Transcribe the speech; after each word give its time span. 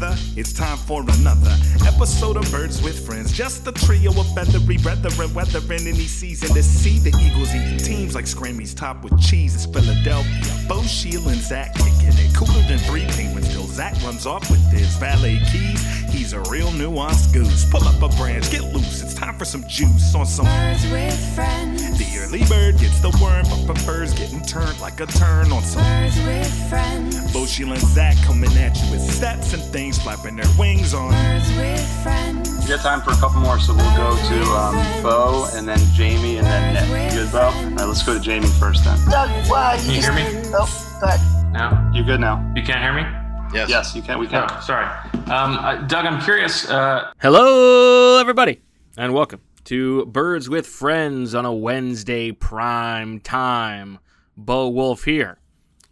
Mother, 0.00 0.16
it's 0.36 0.52
time 0.52 0.78
for 0.78 1.02
another 1.02 1.54
episode 1.86 2.36
of 2.36 2.50
Birds 2.50 2.82
with 2.82 3.06
Friends. 3.06 3.32
Just 3.32 3.66
a 3.66 3.72
trio 3.72 4.10
of 4.18 4.34
feathery 4.34 4.78
brethren, 4.78 5.34
weathering 5.34 5.86
any 5.86 6.06
season 6.06 6.54
to 6.54 6.62
see 6.62 6.98
the 6.98 7.10
Eagles 7.20 7.54
eat 7.54 7.84
teams 7.84 8.14
like 8.14 8.26
Scrammy's 8.26 8.72
top 8.72 9.02
with 9.04 9.18
cheese. 9.20 9.54
It's 9.54 9.66
Philadelphia. 9.66 10.68
Bo 10.68 10.82
Sheila 10.82 11.32
and 11.32 11.40
Zach 11.40 11.74
kicking 11.74 12.08
it 12.08 12.34
cooler 12.34 12.62
than 12.68 12.78
three 12.78 13.04
penguins 13.06 13.52
till 13.52 13.66
Zach 13.80 13.94
runs 14.02 14.26
off 14.26 14.50
with 14.50 14.60
his 14.70 14.94
valet 14.96 15.38
keys. 15.50 15.82
He's 16.12 16.34
a 16.34 16.40
real 16.50 16.68
nuanced 16.72 17.32
goose. 17.32 17.64
Pull 17.64 17.82
up 17.84 18.02
a 18.02 18.14
branch, 18.18 18.50
get 18.50 18.62
loose. 18.62 19.00
It's 19.00 19.14
time 19.14 19.38
for 19.38 19.46
some 19.46 19.66
juice 19.68 20.14
on 20.14 20.26
some 20.26 20.44
Birds 20.44 20.86
with 20.92 21.34
friends. 21.34 21.96
The 21.96 22.18
early 22.18 22.44
bird 22.44 22.76
gets 22.78 23.00
the 23.00 23.08
worm, 23.22 23.46
but 23.48 23.64
prefers 23.64 24.12
getting 24.12 24.42
turned 24.42 24.78
like 24.80 25.00
a 25.00 25.06
turn 25.06 25.50
on 25.50 25.62
some. 25.62 25.82
Birds 25.82 26.18
with 26.26 26.68
friends. 26.68 27.32
Bo 27.32 27.46
Sheila 27.46 27.72
and 27.72 27.80
Zach 27.80 28.18
coming 28.26 28.52
at 28.58 28.76
you 28.82 28.90
with 28.90 29.00
steps 29.00 29.54
and 29.54 29.62
things, 29.72 29.96
flapping 29.96 30.36
their 30.36 30.52
wings 30.58 30.92
on. 30.92 31.12
Birds 31.12 31.48
with 31.56 32.02
friends. 32.02 32.50
We 32.60 32.68
got 32.68 32.80
time 32.82 33.00
for 33.00 33.12
a 33.12 33.16
couple 33.16 33.40
more, 33.40 33.58
so 33.58 33.74
we'll 33.74 33.96
go 33.96 34.14
to 34.14 34.40
um, 34.60 35.02
Bo 35.02 35.48
and 35.54 35.66
then 35.66 35.80
Jamie 35.94 36.36
and 36.36 36.46
then 36.46 36.74
Nick. 36.74 37.14
You 37.14 37.20
good, 37.20 37.32
Bo? 37.32 37.38
All 37.38 37.52
right, 37.52 37.84
let's 37.86 38.02
go 38.02 38.12
to 38.12 38.20
Jamie 38.20 38.46
first 38.60 38.84
then. 38.84 38.98
Doug, 39.08 39.30
wow, 39.48 39.72
you 39.72 39.80
Can 39.80 39.94
you 39.94 40.02
hear 40.02 40.12
me? 40.12 40.50
Oh, 40.52 40.98
go 41.00 41.06
ahead. 41.06 41.52
No, 41.54 41.90
You 41.94 42.04
good 42.04 42.20
now? 42.20 42.44
you 42.54 42.62
can't 42.62 42.82
hear 42.82 42.92
me. 42.92 43.19
Yes, 43.52 43.68
Yes, 43.68 43.96
you 43.96 44.02
can. 44.02 44.18
We 44.20 44.28
can. 44.28 44.46
Oh, 44.48 44.60
sorry. 44.60 44.86
Um, 45.26 45.58
uh, 45.58 45.76
Doug, 45.88 46.06
I'm 46.06 46.20
curious. 46.22 46.70
Uh, 46.70 47.10
Hello, 47.20 48.18
everybody, 48.20 48.60
and 48.96 49.12
welcome 49.12 49.40
to 49.64 50.06
Birds 50.06 50.48
with 50.48 50.68
Friends 50.68 51.34
on 51.34 51.44
a 51.44 51.52
Wednesday 51.52 52.30
prime 52.30 53.18
time. 53.18 53.98
Bo 54.36 54.68
Wulf 54.68 55.02
here, 55.02 55.40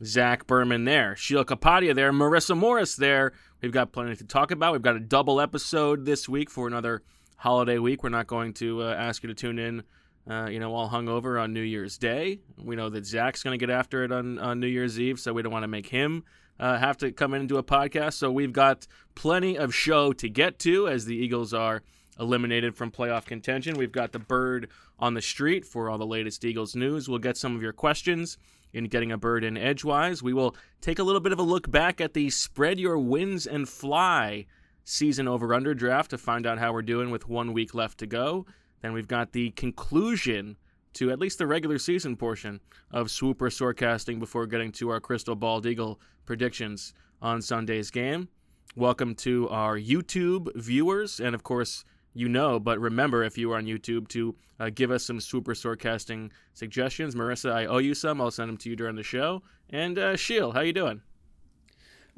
Zach 0.04 0.46
Berman 0.46 0.84
there, 0.84 1.16
Sheil 1.16 1.44
Kapadia 1.44 1.94
there, 1.96 2.12
Marissa 2.12 2.56
Morris 2.56 2.94
there. 2.94 3.32
We've 3.60 3.72
got 3.72 3.90
plenty 3.92 4.14
to 4.14 4.24
talk 4.24 4.52
about. 4.52 4.72
We've 4.72 4.80
got 4.82 4.94
a 4.94 5.00
double 5.00 5.40
episode 5.40 6.04
this 6.04 6.28
week 6.28 6.50
for 6.50 6.68
another 6.68 7.02
holiday 7.38 7.78
week. 7.78 8.04
We're 8.04 8.10
not 8.10 8.28
going 8.28 8.52
to 8.54 8.82
uh, 8.84 8.94
ask 8.94 9.24
you 9.24 9.28
to 9.28 9.34
tune 9.34 9.58
in, 9.58 9.82
uh, 10.30 10.46
you 10.46 10.60
know, 10.60 10.72
all 10.74 10.88
hungover 10.88 11.42
on 11.42 11.52
New 11.52 11.62
Year's 11.62 11.98
Day. 11.98 12.38
We 12.56 12.76
know 12.76 12.88
that 12.90 13.04
Zach's 13.04 13.42
going 13.42 13.58
to 13.58 13.66
get 13.66 13.72
after 13.72 14.04
it 14.04 14.12
on, 14.12 14.38
on 14.38 14.60
New 14.60 14.68
Year's 14.68 15.00
Eve, 15.00 15.18
so 15.18 15.32
we 15.32 15.42
don't 15.42 15.52
want 15.52 15.64
to 15.64 15.68
make 15.68 15.88
him 15.88 16.22
uh, 16.58 16.78
have 16.78 16.96
to 16.98 17.12
come 17.12 17.34
in 17.34 17.40
and 17.40 17.48
do 17.48 17.56
a 17.56 17.62
podcast. 17.62 18.14
So 18.14 18.30
we've 18.30 18.52
got 18.52 18.86
plenty 19.14 19.56
of 19.56 19.74
show 19.74 20.12
to 20.14 20.28
get 20.28 20.58
to 20.60 20.88
as 20.88 21.04
the 21.04 21.16
Eagles 21.16 21.54
are 21.54 21.82
eliminated 22.18 22.74
from 22.74 22.90
playoff 22.90 23.26
contention. 23.26 23.76
We've 23.76 23.92
got 23.92 24.12
the 24.12 24.18
bird 24.18 24.68
on 24.98 25.14
the 25.14 25.22
street 25.22 25.64
for 25.64 25.88
all 25.88 25.98
the 25.98 26.06
latest 26.06 26.44
Eagles 26.44 26.74
news. 26.74 27.08
We'll 27.08 27.18
get 27.18 27.36
some 27.36 27.54
of 27.54 27.62
your 27.62 27.72
questions 27.72 28.38
in 28.72 28.84
getting 28.84 29.12
a 29.12 29.18
bird 29.18 29.44
in 29.44 29.56
edgewise. 29.56 30.22
We 30.22 30.34
will 30.34 30.56
take 30.80 30.98
a 30.98 31.02
little 31.02 31.20
bit 31.20 31.32
of 31.32 31.38
a 31.38 31.42
look 31.42 31.70
back 31.70 32.00
at 32.00 32.14
the 32.14 32.30
spread 32.30 32.78
your 32.78 32.98
wins 32.98 33.46
and 33.46 33.68
fly 33.68 34.46
season 34.84 35.28
over 35.28 35.54
under 35.54 35.74
draft 35.74 36.10
to 36.10 36.18
find 36.18 36.46
out 36.46 36.58
how 36.58 36.72
we're 36.72 36.82
doing 36.82 37.10
with 37.10 37.28
one 37.28 37.52
week 37.52 37.74
left 37.74 37.98
to 37.98 38.06
go. 38.06 38.46
Then 38.82 38.92
we've 38.92 39.08
got 39.08 39.32
the 39.32 39.50
conclusion 39.50 40.56
to 40.98 41.12
at 41.12 41.20
least 41.20 41.38
the 41.38 41.46
regular 41.46 41.78
season 41.78 42.16
portion 42.16 42.58
of 42.90 43.08
swooper 43.08 43.50
forecasting 43.50 44.18
before 44.18 44.48
getting 44.48 44.72
to 44.72 44.90
our 44.90 44.98
crystal 44.98 45.36
bald 45.36 45.64
eagle 45.64 46.00
predictions 46.26 46.92
on 47.22 47.40
Sunday's 47.40 47.88
game. 47.88 48.28
Welcome 48.74 49.14
to 49.16 49.48
our 49.48 49.78
YouTube 49.78 50.48
viewers, 50.56 51.20
and 51.20 51.36
of 51.36 51.44
course, 51.44 51.84
you 52.14 52.28
know, 52.28 52.58
but 52.58 52.80
remember 52.80 53.22
if 53.22 53.38
you 53.38 53.52
are 53.52 53.58
on 53.58 53.66
YouTube 53.66 54.08
to 54.08 54.34
uh, 54.58 54.70
give 54.74 54.90
us 54.90 55.04
some 55.04 55.20
super 55.20 55.54
forecasting 55.54 56.32
suggestions. 56.54 57.14
Marissa, 57.14 57.52
I 57.52 57.66
owe 57.66 57.78
you 57.78 57.94
some. 57.94 58.20
I'll 58.20 58.32
send 58.32 58.48
them 58.48 58.56
to 58.56 58.70
you 58.70 58.74
during 58.74 58.96
the 58.96 59.04
show. 59.04 59.42
And 59.70 60.00
uh, 60.00 60.16
Sheil, 60.16 60.50
how 60.50 60.62
you 60.62 60.72
doing? 60.72 61.02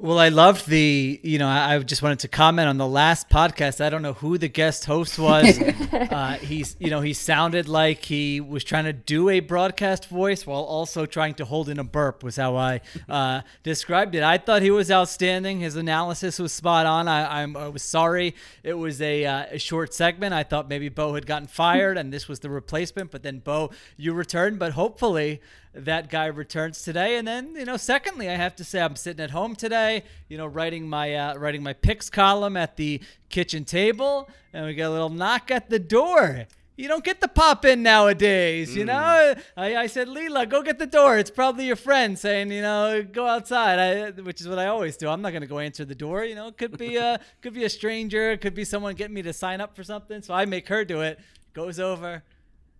Well, 0.03 0.17
I 0.17 0.29
loved 0.29 0.67
the, 0.67 1.19
you 1.21 1.37
know, 1.37 1.47
I 1.47 1.75
I 1.75 1.77
just 1.77 2.01
wanted 2.01 2.17
to 2.21 2.27
comment 2.27 2.67
on 2.67 2.77
the 2.77 2.87
last 2.87 3.29
podcast. 3.29 3.85
I 3.85 3.91
don't 3.91 4.01
know 4.01 4.13
who 4.13 4.39
the 4.39 4.47
guest 4.47 4.85
host 4.85 5.19
was. 5.19 5.59
uh, 5.91 6.39
he's, 6.41 6.75
you 6.79 6.89
know, 6.89 7.01
he 7.01 7.13
sounded 7.13 7.69
like 7.69 8.03
he 8.05 8.41
was 8.41 8.63
trying 8.63 8.85
to 8.85 8.93
do 8.93 9.29
a 9.29 9.41
broadcast 9.41 10.07
voice 10.07 10.47
while 10.47 10.63
also 10.63 11.05
trying 11.05 11.35
to 11.35 11.45
hold 11.45 11.69
in 11.69 11.77
a 11.77 11.83
burp, 11.83 12.23
was 12.23 12.37
how 12.37 12.55
I 12.55 12.81
uh, 13.07 13.41
described 13.61 14.15
it. 14.15 14.23
I 14.23 14.39
thought 14.39 14.63
he 14.63 14.71
was 14.71 14.89
outstanding. 14.89 15.59
His 15.59 15.75
analysis 15.75 16.39
was 16.39 16.51
spot 16.51 16.87
on. 16.87 17.07
I, 17.07 17.43
I'm, 17.43 17.55
I 17.55 17.67
was 17.67 17.83
sorry 17.83 18.33
it 18.63 18.73
was 18.73 19.03
a, 19.03 19.23
uh, 19.23 19.45
a 19.51 19.59
short 19.59 19.93
segment. 19.93 20.33
I 20.33 20.41
thought 20.41 20.67
maybe 20.67 20.89
Bo 20.89 21.13
had 21.13 21.27
gotten 21.27 21.47
fired 21.47 21.99
and 21.99 22.11
this 22.11 22.27
was 22.27 22.39
the 22.39 22.49
replacement, 22.49 23.11
but 23.11 23.21
then 23.21 23.37
Bo, 23.37 23.69
you 23.97 24.13
returned. 24.13 24.57
But 24.57 24.71
hopefully, 24.71 25.41
that 25.73 26.09
guy 26.09 26.25
returns 26.25 26.81
today. 26.81 27.17
And 27.17 27.27
then, 27.27 27.55
you 27.55 27.65
know, 27.65 27.77
secondly, 27.77 28.29
I 28.29 28.35
have 28.35 28.55
to 28.57 28.63
say 28.63 28.81
I'm 28.81 28.95
sitting 28.95 29.23
at 29.23 29.31
home 29.31 29.55
today, 29.55 30.03
you 30.27 30.37
know, 30.37 30.45
writing 30.45 30.87
my 30.87 31.15
uh, 31.15 31.37
writing 31.37 31.63
my 31.63 31.73
picks 31.73 32.09
column 32.09 32.57
at 32.57 32.75
the 32.77 33.01
kitchen 33.29 33.63
table, 33.63 34.29
and 34.53 34.65
we 34.65 34.73
get 34.73 34.83
a 34.83 34.91
little 34.91 35.09
knock 35.09 35.51
at 35.51 35.69
the 35.69 35.79
door. 35.79 36.47
You 36.77 36.87
don't 36.87 37.03
get 37.03 37.21
the 37.21 37.27
pop 37.27 37.63
in 37.65 37.83
nowadays, 37.83 38.75
you 38.75 38.85
know. 38.85 39.35
I, 39.55 39.75
I 39.75 39.87
said, 39.87 40.07
Leela, 40.07 40.49
go 40.49 40.63
get 40.63 40.79
the 40.79 40.87
door. 40.87 41.17
It's 41.17 41.29
probably 41.29 41.67
your 41.67 41.75
friend 41.75 42.17
saying, 42.17 42.51
you 42.51 42.61
know, 42.61 43.03
go 43.03 43.27
outside. 43.27 43.77
I, 43.77 44.09
which 44.21 44.41
is 44.41 44.47
what 44.47 44.57
I 44.57 44.65
always 44.67 44.97
do. 44.97 45.07
I'm 45.07 45.21
not 45.21 45.31
gonna 45.31 45.47
go 45.47 45.59
answer 45.59 45.85
the 45.85 45.93
door. 45.93 46.23
You 46.23 46.33
know, 46.33 46.47
it 46.47 46.57
could 46.57 46.77
be 46.77 46.95
a 46.95 47.19
could 47.41 47.53
be 47.53 47.65
a 47.65 47.69
stranger, 47.69 48.31
it 48.31 48.41
could 48.41 48.55
be 48.55 48.65
someone 48.65 48.95
getting 48.95 49.13
me 49.13 49.21
to 49.21 49.33
sign 49.33 49.61
up 49.61 49.75
for 49.75 49.83
something. 49.83 50.21
So 50.21 50.33
I 50.33 50.45
make 50.45 50.67
her 50.69 50.83
do 50.83 51.01
it. 51.01 51.19
Goes 51.53 51.79
over, 51.79 52.23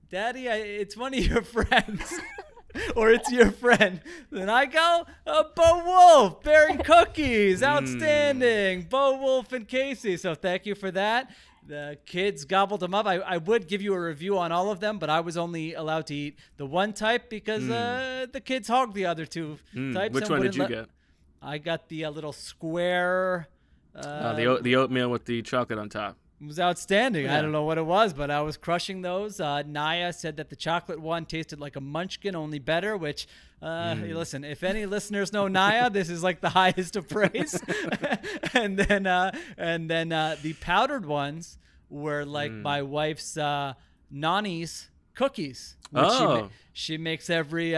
Daddy, 0.10 0.50
I, 0.50 0.56
it's 0.56 0.98
one 0.98 1.14
of 1.14 1.26
your 1.26 1.42
friends. 1.56 2.20
or 2.96 3.10
it's 3.12 3.32
your 3.32 3.52
friend. 3.52 4.02
Then 4.32 4.50
I 4.50 4.66
go, 4.66 5.06
uh, 5.28 5.44
Bo 5.56 5.84
Wulf, 5.86 6.44
bearing 6.44 6.78
cookies, 6.84 7.62
outstanding. 7.64 8.84
Bo 8.90 9.18
Wulf 9.18 9.52
and 9.54 9.68
Casey. 9.68 10.18
So 10.18 10.36
thank 10.36 10.66
you 10.66 10.76
for 10.76 10.92
that. 10.92 11.32
The 11.68 11.98
kids 12.06 12.44
gobbled 12.46 12.80
them 12.80 12.94
up. 12.94 13.06
I, 13.06 13.16
I 13.20 13.38
would 13.38 13.68
give 13.68 13.82
you 13.82 13.94
a 13.94 14.00
review 14.02 14.38
on 14.38 14.52
all 14.52 14.72
of 14.72 14.80
them, 14.80 14.98
but 15.00 15.10
I 15.10 15.20
was 15.20 15.38
only 15.38 15.74
allowed 15.76 16.08
to 16.08 16.16
eat 16.16 16.40
the 16.58 16.66
one 16.66 16.92
type 16.92 17.30
because 17.30 17.70
uh, 17.70 18.26
the 18.34 18.42
kids 18.42 18.68
hogged 18.68 18.96
the 18.96 19.06
other 19.06 19.26
two 19.26 19.58
Mm, 19.76 19.94
types. 19.94 20.14
which 20.16 20.30
one 20.30 20.42
did 20.42 20.56
you 20.56 20.64
let- 20.64 20.70
get? 20.70 20.90
I 21.42 21.58
got 21.60 21.88
the 21.90 22.06
uh, 22.06 22.12
little 22.12 22.34
square. 22.34 23.48
Uh, 23.96 24.00
Uh, 24.00 24.34
the, 24.36 24.62
the 24.62 24.76
oatmeal 24.76 25.10
with 25.10 25.26
the 25.26 25.42
chocolate 25.42 25.78
on 25.80 25.90
top. 25.90 26.18
It 26.42 26.48
was 26.48 26.60
outstanding. 26.60 27.28
I 27.28 27.40
don't 27.42 27.52
know 27.52 27.64
what 27.64 27.78
it 27.78 27.86
was, 27.86 28.14
but 28.14 28.32
I 28.32 28.42
was 28.42 28.58
crushing 28.58 29.02
those. 29.04 29.40
Uh, 29.40 29.62
Naya 29.62 30.12
said 30.12 30.38
that 30.38 30.50
the 30.50 30.56
chocolate 30.56 31.00
one 31.00 31.26
tasted 31.26 31.60
like 31.60 31.76
a 31.76 31.82
munchkin, 31.82 32.36
only 32.36 32.58
better. 32.58 32.98
Which, 32.98 33.28
uh, 33.62 33.94
Mm. 33.94 34.08
hey, 34.08 34.14
listen, 34.16 34.44
if 34.44 34.64
any 34.64 34.86
listeners 34.88 35.32
know 35.32 35.48
Naya, 35.48 35.90
this 35.92 36.10
is 36.10 36.24
like 36.24 36.42
the 36.42 36.50
highest 36.62 36.96
of 36.96 37.08
praise. 37.08 37.62
and 38.56 38.76
then, 38.78 39.06
uh, 39.06 39.32
and 39.58 39.88
then 39.90 40.12
uh, 40.12 40.36
the 40.42 40.54
powdered 40.54 41.06
ones 41.06 41.60
were 41.90 42.26
like 42.26 42.52
Mm. 42.52 42.62
my 42.64 42.82
wife's 42.82 43.38
uh, 43.38 43.74
Nani's 44.10 44.90
cookies. 45.14 45.76
Which 45.92 46.04
she, 46.06 46.24
ma- 46.24 46.34
Oh. 46.34 46.50
she 46.74 46.98
makes 46.98 47.30
every. 47.30 47.76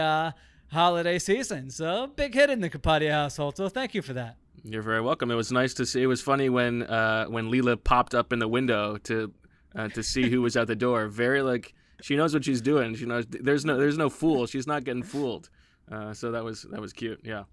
Holiday 0.74 1.18
season. 1.18 1.70
So 1.70 2.08
big 2.08 2.34
hit 2.34 2.50
in 2.50 2.60
the 2.60 2.68
Kapadia 2.68 3.12
household. 3.12 3.56
So 3.56 3.68
thank 3.68 3.94
you 3.94 4.02
for 4.02 4.12
that. 4.12 4.36
You're 4.64 4.82
very 4.82 5.00
welcome. 5.00 5.30
It 5.30 5.34
was 5.36 5.52
nice 5.52 5.72
to 5.74 5.86
see. 5.86 6.02
It 6.02 6.06
was 6.06 6.20
funny 6.20 6.48
when 6.48 6.82
uh, 6.82 7.26
when 7.26 7.50
Leela 7.50 7.82
popped 7.82 8.14
up 8.14 8.32
in 8.32 8.38
the 8.38 8.48
window 8.48 8.96
to 9.04 9.32
uh, 9.76 9.88
to 9.88 10.02
see 10.02 10.28
who 10.28 10.42
was 10.42 10.56
at 10.56 10.66
the 10.66 10.76
door. 10.76 11.08
Very 11.08 11.42
like 11.42 11.74
she 12.02 12.16
knows 12.16 12.34
what 12.34 12.44
she's 12.44 12.60
doing. 12.60 12.94
She 12.94 13.06
knows 13.06 13.24
there's 13.28 13.64
no 13.64 13.78
there's 13.78 13.96
no 13.96 14.10
fool. 14.10 14.46
She's 14.46 14.66
not 14.66 14.84
getting 14.84 15.02
fooled. 15.02 15.48
Uh, 15.90 16.12
so 16.12 16.32
that 16.32 16.44
was 16.44 16.62
that 16.62 16.80
was 16.80 16.92
cute. 16.92 17.20
Yeah. 17.24 17.44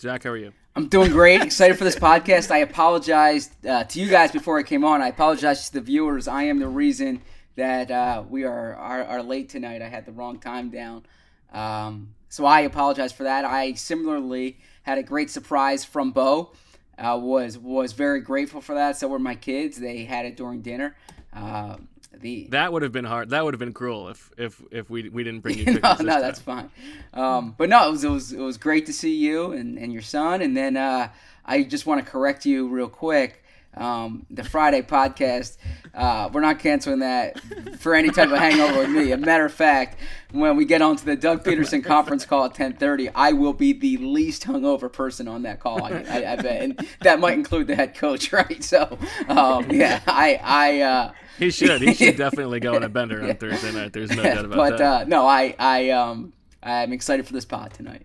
Zach, 0.00 0.24
how 0.24 0.30
are 0.30 0.36
you? 0.36 0.52
I'm 0.74 0.88
doing 0.88 1.10
great. 1.10 1.42
Excited 1.42 1.76
for 1.76 1.84
this 1.84 1.96
podcast. 1.96 2.50
I 2.50 2.58
apologized 2.58 3.66
uh, 3.66 3.84
to 3.84 4.00
you 4.00 4.08
guys 4.08 4.32
before 4.32 4.58
I 4.58 4.62
came 4.62 4.84
on. 4.84 5.02
I 5.02 5.08
apologize 5.08 5.68
to 5.68 5.74
the 5.74 5.80
viewers. 5.82 6.26
I 6.26 6.44
am 6.44 6.58
the 6.58 6.68
reason 6.68 7.22
that 7.56 7.90
uh, 7.90 8.22
we 8.28 8.44
are, 8.44 8.74
are, 8.74 9.04
are 9.04 9.22
late 9.22 9.50
tonight. 9.50 9.82
I 9.82 9.88
had 9.88 10.06
the 10.06 10.12
wrong 10.12 10.38
time 10.38 10.70
down. 10.70 11.04
Um, 11.52 12.14
so 12.28 12.44
I 12.44 12.60
apologize 12.60 13.12
for 13.12 13.24
that. 13.24 13.44
I 13.44 13.74
similarly 13.74 14.58
had 14.82 14.98
a 14.98 15.02
great 15.02 15.30
surprise 15.30 15.84
from 15.84 16.12
Bo. 16.12 16.52
Uh, 16.98 17.18
was 17.20 17.56
was 17.56 17.92
very 17.92 18.20
grateful 18.20 18.60
for 18.60 18.74
that. 18.74 18.96
So 18.96 19.08
were 19.08 19.18
my 19.18 19.34
kids. 19.34 19.78
They 19.78 20.04
had 20.04 20.26
it 20.26 20.36
during 20.36 20.60
dinner. 20.60 20.96
Uh, 21.32 21.76
the 22.20 22.48
That 22.50 22.72
would 22.72 22.82
have 22.82 22.92
been 22.92 23.04
hard. 23.04 23.30
That 23.30 23.44
would 23.44 23.54
have 23.54 23.58
been 23.58 23.72
cruel 23.72 24.08
if 24.08 24.30
if 24.36 24.62
if 24.70 24.90
we 24.90 25.08
we 25.08 25.24
didn't 25.24 25.40
bring 25.40 25.58
you 25.58 25.64
no, 25.82 25.96
no, 26.00 26.20
that's 26.20 26.40
fine. 26.40 26.70
Um, 27.14 27.54
but 27.56 27.68
no, 27.68 27.88
it 27.88 27.90
was, 27.90 28.04
it 28.04 28.10
was 28.10 28.32
it 28.32 28.40
was 28.40 28.58
great 28.58 28.86
to 28.86 28.92
see 28.92 29.16
you 29.16 29.52
and, 29.52 29.78
and 29.78 29.92
your 29.92 30.02
son. 30.02 30.42
And 30.42 30.56
then 30.56 30.76
uh, 30.76 31.08
I 31.44 31.62
just 31.62 31.86
want 31.86 32.04
to 32.04 32.10
correct 32.10 32.44
you 32.44 32.68
real 32.68 32.88
quick. 32.88 33.39
Um, 33.76 34.26
the 34.30 34.42
Friday 34.42 34.82
podcast, 34.82 35.56
uh, 35.94 36.28
we're 36.32 36.40
not 36.40 36.58
canceling 36.58 36.98
that 36.98 37.40
for 37.78 37.94
any 37.94 38.10
type 38.10 38.28
of 38.30 38.36
hangover 38.38 38.80
with 38.80 38.90
me. 38.90 39.12
As 39.12 39.20
a 39.20 39.24
matter 39.24 39.44
of 39.44 39.54
fact, 39.54 39.96
when 40.32 40.56
we 40.56 40.64
get 40.64 40.82
onto 40.82 41.04
the 41.04 41.14
Doug 41.14 41.44
Pederson 41.44 41.82
conference 41.84 42.24
call 42.26 42.46
at 42.46 42.54
10:30, 42.54 43.10
I 43.14 43.32
will 43.32 43.52
be 43.52 43.72
the 43.72 43.96
least 43.98 44.44
hungover 44.44 44.92
person 44.92 45.28
on 45.28 45.42
that 45.42 45.60
call. 45.60 45.84
I, 45.84 46.04
I, 46.08 46.32
I 46.32 46.36
bet, 46.36 46.62
and 46.62 46.88
that 47.02 47.20
might 47.20 47.34
include 47.34 47.68
the 47.68 47.76
head 47.76 47.94
coach, 47.94 48.32
right? 48.32 48.62
So, 48.62 48.98
um, 49.28 49.70
yeah, 49.70 50.00
I, 50.06 50.40
I. 50.42 50.80
Uh, 50.80 51.12
He 51.38 51.50
should. 51.50 51.80
He 51.80 51.94
should 51.94 52.16
definitely 52.18 52.58
go 52.60 52.74
on 52.74 52.82
a 52.82 52.88
bender 52.88 53.22
on 53.22 53.36
Thursday 53.36 53.72
night. 53.72 53.92
There's 53.92 54.10
no 54.10 54.22
doubt 54.24 54.44
about 54.46 54.56
but 54.56 54.78
that. 54.78 55.02
uh, 55.02 55.04
no, 55.06 55.26
I, 55.26 55.54
I, 55.58 55.90
um, 55.90 56.32
I'm 56.62 56.92
excited 56.92 57.24
for 57.26 57.32
this 57.32 57.44
pod 57.44 57.72
tonight. 57.72 58.04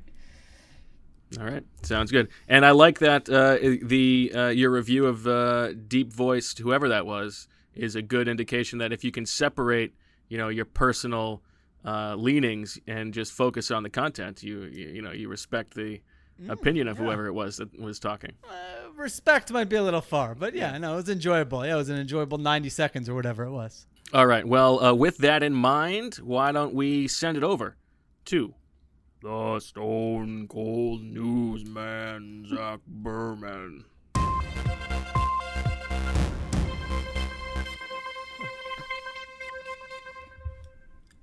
All 1.39 1.45
right, 1.45 1.63
sounds 1.83 2.11
good. 2.11 2.29
And 2.47 2.65
I 2.65 2.71
like 2.71 2.99
that 2.99 3.29
uh, 3.29 3.57
the 3.85 4.31
uh, 4.33 4.47
your 4.47 4.71
review 4.71 5.05
of 5.05 5.27
uh, 5.27 5.73
deep 5.73 6.13
voiced 6.13 6.59
whoever 6.59 6.89
that 6.89 7.05
was 7.05 7.47
is 7.73 7.95
a 7.95 8.01
good 8.01 8.27
indication 8.27 8.79
that 8.79 8.93
if 8.93 9.03
you 9.03 9.11
can 9.11 9.25
separate, 9.25 9.93
you 10.29 10.37
know, 10.37 10.47
your 10.47 10.65
personal 10.65 11.41
uh, 11.83 12.15
leanings 12.15 12.79
and 12.87 13.13
just 13.13 13.33
focus 13.33 13.69
on 13.69 13.83
the 13.83 13.89
content, 13.89 14.43
you 14.43 14.63
you, 14.63 14.87
you 14.87 15.01
know 15.01 15.11
you 15.11 15.27
respect 15.27 15.73
the 15.73 16.01
opinion 16.49 16.87
of 16.87 16.97
whoever 16.97 17.27
it 17.27 17.33
was 17.33 17.57
that 17.57 17.79
was 17.79 17.99
talking. 17.99 18.31
Uh, 18.47 18.91
respect 18.95 19.51
might 19.51 19.69
be 19.69 19.75
a 19.75 19.83
little 19.83 20.01
far, 20.01 20.35
but 20.35 20.53
yeah, 20.53 20.77
no, 20.77 20.93
it 20.93 20.95
was 20.97 21.09
enjoyable. 21.09 21.65
Yeah, 21.65 21.73
it 21.73 21.77
was 21.77 21.89
an 21.89 21.97
enjoyable 21.97 22.37
90 22.37 22.69
seconds 22.69 23.09
or 23.09 23.15
whatever 23.15 23.43
it 23.45 23.51
was. 23.51 23.87
All 24.13 24.27
right. 24.27 24.45
Well, 24.45 24.83
uh, 24.83 24.93
with 24.93 25.17
that 25.19 25.43
in 25.43 25.53
mind, 25.53 26.15
why 26.15 26.51
don't 26.51 26.73
we 26.73 27.07
send 27.07 27.37
it 27.37 27.43
over 27.43 27.75
to 28.25 28.53
the 29.25 29.59
Stone 29.59 30.47
Cold 30.47 31.01
Newsman, 31.01 32.45
Zach 32.47 32.79
Berman. 32.85 33.83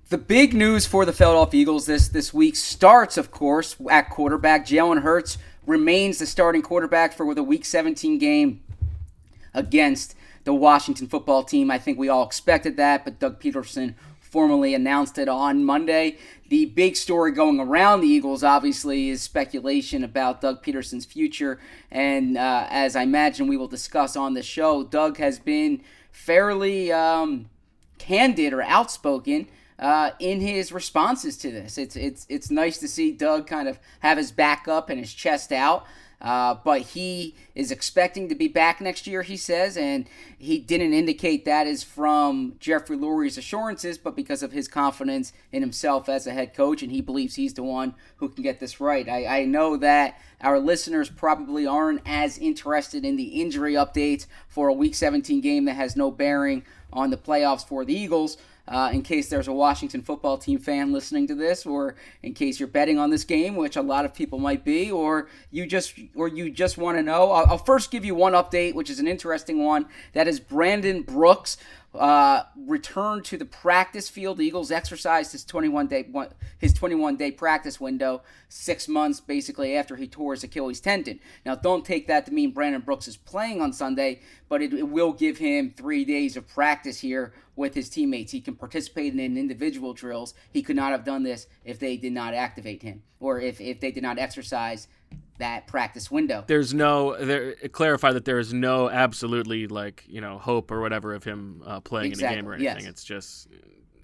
The 0.09 0.17
big 0.17 0.53
news 0.53 0.85
for 0.85 1.05
the 1.05 1.13
Philadelphia 1.13 1.61
Eagles 1.61 1.85
this 1.85 2.09
this 2.09 2.33
week 2.33 2.57
starts, 2.57 3.17
of 3.17 3.31
course, 3.31 3.77
at 3.89 4.09
quarterback. 4.09 4.65
Jalen 4.65 5.01
Hurts 5.01 5.37
remains 5.65 6.17
the 6.17 6.25
starting 6.25 6.61
quarterback 6.61 7.13
for 7.13 7.33
the 7.33 7.41
Week 7.41 7.63
17 7.63 8.17
game 8.17 8.61
against 9.53 10.13
the 10.43 10.53
Washington 10.53 11.07
football 11.07 11.41
team. 11.41 11.71
I 11.71 11.77
think 11.77 11.97
we 11.97 12.09
all 12.09 12.25
expected 12.25 12.75
that, 12.75 13.05
but 13.05 13.19
Doug 13.19 13.39
Pederson 13.39 13.95
formally 14.33 14.73
announced 14.73 15.19
it 15.19 15.29
on 15.29 15.63
Monday. 15.63 16.17
The 16.49 16.65
big 16.65 16.95
story 16.95 17.31
going 17.31 17.59
around 17.59 18.01
the 18.01 18.07
Eagles, 18.07 18.43
obviously, 18.43 19.09
is 19.09 19.21
speculation 19.21 20.03
about 20.03 20.41
Doug 20.41 20.63
Pederson's 20.63 21.05
future. 21.05 21.59
And 21.91 22.35
uh, 22.35 22.65
as 22.71 22.95
I 22.95 23.03
imagine 23.03 23.45
we 23.45 23.57
will 23.57 23.67
discuss 23.67 24.15
on 24.15 24.33
the 24.33 24.41
show, 24.41 24.83
Doug 24.83 25.17
has 25.17 25.37
been 25.37 25.83
fairly 26.11 26.91
um, 26.91 27.47
candid 27.99 28.53
or 28.53 28.63
outspoken 28.63 29.49
uh, 29.77 30.11
in 30.17 30.41
his 30.41 30.71
responses 30.71 31.37
to 31.37 31.51
this. 31.51 31.77
It's 31.77 31.95
it's 31.95 32.25
it's 32.27 32.49
nice 32.49 32.79
to 32.79 32.87
see 32.87 33.11
Doug 33.11 33.45
kind 33.45 33.67
of 33.67 33.77
have 33.99 34.17
his 34.17 34.31
back 34.31 34.67
up 34.67 34.89
and 34.89 34.99
his 34.99 35.13
chest 35.13 35.51
out. 35.51 35.85
Uh, 36.23 36.55
but 36.63 36.81
he 36.81 37.35
is 37.53 37.69
expecting 37.69 38.29
to 38.29 38.35
be 38.35 38.47
back 38.47 38.79
next 38.79 39.05
year, 39.05 39.23
he 39.23 39.35
says, 39.35 39.75
and 39.75 40.07
he 40.37 40.57
didn't 40.57 40.93
indicate 40.93 41.43
that 41.43 41.67
is 41.67 41.83
from 41.83 42.55
Jeffrey 42.61 42.95
Lurie's 42.95 43.37
assurances, 43.37 43.97
but 43.97 44.15
because 44.15 44.41
of 44.41 44.53
his 44.53 44.69
confidence 44.69 45.33
in 45.51 45.61
himself 45.61 46.07
as 46.07 46.25
a 46.25 46.31
head 46.31 46.53
coach, 46.53 46.81
and 46.81 46.93
he 46.93 47.01
believes 47.01 47.35
he's 47.35 47.53
the 47.55 47.63
one 47.63 47.93
who 48.17 48.29
can 48.29 48.41
get 48.41 48.61
this 48.61 48.79
right. 48.79 49.09
I, 49.09 49.41
I 49.41 49.45
know 49.45 49.75
that 49.77 50.17
our 50.39 50.59
listeners 50.59 51.09
probably 51.09 51.67
aren't 51.67 52.01
as 52.05 52.37
interested 52.37 53.03
in 53.03 53.17
the 53.17 53.41
injury 53.41 53.73
updates 53.73 54.25
for 54.47 54.69
a 54.69 54.73
Week 54.73 54.95
17 54.95 55.41
game 55.41 55.65
that 55.65 55.73
has 55.73 55.97
no 55.97 56.09
bearing 56.09 56.63
on 56.93 57.09
the 57.09 57.17
playoffs 57.17 57.67
for 57.67 57.83
the 57.83 57.93
Eagles. 57.93 58.37
Uh, 58.65 58.89
in 58.93 59.01
case 59.01 59.29
there's 59.29 59.49
a 59.49 59.53
Washington 59.53 60.01
football 60.01 60.37
team 60.37 60.57
fan 60.57 60.93
listening 60.93 61.27
to 61.27 61.35
this, 61.35 61.65
or 61.65 61.95
in 62.21 62.33
case 62.33 62.59
you're 62.59 62.67
betting 62.67 62.97
on 62.97 63.09
this 63.09 63.25
game, 63.25 63.57
which 63.57 63.75
a 63.75 63.81
lot 63.81 64.05
of 64.05 64.13
people 64.13 64.39
might 64.39 64.63
be, 64.63 64.89
or 64.89 65.27
you 65.51 65.65
just 65.65 65.99
or 66.15 66.29
you 66.29 66.49
just 66.49 66.77
want 66.77 66.97
to 66.97 67.03
know. 67.03 67.31
I'll, 67.31 67.45
I'll 67.47 67.57
first 67.57 67.91
give 67.91 68.05
you 68.05 68.15
one 68.15 68.31
update, 68.31 68.73
which 68.73 68.89
is 68.89 68.99
an 68.99 69.07
interesting 69.07 69.63
one. 69.65 69.87
That 70.13 70.29
is 70.29 70.39
Brandon 70.39 71.01
Brooks 71.01 71.57
uh, 71.95 72.43
returned 72.55 73.23
to 73.25 73.37
the 73.37 73.45
practice 73.45 74.09
field. 74.09 74.37
The 74.37 74.45
Eagles 74.45 74.71
exercised 74.71 75.31
his 75.31 75.45
21 75.45 75.87
day 75.87 76.09
his 76.57 76.73
21 76.73 77.17
day 77.17 77.31
practice 77.31 77.79
window, 77.79 78.23
six 78.49 78.87
months 78.87 79.19
basically 79.19 79.75
after 79.75 79.95
he 79.95 80.07
tore 80.07 80.33
his 80.33 80.43
Achilles 80.43 80.79
tendon. 80.79 81.19
Now, 81.45 81.55
don't 81.55 81.85
take 81.85 82.07
that 82.07 82.25
to 82.25 82.33
mean 82.33 82.51
Brandon 82.51 82.81
Brooks 82.81 83.07
is 83.07 83.17
playing 83.17 83.61
on 83.61 83.73
Sunday, 83.73 84.21
but 84.49 84.61
it, 84.61 84.73
it 84.73 84.89
will 84.89 85.13
give 85.13 85.37
him 85.37 85.73
three 85.75 86.03
days 86.03 86.35
of 86.35 86.47
practice 86.47 86.99
here 86.99 87.33
with 87.55 87.75
his 87.75 87.89
teammates. 87.89 88.31
He 88.31 88.41
can 88.41 88.55
participate 88.55 89.13
in 89.13 89.37
individual 89.37 89.93
drills. 89.93 90.33
He 90.51 90.63
could 90.63 90.75
not 90.75 90.91
have 90.91 91.05
done 91.05 91.23
this 91.23 91.47
if 91.63 91.79
they 91.79 91.97
did 91.97 92.13
not 92.13 92.33
activate 92.33 92.81
him 92.81 93.03
or 93.19 93.39
if, 93.39 93.61
if 93.61 93.79
they 93.79 93.91
did 93.91 94.03
not 94.03 94.17
exercise 94.17 94.87
that 95.39 95.67
practice 95.67 96.09
window. 96.11 96.43
There's 96.47 96.73
no 96.73 97.15
there. 97.17 97.55
Clarify 97.71 98.13
that 98.13 98.25
there 98.25 98.39
is 98.39 98.53
no 98.53 98.89
absolutely 98.89 99.67
like 99.67 100.03
you 100.07 100.21
know 100.21 100.37
hope 100.37 100.71
or 100.71 100.79
whatever 100.81 101.13
of 101.13 101.23
him 101.23 101.61
uh, 101.65 101.79
playing 101.79 102.11
Exactly, 102.11 102.37
in 102.37 102.39
a 102.39 102.41
game 102.43 102.49
or 102.49 102.53
anything. 102.53 102.83
yes. 102.85 102.89
It's 102.89 103.03
just 103.03 103.47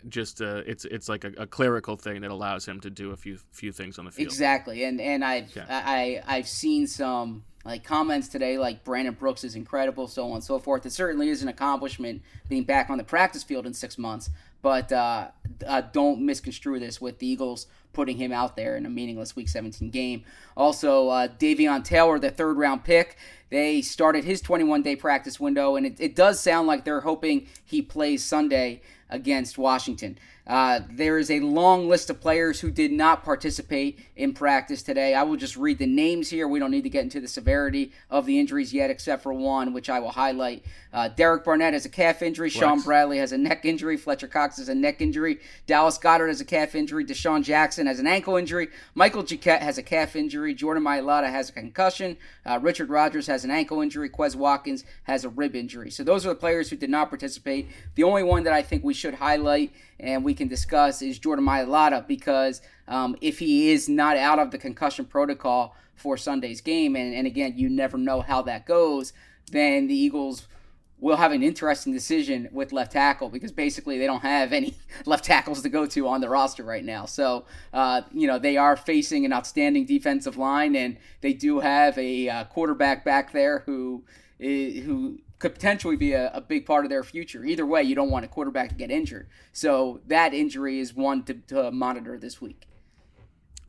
just 0.07 0.41
uh, 0.41 0.63
it's 0.65 0.85
it's 0.85 1.09
like 1.09 1.23
a, 1.23 1.31
a 1.37 1.47
clerical 1.47 1.95
thing 1.97 2.21
that 2.21 2.31
allows 2.31 2.65
him 2.65 2.79
to 2.81 2.89
do 2.89 3.11
a 3.11 3.17
few 3.17 3.37
few 3.51 3.71
things 3.71 3.99
on 3.99 4.05
the 4.05 4.11
field. 4.11 4.27
Exactly, 4.27 4.83
and 4.83 4.99
and 5.01 5.23
I've. 5.23 5.55
I 5.69 6.21
I've 6.25 6.47
seen 6.47 6.87
some 6.87 7.43
like 7.65 7.83
comments 7.83 8.29
today 8.29 8.57
like 8.57 8.83
Brandon 8.85 9.13
Brooks 9.13 9.43
is 9.43 9.55
incredible, 9.55 10.07
so 10.07 10.25
on 10.27 10.35
and 10.35 10.43
so 10.43 10.57
forth. 10.59 10.85
It 10.85 10.93
certainly 10.93 11.29
is 11.29 11.41
an 11.41 11.49
accomplishment 11.49 12.21
being 12.47 12.63
back 12.63 12.89
on 12.89 12.97
the 12.97 13.03
practice 13.03 13.43
field 13.43 13.65
in 13.65 13.73
six 13.73 13.97
months, 13.97 14.29
but 14.61 14.91
uh, 14.91 15.29
uh, 15.65 15.81
don't 15.81 16.21
misconstrue 16.21 16.79
this 16.79 16.99
with 16.99 17.19
the 17.19 17.27
Eagles 17.27 17.67
putting 17.93 18.17
him 18.17 18.31
out 18.31 18.55
there 18.55 18.77
in 18.77 18.85
a 18.85 18.89
meaningless 18.89 19.35
Week 19.35 19.49
17 19.49 19.89
game. 19.89 20.23
Also, 20.55 21.09
uh, 21.09 21.27
Davion 21.27 21.83
Taylor, 21.83 22.19
the 22.19 22.29
third 22.29 22.57
round 22.57 22.83
pick, 22.83 23.17
they 23.49 23.81
started 23.81 24.23
his 24.23 24.41
21 24.41 24.83
day 24.83 24.95
practice 24.95 25.39
window, 25.39 25.75
and 25.75 25.85
it, 25.85 25.99
it 25.99 26.15
does 26.15 26.39
sound 26.39 26.67
like 26.67 26.85
they're 26.85 27.01
hoping 27.01 27.47
he 27.65 27.81
plays 27.81 28.23
Sunday 28.23 28.81
against 29.09 29.57
Washington. 29.57 30.17
Uh, 30.45 30.81
there 30.89 31.17
is 31.17 31.29
a 31.29 31.39
long 31.41 31.87
list 31.87 32.09
of 32.09 32.19
players 32.19 32.59
who 32.59 32.71
did 32.71 32.91
not 32.91 33.23
participate 33.23 33.99
in 34.15 34.33
practice 34.33 34.81
today. 34.81 35.13
I 35.13 35.23
will 35.23 35.35
just 35.35 35.55
read 35.55 35.77
the 35.77 35.85
names 35.85 36.29
here. 36.29 36.47
We 36.47 36.59
don't 36.59 36.71
need 36.71 36.83
to 36.83 36.89
get 36.89 37.03
into 37.03 37.19
the 37.19 37.27
severity 37.27 37.91
of 38.09 38.25
the 38.25 38.39
injuries 38.39 38.73
yet, 38.73 38.89
except 38.89 39.21
for 39.21 39.33
one, 39.33 39.73
which 39.73 39.89
I 39.89 39.99
will 39.99 40.09
highlight. 40.09 40.63
Uh, 40.91 41.07
Derek 41.07 41.43
Barnett 41.45 41.73
has 41.73 41.85
a 41.85 41.89
calf 41.89 42.23
injury. 42.23 42.49
Shaun 42.49 42.81
Bradley 42.81 43.19
has 43.19 43.31
a 43.31 43.37
neck 43.37 43.63
injury. 43.63 43.95
Fletcher 43.95 44.27
Cox 44.27 44.57
has 44.57 44.69
a 44.69 44.75
neck 44.75 45.01
injury. 45.01 45.39
Dallas 45.67 45.99
Goedert 45.99 46.29
has 46.29 46.41
a 46.41 46.45
calf 46.45 46.73
injury. 46.73 47.05
DeSean 47.05 47.43
Jackson 47.43 47.85
has 47.85 47.99
an 47.99 48.07
ankle 48.07 48.37
injury. 48.37 48.69
Michael 48.95 49.21
Jacquet 49.21 49.61
has 49.61 49.77
a 49.77 49.83
calf 49.83 50.15
injury. 50.15 50.55
Jordan 50.55 50.83
Mailata 50.83 51.29
has 51.29 51.49
a 51.49 51.53
concussion. 51.53 52.17
Uh, 52.43 52.59
Richard 52.59 52.89
Rodgers 52.89 53.27
has 53.27 53.43
an 53.43 53.51
ankle 53.51 53.81
injury. 53.81 54.09
Quez 54.09 54.35
Watkins 54.35 54.83
has 55.03 55.25
a 55.25 55.29
rib 55.29 55.55
injury. 55.55 55.91
So 55.91 56.03
those 56.03 56.25
are 56.25 56.29
the 56.29 56.35
players 56.35 56.69
who 56.71 56.75
did 56.75 56.89
not 56.89 57.09
participate. 57.09 57.69
The 57.93 58.03
only 58.03 58.23
one 58.23 58.43
that 58.45 58.53
I 58.53 58.63
think 58.63 58.83
we 58.83 58.95
should 58.95 59.13
highlight 59.13 59.71
and 59.99 60.23
we 60.23 60.33
can 60.33 60.47
discuss 60.47 61.03
is 61.03 61.19
Jordan 61.19 61.45
Mailata 61.45 62.07
because 62.07 62.61
um, 62.87 63.15
if 63.21 63.37
he 63.37 63.69
is 63.69 63.87
not 63.87 64.17
out 64.17 64.39
of 64.39 64.49
the 64.49 64.57
concussion 64.57 65.05
protocol 65.05 65.75
for 65.93 66.17
Sunday's 66.17 66.61
game, 66.61 66.95
and, 66.95 67.13
and 67.13 67.27
again, 67.27 67.53
you 67.57 67.69
never 67.69 67.97
know 67.97 68.21
how 68.21 68.41
that 68.41 68.65
goes, 68.65 69.13
then 69.51 69.87
the 69.87 69.95
Eagles 69.95 70.47
will 71.01 71.15
have 71.15 71.31
an 71.31 71.41
interesting 71.41 71.93
decision 71.93 72.49
with 72.51 72.73
left 72.73 72.91
tackle 72.91 73.29
because 73.29 73.51
basically 73.51 73.97
they 73.97 74.05
don't 74.05 74.21
have 74.21 74.51
any 74.51 74.75
left 75.05 75.23
tackles 75.23 75.61
to 75.61 75.69
go 75.69 75.85
to 75.85 76.07
on 76.07 76.21
the 76.21 76.29
roster 76.29 76.63
right 76.63 76.83
now. 76.83 77.05
So, 77.05 77.45
uh, 77.73 78.01
you 78.11 78.27
know, 78.27 78.37
they 78.37 78.57
are 78.57 78.75
facing 78.75 79.25
an 79.25 79.33
outstanding 79.33 79.85
defensive 79.85 80.37
line, 80.37 80.75
and 80.75 80.97
they 81.21 81.33
do 81.33 81.59
have 81.59 81.97
a 81.97 82.29
uh, 82.29 82.43
quarterback 82.45 83.05
back 83.05 83.31
there 83.31 83.59
who 83.65 84.03
is, 84.39 84.83
who 84.83 85.19
could 85.39 85.53
potentially 85.53 85.95
be 85.95 86.11
a, 86.11 86.31
a, 86.33 86.41
big 86.41 86.65
part 86.65 86.83
of 86.83 86.89
their 86.89 87.03
future. 87.03 87.45
Either 87.45 87.65
way, 87.65 87.81
you 87.81 87.95
don't 87.95 88.11
want 88.11 88.25
a 88.25 88.27
quarterback 88.27 88.67
to 88.69 88.75
get 88.75 88.91
injured. 88.91 89.29
So 89.53 90.01
that 90.07 90.33
injury 90.33 90.79
is 90.79 90.93
one 90.93 91.23
to, 91.23 91.35
to 91.47 91.71
monitor 91.71 92.17
this 92.17 92.41
week. 92.41 92.67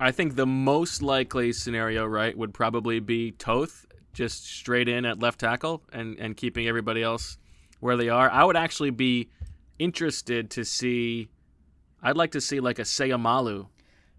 I 0.00 0.10
think 0.10 0.34
the 0.34 0.46
most 0.46 1.00
likely 1.02 1.52
scenario, 1.52 2.06
right, 2.06 2.36
would 2.36 2.54
probably 2.54 2.98
be 2.98 3.32
Toth 3.32 3.86
just 4.12 4.46
straight 4.46 4.88
in 4.88 5.04
at 5.04 5.18
left 5.18 5.40
tackle 5.40 5.82
and, 5.92 6.18
and 6.18 6.36
keeping 6.36 6.66
everybody 6.66 7.02
else 7.02 7.38
where 7.80 7.96
they 7.96 8.08
are. 8.08 8.30
I 8.30 8.44
would 8.44 8.56
actually 8.56 8.90
be 8.90 9.28
interested 9.78 10.50
to 10.50 10.64
see. 10.64 11.28
I'd 12.02 12.16
like 12.16 12.32
to 12.32 12.40
see 12.40 12.60
like 12.60 12.78
a 12.78 12.82
Sayamalu 12.82 13.66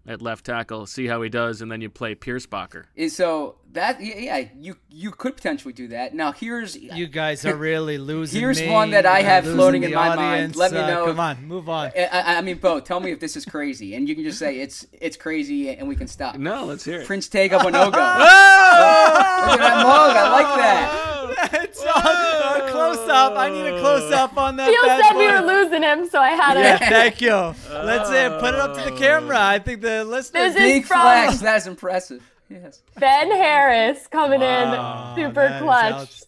at 0.06 0.20
left 0.20 0.46
tackle, 0.46 0.86
see 0.86 1.06
how 1.06 1.22
he 1.22 1.28
does, 1.28 1.62
and 1.62 1.70
then 1.70 1.80
you 1.80 1.88
play 1.88 2.14
Pierschbacher. 2.14 2.84
So 3.08 3.56
that 3.72 4.00
yeah, 4.02 4.44
you 4.58 4.76
you 4.90 5.10
could 5.10 5.34
potentially 5.36 5.72
do 5.72 5.88
that. 5.88 6.14
Now 6.14 6.32
here's 6.32 6.76
you 6.76 7.06
guys 7.06 7.44
are 7.46 7.54
really 7.56 7.98
losing. 7.98 8.40
here's 8.40 8.60
me. 8.60 8.70
one 8.70 8.90
that 8.90 9.06
I 9.06 9.20
You're 9.20 9.28
have 9.30 9.44
floating 9.44 9.82
in 9.84 9.92
my 9.94 10.08
audience. 10.08 10.56
mind. 10.56 10.56
Let 10.56 10.72
me 10.72 10.78
Uh, 10.78 10.86
know. 10.86 11.04
come 11.06 11.20
on, 11.20 11.46
move 11.46 11.68
on. 11.68 11.90
I, 11.96 12.04
I- 12.12 12.36
I 12.36 12.40
mean, 12.42 12.58
Bo, 12.58 12.80
tell 12.80 13.00
me 13.00 13.10
if 13.12 13.20
this 13.20 13.36
is 13.36 13.44
crazy, 13.44 13.94
and 13.94 14.08
you 14.08 14.14
can 14.14 14.24
just 14.24 14.38
say 14.38 14.58
it's 14.60 14.86
it's 14.92 15.16
crazy, 15.16 15.70
and 15.70 15.88
we 15.88 15.96
can 15.96 16.06
stop. 16.08 16.36
No, 16.36 16.64
let's 16.66 16.84
hear 16.84 17.00
it. 17.00 17.06
Prince 17.06 17.28
Tega 17.28 17.58
Wanogho. 17.58 17.92
Oh! 17.94 19.46
Look 19.50 19.60
at 19.60 19.68
that 19.68 19.82
mug. 19.82 20.16
I 20.16 20.30
like 20.30 20.56
that. 20.56 21.62
it's 21.64 21.80
on 21.82 22.68
a 22.68 22.70
close 22.70 23.08
up. 23.08 23.36
I 23.36 23.48
need 23.50 23.66
a 23.66 23.80
close 23.80 24.12
up 24.12 24.36
on 24.36 24.56
that. 24.56 24.70
Phil 24.70 24.82
bad 24.86 25.02
said 25.04 25.16
we 25.16 25.26
were 25.32 25.40
losing 25.46 25.82
him, 25.82 26.08
so 26.08 26.20
I 26.20 26.30
had 26.30 26.54
to. 26.54 26.60
Yeah, 26.60 26.78
thank 26.78 27.20
you. 27.20 27.30
Let's 27.32 28.10
uh, 28.10 28.38
put 28.40 28.54
it 28.54 28.60
up 28.60 28.76
to 28.76 28.90
the 28.90 28.96
camera. 28.96 29.38
I 29.40 29.58
think 29.58 29.80
the 29.80 30.04
listeners. 30.04 30.54
This 30.54 30.56
is 30.56 30.60
Big 30.60 30.84
from 30.84 31.00
flex. 31.00 31.38
That 31.40 31.56
is 31.56 31.66
impressive. 31.66 32.22
Yes. 32.52 32.82
Ben 32.98 33.30
Harris 33.30 34.06
coming 34.06 34.40
Wow, 34.40 35.14
in, 35.16 35.24
super 35.24 35.56
clutch. 35.60 36.22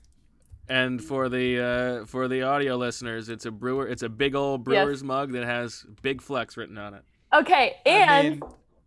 And 0.69 1.03
for 1.03 1.29
the 1.29 1.61
uh, 2.03 2.07
for 2.07 2.27
the 2.27 2.43
audio 2.43 2.77
listeners, 2.77 3.29
it's 3.29 3.45
a 3.45 3.51
brewer. 3.51 3.87
It's 3.87 4.03
a 4.03 4.09
big 4.09 4.35
old 4.35 4.65
Brewers 4.65 5.05
mug 5.05 5.33
that 5.33 5.45
has 5.45 5.85
Big 6.03 6.23
Flex 6.23 6.57
written 6.57 6.79
on 6.79 6.95
it. 6.95 7.03
Okay, 7.35 7.75
and 7.85 8.41
mean- 8.41 8.43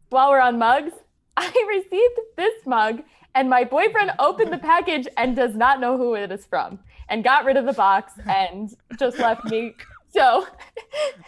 while 0.10 0.32
we're 0.32 0.40
on 0.40 0.58
mugs, 0.58 0.94
I 1.38 1.52
received 1.68 2.20
this 2.36 2.66
mug, 2.66 3.04
and 3.36 3.48
my 3.50 3.64
boyfriend 3.64 4.12
opened 4.18 4.52
the 4.52 4.58
package 4.58 5.08
and 5.18 5.36
does 5.36 5.54
not 5.54 5.80
know 5.80 5.98
who 5.98 6.16
it 6.16 6.32
is 6.32 6.46
from, 6.48 6.80
and 7.10 7.24
got 7.24 7.46
rid 7.46 7.58
of 7.58 7.66
the 7.66 7.74
box 7.74 8.14
and 8.28 8.74
just 8.98 9.20
left 9.20 9.46
me. 9.46 9.76
So, 10.10 10.48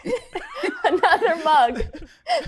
another 0.84 1.36
mug 1.44 1.84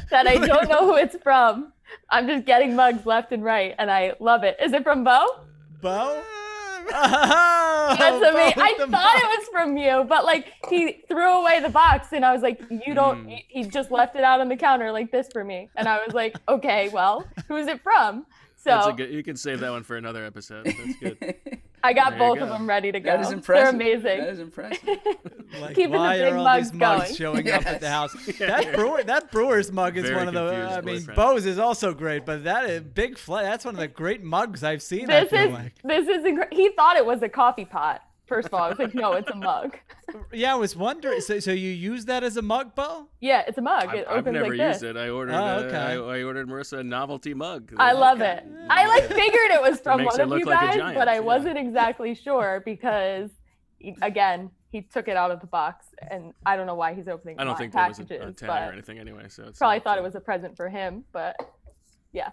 that 0.10 0.26
I 0.28 0.38
don't 0.38 0.70
know 0.70 0.86
who 0.88 0.96
it's 0.96 1.18
from. 1.22 1.72
I'm 2.10 2.28
just 2.28 2.46
getting 2.46 2.76
mugs 2.76 3.06
left 3.06 3.32
and 3.32 3.44
right, 3.44 3.76
and 3.80 3.90
I 3.92 4.14
love 4.20 4.44
it. 4.44 4.58
Is 4.62 4.74
it 4.74 4.84
from 4.84 5.04
Bo? 5.04 5.26
Bo? 5.82 6.22
That's 6.92 8.18
amazing. 8.18 8.62
I 8.62 8.76
with 8.78 8.88
the 8.88 8.92
thought 8.92 9.16
it 9.18 9.40
was 9.40 9.48
from 9.52 9.78
you, 9.78 10.04
but 10.08 10.26
like 10.26 10.54
he 10.70 11.04
threw 11.08 11.40
away 11.42 11.60
the 11.62 11.70
box, 11.70 12.08
and 12.12 12.26
I 12.26 12.34
was 12.34 12.42
like, 12.42 12.62
"You 12.70 12.94
don't." 12.94 13.24
Hmm. 13.26 13.36
He 13.48 13.64
just 13.64 13.92
left 13.92 14.16
it 14.16 14.24
out 14.24 14.42
on 14.42 14.50
the 14.50 14.58
counter 14.58 14.92
like 14.92 15.12
this 15.12 15.28
for 15.32 15.44
me, 15.44 15.70
and 15.76 15.88
I 15.88 16.04
was 16.06 16.14
like, 16.14 16.36
"Okay, 16.50 16.90
well, 16.90 17.26
who's 17.48 17.68
it 17.68 17.82
from?" 17.82 18.26
That's 18.64 18.86
a 18.86 18.90
So 18.90 18.96
good, 18.96 19.12
you 19.12 19.24
can 19.24 19.36
save 19.36 19.60
that 19.62 19.72
one 19.72 19.84
for 19.84 19.98
another 19.98 20.26
episode. 20.26 20.66
That's 20.66 20.96
good. 21.00 21.36
I 21.84 21.94
got 21.94 22.12
There 22.12 22.20
both 22.20 22.38
go. 22.40 22.44
of 22.46 22.50
them 22.50 22.68
ready 22.68 22.92
to 22.92 23.00
go. 23.00 23.12
That 23.12 23.22
is 23.22 23.32
impressive. 23.32 23.78
They're 23.80 23.92
amazing. 23.94 24.20
That 24.20 24.30
is 24.30 24.40
impressive. 24.40 25.00
Like, 25.60 25.76
Keeping 25.76 25.92
the 25.92 25.98
why 25.98 26.18
big 26.18 26.34
are 26.34 26.38
all 26.38 26.44
mugs 26.44 26.72
these 26.72 26.80
mugs 26.80 27.04
going. 27.04 27.16
showing 27.16 27.52
up 27.52 27.66
at 27.66 27.82
the 27.82 27.90
house? 27.90 28.14
That 28.40 28.74
brewer, 28.74 29.04
that 29.04 29.32
brewer's 29.32 29.72
mug 29.72 29.98
is 29.98 30.04
Very 30.04 30.16
one 30.16 30.28
of 30.28 30.34
the. 30.34 30.50
confused 30.52 30.72
uh, 30.72 30.78
I 30.78 30.82
mean. 30.82 31.16
Bose 31.16 31.46
is 31.46 31.60
also 31.60 31.94
great, 31.94 32.26
but 32.26 32.44
that 32.46 32.70
is 32.70 32.82
big. 32.82 33.18
Fl- 33.18 33.36
that's 33.38 33.66
one 33.66 33.76
of 33.76 33.80
the 33.80 33.88
great 33.88 34.24
mugs 34.24 34.64
I've 34.64 34.82
seen. 34.82 35.10
I 35.10 35.22
This 35.22 35.30
feel 35.32 35.40
is 35.48 35.54
like. 35.54 35.74
this 35.84 36.08
is 36.08 36.24
incre- 36.24 36.52
he 36.54 36.70
thought 36.72 36.98
it 36.98 37.06
was 37.06 37.22
a 37.22 37.30
coffee 37.30 37.66
pot. 37.66 38.02
First 38.32 38.48
of 38.48 38.54
all, 38.54 38.64
I 38.64 38.70
was 38.70 38.80
like, 38.80 38.96
"No, 38.96 39.12
it's 39.12 39.30
a 39.30 39.36
mug." 39.36 39.78
Yeah, 40.34 40.54
I 40.54 40.58
was 40.58 40.76
wondering. 40.76 41.22
So, 41.22 41.40
so 41.40 41.52
you 41.52 41.70
use 41.70 42.06
that 42.06 42.22
as 42.24 42.36
a 42.36 42.42
mug, 42.42 42.76
Bo? 42.76 43.08
Yeah, 43.22 43.44
it's 43.48 43.58
a 43.58 43.62
mug. 43.62 43.94
It 43.96 44.06
I've, 44.10 44.20
I've 44.20 44.34
never 44.34 44.50
like 44.50 44.60
used 44.60 44.82
this. 44.82 44.84
it. 44.84 44.98
I 44.98 45.10
ordered. 45.10 45.36
Oh, 45.36 45.38
uh, 45.38 45.64
okay. 45.66 45.78
I, 45.78 45.94
I 45.94 46.24
ordered 46.24 46.50
Marissa 46.50 46.80
a 46.80 46.84
novelty 46.84 47.34
mug. 47.34 47.74
I 47.78 47.94
love 47.94 48.20
it. 48.20 48.46
I 48.70 48.88
like 48.88 49.06
figured 49.08 49.52
it 49.52 49.62
was 49.62 49.80
from 49.80 50.02
makes 50.02 50.18
one 50.18 50.34
of 50.34 50.40
you 50.40 50.46
like 50.46 50.60
guys, 50.60 50.76
giant, 50.76 50.98
but 50.98 51.08
I 51.08 51.16
yeah. 51.16 51.20
wasn't 51.20 51.58
exactly 51.58 52.14
sure 52.14 52.62
because, 52.66 53.30
again, 54.02 54.50
he 54.72 54.82
took 54.82 55.08
it 55.08 55.16
out 55.16 55.32
of 55.32 55.40
the 55.40 55.48
box, 55.48 55.88
and 56.10 56.34
I 56.46 56.58
don't 56.58 56.68
know 56.68 56.76
why 56.76 56.94
he's 56.94 57.08
opening. 57.08 57.40
I 57.40 57.46
don't 57.46 57.54
my 57.54 57.58
think 57.58 57.74
there 57.74 57.88
was 57.88 58.00
a, 58.00 58.04
packages, 58.04 58.44
a 58.44 58.48
tag 58.48 58.70
or 58.70 58.74
anything 58.74 59.00
anyway. 59.00 59.26
So 59.30 59.46
it's 59.46 59.60
probably 59.60 59.80
thought 59.80 59.98
it 59.98 60.04
was 60.04 60.16
a 60.16 60.22
present 60.22 60.58
for 60.58 60.68
him, 60.68 61.06
but 61.14 61.36
yeah. 62.12 62.32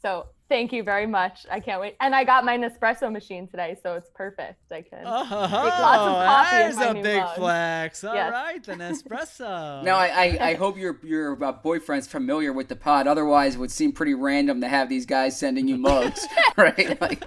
So 0.00 0.28
thank 0.50 0.70
you 0.74 0.82
very 0.82 1.06
much. 1.06 1.46
I 1.50 1.60
can't 1.60 1.80
wait, 1.80 1.96
and 2.00 2.14
I 2.14 2.24
got 2.24 2.44
my 2.44 2.58
Nespresso 2.58 3.10
machine 3.10 3.48
today, 3.48 3.78
so 3.82 3.94
it's 3.94 4.10
perfect. 4.14 4.70
I 4.70 4.82
can. 4.82 5.04
Oh, 5.06 5.26
lots 5.30 5.32
of 5.32 6.26
coffee 6.26 6.56
in 6.56 6.62
there's 6.62 6.76
a 6.76 6.92
new 6.94 7.02
big 7.02 7.22
mug. 7.22 7.36
flex. 7.36 8.04
All 8.04 8.14
Yes. 8.14 8.32
right, 8.32 8.62
the 8.62 8.74
Nespresso. 8.74 9.82
Now, 9.84 9.96
I, 9.96 10.06
I, 10.08 10.38
I 10.50 10.54
hope 10.54 10.76
your 10.76 10.98
your 11.02 11.42
uh, 11.42 11.52
boyfriend's 11.52 12.06
familiar 12.06 12.52
with 12.52 12.68
the 12.68 12.76
pod. 12.76 13.06
Otherwise, 13.06 13.54
it 13.54 13.58
would 13.58 13.70
seem 13.70 13.92
pretty 13.92 14.12
random 14.12 14.60
to 14.60 14.68
have 14.68 14.90
these 14.90 15.06
guys 15.06 15.38
sending 15.38 15.66
you 15.68 15.78
mugs, 15.78 16.26
right? 16.58 17.00
Like, 17.00 17.24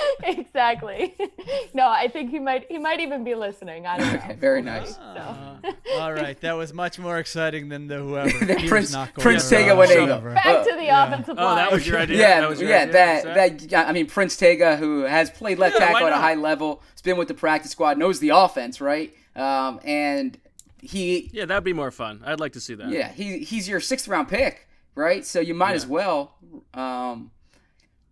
exactly. 0.24 1.14
no, 1.74 1.88
I 1.88 2.08
think 2.08 2.30
he 2.30 2.38
might. 2.38 2.66
He 2.68 2.78
might 2.78 3.00
even 3.00 3.24
be 3.24 3.34
listening. 3.34 3.86
I 3.86 3.98
don't 3.98 4.12
know. 4.12 4.18
okay, 4.18 4.34
very 4.34 4.62
nice. 4.62 4.96
Uh, 4.98 5.56
all 5.98 6.12
right, 6.12 6.40
that 6.40 6.52
was 6.54 6.72
much 6.72 6.98
more 6.98 7.18
exciting 7.18 7.68
than 7.68 7.88
the 7.88 7.98
whoever. 7.98 8.30
He 8.30 8.54
was 8.54 8.68
Prince 8.68 8.96
Prince. 9.18 9.48
Tega 9.48 9.72
Wanega. 9.72 10.00
Whatever. 10.00 10.34
Back 10.34 10.64
to 10.66 10.74
the 10.76 10.88
offensive 10.88 11.36
line. 11.36 11.52
Oh, 11.52 11.56
that 11.56 11.72
was 11.72 11.86
your 11.86 11.98
idea. 11.98 12.18
Yeah, 12.18 12.40
that 12.40 12.48
was 12.48 12.60
your 12.60 12.70
yeah, 12.70 12.82
idea? 12.82 12.92
that 12.92 13.24
that 13.34 13.70
yeah, 13.70 13.84
I 13.84 13.92
mean 13.92 14.06
Prince 14.06 14.36
Tega, 14.36 14.76
who 14.76 15.02
has 15.02 15.30
played 15.30 15.58
left 15.58 15.74
Yeah, 15.78 15.86
tackle 15.86 16.06
at 16.06 16.12
a 16.12 16.16
high 16.16 16.34
level, 16.36 16.82
has 16.92 17.02
been 17.02 17.16
with 17.16 17.28
the 17.28 17.34
practice 17.34 17.72
squad, 17.72 17.98
knows 17.98 18.18
the 18.18 18.30
offense, 18.30 18.80
right? 18.80 19.14
Um, 19.36 19.80
and 19.84 20.38
he, 20.80 21.30
Yeah, 21.32 21.44
that'd 21.46 21.64
be 21.64 21.72
more 21.72 21.90
fun. 21.90 22.22
I'd 22.24 22.40
like 22.40 22.52
to 22.54 22.60
see 22.60 22.74
that. 22.74 22.88
yeah, 22.88 23.12
he 23.12 23.40
he's 23.40 23.68
your 23.68 23.80
sixth 23.80 24.08
round 24.08 24.28
pick, 24.28 24.68
right? 24.94 25.24
So 25.24 25.38
you 25.40 25.54
might 25.54 25.70
Yeah. 25.70 25.76
as 25.76 25.86
well. 25.86 26.34
Um, 26.74 27.30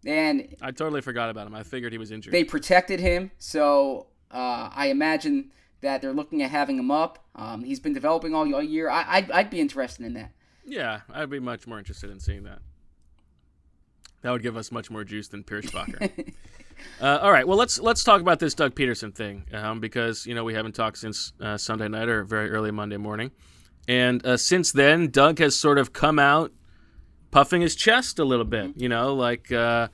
and 0.06 0.54
I 0.62 0.70
totally 0.70 1.00
forgot 1.00 1.30
about 1.30 1.46
him. 1.46 1.54
I 1.54 1.62
figured 1.62 1.92
he 1.92 1.98
was 1.98 2.10
injured. 2.10 2.32
they 2.32 2.44
protected 2.44 3.00
him, 3.00 3.30
so 3.38 4.06
uh, 4.30 4.70
I 4.72 4.86
imagine 4.86 5.52
that 5.80 6.02
they're 6.02 6.12
looking 6.12 6.42
at 6.42 6.50
having 6.50 6.78
him 6.78 6.90
up. 6.90 7.24
Um, 7.34 7.64
he's 7.64 7.80
been 7.80 7.92
developing 7.92 8.34
all, 8.34 8.46
year. 8.62 8.90
I, 8.90 9.04
I'd, 9.08 9.30
I'd 9.30 9.50
be 9.50 9.60
interested 9.60 10.04
in 10.04 10.14
that. 10.14 10.32
yeah, 10.66 11.00
I'd 11.12 11.30
be 11.30 11.40
much 11.40 11.66
more 11.66 11.78
interested 11.78 12.10
in 12.10 12.20
seeing 12.20 12.44
that. 12.44 12.60
That 14.22 14.32
would 14.32 14.42
give 14.42 14.56
us 14.56 14.70
much 14.70 14.90
more 14.90 15.04
juice 15.04 15.28
than 15.28 15.44
Pierschbacher. 15.44 16.32
uh, 17.00 17.18
all 17.22 17.32
right, 17.32 17.46
well 17.46 17.56
let's 17.56 17.78
let's 17.78 18.04
talk 18.04 18.20
about 18.20 18.38
this 18.38 18.54
Doug 18.54 18.74
Peterson 18.74 19.12
thing 19.12 19.46
um, 19.54 19.80
because 19.80 20.26
you 20.26 20.34
know 20.34 20.44
we 20.44 20.52
haven't 20.54 20.74
talked 20.74 20.98
since 20.98 21.32
uh, 21.40 21.56
Sunday 21.56 21.88
night 21.88 22.08
or 22.08 22.24
very 22.24 22.50
early 22.50 22.70
Monday 22.70 22.98
morning, 22.98 23.30
and 23.88 24.24
uh, 24.26 24.36
since 24.36 24.72
then 24.72 25.08
Doug 25.08 25.38
has 25.38 25.58
sort 25.58 25.78
of 25.78 25.94
come 25.94 26.18
out 26.18 26.52
puffing 27.30 27.60
his 27.60 27.74
chest 27.74 28.18
a 28.18 28.24
little 28.24 28.44
bit. 28.44 28.72
You 28.76 28.88
know, 28.88 29.14
like 29.14 29.50
uh, 29.52 29.88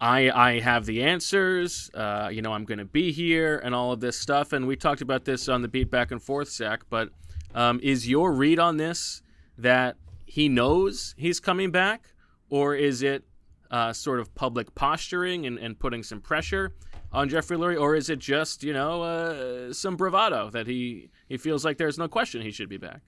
I 0.00 0.30
I 0.30 0.60
have 0.60 0.86
the 0.86 1.02
answers. 1.02 1.90
Uh, 1.94 2.28
you 2.32 2.42
know, 2.42 2.52
I'm 2.52 2.64
going 2.64 2.78
to 2.78 2.84
be 2.84 3.12
here 3.12 3.58
and 3.58 3.74
all 3.74 3.92
of 3.92 4.00
this 4.00 4.18
stuff. 4.18 4.52
And 4.52 4.66
we 4.66 4.76
talked 4.76 5.00
about 5.00 5.24
this 5.24 5.48
on 5.48 5.62
the 5.62 5.68
beat 5.68 5.90
back 5.90 6.10
and 6.10 6.22
forth, 6.22 6.50
Zach. 6.50 6.82
But 6.90 7.10
um, 7.54 7.80
is 7.82 8.08
your 8.08 8.32
read 8.32 8.58
on 8.58 8.76
this 8.76 9.22
that 9.58 9.96
he 10.26 10.48
knows 10.48 11.14
he's 11.18 11.40
coming 11.40 11.70
back, 11.70 12.14
or 12.48 12.74
is 12.74 13.02
it 13.02 13.24
uh, 13.70 13.92
sort 13.92 14.20
of 14.20 14.34
public 14.34 14.74
posturing 14.74 15.46
and, 15.46 15.58
and 15.58 15.78
putting 15.78 16.02
some 16.02 16.20
pressure 16.20 16.74
on 17.12 17.28
Jeffrey 17.28 17.56
Lurie, 17.56 17.80
or 17.80 17.94
is 17.94 18.08
it 18.10 18.18
just 18.18 18.62
you 18.62 18.72
know 18.72 19.02
uh, 19.02 19.72
some 19.72 19.96
bravado 19.96 20.50
that 20.50 20.66
he 20.66 21.10
he 21.28 21.36
feels 21.36 21.64
like 21.64 21.76
there's 21.76 21.98
no 21.98 22.08
question 22.08 22.42
he 22.42 22.50
should 22.50 22.68
be 22.68 22.78
back? 22.78 23.00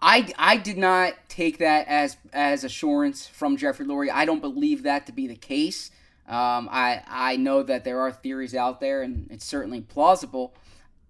I, 0.00 0.32
I 0.38 0.56
did 0.56 0.78
not 0.78 1.14
take 1.28 1.58
that 1.58 1.88
as 1.88 2.16
as 2.32 2.64
assurance 2.64 3.26
from 3.26 3.56
Jeffrey 3.56 3.86
Lurie. 3.86 4.10
I 4.10 4.24
don't 4.24 4.40
believe 4.40 4.84
that 4.84 5.06
to 5.06 5.12
be 5.12 5.26
the 5.26 5.36
case. 5.36 5.90
Um, 6.26 6.68
I 6.70 7.02
I 7.08 7.36
know 7.36 7.62
that 7.62 7.84
there 7.84 8.00
are 8.00 8.12
theories 8.12 8.54
out 8.54 8.80
there, 8.80 9.02
and 9.02 9.28
it's 9.30 9.44
certainly 9.44 9.80
plausible. 9.80 10.54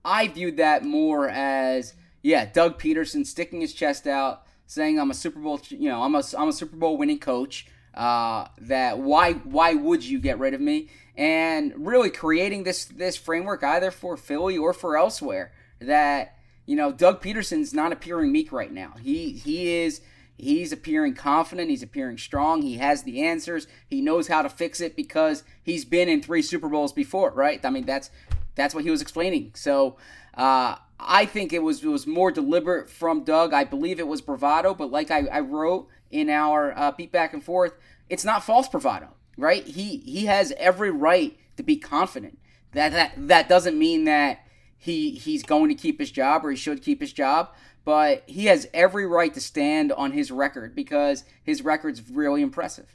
I 0.05 0.29
viewed 0.29 0.57
that 0.59 0.85
more 0.85 1.29
as 1.29 1.95
yeah, 2.23 2.47
Doug 2.47 2.81
Pederson 2.81 3.27
sticking 3.27 3.61
his 3.61 3.75
chest 3.75 4.07
out, 4.07 4.45
saying 4.67 4.99
I'm 4.99 5.11
a 5.11 5.15
Super 5.15 5.41
Bowl, 5.41 5.61
you 5.69 5.89
know, 5.89 6.03
I'm 6.03 6.15
a 6.15 6.23
I'm 6.37 6.49
a 6.49 6.53
Super 6.53 6.77
Bowl 6.77 6.97
winning 6.97 7.19
coach. 7.19 7.67
Uh, 7.95 8.47
that 8.59 8.99
why 8.99 9.33
why 9.33 9.75
would 9.75 10.05
you 10.05 10.21
get 10.21 10.39
rid 10.39 10.55
of 10.55 10.61
me? 10.61 10.89
And 11.17 11.75
really 11.77 12.11
creating 12.11 12.63
this 12.63 12.85
this 12.85 13.17
framework 13.17 13.65
either 13.65 13.91
for 13.91 14.17
Philly 14.17 14.57
or 14.57 14.73
for 14.73 14.97
elsewhere 14.97 15.53
that 15.81 16.38
you 16.69 16.77
know, 16.77 16.93
Doug 16.93 17.23
Pederson's 17.23 17.73
not 17.73 17.93
appearing 17.93 18.31
meek 18.31 18.53
right 18.53 18.73
now. 18.73 18.95
He 19.03 19.33
he 19.33 19.75
is 19.83 20.03
He's 20.39 20.71
appearing 20.71 21.15
confident. 21.15 21.69
He's 21.69 21.83
appearing 21.83 22.17
strong. 22.17 22.63
He 22.63 22.77
has 22.77 23.03
the 23.03 23.23
answers. 23.23 23.67
He 23.89 24.01
knows 24.01 24.29
how 24.29 24.43
to 24.43 24.49
fix 24.49 24.81
it 24.81 24.95
because 24.95 25.43
he's 25.65 25.85
been 25.85 26.09
in 26.09 26.23
three 26.23 26.43
Super 26.43 26.69
Bowls 26.69 26.93
before, 26.93 27.33
right? 27.33 27.63
I 27.65 27.71
mean, 27.71 27.85
that's 27.85 28.11
that's 28.55 28.73
what 28.73 28.85
he 28.85 28.91
was 28.91 29.03
explaining. 29.03 29.51
So 29.55 29.97
uh, 30.35 30.77
I 31.01 31.27
think 31.27 31.53
it 31.53 31.63
was 31.65 31.83
it 31.83 31.89
was 31.89 32.07
more 32.07 32.31
deliberate 32.31 32.89
from 32.89 33.25
Doug. 33.25 33.53
I 33.53 33.65
believe 33.65 33.99
it 33.99 34.07
was 34.07 34.21
bravado, 34.21 34.75
but 34.75 34.93
like 34.93 35.11
I, 35.11 35.27
I 35.27 35.41
wrote 35.41 35.89
in 36.13 36.31
our 36.31 36.73
uh, 36.79 36.93
beat 36.93 37.11
back 37.11 37.35
and 37.35 37.43
forth, 37.43 37.75
it's 38.09 38.25
not 38.25 38.45
false 38.45 38.69
bravado, 38.69 39.09
right? 39.37 39.65
He 39.67 39.97
he 39.99 40.27
has 40.27 40.53
every 40.57 40.93
right 40.93 41.37
to 41.57 41.65
be 41.65 41.77
confident. 41.77 42.39
That 42.73 42.93
that 42.93 43.13
that 43.17 43.49
doesn't 43.49 43.77
mean 43.77 44.05
that 44.05 44.47
he 44.79 45.11
he's 45.11 45.43
going 45.43 45.69
to 45.69 45.75
keep 45.75 45.99
his 46.01 46.11
job 46.11 46.45
or 46.45 46.51
he 46.51 46.57
should 46.57 46.83
keep 46.83 47.01
his 47.01 47.13
job 47.13 47.51
but 47.89 48.23
he 48.27 48.45
has 48.45 48.69
every 48.75 49.07
right 49.07 49.33
to 49.33 49.41
stand 49.41 49.93
on 49.93 50.13
his 50.13 50.31
record 50.31 50.75
because 50.75 51.25
his 51.43 51.63
record's 51.63 52.11
really 52.11 52.43
impressive. 52.43 52.95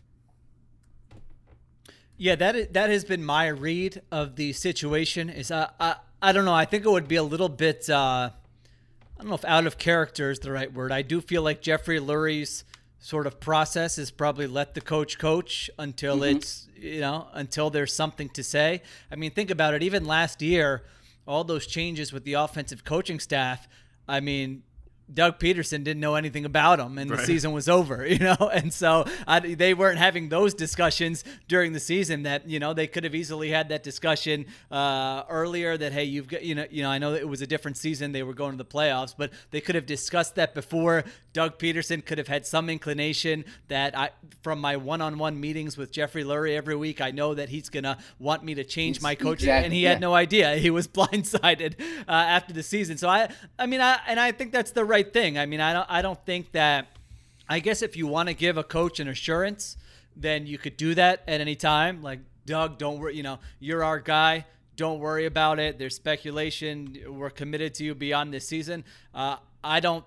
Yeah, 2.15 2.35
that 2.35 2.73
that 2.73 2.91
has 2.91 3.03
been 3.03 3.25
my 3.25 3.47
read 3.47 4.03
of 4.11 4.35
the 4.35 4.53
situation. 4.53 5.31
Is 5.31 5.49
uh, 5.49 5.71
I 5.79 5.95
I 6.21 6.31
don't 6.31 6.45
know. 6.45 6.53
I 6.53 6.65
think 6.65 6.85
it 6.85 6.91
would 6.91 7.07
be 7.07 7.15
a 7.15 7.23
little 7.23 7.49
bit. 7.49 7.89
Uh, 7.89 8.29
I 8.29 9.17
don't 9.17 9.29
know 9.29 9.33
if 9.33 9.43
out 9.45 9.65
of 9.65 9.79
character 9.79 10.29
is 10.29 10.37
the 10.37 10.51
right 10.51 10.71
word. 10.71 10.91
I 10.91 11.01
do 11.01 11.21
feel 11.21 11.41
like 11.41 11.63
Jeffrey 11.63 11.99
Lurie's 11.99 12.63
sort 12.99 13.25
of 13.25 13.39
process 13.39 13.97
is 13.97 14.11
probably 14.11 14.45
let 14.45 14.75
the 14.75 14.81
coach 14.81 15.17
coach 15.17 15.71
until 15.79 16.17
mm-hmm. 16.17 16.37
it's 16.37 16.67
you 16.75 17.01
know 17.01 17.29
until 17.33 17.71
there's 17.71 17.93
something 17.93 18.29
to 18.29 18.43
say. 18.43 18.83
I 19.11 19.15
mean, 19.15 19.31
think 19.31 19.49
about 19.49 19.73
it. 19.73 19.81
Even 19.81 20.05
last 20.05 20.43
year, 20.43 20.83
all 21.27 21.43
those 21.43 21.65
changes 21.65 22.11
with 22.11 22.23
the 22.23 22.33
offensive 22.33 22.83
coaching 22.83 23.19
staff. 23.19 23.67
I 24.07 24.19
mean, 24.19 24.63
Doug 25.11 25.39
Pederson 25.39 25.83
didn't 25.83 25.99
know 25.99 26.15
anything 26.15 26.45
about 26.45 26.79
him, 26.79 26.97
and 26.97 27.09
right. 27.09 27.19
the 27.19 27.25
season 27.25 27.51
was 27.51 27.67
over, 27.67 28.05
you 28.07 28.19
know. 28.19 28.51
And 28.53 28.73
so 28.73 29.05
I, 29.27 29.39
they 29.39 29.73
weren't 29.73 29.97
having 29.97 30.29
those 30.29 30.53
discussions 30.53 31.23
during 31.47 31.73
the 31.73 31.79
season. 31.79 32.23
That 32.23 32.47
you 32.47 32.59
know 32.59 32.73
they 32.73 32.87
could 32.87 33.03
have 33.03 33.15
easily 33.15 33.49
had 33.49 33.69
that 33.69 33.83
discussion 33.83 34.45
uh, 34.71 35.23
earlier. 35.29 35.77
That 35.77 35.93
hey, 35.93 36.05
you've 36.05 36.27
got 36.27 36.43
you 36.43 36.55
know 36.55 36.65
you 36.69 36.83
know 36.83 36.89
I 36.89 36.97
know 36.97 37.11
that 37.11 37.21
it 37.21 37.27
was 37.27 37.41
a 37.41 37.47
different 37.47 37.77
season. 37.77 38.11
They 38.11 38.23
were 38.23 38.33
going 38.33 38.51
to 38.51 38.57
the 38.57 38.65
playoffs, 38.65 39.13
but 39.17 39.31
they 39.51 39.61
could 39.61 39.75
have 39.75 39.85
discussed 39.85 40.35
that 40.35 40.53
before. 40.53 41.03
Doug 41.33 41.57
Pederson 41.57 42.05
could 42.05 42.19
have 42.19 42.27
had 42.27 42.45
some 42.45 42.69
inclination 42.69 43.43
that 43.67 43.97
I, 43.97 44.11
from 44.43 44.61
my 44.61 44.77
one-on-one 44.77 45.39
meetings 45.39 45.77
with 45.77 45.91
Jeffrey 45.91 46.23
Lurie 46.23 46.55
every 46.55 46.75
week, 46.75 47.01
I 47.01 47.09
know 47.09 47.33
that 47.33 47.49
he's 47.49 47.69
gonna 47.69 47.97
want 48.19 48.43
me 48.43 48.53
to 48.55 48.63
change 48.63 49.01
my 49.01 49.15
coaching, 49.15 49.45
exactly, 49.49 49.65
and 49.65 49.73
he 49.73 49.81
yeah. 49.81 49.89
had 49.89 50.01
no 50.01 50.13
idea. 50.13 50.55
He 50.63 50.69
was 50.69 50.87
blindsided 50.99 51.79
uh, 52.07 52.11
after 52.11 52.53
the 52.53 52.63
season. 52.63 52.97
So 52.97 53.09
I, 53.09 53.29
I 53.59 53.65
mean, 53.65 53.81
I 53.81 53.99
and 54.07 54.19
I 54.19 54.31
think 54.31 54.51
that's 54.53 54.71
the 54.71 54.85
right 54.93 55.11
thing. 55.11 55.37
I 55.37 55.45
mean, 55.45 55.59
I 55.59 55.73
don't, 55.73 55.87
I 55.89 56.01
don't 56.01 56.23
think 56.25 56.51
that. 56.53 56.87
I 57.49 57.59
guess 57.59 57.81
if 57.81 57.97
you 57.97 58.07
want 58.07 58.29
to 58.29 58.33
give 58.33 58.57
a 58.57 58.63
coach 58.63 58.99
an 59.01 59.07
assurance, 59.09 59.75
then 60.15 60.47
you 60.47 60.57
could 60.57 60.77
do 60.77 60.95
that 60.95 61.23
at 61.27 61.41
any 61.41 61.55
time. 61.55 62.01
Like 62.01 62.19
Doug, 62.45 62.77
don't 62.77 62.99
worry. 62.99 63.17
You 63.17 63.23
know, 63.23 63.39
you're 63.59 63.83
our 63.83 63.99
guy. 63.99 64.45
Don't 64.75 64.99
worry 64.99 65.25
about 65.25 65.59
it. 65.59 65.77
There's 65.77 65.95
speculation. 65.95 66.97
We're 67.07 67.29
committed 67.29 67.73
to 67.75 67.83
you 67.83 67.95
beyond 67.95 68.33
this 68.33 68.47
season. 68.47 68.85
Uh, 69.13 69.37
I 69.63 69.79
don't 69.81 70.05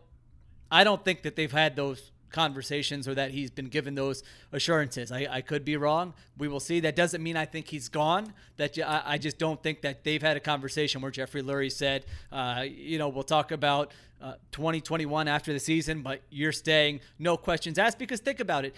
I 0.70 0.84
don't 0.84 1.04
think 1.04 1.22
that 1.22 1.36
they've 1.36 1.52
had 1.52 1.76
those 1.76 2.10
conversations 2.36 3.08
or 3.08 3.14
that 3.14 3.30
he's 3.30 3.50
been 3.50 3.68
given 3.68 3.94
those 3.94 4.22
assurances. 4.52 5.10
I, 5.10 5.26
I 5.30 5.40
could 5.40 5.64
be 5.64 5.78
wrong. 5.78 6.12
We 6.36 6.48
will 6.48 6.60
see. 6.60 6.80
That 6.80 6.94
doesn't 6.94 7.22
mean 7.22 7.34
I 7.34 7.46
think 7.46 7.66
he's 7.66 7.88
gone. 7.88 8.34
That 8.58 8.78
I, 8.78 9.02
I 9.14 9.18
just 9.18 9.38
don't 9.38 9.60
think 9.62 9.80
that 9.80 10.04
they've 10.04 10.20
had 10.20 10.36
a 10.36 10.40
conversation 10.40 11.00
where 11.00 11.10
Jeffrey 11.10 11.42
Lurie 11.42 11.72
said, 11.72 12.04
uh, 12.30 12.64
you 12.68 12.98
know, 12.98 13.08
we'll 13.08 13.24
talk 13.24 13.52
about 13.52 13.92
uh, 14.20 14.34
2021 14.52 15.28
after 15.28 15.54
the 15.54 15.58
season, 15.58 16.02
but 16.02 16.20
you're 16.28 16.52
staying, 16.52 17.00
no 17.18 17.38
questions 17.38 17.78
asked. 17.78 17.98
Because 17.98 18.20
think 18.20 18.38
about 18.38 18.66
it. 18.66 18.74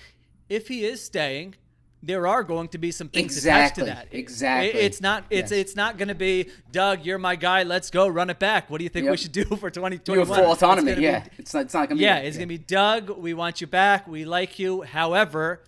If 0.49 0.69
he 0.69 0.85
is 0.85 1.05
staying, 1.05 1.57
there 2.03 2.27
are 2.27 2.45
going 2.45 2.69
to 2.69 2.79
be 2.79 2.91
some 2.91 3.09
things 3.09 3.37
exactly. 3.37 3.83
attached 3.83 4.01
to 4.03 4.09
that. 4.11 4.19
Exactly. 4.19 4.81
It, 4.81 4.85
it's 4.85 5.01
not. 5.01 5.25
It's 5.31 5.51
yes. 5.51 5.61
it's 5.61 5.77
not 5.77 5.99
going 5.99 6.09
to 6.09 6.15
be 6.15 6.49
Doug. 6.71 7.05
You're 7.05 7.19
my 7.19 7.37
guy. 7.37 7.65
Let's 7.65 7.91
go. 7.91 8.07
Run 8.07 8.31
it 8.31 8.39
back. 8.39 8.71
What 8.71 8.79
do 8.79 8.85
you 8.85 8.91
think 8.91 9.05
yep. 9.05 9.13
we 9.13 9.17
should 9.17 9.33
do 9.33 9.45
for 9.45 9.71
2021? 9.71 10.15
You 10.15 10.19
have 10.19 10.29
full 10.29 10.53
autonomy. 10.53 10.93
It's 10.93 11.01
yeah. 11.01 11.21
Be, 11.21 11.31
it's 11.39 11.55
not. 11.55 11.65
It's 11.65 11.75
not 11.75 11.89
going 11.89 11.89
to 11.91 11.95
be. 11.97 12.03
Yeah. 12.03 12.19
It's 12.19 12.37
going 12.37 12.49
to 12.49 12.55
be 12.55 12.59
Doug. 12.59 13.11
We 13.11 13.35
want 13.35 13.61
you 13.61 13.67
back. 13.67 14.07
We 14.07 14.25
like 14.25 14.59
you. 14.59 14.83
However, 14.83 15.65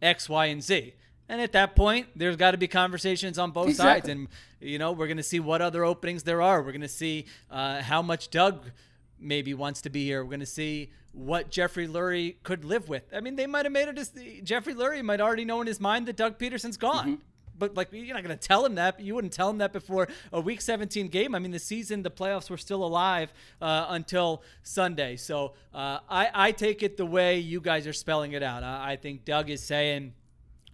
X, 0.00 0.28
Y, 0.28 0.46
and 0.46 0.62
Z. 0.62 0.94
And 1.28 1.40
at 1.40 1.52
that 1.52 1.74
point, 1.74 2.08
there's 2.14 2.36
got 2.36 2.50
to 2.50 2.58
be 2.58 2.68
conversations 2.68 3.38
on 3.38 3.50
both 3.50 3.68
exactly. 3.68 4.00
sides, 4.00 4.08
and 4.10 4.28
you 4.60 4.78
know 4.78 4.92
we're 4.92 5.06
going 5.06 5.16
to 5.16 5.22
see 5.22 5.40
what 5.40 5.62
other 5.62 5.84
openings 5.84 6.22
there 6.22 6.42
are. 6.42 6.62
We're 6.62 6.72
going 6.72 6.82
to 6.82 6.88
see 6.88 7.26
uh, 7.50 7.80
how 7.80 8.02
much 8.02 8.30
Doug 8.30 8.70
maybe 9.24 9.54
wants 9.54 9.82
to 9.82 9.90
be 9.90 10.04
here. 10.04 10.22
We're 10.22 10.30
going 10.30 10.40
to 10.40 10.46
see 10.46 10.90
what 11.12 11.50
Jeffrey 11.50 11.88
Lurie 11.88 12.36
could 12.42 12.64
live 12.64 12.88
with. 12.88 13.04
I 13.14 13.20
mean, 13.20 13.36
they 13.36 13.46
might 13.46 13.64
have 13.64 13.72
made 13.72 13.88
it. 13.88 14.44
Jeffrey 14.44 14.74
Lurie 14.74 15.02
might 15.02 15.20
already 15.20 15.44
know 15.44 15.60
in 15.60 15.66
his 15.66 15.80
mind 15.80 16.06
that 16.06 16.16
Doug 16.16 16.38
Pederson's 16.38 16.76
gone. 16.76 17.04
Mm-hmm. 17.06 17.22
But 17.56 17.76
like 17.76 17.88
you're 17.92 18.14
not 18.14 18.24
going 18.24 18.36
to 18.36 18.48
tell 18.48 18.66
him 18.66 18.74
that. 18.74 18.98
You 18.98 19.14
wouldn't 19.14 19.32
tell 19.32 19.48
him 19.48 19.58
that 19.58 19.72
before 19.72 20.08
a 20.32 20.40
Week 20.40 20.60
17 20.60 21.06
game. 21.06 21.36
I 21.36 21.38
mean, 21.38 21.52
the 21.52 21.60
season, 21.60 22.02
the 22.02 22.10
playoffs 22.10 22.50
were 22.50 22.56
still 22.56 22.84
alive 22.84 23.32
uh, 23.62 23.86
until 23.90 24.42
Sunday. 24.64 25.14
So 25.16 25.54
uh, 25.72 26.00
I, 26.08 26.30
I 26.34 26.52
take 26.52 26.82
it 26.82 26.96
the 26.96 27.06
way 27.06 27.38
you 27.38 27.60
guys 27.60 27.86
are 27.86 27.92
spelling 27.92 28.32
it 28.32 28.42
out. 28.42 28.64
I, 28.64 28.92
I 28.92 28.96
think 28.96 29.24
Doug 29.24 29.50
is 29.50 29.62
saying, 29.62 30.14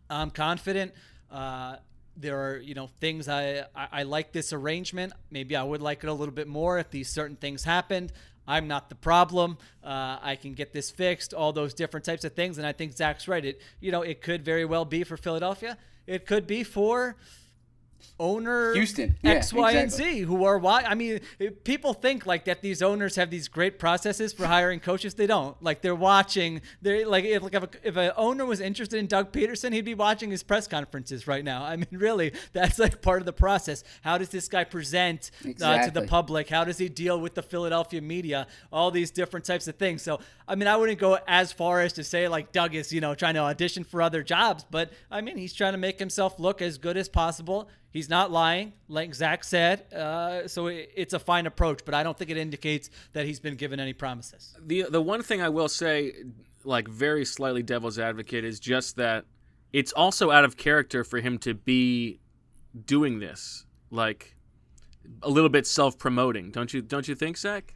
"I'm 0.09 0.31
confident." 0.31 0.93
Uh, 1.31 1.77
there 2.17 2.39
are 2.39 2.59
you 2.59 2.75
know 2.75 2.89
things 3.01 3.29
I, 3.29 3.61
I, 3.75 3.89
I 3.93 4.03
like 4.05 4.33
this 4.33 4.53
arrangement. 4.53 5.13
Maybe 5.31 5.57
I 5.57 5.63
would 5.63 5.83
like 5.83 6.03
it 6.05 6.09
a 6.09 6.13
little 6.13 6.35
bit 6.35 6.49
more 6.49 6.79
if 6.79 6.91
these 6.91 7.09
certain 7.09 7.37
things 7.37 7.65
happened. 7.65 8.13
I'm 8.51 8.67
not 8.67 8.89
the 8.89 8.97
problem. 8.97 9.59
Uh, 9.83 10.19
I 10.21 10.35
can 10.35 10.55
get 10.55 10.73
this 10.73 10.91
fixed. 10.91 11.33
All 11.33 11.53
those 11.53 11.73
different 11.73 12.05
types 12.05 12.25
of 12.25 12.33
things, 12.33 12.59
and 12.59 12.67
I 12.67 12.73
think 12.73 12.97
Zach's 12.97 13.29
right. 13.29 13.45
It 13.45 13.61
you 13.79 13.93
know 13.93 14.03
it 14.03 14.23
could 14.23 14.45
very 14.45 14.65
well 14.65 14.85
be 14.85 15.05
for 15.05 15.17
Philadelphia. 15.17 15.79
It 16.09 16.27
could 16.27 16.49
be 16.49 16.65
for 16.65 17.17
owner 18.19 18.75
Houston. 18.75 19.17
X, 19.25 19.53
yeah, 19.53 19.59
Y, 19.59 19.71
exactly. 19.71 19.81
and 19.81 19.93
Z 19.93 20.21
who 20.21 20.45
are 20.45 20.59
why 20.59 20.83
I 20.83 20.95
mean 20.95 21.21
people 21.65 21.95
think 21.95 22.27
like 22.27 22.45
that 22.45 22.63
these 22.63 22.83
owners 22.83 23.17
have 23.17 23.31
these 23.31 23.49
great 23.49 23.79
processes 23.79 24.33
for 24.33 24.47
hiring 24.47 24.81
coaches. 24.81 25.15
They 25.15 25.27
don't. 25.27 25.61
Like 25.63 25.83
they're 25.83 25.95
watching 25.95 26.63
they're 26.83 27.07
like 27.07 27.25
if 27.25 27.43
like 27.43 27.55
if, 27.55 27.63
a, 27.63 27.69
if 27.83 27.97
an 27.97 28.13
owner 28.17 28.45
was 28.45 28.61
interested 28.61 28.99
in 28.99 29.07
Doug 29.07 29.33
Pederson 29.33 29.73
he'd 29.73 29.85
be 29.85 29.95
watching 29.95 30.31
his 30.31 30.43
press 30.43 30.67
conferences 30.67 31.27
right 31.27 31.45
now. 31.45 31.65
I 31.65 31.77
mean 31.77 31.87
really 31.93 32.33
that's 32.53 32.79
like 32.79 33.03
part 33.03 33.21
of 33.21 33.27
the 33.27 33.33
process. 33.33 33.85
How 34.03 34.19
does 34.19 34.29
this 34.29 34.49
guy 34.49 34.65
present 34.65 35.31
exactly. 35.45 35.81
uh, 35.81 35.85
to 35.87 36.01
the 36.01 36.07
public? 36.07 36.49
How 36.49 36.65
does 36.65 36.79
he 36.79 36.89
deal 36.89 37.21
with 37.21 37.35
the 37.35 37.43
Philadelphia 37.43 38.01
media? 38.01 38.47
All 38.73 38.91
these 38.91 39.11
different 39.11 39.47
types 39.47 39.69
of 39.69 39.77
things. 39.77 40.03
So 40.03 40.21
I 40.47 40.55
mean 40.55 40.69
I 40.69 40.77
wouldn't 40.77 40.99
go 40.99 41.19
as 41.27 41.53
far 41.53 41.81
as 41.81 41.93
to 41.95 42.05
say 42.05 42.29
like 42.29 42.53
Doug 42.53 42.75
is 42.75 42.93
you 42.93 43.01
know 43.01 43.15
trying 43.15 43.35
to 43.35 43.41
audition 43.41 43.85
for 43.85 44.03
other 44.03 44.23
jobs 44.23 44.65
but 44.71 44.93
I 45.11 45.21
mean 45.21 45.37
he's 45.37 45.53
trying 45.53 45.73
to 45.73 45.79
make 45.79 45.99
himself 45.99 46.39
look 46.39 46.63
as 46.63 46.79
good 46.79 46.97
as 46.97 47.09
possible 47.09 47.69
He's 47.93 48.09
not 48.09 48.31
lying, 48.31 48.73
like 48.89 49.15
Zach 49.15 49.43
said. 49.43 49.93
Uh, 49.93 50.47
so 50.47 50.69
it, 50.69 50.91
it's 50.97 51.13
a 51.13 51.19
fine 51.19 51.47
approach, 51.47 51.81
but 51.85 51.93
I 51.93 52.03
don't 52.03 52.17
think 52.17 52.31
it 52.31 52.37
indicates 52.37 52.89
that 53.15 53.27
he's 53.27 53.41
been 53.41 53.57
given 53.57 53.81
any 53.81 53.93
promises. 53.93 54.57
The 54.65 54.87
the 54.89 55.03
one 55.03 55.23
thing 55.23 55.43
I 55.43 55.49
will 55.49 55.69
say, 55.69 56.13
like 56.65 56.87
very 56.87 57.25
slightly 57.25 57.63
devil's 57.63 57.99
advocate, 57.99 58.45
is 58.45 58.61
just 58.61 58.97
that 58.97 59.25
it's 59.73 59.93
also 59.93 60.31
out 60.31 60.45
of 60.45 60.57
character 60.57 61.03
for 61.03 61.19
him 61.19 61.39
to 61.39 61.55
be 61.55 62.21
doing 62.87 63.19
this, 63.19 63.67
like 63.91 64.37
a 65.23 65.29
little 65.29 65.51
bit 65.51 65.67
self 65.67 65.99
promoting. 65.99 66.51
Don't 66.53 66.73
you? 66.73 66.83
Don't 66.83 67.09
you 67.09 67.17
think, 67.17 67.37
Zach? 67.37 67.75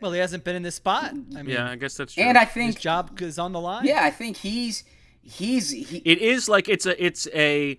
Well, 0.00 0.10
he 0.10 0.18
hasn't 0.18 0.42
been 0.42 0.56
in 0.56 0.62
this 0.62 0.74
spot. 0.74 1.12
I 1.12 1.42
mean, 1.42 1.46
yeah, 1.46 1.70
I 1.70 1.76
guess 1.76 1.96
that's 1.96 2.14
true. 2.14 2.24
And 2.24 2.36
I 2.36 2.44
think 2.44 2.74
his 2.74 2.82
job 2.82 3.20
is 3.22 3.38
on 3.38 3.52
the 3.52 3.60
line. 3.60 3.86
Yeah, 3.86 4.04
I 4.04 4.10
think 4.10 4.36
he's 4.36 4.82
he's. 5.22 5.70
He, 5.70 6.02
it 6.04 6.18
is 6.18 6.48
like 6.48 6.68
it's 6.68 6.86
a 6.86 7.04
it's 7.04 7.28
a 7.32 7.78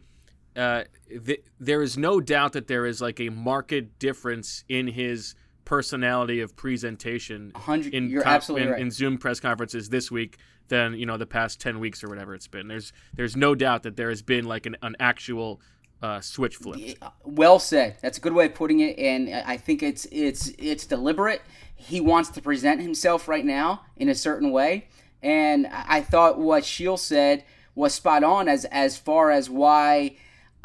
uh, 0.56 0.84
th- 1.26 1.44
there 1.60 1.82
is 1.82 1.98
no 1.98 2.20
doubt 2.20 2.54
that 2.54 2.68
there 2.68 2.86
is 2.86 3.02
like 3.02 3.20
a 3.20 3.30
marked 3.30 4.00
difference 4.00 4.64
in 4.70 4.88
his 4.88 5.36
personality 5.66 6.42
of 6.42 6.56
presentation 6.56 7.52
in, 7.68 8.10
you're 8.10 8.26
absolutely 8.26 8.68
in, 8.68 8.72
right. 8.72 8.82
in 8.82 8.92
Zoom 8.92 9.18
press 9.18 9.40
conferences 9.40 9.90
this 9.90 10.12
week 10.12 10.38
than 10.68 10.94
you 10.94 11.06
know 11.06 11.18
the 11.18 11.26
past 11.26 11.60
10 11.60 11.80
weeks 11.80 12.04
or 12.04 12.10
whatever 12.10 12.34
it's 12.34 12.48
been. 12.48 12.68
There's 12.68 12.94
there's 13.16 13.36
no 13.36 13.56
doubt 13.56 13.84
that 13.84 13.98
there 13.98 14.10
has 14.10 14.22
been 14.22 14.46
like 14.46 14.66
an, 14.66 14.78
an 14.82 14.96
actual 15.00 15.60
uh, 16.02 16.22
switch 16.22 16.56
flip. 16.58 16.98
Well 17.24 17.58
said. 17.58 17.98
That's 18.02 18.18
a 18.18 18.22
good 18.22 18.34
way 18.34 18.46
of 18.46 18.54
putting 18.54 18.82
it 18.82 18.98
and 19.00 19.34
i 19.46 19.58
think 19.58 19.84
it's 19.84 20.06
it's 20.12 20.52
it's 20.58 20.86
deliberate. 20.86 21.42
He 21.76 22.00
wants 22.00 22.30
to 22.30 22.42
present 22.42 22.82
himself 22.82 23.28
right 23.28 23.46
now 23.46 23.82
in 23.98 24.08
a 24.08 24.16
certain 24.16 24.52
way 24.52 24.88
and 25.22 25.68
i 25.68 26.02
thought 26.02 26.40
what 26.40 26.64
Sheil 26.64 26.98
said 26.98 27.44
was 27.74 27.94
spot 27.94 28.24
on 28.24 28.48
as 28.48 28.66
as 28.66 28.98
far 28.98 29.32
as 29.32 29.50
why 29.50 30.16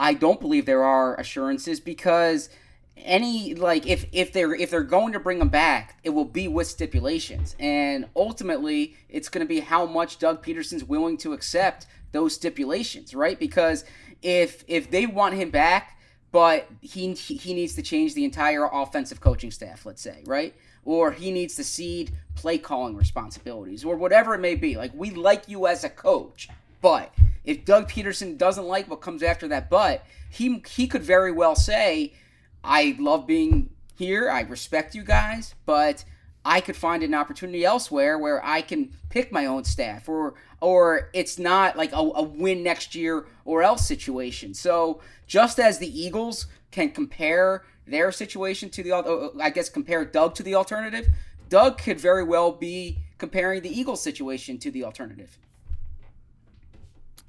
I 0.01 0.15
don't 0.15 0.41
believe 0.41 0.65
there 0.65 0.83
are 0.83 1.15
assurances 1.21 1.79
because 1.79 2.49
any 2.97 3.55
like 3.55 3.87
if 3.87 4.07
if 4.13 4.33
they're 4.33 4.55
if 4.55 4.71
they're 4.71 4.83
going 4.83 5.13
to 5.13 5.21
bring 5.21 5.41
him 5.41 5.51
back, 5.51 5.99
it 6.03 6.11
will 6.11 6.25
be 6.25 6.49
with 6.49 6.67
stipulations, 6.67 7.55
and 7.61 8.07
ultimately 8.17 8.97
it's 9.09 9.29
going 9.29 9.47
to 9.47 9.49
be 9.49 9.61
how 9.61 9.87
much 9.87 10.19
Doug 10.19 10.43
Pederson's 10.43 10.85
willing 10.85 11.17
to 11.19 11.35
accept 11.35 11.87
those 12.13 12.35
stipulations, 12.35 13.15
right? 13.15 13.39
Because 13.39 13.85
if 14.23 14.65
if 14.67 14.91
they 14.91 15.07
want 15.07 15.35
him 15.35 15.51
back, 15.51 15.99
but 16.33 16.67
he 16.81 17.13
he 17.13 17.53
needs 17.55 17.75
to 17.75 17.83
change 17.83 18.15
the 18.15 18.25
entire 18.25 18.67
offensive 18.73 19.21
coaching 19.21 19.51
staff, 19.51 19.85
let's 19.85 20.03
say, 20.03 20.23
right? 20.27 20.55
or 20.85 21.13
he 21.13 21.31
needs 21.31 21.55
to 21.57 21.63
cede 21.63 22.11
play 22.35 22.57
calling 22.57 22.97
responsibilities, 22.97 23.85
or 23.85 23.97
whatever 23.97 24.35
it 24.35 24.39
may 24.39 24.55
be. 24.55 24.77
Like 24.77 24.93
we 24.95 25.11
like 25.11 25.47
you 25.47 25.67
as 25.67 25.85
a 25.85 25.91
coach, 25.91 26.49
but 26.81 27.13
if 27.45 27.65
Doug 27.65 27.91
Pederson 27.91 28.37
doesn't 28.37 28.67
like 28.67 28.89
what 28.89 29.01
comes 29.01 29.23
after 29.23 29.49
that, 29.49 29.71
but 29.71 30.05
he 30.29 30.63
he 30.69 30.87
could 30.87 31.03
very 31.03 31.33
well 31.33 31.57
say, 31.57 32.15
"I 32.63 32.97
love 32.99 33.27
being 33.27 33.71
here. 33.97 34.31
I 34.31 34.43
respect 34.43 34.95
you 34.95 35.05
guys, 35.05 35.55
but." 35.67 36.05
I 36.43 36.63
could 36.63 36.77
find 36.77 37.03
an 37.03 37.15
opportunity 37.15 37.67
elsewhere 37.67 38.19
where 38.19 38.43
I 38.43 38.63
can 38.63 38.93
pick 39.11 39.31
my 39.31 39.45
own 39.45 39.65
staff, 39.65 40.09
or 40.09 40.35
or 40.61 41.11
it's 41.13 41.39
not 41.39 41.77
like 41.77 41.93
a, 41.93 41.97
a 41.97 42.23
win 42.23 42.63
next 42.63 42.95
year 42.95 43.27
or 43.45 43.63
else 43.63 43.87
situation. 43.87 44.55
So 44.55 45.01
just 45.27 45.59
as 45.59 45.79
the 45.79 46.01
Eagles 46.01 46.47
can 46.71 46.91
compare 46.91 47.65
their 47.87 48.13
situation 48.13 48.71
to 48.71 48.83
the, 48.83 48.93
uh, 48.93 49.31
I 49.41 49.51
guess 49.51 49.69
compare 49.69 50.05
Doug 50.05 50.35
to 50.37 50.43
the 50.43 50.55
alternative, 50.55 51.09
Doug 51.49 51.79
could 51.79 52.01
very 52.01 52.25
well 52.25 52.53
be 52.53 52.99
comparing 53.19 53.63
the 53.63 53.69
Eagles 53.69 54.03
situation 54.03 54.59
to 54.59 54.71
the 54.71 54.85
alternative. 54.85 55.39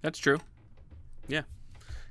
That's 0.02 0.20
true. 0.20 0.40
Yeah. 1.28 1.42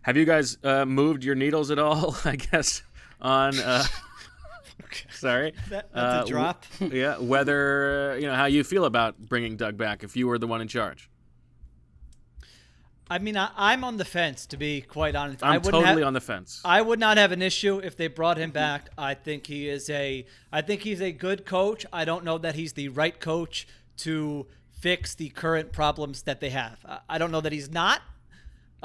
Have 0.02 0.16
you 0.16 0.24
guys 0.24 0.56
uh, 0.64 0.84
moved 0.84 1.24
your 1.24 1.34
needles 1.34 1.70
at 1.70 1.78
all? 1.78 2.16
I 2.24 2.36
guess 2.36 2.82
on. 3.20 3.58
Uh, 3.58 3.84
sorry. 5.12 5.52
That- 5.68 5.92
that's 5.92 5.94
a 5.94 6.20
Uh, 6.20 6.24
drop. 6.24 6.64
w- 6.80 7.00
yeah. 7.02 7.18
Whether 7.18 8.12
uh, 8.12 8.16
you 8.16 8.26
know 8.26 8.34
how 8.34 8.46
you 8.46 8.64
feel 8.64 8.84
about 8.84 9.18
bringing 9.18 9.56
Doug 9.56 9.76
back 9.76 10.02
if 10.04 10.16
you 10.16 10.26
were 10.28 10.38
the 10.38 10.46
one 10.46 10.60
in 10.60 10.68
charge. 10.68 11.10
I 13.12 13.18
mean, 13.18 13.36
I, 13.36 13.50
I'm 13.56 13.82
on 13.82 13.96
the 13.96 14.04
fence 14.04 14.46
to 14.46 14.56
be 14.56 14.80
quite 14.82 15.16
honest. 15.16 15.42
I 15.42 15.48
I'm 15.48 15.62
wouldn't 15.62 15.82
totally 15.82 16.02
have- 16.02 16.06
on 16.06 16.12
the 16.12 16.20
fence. 16.20 16.60
I 16.64 16.80
would 16.80 17.00
not 17.00 17.16
have 17.18 17.32
an 17.32 17.42
issue 17.42 17.78
if 17.78 17.96
they 17.96 18.06
brought 18.06 18.36
him 18.38 18.50
back. 18.52 18.88
I 18.96 19.14
think 19.14 19.46
he 19.48 19.68
is 19.68 19.90
a 19.90 20.24
I 20.52 20.62
think 20.62 20.82
he's 20.82 21.02
a 21.02 21.10
good 21.12 21.44
coach. 21.44 21.84
I 21.92 22.04
don't 22.04 22.24
know 22.24 22.38
that 22.38 22.54
he's 22.54 22.74
the 22.74 22.88
right 22.88 23.18
coach 23.18 23.66
to 23.98 24.46
fix 24.80 25.14
the 25.14 25.28
current 25.28 25.72
problems 25.72 26.22
that 26.22 26.40
they 26.40 26.50
have. 26.50 26.78
I- 27.08 27.18
don't 27.18 27.30
know 27.30 27.40
that 27.42 27.52
he's 27.52 27.70
not. 27.70 28.00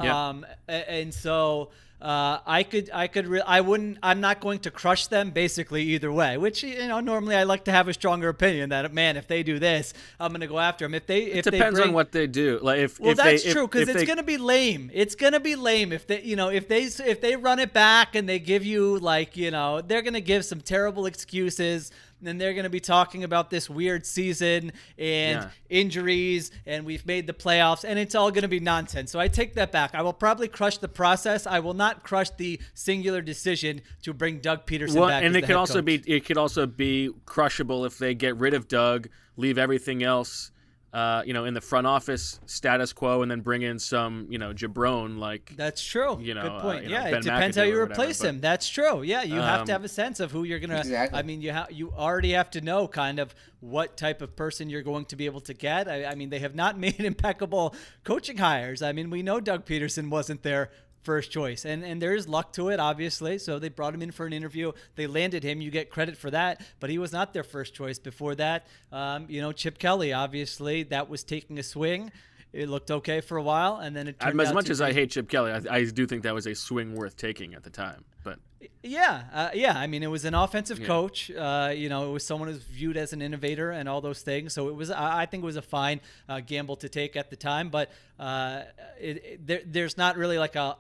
Yeah. 0.02 0.28
Um, 0.30 0.46
and 0.68 1.14
so 1.14 1.70
uh, 2.02 2.40
I 2.46 2.64
could, 2.64 2.90
I 2.94 3.08
could, 3.08 3.28
re- 3.28 3.42
I 3.48 3.62
wouldn't, 3.62 3.98
I'm 4.04 4.20
not 4.20 4.42
going 4.42 4.60
to 4.60 4.72
crush 4.72 5.08
them 5.08 5.32
basically 5.32 5.84
either 5.84 6.12
way. 6.12 6.38
Which 6.38 6.64
you 6.64 6.86
know, 6.90 7.00
normally 7.00 7.38
I 7.38 7.44
like 7.44 7.64
to 7.66 7.72
have 7.72 7.88
a 7.88 7.94
stronger 7.94 8.28
opinion 8.28 8.70
that 8.72 8.94
man, 8.94 9.16
if 9.16 9.28
they 9.28 9.42
do 9.42 9.58
this, 9.58 9.94
I'm 10.20 10.32
going 10.32 10.42
to 10.42 10.48
go 10.48 10.60
after 10.60 10.84
them. 10.84 10.94
If 10.94 11.08
they, 11.08 11.24
if 11.24 11.48
it 11.48 11.52
they 11.52 11.58
depends 11.60 11.80
bring, 11.80 11.90
on 11.90 11.96
what 11.96 12.12
they 12.12 12.28
do. 12.28 12.60
Like 12.62 12.80
if 12.80 13.00
well, 13.00 13.12
if 13.12 13.18
that's 13.18 13.46
they, 13.46 13.54
true 13.54 13.68
because 13.68 13.88
it's 13.88 14.02
they- 14.02 14.06
gonna 14.06 14.22
be 14.22 14.38
lame. 14.38 14.92
It's 14.94 15.16
gonna 15.16 15.40
be 15.40 15.56
lame 15.56 15.94
if 15.94 16.06
they, 16.08 16.22
you 16.22 16.36
know, 16.36 16.50
if 16.50 16.68
they 16.68 16.84
if 16.84 17.22
they 17.22 17.38
run 17.38 17.60
it 17.60 17.72
back 17.72 18.16
and 18.16 18.28
they 18.28 18.40
give 18.40 18.66
you 18.66 19.00
like, 19.00 19.38
you 19.38 19.50
know, 19.50 19.80
they're 19.80 20.02
gonna 20.02 20.20
give 20.20 20.44
some 20.44 20.60
terrible 20.60 21.06
excuses. 21.06 21.90
And 22.24 22.40
they're 22.40 22.54
gonna 22.54 22.70
be 22.70 22.80
talking 22.80 23.24
about 23.24 23.50
this 23.50 23.70
weird 23.70 24.06
season 24.06 24.72
and 24.98 25.42
Yeah. 25.42 25.50
injuries, 25.70 26.52
and 26.66 26.86
we've 26.86 27.06
made 27.06 27.28
the 27.28 27.34
playoffs, 27.34 27.84
and 27.84 28.00
it's 28.00 28.16
all 28.16 28.32
gonna 28.32 28.48
be 28.48 28.60
nonsense. 28.60 29.12
So 29.12 29.20
I 29.20 29.28
take 29.28 29.54
that 29.56 29.72
back. 29.72 29.92
I 29.94 30.02
will 30.02 30.14
probably 30.14 30.48
crush 30.48 30.78
the 30.78 30.88
process. 30.88 31.46
I 31.46 31.60
will 31.60 31.74
not 31.74 32.04
crush 32.04 32.30
the 32.38 32.60
singular 32.74 33.22
decision 33.22 33.82
to 34.04 34.14
bring 34.14 34.40
Doug 34.40 34.66
Pederson 34.66 34.96
well, 34.96 35.10
back. 35.10 35.24
and 35.24 35.36
it 35.36 35.42
the 35.42 35.48
could 35.48 35.56
also 35.56 35.76
coach. 35.76 35.86
be 35.86 35.96
it 36.08 36.26
could 36.26 36.38
also 36.38 36.66
be 36.66 37.12
crushable 37.26 37.86
if 37.86 37.98
they 37.98 38.16
get 38.16 38.36
rid 38.38 38.54
of 38.54 38.68
Doug, 38.68 39.10
leave 39.38 39.58
everything 39.58 40.02
else, 40.02 40.52
uh, 40.96 41.22
you 41.26 41.34
know, 41.34 41.44
in 41.44 41.54
the 41.54 41.60
front 41.62 41.86
office 41.86 42.40
status 42.46 42.94
quo, 42.94 43.22
and 43.22 43.30
then 43.30 43.42
bring 43.42 43.62
in 43.64 43.78
some, 43.78 44.28
you 44.30 44.38
know, 44.38 44.54
jabron 44.54 45.18
like 45.18 45.52
That's 45.58 45.84
true. 45.84 46.18
you 46.22 46.34
know, 46.34 46.44
Good 46.44 46.52
uh, 46.54 46.62
point. 46.62 46.84
you 46.84 46.90
know, 46.92 46.96
yeah, 46.98 47.04
Ben 47.12 47.20
it 47.20 47.24
depends 47.24 47.58
McAdoo 47.58 47.60
how 47.60 47.66
you 47.66 47.76
or 47.76 47.80
whatever, 47.82 47.92
replace 48.02 48.20
but- 48.20 48.28
him. 48.30 48.40
That's 48.42 48.70
true. 48.70 49.02
Yeah, 49.04 49.24
you 49.24 49.36
have 49.36 49.60
Um, 49.62 49.66
to 49.68 49.72
have 49.74 49.84
a 49.84 49.90
sense 49.90 50.20
of 50.22 50.32
who 50.32 50.46
you're 50.46 50.60
gonna. 50.60 50.78
Exactly. 50.80 51.20
I 51.20 51.24
mean, 51.24 51.42
you 51.42 51.52
ha- 51.54 51.68
you 51.70 51.92
already 51.92 52.32
have 52.32 52.50
to 52.52 52.62
know 52.62 52.88
kind 52.88 53.20
of 53.20 53.36
what 53.60 53.98
type 53.98 54.22
of 54.22 54.36
person 54.36 54.70
you're 54.70 54.84
going 54.84 55.06
to 55.06 55.16
be 55.16 55.26
able 55.26 55.42
to 55.42 55.54
get. 55.54 55.88
I, 55.90 56.06
I 56.06 56.16
mean, 56.16 56.30
they 56.30 56.40
have 56.40 56.56
not 56.56 56.80
made 56.86 57.00
impeccable 57.00 57.76
coaching 58.06 58.38
hires. 58.38 58.82
I 58.82 58.92
mean, 58.94 59.10
we 59.10 59.22
know 59.22 59.40
Doug 59.42 59.66
Pederson 59.66 60.10
wasn't 60.10 60.44
their 60.44 60.70
first 61.06 61.32
choice, 61.32 61.64
and 61.66 61.84
and 61.86 62.02
there 62.02 62.14
is 62.16 62.28
luck 62.28 62.52
to 62.54 62.70
it, 62.70 62.80
obviously. 62.80 63.38
So 63.38 63.60
they 63.60 63.70
brought 63.70 63.94
him 63.94 64.02
in 64.02 64.12
for 64.12 64.26
an 64.26 64.34
interview. 64.34 64.74
They 64.96 65.08
landed 65.08 65.44
him. 65.44 65.62
You 65.62 65.72
get 65.72 65.90
credit 65.90 66.18
for 66.18 66.30
that, 66.32 66.62
but 66.80 66.90
he 66.90 66.98
was 66.98 67.12
not 67.14 67.34
their 67.34 67.44
first 67.44 67.74
choice. 67.74 68.00
Before 68.00 68.36
that, 68.36 68.68
um, 68.92 69.28
you 69.30 69.40
know, 69.42 69.52
Chip 69.54 69.78
Kelly, 69.78 70.12
obviously, 70.12 70.84
that 70.84 71.08
was 71.10 71.24
taking 71.24 71.58
a 71.60 71.64
swing. 71.64 72.12
It 72.52 72.70
looked 72.70 72.90
okay 72.90 73.22
for 73.22 73.38
a 73.38 73.44
while, 73.44 73.78
and 73.78 73.96
then 73.96 74.08
it 74.08 74.20
turned 74.20 74.40
as 74.42 74.54
much 74.54 74.70
as 74.70 74.82
I 74.82 74.94
hate 74.94 75.12
Chip 75.12 75.30
Kelly, 75.30 75.52
I, 75.52 75.62
I 75.78 75.84
do 75.86 76.06
think 76.08 76.24
that 76.24 76.34
was 76.34 76.48
a 76.48 76.56
swing 76.56 76.96
worth 76.96 77.18
taking 77.18 77.54
at 77.54 77.64
the 77.64 77.70
time. 77.70 78.06
But 78.24 78.40
Yeah, 78.82 79.24
uh, 79.34 79.50
yeah. 79.54 79.78
I 79.78 79.88
mean, 79.88 80.04
it 80.04 80.08
was 80.08 80.24
an 80.24 80.34
offensive 80.34 80.80
Yeah. 80.80 80.88
coach. 80.88 81.30
Uh, 81.30 81.74
you 81.76 81.90
know, 81.90 82.10
it 82.10 82.14
was 82.14 82.26
someone 82.26 82.48
who's 82.50 82.64
viewed 82.64 82.96
as 82.98 83.12
an 83.12 83.22
innovator 83.22 83.72
and 83.72 83.90
all 83.90 84.00
those 84.00 84.22
things. 84.22 84.54
So 84.54 84.70
it 84.70 84.76
was. 84.76 84.90
I 84.90 85.24
I 85.24 85.26
think 85.26 85.44
it 85.44 85.46
was 85.46 85.58
a 85.58 85.62
fine 85.62 86.00
uh, 86.30 86.40
gamble 86.40 86.78
to 86.78 86.88
take 86.88 87.18
at 87.18 87.30
the 87.30 87.36
time. 87.36 87.70
But 87.70 87.92
uh, 88.20 88.62
it, 89.02 89.18
it, 89.26 89.48
there, 89.48 89.62
there's 89.66 89.98
not 89.98 90.16
really 90.18 90.38
like 90.40 90.56
a. 90.56 90.78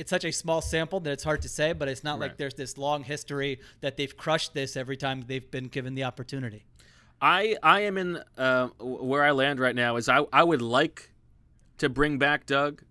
It's 0.00 0.10
such 0.10 0.24
a 0.24 0.32
small 0.32 0.62
sample 0.62 0.98
that 1.00 1.10
it's 1.12 1.24
hard 1.24 1.42
to 1.42 1.48
say. 1.48 1.72
But 1.72 1.88
it's 1.88 2.02
not 2.02 2.18
like 2.18 2.38
there's 2.38 2.54
this 2.54 2.78
long 2.78 3.04
history 3.04 3.60
that 3.82 3.96
they've 3.96 4.16
crushed 4.16 4.54
this 4.54 4.76
every 4.76 4.96
time 4.96 5.24
they've 5.26 5.50
been 5.50 5.68
given 5.68 5.94
the 5.94 6.04
opportunity. 6.04 6.64
I 7.20 7.56
I 7.62 7.80
am 7.80 7.98
in 7.98 8.22
uh, 8.38 8.68
where 8.78 9.22
I 9.22 9.32
land 9.32 9.60
right 9.60 9.74
now 9.74 9.96
is 9.96 10.08
I 10.08 10.24
I 10.32 10.42
would 10.42 10.62
like 10.62 11.12
to 11.78 11.88
bring 11.88 12.18
back 12.18 12.46
Doug. 12.46 12.82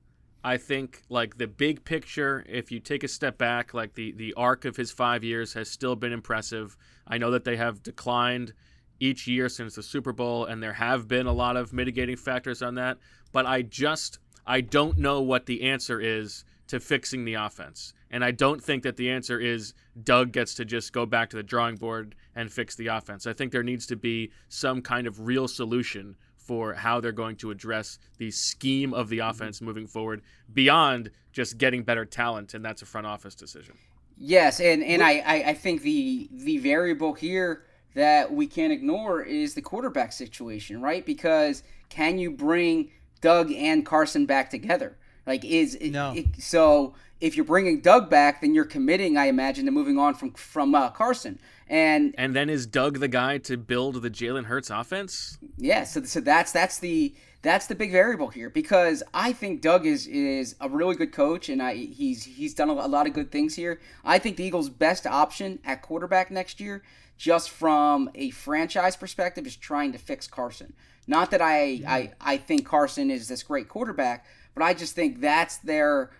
I 0.43 0.58
think 0.58 1.04
like 1.10 1.38
the 1.38 1.48
big 1.48 1.84
picture, 1.84 2.45
if 2.48 2.72
you 2.72 2.80
take 2.80 3.04
a 3.04 3.08
step 3.08 3.38
back, 3.38 3.74
like 3.74 3.95
the 3.95 4.12
the 4.12 4.34
arc 4.36 4.65
of 4.65 4.78
his 4.78 4.91
five 4.91 5.24
years 5.24 5.54
has 5.54 5.69
still 5.69 5.95
been 5.95 6.13
impressive. 6.13 6.78
I 7.08 7.17
know 7.17 7.32
that 7.32 7.43
they 7.43 7.58
have 7.58 7.82
declined 7.82 8.54
each 9.00 9.28
year 9.28 9.50
since 9.50 9.76
the 9.76 9.84
Super 9.84 10.13
Bowl, 10.13 10.45
and 10.45 10.62
there 10.62 10.74
have 10.74 11.08
been 11.08 11.26
a 11.26 11.34
lot 11.34 11.58
of 11.58 11.74
mitigating 11.74 12.17
factors 12.17 12.62
on 12.62 12.76
that. 12.76 12.98
But 13.32 13.48
I 13.48 13.63
just 13.63 14.19
I 14.45 14.62
don't 14.62 14.98
know 14.98 15.22
what 15.22 15.48
the 15.48 15.63
answer 15.63 16.00
is 16.00 16.45
to 16.69 16.79
fixing 16.79 17.25
the 17.25 17.34
offense. 17.34 17.93
And 18.12 18.23
I 18.23 18.32
don't 18.32 18.63
think 18.63 18.84
that 18.84 18.95
the 18.95 19.10
answer 19.10 19.39
is 19.39 19.73
Doug 20.03 20.32
gets 20.32 20.53
to 20.55 20.65
just 20.65 20.93
go 20.93 21.05
back 21.05 21.29
to 21.32 21.38
the 21.38 21.43
drawing 21.43 21.75
board 21.75 22.15
and 22.36 22.51
fix 22.51 22.75
the 22.75 22.88
offense. 22.88 23.27
I 23.27 23.34
think 23.34 23.51
there 23.51 23.63
needs 23.63 23.86
to 23.88 23.95
be 23.95 24.32
some 24.47 24.82
kind 24.82 25.05
of 25.08 25.27
real 25.27 25.47
solution 25.47 26.15
for 26.38 26.73
how 26.73 26.99
they're 26.99 27.12
going 27.12 27.36
to 27.38 27.51
address 27.51 27.99
the 28.17 28.32
scheme 28.32 28.93
of 28.93 29.10
the 29.10 29.19
mm-hmm. 29.19 29.29
offense 29.29 29.62
moving 29.62 29.88
forward 29.88 30.21
beyond 30.53 31.12
just 31.32 31.58
getting 31.58 31.84
better 31.84 32.05
talent, 32.05 32.53
and 32.53 32.63
that's 32.63 32.82
a 32.82 32.86
front 32.86 33.05
office 33.05 33.36
decision. 33.36 33.75
Yes, 34.17 34.60
and, 34.60 34.84
and 34.84 35.01
I, 35.01 35.19
I, 35.19 35.36
I 35.49 35.53
think 35.53 35.82
the 35.82 36.27
the 36.32 36.58
variable 36.58 37.13
here 37.13 37.63
that 37.93 38.32
we 38.32 38.47
can't 38.47 38.73
ignore 38.73 39.21
is 39.21 39.53
the 39.53 39.62
quarterback 39.62 40.12
situation, 40.12 40.82
right? 40.82 41.05
Because 41.05 41.63
can 41.89 42.17
you 42.17 42.32
bring 42.32 42.91
Doug 43.21 43.51
and 43.51 43.86
Carson 43.86 44.25
back 44.25 44.49
together? 44.49 44.97
Like 45.30 45.46
is 45.46 45.76
it, 45.76 45.92
No. 45.92 46.13
it- 46.15 46.42
so 46.42 46.96
if 47.22 47.36
you're 47.36 47.46
bringing 47.46 47.82
Doug 47.82 48.10
back, 48.10 48.42
then 48.42 48.54
you're 48.56 48.65
committing, 48.65 49.15
I 49.18 49.26
imagine, 49.26 49.65
to 49.65 49.72
moving 49.72 49.98
on 49.98 50.15
from 50.15 50.32
from 50.34 50.74
uh, 50.76 50.89
Carson. 50.89 51.39
And 51.68 52.15
And 52.18 52.36
then 52.36 52.50
is 52.50 52.65
Doug 52.65 53.00
the 53.00 53.08
guy 53.08 53.38
to 53.50 53.56
build 53.58 54.02
the 54.02 54.10
Jalen 54.10 54.46
Hurts 54.46 54.70
offense? 54.72 55.38
yeah, 55.58 55.84
so, 55.84 56.04
so 56.04 56.20
that's 56.20 56.52
that's 56.52 56.80
the 56.80 57.13
that's 57.42 57.68
the 57.68 57.76
big 57.76 57.92
variable 57.92 58.30
here 58.30 58.50
because 58.50 59.02
I 59.13 59.34
think 59.34 59.62
Doug 59.62 59.86
is 59.86 60.08
is 60.08 60.56
a 60.60 60.68
really 60.68 60.96
good 60.96 61.13
coach 61.13 61.48
and 61.48 61.62
I 61.62 61.76
he's 61.76 62.24
he's 62.24 62.54
done 62.56 62.70
a, 62.72 62.74
a 62.74 62.88
lot 62.96 63.06
of 63.08 63.13
good 63.13 63.32
things 63.32 63.56
here. 63.56 63.80
I 64.04 64.18
think 64.18 64.36
the 64.38 64.44
Eagles' 64.46 64.70
best 64.70 65.06
option 65.06 65.60
at 65.63 65.82
quarterback 65.84 66.32
next 66.32 66.60
year, 66.60 66.82
just 67.18 67.50
from 67.52 68.10
a 68.15 68.32
franchise 68.32 68.96
perspective, 68.96 69.46
is 69.46 69.56
trying 69.56 69.92
to 69.92 70.00
fix 70.00 70.28
Carson. 70.28 70.74
Not 71.06 71.30
that 71.32 71.42
I 71.42 71.82
I, 71.88 72.12
I 72.34 72.38
think 72.38 72.65
Carson 72.65 73.12
is 73.12 73.28
this 73.28 73.44
great 73.44 73.68
quarterback, 73.70 74.26
but 74.53 74.63
I 74.63 74.73
just 74.73 74.95
think 74.95 75.21
that's 75.21 75.57
their 75.57 76.12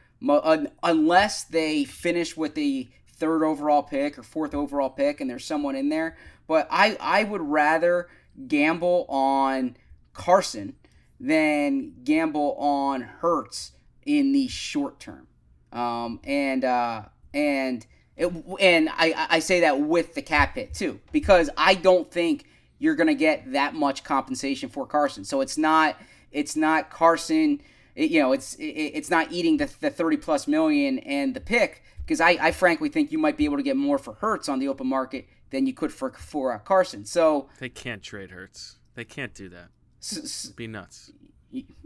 unless 0.84 1.46
they 1.46 1.86
finish 1.86 2.36
with 2.36 2.56
the 2.56 2.90
third 3.14 3.44
overall 3.44 3.84
pick 3.84 4.18
or 4.18 4.24
fourth 4.24 4.54
overall 4.54 4.90
pick 4.90 5.22
and 5.22 5.30
there's 5.30 5.46
someone 5.46 5.76
in 5.76 5.90
there. 5.90 6.18
But 6.48 6.68
I 6.72 6.98
I 7.00 7.24
would 7.24 7.42
rather 7.42 8.10
gamble 8.48 9.06
on 9.10 9.78
Carson 10.14 10.76
than 11.20 11.94
gamble 12.04 12.56
on 12.58 13.02
Hurts 13.02 13.74
in 14.06 14.32
the 14.32 14.48
short 14.48 15.00
term. 15.00 15.28
Um, 15.72 16.20
and 16.24 16.64
uh, 16.66 17.04
and 17.34 17.86
it, 18.18 18.32
and 18.60 18.90
I, 18.90 19.28
I 19.30 19.40
say 19.40 19.62
that 19.62 19.82
with 19.82 20.16
the 20.16 20.22
cap 20.22 20.56
hit 20.56 20.74
too 20.74 21.00
because 21.12 21.50
I 21.58 21.76
don't 21.76 22.10
think 22.12 22.46
you're 22.80 22.96
gonna 22.96 23.14
get 23.14 23.52
that 23.52 23.76
much 23.76 24.04
compensation 24.04 24.70
for 24.70 24.86
Carson. 24.86 25.24
So 25.26 25.42
it's 25.42 25.58
not 25.58 25.96
it's 26.32 26.56
not 26.56 26.90
Carson. 26.90 27.62
It, 27.96 28.12
you 28.12 28.20
know, 28.22 28.32
it's 28.32 28.56
it, 28.56 28.64
it's 28.66 29.10
not 29.10 29.32
eating 29.32 29.58
the, 29.58 29.70
the 29.80 29.90
30 29.90 30.18
plus 30.18 30.48
million 30.48 31.00
and 31.00 31.34
the 31.34 31.40
pick 31.42 31.84
because 32.06 32.22
I, 32.22 32.32
I 32.42 32.52
frankly 32.52 32.90
think 32.90 33.12
you 33.12 33.18
might 33.18 33.38
be 33.38 33.46
able 33.46 33.58
to 33.58 33.64
get 33.64 33.78
more 33.78 33.98
for 33.98 34.14
Hurts 34.16 34.50
on 34.50 34.60
the 34.60 34.68
open 34.68 34.88
market 34.88 35.28
than 35.52 35.66
you 35.66 35.74
could 35.74 35.92
for 35.94 36.12
for 36.12 36.54
uh, 36.54 36.60
Carson. 36.60 37.06
So 37.06 37.50
They 37.60 37.70
can't 37.70 38.02
trade 38.04 38.32
Hurts. 38.32 38.78
They 38.96 39.06
can't 39.06 39.34
do 39.34 39.50
that. 39.50 39.70
s- 40.02 40.18
s- 40.18 40.46
be 40.56 40.68
nuts. 40.68 41.12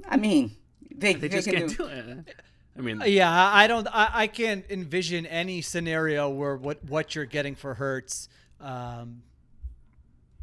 I 0.07 0.17
mean, 0.17 0.57
they, 0.93 1.13
They 1.13 1.19
they 1.27 1.29
just 1.29 1.47
can 1.47 1.57
can't 1.59 1.69
do, 1.69 1.77
do 1.77 1.85
it. 1.85 2.35
I 2.77 2.81
mean, 2.81 3.01
Yeah, 3.05 3.31
I 3.31 3.63
I 3.63 3.67
don't. 3.67 3.87
I, 3.87 4.09
I 4.13 4.27
can't 4.27 4.65
envision 4.69 5.25
any 5.27 5.61
scenario 5.61 6.29
where 6.29 6.55
what 6.57 6.83
what 6.85 7.15
you're 7.15 7.25
getting 7.25 7.55
for 7.55 7.75
Hurts. 7.75 8.27
Um, 8.59 9.23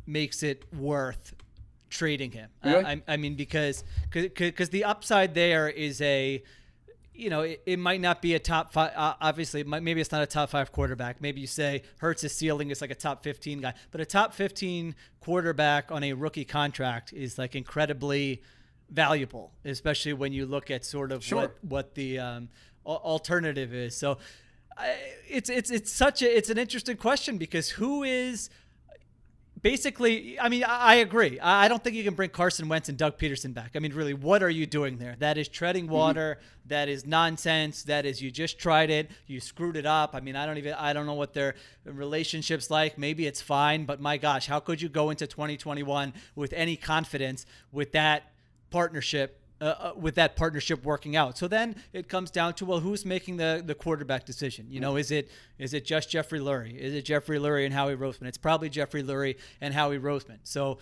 makes 0.06 0.42
it 0.42 0.64
worth 0.74 1.34
trading 1.90 2.30
him. 2.30 2.48
Really? 2.64 2.84
I, 2.84 3.02
I, 3.06 3.16
mean, 3.16 3.34
because 3.34 3.84
because 4.10 4.70
the 4.70 4.84
upside 4.84 5.34
there 5.34 5.68
is 5.68 6.00
a 6.00 6.42
you 7.12 7.28
know, 7.28 7.42
it, 7.42 7.62
it 7.66 7.78
might 7.78 8.00
not 8.00 8.22
be 8.22 8.34
a 8.34 8.38
top 8.38 8.72
five. 8.72 8.92
Uh, 8.96 9.14
obviously, 9.20 9.60
it 9.60 9.66
might, 9.66 9.82
maybe 9.82 10.00
it's 10.00 10.10
not 10.10 10.22
a 10.22 10.26
top 10.26 10.48
five 10.48 10.72
quarterback. 10.72 11.20
Maybe 11.20 11.42
you 11.42 11.46
say 11.46 11.82
Hurts' 11.98 12.24
is 12.24 12.34
ceiling 12.34 12.70
is 12.70 12.80
like 12.80 12.90
a 12.90 12.94
top 12.94 13.22
15 13.22 13.60
guy, 13.60 13.74
but 13.90 14.00
a 14.00 14.06
top 14.06 14.32
15 14.32 14.94
quarterback 15.20 15.92
on 15.92 16.02
a 16.02 16.14
rookie 16.14 16.46
contract 16.46 17.12
is 17.12 17.36
like 17.36 17.54
incredibly 17.54 18.42
valuable, 18.88 19.52
especially 19.66 20.14
when 20.14 20.32
you 20.32 20.46
look 20.46 20.70
at 20.70 20.84
sort 20.84 21.12
of 21.12 21.22
Sure. 21.22 21.42
what 21.42 21.56
what 21.62 21.94
the 21.94 22.18
um, 22.18 22.48
alternative 22.86 23.74
is. 23.74 23.96
So. 23.96 24.18
I, 24.78 24.96
it's 25.28 25.50
it's 25.50 25.70
it's 25.70 25.92
such 25.92 26.22
a 26.22 26.36
it's 26.36 26.48
an 26.48 26.56
interesting 26.56 26.96
question 26.96 27.36
because 27.36 27.68
who 27.68 28.02
is 28.02 28.48
basically, 29.62 30.38
I 30.38 30.48
mean, 30.48 30.64
I, 30.64 30.96
agree. 30.96 31.38
I 31.38 31.64
I 31.64 31.68
don't 31.68 31.82
think 31.82 31.96
you 31.96 32.04
can 32.04 32.14
bring 32.14 32.30
Carson 32.30 32.68
Wentz 32.68 32.88
and 32.88 32.96
Doug 32.96 33.18
Pederson 33.18 33.52
back. 33.52 33.72
I 33.74 33.78
mean, 33.78 33.92
really, 33.92 34.14
what 34.14 34.42
are 34.42 34.50
you 34.50 34.66
doing 34.66 34.98
there? 34.98 35.16
That 35.18 35.38
is 35.38 35.48
treading 35.48 35.84
mm-hmm. 35.84 35.94
water. 35.94 36.38
That 36.66 36.88
is 36.88 37.06
nonsense. 37.06 37.82
That 37.84 38.06
is 38.06 38.22
you 38.22 38.30
just 38.30 38.58
tried 38.58 38.90
it. 38.90 39.10
You 39.26 39.40
screwed 39.40 39.76
it 39.76 39.86
up. 39.86 40.14
I 40.14 40.20
mean, 40.20 40.36
I 40.36 40.46
don't 40.46 40.58
even 40.58 40.74
I 40.74 40.92
don't 40.92 41.06
know 41.06 41.14
what 41.14 41.34
their 41.34 41.54
relationships 41.84 42.70
like. 42.70 42.98
Maybe 42.98 43.26
it's 43.26 43.42
fine, 43.42 43.84
but 43.84 44.00
my 44.00 44.16
gosh, 44.16 44.46
how 44.46 44.60
could 44.60 44.80
you 44.80 44.88
go 44.88 45.10
into 45.10 45.26
2021 45.26 46.14
with 46.34 46.52
any 46.52 46.76
confidence 46.76 47.46
with 47.72 47.92
that 47.92 48.32
partnership? 48.70 49.39
Uh, 49.60 49.64
uh, 49.64 49.92
with 49.94 50.14
that 50.14 50.36
partnership 50.36 50.82
working 50.84 51.16
out, 51.16 51.36
so 51.36 51.46
then 51.46 51.76
it 51.92 52.08
comes 52.08 52.30
down 52.30 52.54
to 52.54 52.64
well, 52.64 52.80
who's 52.80 53.04
making 53.04 53.36
the 53.36 53.62
the 53.62 53.74
quarterback 53.74 54.24
decision? 54.24 54.66
You 54.70 54.80
know, 54.80 54.96
is 54.96 55.10
it 55.10 55.30
is 55.58 55.74
it 55.74 55.84
just 55.84 56.08
Jeffrey 56.08 56.40
Lurie? 56.40 56.74
Is 56.78 56.94
it 56.94 57.02
Jeffrey 57.02 57.38
Lurie 57.38 57.66
and 57.66 57.74
Howie 57.74 57.94
Roseman? 57.94 58.26
It's 58.26 58.38
probably 58.38 58.70
Jeffrey 58.70 59.02
Lurie 59.02 59.36
and 59.60 59.74
Howie 59.74 59.98
Roseman. 59.98 60.38
So 60.44 60.78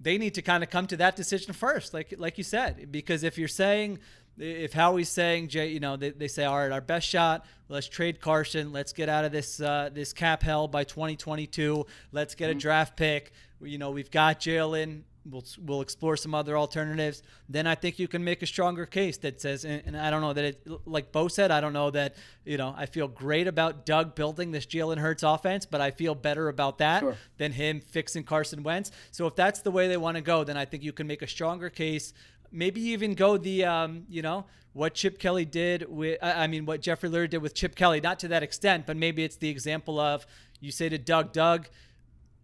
they 0.00 0.16
need 0.16 0.32
to 0.34 0.42
kind 0.42 0.62
of 0.62 0.70
come 0.70 0.86
to 0.86 0.96
that 0.96 1.14
decision 1.14 1.52
first, 1.52 1.92
like 1.92 2.14
like 2.16 2.38
you 2.38 2.44
said, 2.44 2.90
because 2.90 3.22
if 3.22 3.36
you're 3.36 3.48
saying 3.48 3.98
if 4.38 4.72
Howie's 4.72 5.08
saying, 5.08 5.48
Jay, 5.48 5.68
you 5.68 5.80
know, 5.80 5.96
they, 5.96 6.10
they 6.10 6.28
say, 6.28 6.44
all 6.44 6.56
right, 6.56 6.72
our 6.72 6.80
best 6.80 7.06
shot, 7.06 7.44
let's 7.68 7.88
trade 7.88 8.20
Carson, 8.20 8.72
let's 8.72 8.92
get 8.92 9.08
out 9.08 9.24
of 9.24 9.32
this 9.32 9.60
uh, 9.60 9.90
this 9.92 10.12
cap 10.12 10.42
hell 10.42 10.68
by 10.68 10.84
2022, 10.84 11.86
let's 12.12 12.34
get 12.34 12.50
a 12.50 12.54
draft 12.54 12.96
pick. 12.96 13.32
You 13.60 13.78
know, 13.78 13.90
we've 13.90 14.10
got 14.10 14.40
Jalen. 14.40 15.02
We'll, 15.24 15.44
we'll 15.64 15.82
explore 15.82 16.16
some 16.16 16.34
other 16.34 16.58
alternatives. 16.58 17.22
Then 17.48 17.66
I 17.66 17.76
think 17.76 18.00
you 18.00 18.08
can 18.08 18.24
make 18.24 18.42
a 18.42 18.46
stronger 18.46 18.86
case 18.86 19.18
that 19.18 19.40
says, 19.40 19.64
and, 19.64 19.80
and 19.86 19.96
I 19.96 20.10
don't 20.10 20.20
know 20.20 20.32
that 20.32 20.44
it, 20.44 20.66
like 20.84 21.12
Bo 21.12 21.28
said, 21.28 21.52
I 21.52 21.60
don't 21.60 21.72
know 21.72 21.90
that, 21.90 22.16
you 22.44 22.56
know, 22.56 22.74
I 22.76 22.86
feel 22.86 23.06
great 23.06 23.46
about 23.46 23.86
Doug 23.86 24.16
building 24.16 24.50
this 24.50 24.66
Jalen 24.66 24.98
Hurts 24.98 25.22
offense, 25.22 25.64
but 25.64 25.80
I 25.80 25.92
feel 25.92 26.16
better 26.16 26.48
about 26.48 26.78
that 26.78 27.00
Sure. 27.00 27.16
than 27.38 27.52
him 27.52 27.80
fixing 27.80 28.24
Carson 28.24 28.64
Wentz. 28.64 28.90
So 29.12 29.26
if 29.28 29.36
that's 29.36 29.60
the 29.62 29.70
way 29.70 29.86
they 29.86 29.96
want 29.96 30.16
to 30.16 30.22
go, 30.22 30.42
then 30.42 30.56
I 30.56 30.64
think 30.64 30.82
you 30.82 30.92
can 30.92 31.06
make 31.06 31.22
a 31.22 31.28
stronger 31.28 31.70
case. 31.70 32.12
Maybe 32.50 32.80
even 32.88 33.14
go 33.14 33.36
the, 33.36 33.64
um, 33.64 34.04
you 34.08 34.22
know, 34.22 34.46
what 34.72 34.94
Chip 34.94 35.18
Kelly 35.18 35.44
did 35.44 35.86
with, 35.88 36.18
I 36.22 36.44
I 36.44 36.46
mean, 36.48 36.66
what 36.66 36.80
Jeffrey 36.80 37.08
Lurie 37.08 37.30
did 37.30 37.38
with 37.38 37.54
Chip 37.54 37.76
Kelly, 37.76 38.00
not 38.00 38.18
to 38.20 38.28
that 38.28 38.42
extent, 38.42 38.86
but 38.86 38.96
maybe 38.96 39.22
it's 39.22 39.36
the 39.36 39.50
example 39.50 40.00
of 40.00 40.26
you 40.60 40.72
say 40.72 40.88
to 40.88 40.98
Doug, 40.98 41.32
Doug, 41.32 41.68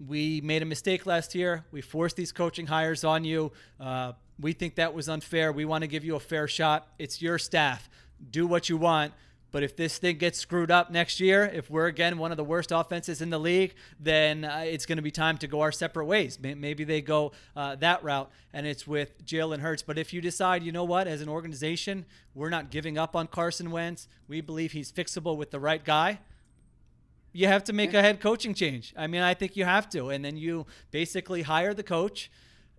we 0.06 0.40
made 0.42 0.62
a 0.62 0.66
mistake 0.66 1.06
last 1.06 1.34
year. 1.34 1.64
We 1.72 1.80
forced 1.80 2.16
these 2.16 2.32
coaching 2.32 2.66
hires 2.66 3.04
on 3.04 3.24
you. 3.24 3.52
Uh, 3.80 4.12
we 4.40 4.52
think 4.52 4.76
that 4.76 4.94
was 4.94 5.08
unfair. 5.08 5.52
We 5.52 5.64
want 5.64 5.82
to 5.82 5.88
give 5.88 6.04
you 6.04 6.16
a 6.16 6.20
fair 6.20 6.46
shot. 6.46 6.86
It's 6.98 7.20
your 7.20 7.38
staff. 7.38 7.90
Do 8.30 8.46
what 8.46 8.68
you 8.68 8.76
want. 8.76 9.12
But 9.50 9.62
if 9.62 9.76
this 9.76 9.96
thing 9.96 10.18
gets 10.18 10.38
screwed 10.38 10.70
up 10.70 10.90
next 10.90 11.20
year, 11.20 11.44
if 11.44 11.70
we're 11.70 11.86
again 11.86 12.18
one 12.18 12.30
of 12.30 12.36
the 12.36 12.44
worst 12.44 12.70
offenses 12.70 13.22
in 13.22 13.30
the 13.30 13.38
league, 13.38 13.74
then 13.98 14.44
uh, 14.44 14.62
it's 14.66 14.84
going 14.84 14.96
to 14.96 15.02
be 15.02 15.10
time 15.10 15.38
to 15.38 15.46
go 15.46 15.62
our 15.62 15.72
separate 15.72 16.04
ways. 16.04 16.38
Maybe 16.38 16.84
they 16.84 17.00
go 17.00 17.32
uh, 17.56 17.74
that 17.76 18.04
route, 18.04 18.30
and 18.52 18.66
it's 18.66 18.86
with 18.86 19.24
Jalen 19.24 19.60
Hurts. 19.60 19.82
But 19.82 19.96
if 19.96 20.12
you 20.12 20.20
decide, 20.20 20.62
you 20.62 20.70
know 20.70 20.84
what, 20.84 21.08
as 21.08 21.22
an 21.22 21.30
organization, 21.30 22.04
we're 22.34 22.50
not 22.50 22.70
giving 22.70 22.98
up 22.98 23.16
on 23.16 23.26
Carson 23.26 23.70
Wentz, 23.70 24.06
we 24.28 24.42
believe 24.42 24.72
he's 24.72 24.92
fixable 24.92 25.36
with 25.36 25.50
the 25.50 25.60
right 25.60 25.82
guy, 25.82 26.18
you 27.32 27.46
have 27.46 27.64
to 27.64 27.72
make 27.72 27.94
a 27.94 28.02
head 28.02 28.20
coaching 28.20 28.54
change. 28.54 28.94
I 28.96 29.06
mean, 29.06 29.22
I 29.22 29.34
think 29.34 29.56
you 29.56 29.64
have 29.64 29.88
to, 29.90 30.08
and 30.08 30.24
then 30.24 30.36
you 30.36 30.66
basically 30.90 31.42
hire 31.42 31.74
the 31.74 31.82
coach 31.82 32.30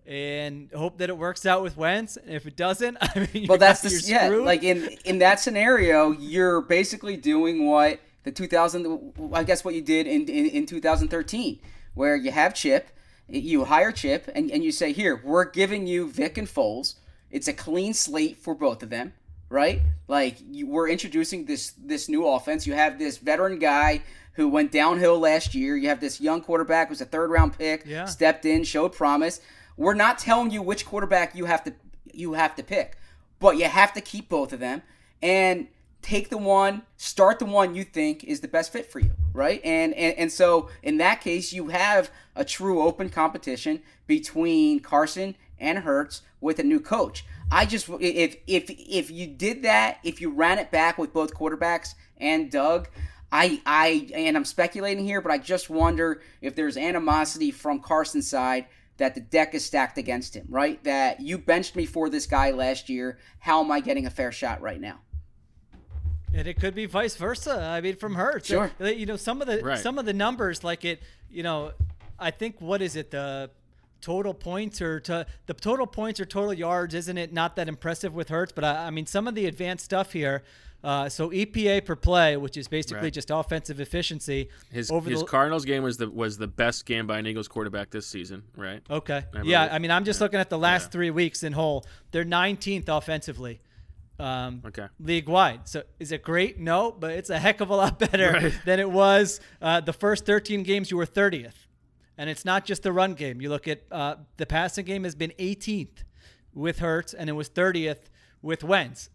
and 0.06 0.70
hope 0.74 0.98
that 0.98 1.08
it 1.08 1.16
works 1.16 1.46
out 1.46 1.62
with 1.62 1.76
Wentz. 1.76 2.16
And 2.16 2.34
if 2.34 2.46
it 2.46 2.56
doesn't, 2.56 2.98
I 3.00 3.20
mean, 3.20 3.28
you're, 3.32 3.48
Well, 3.48 3.58
that's 3.58 3.82
the 3.82 4.10
yeah. 4.10 4.28
Like 4.28 4.62
in 4.62 4.88
in 5.04 5.18
that 5.18 5.40
scenario, 5.40 6.12
you're 6.12 6.60
basically 6.62 7.16
doing 7.16 7.66
what 7.66 8.00
the 8.24 8.32
2000. 8.32 9.12
I 9.32 9.44
guess 9.44 9.64
what 9.64 9.74
you 9.74 9.82
did 9.82 10.06
in 10.06 10.28
in, 10.28 10.46
in 10.46 10.66
2013, 10.66 11.60
where 11.94 12.16
you 12.16 12.32
have 12.32 12.54
Chip, 12.54 12.90
you 13.28 13.64
hire 13.64 13.92
Chip, 13.92 14.28
and 14.34 14.50
and 14.50 14.64
you 14.64 14.72
say, 14.72 14.92
here, 14.92 15.20
we're 15.24 15.44
giving 15.44 15.86
you 15.86 16.10
Vic 16.10 16.38
and 16.38 16.48
Foles. 16.48 16.94
It's 17.30 17.46
a 17.46 17.52
clean 17.52 17.94
slate 17.94 18.38
for 18.38 18.56
both 18.56 18.82
of 18.82 18.90
them, 18.90 19.12
right? 19.50 19.82
Like 20.08 20.36
you, 20.50 20.66
we're 20.66 20.88
introducing 20.88 21.44
this 21.44 21.72
this 21.72 22.08
new 22.08 22.26
offense. 22.26 22.66
You 22.66 22.72
have 22.72 22.98
this 22.98 23.18
veteran 23.18 23.58
guy 23.58 24.02
who 24.34 24.48
went 24.48 24.72
downhill 24.72 25.18
last 25.18 25.54
year. 25.54 25.76
You 25.76 25.88
have 25.88 26.00
this 26.00 26.20
young 26.20 26.40
quarterback 26.40 26.88
who's 26.88 27.00
a 27.02 27.04
third 27.04 27.30
round 27.30 27.58
pick, 27.58 27.84
Yeah. 27.84 28.06
stepped 28.06 28.46
in, 28.46 28.64
showed 28.64 28.92
promise. 28.92 29.40
We're 29.76 29.94
not 29.94 30.18
telling 30.18 30.50
you 30.50 30.62
which 30.62 30.86
quarterback 30.86 31.34
you 31.34 31.44
have 31.44 31.62
to 31.64 31.74
you 32.14 32.32
have 32.34 32.54
to 32.56 32.62
pick, 32.62 32.96
but 33.38 33.56
you 33.58 33.64
have 33.66 33.92
to 33.92 34.00
keep 34.00 34.28
both 34.28 34.52
of 34.52 34.60
them 34.60 34.82
and 35.20 35.68
take 36.02 36.30
the 36.30 36.38
one, 36.38 36.82
start 36.96 37.38
the 37.38 37.44
one 37.44 37.74
you 37.74 37.84
think 37.84 38.24
is 38.24 38.40
the 38.40 38.48
best 38.48 38.72
fit 38.72 38.90
for 38.90 39.00
you, 39.00 39.10
right? 39.34 39.60
And 39.64 39.92
and, 39.94 40.16
and 40.16 40.32
so 40.32 40.70
in 40.82 40.96
that 40.98 41.20
case, 41.20 41.52
you 41.52 41.68
have 41.68 42.10
a 42.36 42.44
true 42.44 42.82
open 42.82 43.10
competition 43.10 43.82
between 44.06 44.80
Carson 44.80 45.36
and 45.58 45.78
Hurts 45.80 46.22
with 46.40 46.58
a 46.58 46.62
new 46.62 46.80
coach. 46.80 47.24
I 47.50 47.66
just 47.66 47.88
if 48.00 48.36
if 48.46 48.70
if 48.70 49.10
you 49.10 49.26
did 49.26 49.62
that, 49.62 49.98
if 50.04 50.20
you 50.20 50.30
ran 50.30 50.58
it 50.58 50.70
back 50.70 50.98
with 50.98 51.12
both 51.12 51.34
quarterbacks 51.34 51.94
and 52.18 52.50
Doug, 52.50 52.88
I 53.32 53.60
I 53.66 54.08
and 54.14 54.36
I'm 54.36 54.44
speculating 54.44 55.04
here, 55.04 55.20
but 55.20 55.32
I 55.32 55.38
just 55.38 55.68
wonder 55.68 56.22
if 56.40 56.54
there's 56.54 56.76
animosity 56.76 57.50
from 57.50 57.80
Carson's 57.80 58.28
side 58.30 58.66
that 58.98 59.14
the 59.14 59.20
deck 59.20 59.54
is 59.54 59.64
stacked 59.64 59.98
against 59.98 60.36
him, 60.36 60.46
right? 60.48 60.82
That 60.84 61.20
you 61.20 61.38
benched 61.38 61.74
me 61.74 61.86
for 61.86 62.08
this 62.10 62.26
guy 62.26 62.50
last 62.50 62.88
year. 62.88 63.18
How 63.38 63.64
am 63.64 63.70
I 63.70 63.80
getting 63.80 64.06
a 64.06 64.10
fair 64.10 64.30
shot 64.30 64.60
right 64.60 64.80
now? 64.80 65.00
And 66.32 66.46
it 66.46 66.60
could 66.60 66.74
be 66.74 66.86
vice 66.86 67.16
versa. 67.16 67.60
I 67.60 67.80
mean, 67.80 67.96
from 67.96 68.14
Hurts. 68.14 68.46
Sure. 68.46 68.70
You 68.78 69.06
know, 69.06 69.16
some 69.16 69.40
of 69.40 69.48
the 69.48 69.60
Right. 69.62 69.78
some 69.78 69.98
of 69.98 70.04
the 70.04 70.12
numbers, 70.12 70.62
like 70.62 70.84
it. 70.84 71.02
You 71.28 71.42
know, 71.42 71.72
I 72.18 72.30
think 72.30 72.60
what 72.60 72.82
is 72.82 72.94
it 72.94 73.10
the 73.10 73.50
total 74.00 74.34
points 74.34 74.80
or 74.80 75.00
to 75.00 75.26
the 75.46 75.54
total 75.54 75.86
points 75.86 76.20
or 76.20 76.24
total 76.24 76.52
yards? 76.54 76.94
Isn't 76.94 77.18
it 77.18 77.32
not 77.32 77.56
that 77.56 77.68
impressive 77.68 78.14
with 78.14 78.28
Hurts? 78.28 78.52
But 78.52 78.64
I, 78.64 78.86
I 78.86 78.90
mean, 78.90 79.06
some 79.06 79.26
of 79.28 79.34
the 79.34 79.46
advanced 79.46 79.84
stuff 79.84 80.12
here. 80.12 80.42
Uh, 80.82 81.10
so 81.10 81.28
EPA 81.28 81.84
per 81.84 81.94
play, 81.94 82.38
which 82.38 82.56
is 82.56 82.66
basically 82.66 83.02
Right. 83.02 83.12
just 83.12 83.30
offensive 83.30 83.80
efficiency. 83.80 84.48
His 84.72 84.90
over 84.90 85.10
his 85.10 85.20
the, 85.20 85.26
Cardinals 85.26 85.66
game 85.66 85.82
was 85.82 85.98
the 85.98 86.08
was 86.08 86.38
the 86.38 86.46
best 86.46 86.86
game 86.86 87.06
by 87.06 87.18
an 87.18 87.26
Eagles 87.26 87.48
quarterback 87.48 87.90
this 87.90 88.06
season, 88.06 88.44
right? 88.56 88.80
Okay. 88.90 89.22
I 89.34 89.42
yeah. 89.42 89.68
I 89.70 89.78
mean, 89.78 89.90
I'm 89.90 90.06
just 90.06 90.22
looking 90.22 90.40
at 90.40 90.48
the 90.48 90.56
last 90.56 90.84
Yeah. 90.84 90.88
three 90.92 91.10
weeks 91.10 91.42
in 91.42 91.52
whole. 91.52 91.84
They're 92.12 92.24
19th 92.24 92.88
offensively, 92.88 93.60
um, 94.18 94.62
Okay. 94.64 94.86
league 94.98 95.28
wide. 95.28 95.68
So 95.68 95.82
is 95.98 96.12
it 96.12 96.22
great? 96.22 96.58
No, 96.58 96.92
but 96.92 97.10
it's 97.10 97.28
a 97.28 97.38
heck 97.38 97.60
of 97.60 97.68
a 97.68 97.76
lot 97.76 97.98
better 98.10 98.32
Right. 98.32 98.54
than 98.64 98.80
it 98.80 98.90
was 98.90 99.38
uh, 99.60 99.80
the 99.82 99.92
first 99.92 100.24
13 100.24 100.62
games. 100.62 100.90
You 100.90 100.96
were 100.96 101.04
30th, 101.04 101.66
and 102.20 102.28
it's 102.28 102.44
not 102.44 102.66
just 102.66 102.82
the 102.82 102.92
run 102.92 103.14
game. 103.14 103.40
You 103.40 103.48
look 103.48 103.66
at 103.66 103.80
uh, 103.90 104.16
the 104.36 104.44
passing 104.44 104.84
game 104.84 105.04
has 105.04 105.14
been 105.14 105.32
18th 105.38 106.04
with 106.52 106.80
Hurts, 106.80 107.14
and 107.14 107.30
it 107.30 107.32
was 107.32 107.48
30th 107.48 108.10
with 108.42 108.62
Wentz. 108.62 109.08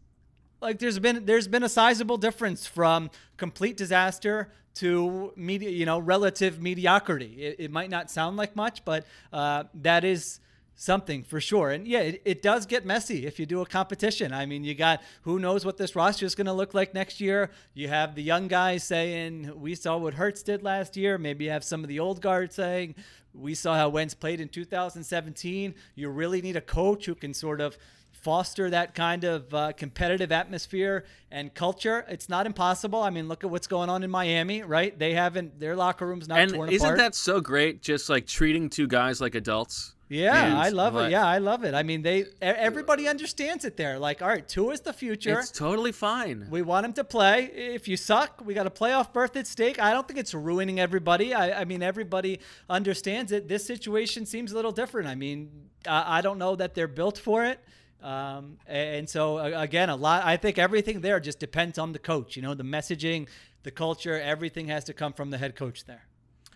Like 0.60 0.80
there's 0.80 0.98
been 0.98 1.24
there's 1.26 1.48
been 1.48 1.62
a 1.62 1.70
sizable 1.70 2.18
difference 2.18 2.66
from 2.66 3.12
complete 3.38 3.78
disaster 3.78 4.52
to 4.76 5.32
media, 5.36 5.70
you 5.70 5.86
know, 5.86 6.00
relative 6.00 6.60
mediocrity. 6.60 7.44
It, 7.44 7.56
it 7.60 7.72
might 7.72 7.92
not 7.92 8.10
sound 8.10 8.38
like 8.38 8.56
much, 8.56 8.84
but 8.84 9.06
uh, 9.32 9.66
that 9.76 10.04
is 10.04 10.40
something 10.76 11.24
for 11.24 11.40
sure. 11.40 11.72
And 11.72 11.88
yeah, 11.88 12.02
it, 12.02 12.22
it 12.26 12.42
does 12.42 12.66
get 12.66 12.86
messy 12.86 13.26
if 13.26 13.40
you 13.40 13.46
do 13.46 13.62
a 13.62 13.66
competition. 13.66 14.34
I 14.34 14.46
mean, 14.46 14.64
you 14.64 14.76
got 14.76 15.02
who 15.22 15.40
knows 15.40 15.66
what 15.66 15.78
this 15.78 15.96
roster 15.96 16.26
is 16.26 16.36
going 16.36 16.48
to 16.48 16.54
look 16.54 16.74
like 16.74 16.94
next 16.94 17.22
year. 17.22 17.50
You 17.74 17.88
have 17.88 18.16
the 18.16 18.24
young 18.24 18.48
guys 18.48 18.84
saying 18.84 19.52
we 19.60 19.76
saw 19.76 19.98
what 19.98 20.16
Hurts 20.16 20.44
did 20.44 20.64
last 20.64 20.98
year. 20.98 21.18
Maybe 21.18 21.46
you 21.46 21.52
have 21.52 21.64
some 21.64 21.84
of 21.84 21.88
the 21.88 22.00
old 22.00 22.22
guard 22.22 22.52
saying 22.52 22.96
we 23.34 23.56
saw 23.56 23.76
how 23.76 23.90
Wentz 23.90 24.14
played 24.14 24.40
in 24.40 24.50
2017. 24.50 25.76
You 25.96 26.10
really 26.10 26.42
need 26.42 26.56
a 26.56 26.62
coach 26.62 27.06
who 27.06 27.16
can 27.16 27.34
sort 27.34 27.62
of 27.62 27.78
foster 28.12 28.70
that 28.72 28.96
kind 28.96 29.24
of 29.24 29.54
uh, 29.54 29.72
competitive 29.74 30.32
atmosphere 30.32 31.06
and 31.32 31.54
culture. 31.54 32.06
It's 32.10 32.28
not 32.28 32.46
impossible. 32.46 33.04
I 33.04 33.12
mean, 33.12 33.28
look 33.28 33.44
at 33.44 33.50
what's 33.50 33.68
going 33.68 33.90
on 33.90 34.04
in 34.04 34.10
Miami, 34.10 34.64
right? 34.64 34.98
They 34.98 35.14
haven't 35.14 35.60
their 35.60 35.76
locker 35.76 36.08
rooms 36.08 36.28
not 36.28 36.40
And 36.40 36.54
torn 36.54 36.70
isn't 36.70 36.86
apart. 36.86 36.98
that 36.98 37.14
so 37.16 37.40
great? 37.40 37.82
Just 37.82 38.10
like 38.10 38.26
treating 38.26 38.70
two 38.70 38.88
guys 38.88 39.22
like 39.22 39.36
adults. 39.36 39.95
Yeah, 40.08 40.46
And 40.46 40.58
I 40.58 40.70
love 40.70 40.94
what- 40.94 41.06
it. 41.08 41.12
Yeah, 41.12 41.26
I 41.26 41.40
love 41.40 41.64
it. 41.64 41.74
I 41.74 41.82
mean, 41.82 42.04
they 42.04 42.26
everybody 42.42 43.08
understands 43.08 43.66
it 43.66 43.76
there. 43.76 43.98
Like, 43.98 44.22
all 44.22 44.28
right, 44.28 44.48
two 44.48 44.70
is 44.70 44.82
the 44.82 44.94
future. 44.94 45.40
It's 45.40 45.50
totally 45.50 45.92
fine. 45.92 46.48
We 46.52 46.62
want 46.62 46.86
him 46.86 46.94
to 46.94 47.04
play. 47.04 47.46
If 47.46 47.88
you 47.88 47.98
suck, 47.98 48.42
we 48.46 48.54
got 48.54 48.68
a 48.68 48.70
playoff 48.70 49.12
berth 49.14 49.36
at 49.36 49.48
stake. 49.48 49.80
I 49.82 49.94
don't 49.94 50.08
think 50.08 50.20
it's 50.20 50.34
ruining 50.34 50.80
everybody. 50.80 51.34
I, 51.34 51.62
I 51.62 51.66
mean, 51.66 51.82
everybody 51.82 52.40
understands 52.70 53.32
it. 53.32 53.48
This 53.48 53.66
situation 53.66 54.26
seems 54.28 54.52
a 54.52 54.56
little 54.56 54.72
different. 54.72 55.08
I 55.08 55.16
mean, 55.16 55.70
I, 55.88 56.20
I 56.20 56.22
don't 56.22 56.38
know 56.38 56.56
that 56.56 56.76
they're 56.76 56.88
built 56.88 57.18
for 57.18 57.44
it. 57.46 57.60
Um, 58.04 58.58
and 58.68 59.10
so 59.10 59.40
again, 59.40 59.90
a 59.90 59.96
lot. 59.96 60.24
I 60.24 60.38
think 60.38 60.60
everything 60.60 61.02
there 61.02 61.20
just 61.20 61.40
depends 61.40 61.80
on 61.80 61.92
the 61.94 62.00
coach. 62.00 62.36
You 62.36 62.44
know, 62.44 62.54
the 62.54 62.64
messaging, 62.64 63.28
the 63.64 63.72
culture, 63.72 64.20
everything 64.22 64.68
has 64.68 64.84
to 64.84 64.94
come 64.94 65.14
from 65.14 65.32
the 65.32 65.40
head 65.40 65.56
coach 65.56 65.86
there. 65.86 66.06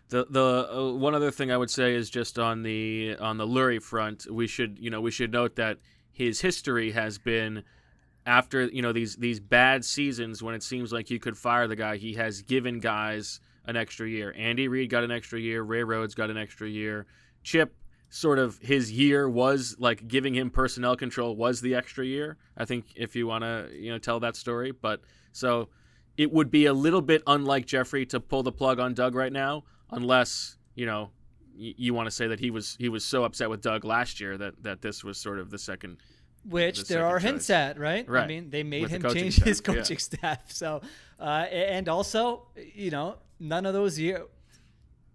The 0.09 0.25
the 0.29 0.67
uh, 0.71 0.93
one 0.93 1.13
other 1.13 1.31
thing 1.31 1.51
I 1.51 1.57
would 1.57 1.69
say 1.69 1.95
is 1.95 2.09
just 2.09 2.39
on 2.39 2.63
the 2.63 3.15
on 3.19 3.37
the 3.37 3.45
Lurie 3.45 3.81
front, 3.81 4.25
we 4.29 4.47
should 4.47 4.77
you 4.79 4.89
know 4.89 5.01
we 5.01 5.11
should 5.11 5.31
note 5.31 5.55
that 5.55 5.77
his 6.11 6.41
history 6.41 6.91
has 6.91 7.17
been 7.17 7.63
after 8.25 8.65
you 8.65 8.81
know 8.81 8.91
these 8.91 9.15
these 9.17 9.39
bad 9.39 9.85
seasons 9.85 10.41
when 10.41 10.55
it 10.55 10.63
seems 10.63 10.91
like 10.91 11.09
you 11.09 11.19
could 11.19 11.37
fire 11.37 11.67
the 11.67 11.75
guy, 11.75 11.97
he 11.97 12.13
has 12.13 12.41
given 12.41 12.79
guys 12.79 13.39
an 13.65 13.75
extra 13.75 14.07
year. 14.07 14.33
Andy 14.37 14.67
Reid 14.67 14.89
got 14.89 15.03
an 15.03 15.11
extra 15.11 15.39
year, 15.39 15.61
Ray 15.61 15.83
Rhodes 15.83 16.15
got 16.15 16.29
an 16.29 16.37
extra 16.37 16.67
year. 16.67 17.05
Chip 17.43 17.75
sort 18.09 18.39
of 18.39 18.57
his 18.57 18.91
year 18.91 19.29
was 19.29 19.75
like 19.79 20.07
giving 20.07 20.33
him 20.33 20.49
personnel 20.49 20.95
control 20.95 21.35
was 21.35 21.61
the 21.61 21.75
extra 21.75 22.03
year. 22.03 22.37
I 22.57 22.65
think 22.65 22.85
if 22.95 23.15
you 23.15 23.27
want 23.27 23.43
to 23.43 23.69
you 23.73 23.91
know 23.91 23.99
tell 23.99 24.19
that 24.21 24.35
story, 24.35 24.71
but 24.71 25.01
so 25.31 25.69
it 26.17 26.31
would 26.31 26.51
be 26.51 26.65
a 26.65 26.73
little 26.73 27.01
bit 27.01 27.21
unlike 27.27 27.65
Jeffrey 27.65 28.05
to 28.07 28.19
pull 28.19 28.43
the 28.43 28.51
plug 28.51 28.79
on 28.79 28.93
Doug 28.93 29.15
right 29.15 29.31
now, 29.31 29.63
unless 29.91 30.57
you 30.75 30.85
know 30.85 31.09
y- 31.57 31.73
you 31.77 31.93
want 31.93 32.07
to 32.07 32.11
say 32.11 32.27
that 32.27 32.39
he 32.39 32.51
was 32.51 32.75
he 32.79 32.89
was 32.89 33.03
so 33.05 33.23
upset 33.23 33.49
with 33.49 33.61
Doug 33.61 33.83
last 33.85 34.19
year 34.19 34.37
that 34.37 34.61
that 34.63 34.81
this 34.81 35.03
was 35.03 35.17
sort 35.17 35.39
of 35.39 35.49
the 35.51 35.57
second. 35.57 35.97
Which 36.45 36.85
the 36.85 36.93
there 36.93 37.05
are 37.05 37.19
hints 37.19 37.47
choice. 37.47 37.49
at, 37.55 37.77
right? 37.79 38.07
right? 38.09 38.23
I 38.23 38.27
mean, 38.27 38.49
they 38.49 38.63
made 38.63 38.83
With 38.83 38.91
him 38.91 39.01
coaching 39.01 39.23
change 39.23 39.35
staff, 39.35 39.45
his 39.47 39.61
yeah. 39.67 39.73
coaching 39.73 39.97
staff. 39.97 40.39
So, 40.51 40.81
uh, 41.19 41.23
and 41.51 41.89
also, 41.89 42.47
you 42.73 42.91
know, 42.91 43.17
none 43.41 43.65
of 43.65 43.73
those 43.73 43.99
years, 43.99 44.21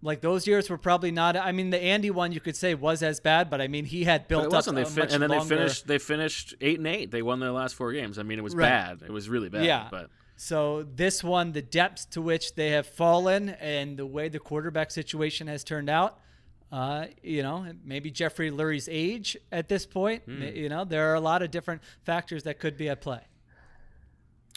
like 0.02 0.20
those 0.20 0.46
years 0.46 0.68
were 0.68 0.76
probably 0.76 1.10
not. 1.10 1.34
I 1.34 1.50
mean, 1.52 1.70
the 1.70 1.82
Andy 1.82 2.10
one 2.10 2.30
you 2.32 2.40
could 2.40 2.56
say 2.56 2.74
was 2.74 3.02
as 3.02 3.20
bad, 3.20 3.48
but 3.48 3.62
I 3.62 3.68
mean, 3.68 3.86
he 3.86 4.04
had 4.04 4.28
built 4.28 4.44
up 4.46 4.52
wasn't. 4.52 4.76
They 4.76 4.82
a 4.82 4.86
fin- 4.86 5.08
and 5.10 5.22
then 5.22 5.30
longer- 5.30 5.44
they 5.48 5.56
finished. 5.56 5.86
They 5.86 5.98
finished 5.98 6.54
eight 6.60 6.76
and 6.78 6.86
eight. 6.86 7.10
They 7.10 7.22
won 7.22 7.40
their 7.40 7.52
last 7.52 7.74
four 7.74 7.90
games. 7.94 8.18
I 8.18 8.22
mean, 8.22 8.38
it 8.38 8.42
was 8.44 8.54
Right. 8.54 8.68
bad. 8.68 9.02
It 9.02 9.10
was 9.10 9.30
really 9.30 9.48
bad. 9.48 9.64
Yeah. 9.64 9.88
But 9.90 10.10
So 10.36 10.82
this 10.82 11.22
one, 11.22 11.52
the 11.52 11.62
depths 11.62 12.04
to 12.06 12.20
which 12.22 12.54
they 12.54 12.70
have 12.70 12.86
fallen, 12.86 13.50
and 13.50 13.96
the 13.96 14.06
way 14.06 14.28
the 14.28 14.40
quarterback 14.40 14.90
situation 14.90 15.46
has 15.46 15.62
turned 15.64 15.88
out. 15.88 16.18
Uh, 16.72 17.06
you 17.22 17.42
know, 17.42 17.66
maybe 17.84 18.10
Jeffrey 18.10 18.50
Lurie's 18.50 18.88
age 18.90 19.36
at 19.52 19.68
this 19.68 19.86
point. 19.86 20.22
Hmm. 20.24 20.42
You 20.42 20.68
know, 20.68 20.84
there 20.84 21.10
are 21.12 21.14
a 21.14 21.20
lot 21.20 21.42
of 21.42 21.52
different 21.52 21.82
factors 22.04 22.42
that 22.44 22.58
could 22.58 22.76
be 22.76 22.88
at 22.88 23.00
play. 23.00 23.20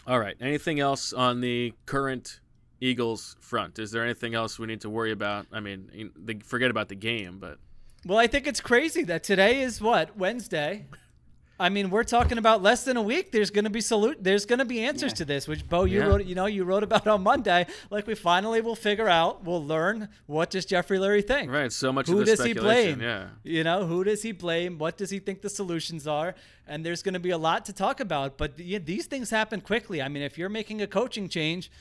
all 0.07 0.19
right. 0.19 0.35
Anything 0.41 0.79
else 0.79 1.13
on 1.13 1.41
the 1.41 1.73
current 1.85 2.39
Eagles 2.81 3.35
front? 3.39 3.77
Is 3.77 3.91
there 3.91 4.03
anything 4.03 4.33
else 4.33 4.57
we 4.57 4.65
need 4.65 4.81
to 4.81 4.89
worry 4.89 5.11
about? 5.11 5.45
I 5.51 5.59
mean, 5.59 6.11
forget 6.43 6.71
about 6.71 6.89
the 6.89 6.95
game, 6.95 7.37
but 7.39 7.59
Well, 8.05 8.17
I 8.17 8.25
think 8.27 8.47
it's 8.47 8.61
crazy 8.61 9.03
that 9.03 9.23
today 9.23 9.61
is 9.61 9.79
what 9.81 10.17
Wednesday. 10.17 10.85
I 11.59 11.69
mean, 11.69 11.89
we're 11.89 12.03
talking 12.03 12.37
about 12.37 12.61
less 12.61 12.83
than 12.83 12.97
a 12.97 13.01
week. 13.01 13.31
There's 13.31 13.49
going 13.49 13.63
to 13.63 13.71
be 13.71 13.81
salute. 13.81 14.17
There's 14.23 14.45
going 14.45 14.59
to 14.59 14.65
be 14.65 14.81
answers 14.85 15.11
to 15.13 15.25
this, 15.25 15.47
which 15.47 15.67
Bo, 15.67 15.85
you 15.85 15.99
Yeah. 15.99 16.05
wrote. 16.05 16.25
You 16.25 16.35
know, 16.35 16.45
you 16.45 16.63
wrote 16.63 16.83
about 16.83 17.07
on 17.07 17.23
Monday. 17.23 17.65
Like 17.89 18.05
we 18.05 18.13
finally 18.13 18.61
will 18.61 18.75
figure 18.75 19.07
out. 19.09 19.43
We'll 19.43 19.65
learn 19.65 20.09
what 20.27 20.51
does 20.51 20.65
Jeffrey 20.65 20.99
Lurie 20.99 21.25
think. 21.25 21.51
right. 21.51 21.71
So 21.71 21.91
much 21.91 22.07
Who 22.07 22.19
of 22.19 22.25
the 22.27 22.35
does 22.35 22.45
he 22.45 22.53
blame? 22.53 23.01
Yeah. 23.01 23.29
You 23.43 23.63
know, 23.63 23.85
who 23.87 24.03
does 24.03 24.21
he 24.21 24.31
blame? 24.33 24.77
What 24.77 24.97
does 24.97 25.09
he 25.09 25.17
think 25.19 25.41
the 25.41 25.49
solutions 25.49 26.05
are? 26.05 26.35
And 26.67 26.85
there's 26.85 27.01
going 27.01 27.13
to 27.13 27.19
be 27.19 27.31
a 27.31 27.37
lot 27.39 27.65
to 27.65 27.73
talk 27.73 27.99
about. 27.99 28.37
But 28.37 28.59
yeah, 28.59 28.79
these 28.79 29.07
things 29.07 29.29
happen 29.31 29.61
quickly. 29.61 30.01
I 30.01 30.09
mean, 30.09 30.21
if 30.23 30.37
you're 30.37 30.49
making 30.49 30.81
a 30.81 30.87
coaching 30.87 31.27
change, 31.27 31.71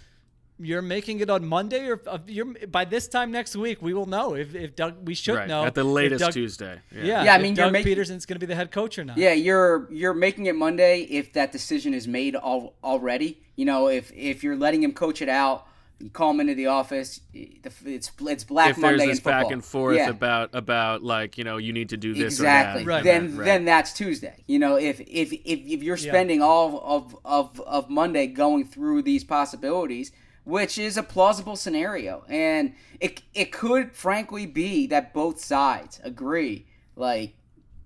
you're 0.59 0.83
making 0.83 1.21
it 1.21 1.29
on 1.29 1.45
Monday, 1.47 1.87
or 1.87 2.01
uh, 2.07 2.19
you're 2.27 2.47
by 2.69 2.85
this 2.85 3.09
time 3.09 3.31
next 3.31 3.55
week, 3.57 3.83
we 3.83 3.93
will 3.95 4.07
know 4.07 4.35
if, 4.35 4.55
if 4.55 4.75
Doug. 4.75 5.07
We 5.07 5.15
should 5.15 5.35
Right. 5.35 5.49
know 5.49 5.65
At 5.65 5.75
the 5.75 5.85
latest 5.85 6.21
Doug- 6.25 6.33
Tuesday. 6.33 6.81
Yeah, 6.95 7.25
Yeah, 7.25 7.33
I 7.33 7.37
if 7.37 7.43
mean, 7.43 7.55
you're 7.57 7.67
Doug 7.67 7.73
making- 7.73 7.95
Pederson's 7.97 8.25
going 8.27 8.37
to 8.37 8.41
be 8.41 8.47
the 8.47 8.55
head 8.55 8.71
coach 8.71 8.99
or 8.99 9.05
not. 9.05 9.19
Yeah, 9.19 9.33
you're 9.33 9.87
you're 9.93 10.15
making 10.15 10.47
it 10.47 10.57
Monday 10.57 11.03
if 11.03 11.33
that 11.35 11.53
decision 11.53 11.93
is 11.95 12.09
made 12.09 12.35
al- 12.37 12.75
already. 12.83 13.43
You 13.57 13.65
know, 13.67 13.89
if 13.89 14.11
if 14.15 14.43
you're 14.43 14.57
letting 14.57 14.83
him 14.83 14.93
coach 14.93 15.21
it 15.23 15.29
out, 15.29 15.67
you 15.99 16.11
call 16.11 16.31
him 16.31 16.41
into 16.41 16.55
the 16.55 16.67
office. 16.67 17.21
It's 17.35 18.11
it's 18.21 18.45
Black 18.45 18.71
if 18.71 18.79
Monday 18.79 18.99
there's 18.99 19.09
this 19.11 19.19
in 19.19 19.25
football. 19.25 19.43
back 19.45 19.53
and 19.53 19.65
forth 19.65 19.97
yeah. 19.97 20.09
about 20.11 20.51
about 20.55 21.03
like 21.03 21.39
you 21.39 21.45
know 21.45 21.57
you 21.59 21.73
need 21.73 21.89
to 21.91 21.97
do 21.97 22.13
this 22.15 22.35
exactly. 22.35 22.83
or 22.83 22.85
that. 22.87 22.91
Right. 22.91 23.05
Then 23.05 23.37
Right. 23.37 23.45
then 23.45 23.65
that's 23.67 23.93
Tuesday. 23.93 24.43
You 24.47 24.59
know, 24.59 24.77
if 24.77 25.01
if 25.01 25.33
if, 25.33 25.41
if 25.45 25.83
you're 25.83 25.97
Yeah. 25.97 26.11
spending 26.13 26.41
all 26.43 26.83
of, 26.85 27.17
of 27.25 27.61
of 27.61 27.89
Monday 27.91 28.27
going 28.27 28.65
through 28.67 29.03
these 29.03 29.25
possibilities, 29.25 30.13
which 30.47 30.79
is 30.79 30.97
a 30.97 31.03
plausible 31.03 31.57
scenario, 31.57 32.25
and 32.29 32.73
it 33.01 33.21
it 33.35 33.53
could 33.53 33.93
frankly 33.93 34.47
be 34.47 34.87
that 34.87 35.13
both 35.13 35.39
sides 35.45 36.01
agree, 36.03 36.65
like 36.97 37.35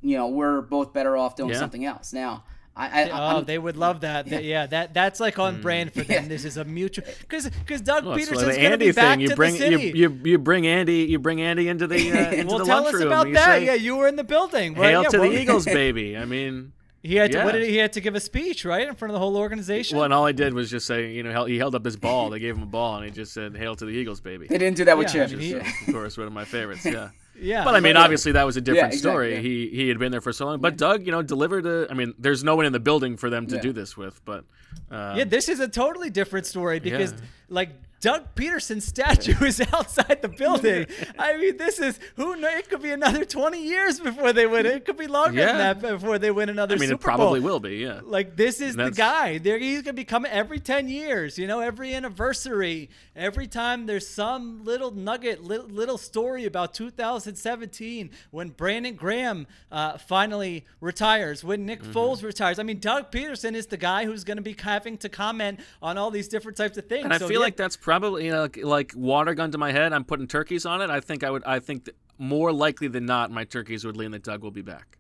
you 0.03 0.16
know 0.16 0.29
we're 0.29 0.61
both 0.61 0.92
better 0.92 1.16
off 1.16 1.35
doing 1.35 1.51
Yeah. 1.51 1.59
something 1.59 1.85
else. 1.85 2.12
Now, 2.12 2.44
I, 2.77 3.05
I 3.11 3.35
Oh, 3.35 3.40
they 3.40 3.59
would 3.59 3.77
love 3.77 4.03
that. 4.03 4.27
Th- 4.27 4.44
Yeah, 4.44 4.66
that 4.66 4.94
that's 4.94 5.18
like 5.20 5.38
on 5.38 5.61
brand 5.62 5.92
for 5.92 6.03
them. 6.03 6.23
Yeah. 6.25 6.29
This 6.29 6.44
is 6.44 6.57
a 6.59 6.64
mutual 6.64 7.05
because 7.23 7.49
because 7.49 7.81
Doug 7.81 8.05
Well, 8.05 8.16
Pederson's 8.16 8.42
like 8.44 8.57
going 8.57 8.61
to 8.61 8.73
Andy 8.73 8.87
be 8.87 8.92
back 8.92 9.12
thing. 9.14 9.20
You 9.23 9.29
to 9.29 9.37
bring 9.37 9.53
the 9.55 9.59
city. 9.59 9.83
you, 9.88 9.92
you 10.11 10.20
you 10.25 10.38
bring 10.38 10.66
Andy 10.66 10.99
you 11.05 11.18
bring 11.18 11.40
Andy 11.40 11.66
into 11.68 11.87
the 11.87 11.96
uh, 12.12 12.31
into 12.31 12.46
well, 12.46 12.59
the 12.59 12.64
tell 12.66 12.87
us 12.87 13.01
about 13.01 13.27
You 13.29 13.35
that. 13.35 13.44
say, 13.46 13.66
yeah, 13.66 13.75
you 13.75 13.96
were 13.96 14.07
in 14.07 14.16
the 14.16 14.25
building. 14.25 14.75
Well, 14.75 14.88
Hail 14.88 15.03
yeah, 15.03 15.09
to 15.09 15.18
well, 15.20 15.31
the 15.31 15.40
Eagles, 15.40 15.64
baby. 15.83 16.16
I 16.16 16.25
mean, 16.25 16.73
He 17.03 17.15
had 17.17 17.33
to. 17.33 17.39
What 17.45 17.55
Yeah. 17.55 17.61
did 17.61 17.67
he, 17.67 17.71
he 17.73 17.77
had 17.79 17.93
to 17.95 18.01
give 18.01 18.15
a 18.15 18.21
speech 18.21 18.65
right 18.65 18.87
in 18.87 18.95
front 18.95 19.11
of 19.11 19.15
the 19.15 19.19
whole 19.21 19.37
organization? 19.39 19.97
well, 19.97 20.05
and 20.05 20.13
all 20.13 20.27
I 20.27 20.33
did 20.33 20.53
was 20.53 20.71
just 20.71 20.87
say, 20.87 21.13
you 21.13 21.23
know, 21.23 21.45
he 21.47 21.57
held 21.57 21.75
up 21.75 21.85
his 21.85 21.97
ball. 21.97 22.29
They 22.31 22.39
gave 22.39 22.57
him 22.57 22.63
a 22.63 22.67
ball, 22.67 22.97
and 22.97 23.05
he 23.07 23.11
just 23.11 23.33
said, 23.33 23.57
"Hail 23.57 23.75
to 23.77 23.85
the 23.87 23.93
Eagles, 23.93 24.21
baby." 24.21 24.47
they 24.49 24.59
didn't 24.59 24.77
do 24.77 24.85
that 24.85 24.99
with 24.99 25.15
Yeah, 25.15 25.27
Chip. 25.27 25.39
he- 25.41 25.53
So, 25.53 25.59
of 25.59 25.93
course, 25.95 26.19
one 26.19 26.27
of 26.27 26.33
my 26.35 26.45
favorites. 26.45 26.85
Yeah. 26.85 27.09
yeah, 27.41 27.65
But 27.65 27.75
I 27.75 27.81
mean, 27.81 27.95
Yeah. 27.95 28.03
obviously, 28.03 28.33
that 28.33 28.45
was 28.45 28.57
a 28.59 28.61
different 28.61 28.93
exactly, 28.93 28.99
story. 28.99 29.35
yeah. 29.37 29.41
He 29.41 29.69
he 29.73 29.89
had 29.89 29.99
been 29.99 30.13
there 30.13 30.21
for 30.21 30.33
so 30.33 30.45
long. 30.47 30.61
But 30.61 30.77
Doug, 30.77 31.07
you 31.07 31.13
know, 31.13 31.23
delivered 31.23 31.65
a. 31.67 31.87
I 31.91 31.95
mean, 31.95 32.13
there's 32.19 32.45
no 32.45 32.55
one 32.55 32.67
in 32.67 32.73
the 32.73 32.81
building 32.81 33.17
for 33.17 33.31
them 33.31 33.47
to 33.47 33.55
Yeah. 33.57 33.63
do 33.63 33.73
this 33.73 33.97
with. 33.97 34.23
But 34.27 34.45
um, 34.91 35.17
yeah, 35.17 35.25
this 35.25 35.49
is 35.49 35.59
a 35.61 35.69
totally 35.69 36.11
different 36.11 36.45
story 36.47 36.81
because 36.81 37.13
Yeah. 37.13 37.19
like 37.49 37.71
Doug 38.01 38.35
Pederson's 38.35 38.85
statue 38.87 39.45
is 39.45 39.61
outside 39.73 40.23
the 40.23 40.29
building. 40.29 40.87
I 41.19 41.37
mean, 41.37 41.57
this 41.59 41.79
is 41.79 42.01
who 42.17 42.37
knows? 42.37 42.51
It 42.55 42.69
could 42.71 42.83
be 42.83 42.91
another 42.93 43.25
twenty 43.25 43.63
years 43.63 44.01
before 44.01 44.33
they 44.33 44.47
win. 44.47 44.65
It 44.67 44.85
could 44.87 44.97
be 44.97 45.07
longer 45.07 45.39
Yeah. 45.39 45.47
than 45.49 45.59
that 45.59 45.81
before 45.99 46.19
they 46.19 46.31
win 46.31 46.49
another 46.49 46.77
I 46.77 46.79
mean, 46.79 46.89
Super 46.89 47.01
it 47.03 47.05
probably 47.05 47.41
Bowl. 47.41 47.51
will 47.51 47.61
be. 47.61 47.77
Yeah. 47.77 48.01
Like 48.03 48.37
this 48.37 48.61
is 48.61 48.75
the 48.77 48.91
guy. 48.91 49.39
There 49.39 49.59
he's 49.59 49.83
gonna 49.83 49.93
be 49.95 50.05
coming 50.05 50.31
every 50.33 50.61
ten 50.61 50.89
years. 50.89 51.39
You 51.39 51.47
know, 51.47 51.61
every 51.61 51.95
anniversary, 51.95 52.89
every 53.15 53.47
time 53.47 53.87
there's 53.87 54.09
some 54.09 54.65
little 54.65 54.91
nugget, 54.93 55.43
little, 55.45 55.67
little 55.67 55.99
story 55.99 56.47
about 56.47 56.73
2017 56.75 58.11
when 58.31 58.49
Brandon 58.51 58.95
Graham 58.95 59.47
uh, 59.71 59.99
finally 59.99 60.65
retires, 60.81 61.45
when 61.45 61.67
Nick 61.67 61.81
Mm-hmm. 61.81 61.93
Foles 61.93 62.23
retires. 62.23 62.59
I 62.59 62.63
mean, 62.63 62.79
Doug 62.79 63.11
Pederson 63.11 63.55
is 63.55 63.67
the 63.69 63.77
guy 63.79 64.05
who's 64.05 64.23
gonna 64.23 64.43
be 64.43 64.55
having 64.61 64.99
to 64.99 65.09
comment 65.09 65.61
on 65.81 65.97
all 65.97 66.11
these 66.11 66.29
different 66.29 66.57
types 66.59 66.77
of 66.77 66.87
things. 66.87 67.05
And 67.05 67.13
I 67.15 67.19
So, 67.19 67.27
feel 67.27 67.41
yeah, 67.41 67.45
like 67.47 67.57
that's 67.57 67.77
probably 67.90 68.26
you 68.26 68.31
know, 68.31 68.42
like, 68.42 68.57
like 68.62 68.92
water 68.94 69.35
gun 69.35 69.50
to 69.50 69.59
my 69.59 69.72
head. 69.72 69.92
I'm 69.92 70.05
putting 70.05 70.29
turkeys 70.29 70.64
on 70.64 70.81
it. 70.81 70.90
I 70.90 71.00
think 71.00 71.24
I 71.24 71.31
would. 71.31 71.42
I 71.44 71.59
think 71.59 71.90
more 72.18 72.53
likely 72.53 72.87
than 72.87 73.05
not, 73.05 73.33
my 73.33 73.42
turkeys 73.42 73.85
would 73.85 73.96
lean 73.96 74.12
that 74.12 74.22
Doug 74.22 74.44
will 74.44 74.53
be 74.53 74.62
back. 74.62 75.00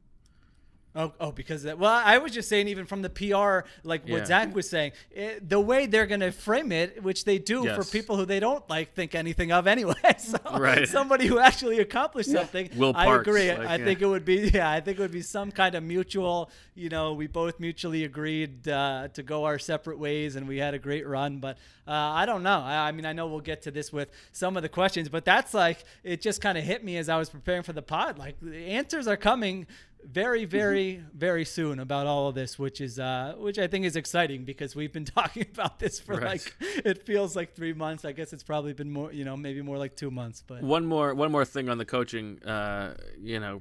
Oh, 0.96 1.12
oh, 1.20 1.30
because 1.30 1.62
of 1.62 1.66
that. 1.66 1.78
Well, 1.78 1.92
I 2.04 2.18
was 2.18 2.32
just 2.32 2.48
saying, 2.48 2.66
even 2.66 2.84
from 2.84 3.00
the 3.00 3.10
PR, 3.10 3.68
like 3.84 4.02
Yeah. 4.06 4.14
what 4.16 4.26
Zach 4.26 4.52
was 4.52 4.68
saying, 4.68 4.90
it, 5.12 5.48
the 5.48 5.60
way 5.60 5.86
they're 5.86 6.06
going 6.06 6.20
to 6.20 6.32
frame 6.32 6.72
it, 6.72 7.00
which 7.02 7.24
they 7.24 7.38
do 7.38 7.64
for 7.74 7.84
people 7.84 8.16
who 8.16 8.24
they 8.24 8.40
don't 8.40 8.68
like 8.68 8.92
think 8.94 9.14
anything 9.14 9.52
of 9.52 9.66
anyway. 9.68 9.94
So 10.18 10.38
Right. 10.58 10.88
somebody 10.88 11.26
who 11.26 11.38
actually 11.38 11.78
accomplished 11.78 12.30
something. 12.30 12.70
Will 12.76 12.92
I 12.96 13.14
agree. 13.14 13.50
like, 13.50 13.60
I 13.60 13.76
yeah. 13.76 13.84
think 13.84 14.02
it 14.02 14.06
would 14.06 14.24
be, 14.24 14.50
yeah, 14.54 14.68
I 14.70 14.80
think 14.80 14.98
it 14.98 15.02
would 15.02 15.12
be 15.12 15.22
some 15.22 15.52
kind 15.52 15.74
of 15.76 15.84
mutual. 15.84 16.50
You 16.74 16.88
know, 16.88 17.12
we 17.12 17.26
both 17.28 17.60
mutually 17.60 18.04
agreed 18.04 18.66
uh, 18.68 19.08
to 19.14 19.22
go 19.22 19.44
our 19.44 19.58
separate 19.58 19.98
ways, 19.98 20.34
and 20.34 20.48
we 20.48 20.58
had 20.58 20.74
a 20.74 20.78
great 20.78 21.06
run. 21.06 21.38
But 21.38 21.56
uh, 21.86 21.92
I 21.92 22.26
don't 22.26 22.42
know. 22.42 22.60
I, 22.60 22.88
I 22.88 22.92
mean, 22.92 23.06
I 23.06 23.12
know 23.12 23.28
we'll 23.28 23.40
get 23.40 23.62
to 23.62 23.70
this 23.70 23.92
with 23.92 24.10
some 24.32 24.56
of 24.56 24.62
the 24.64 24.68
questions, 24.68 25.08
but 25.08 25.24
that's 25.24 25.54
like 25.54 25.84
it 26.02 26.20
just 26.20 26.40
kind 26.40 26.58
of 26.58 26.64
hit 26.64 26.82
me 26.82 26.96
as 26.96 27.08
I 27.08 27.16
was 27.16 27.28
preparing 27.30 27.62
for 27.62 27.72
the 27.72 27.82
pod. 27.82 28.18
Like 28.18 28.36
the 28.40 28.56
answers 28.56 29.06
are 29.06 29.16
coming 29.16 29.66
very 30.06 30.44
very 30.44 31.02
very 31.14 31.44
soon 31.44 31.78
about 31.78 32.06
all 32.06 32.28
of 32.28 32.34
this 32.34 32.58
which 32.58 32.80
is 32.80 32.98
uh 32.98 33.34
which 33.38 33.58
i 33.58 33.66
think 33.66 33.84
is 33.84 33.96
exciting 33.96 34.44
because 34.44 34.74
we've 34.74 34.92
been 34.92 35.04
talking 35.20 35.46
about 35.52 35.78
this 35.78 36.00
for 36.00 36.14
Right. 36.14 36.24
like 36.24 36.54
it 36.84 37.04
feels 37.06 37.36
like 37.36 37.54
three 37.54 37.72
months 37.72 38.04
i 38.04 38.12
guess 38.12 38.32
it's 38.32 38.42
probably 38.42 38.72
been 38.72 38.90
more 38.90 39.12
you 39.12 39.24
know 39.24 39.36
maybe 39.36 39.62
more 39.62 39.78
like 39.78 39.94
two 39.96 40.10
months 40.10 40.42
but 40.46 40.62
One 40.62 40.84
more 40.86 41.14
one 41.14 41.30
more 41.30 41.44
thing 41.44 41.68
on 41.68 41.78
the 41.78 41.84
coaching. 41.84 42.42
Uh, 42.44 42.94
you 43.20 43.38
know, 43.40 43.60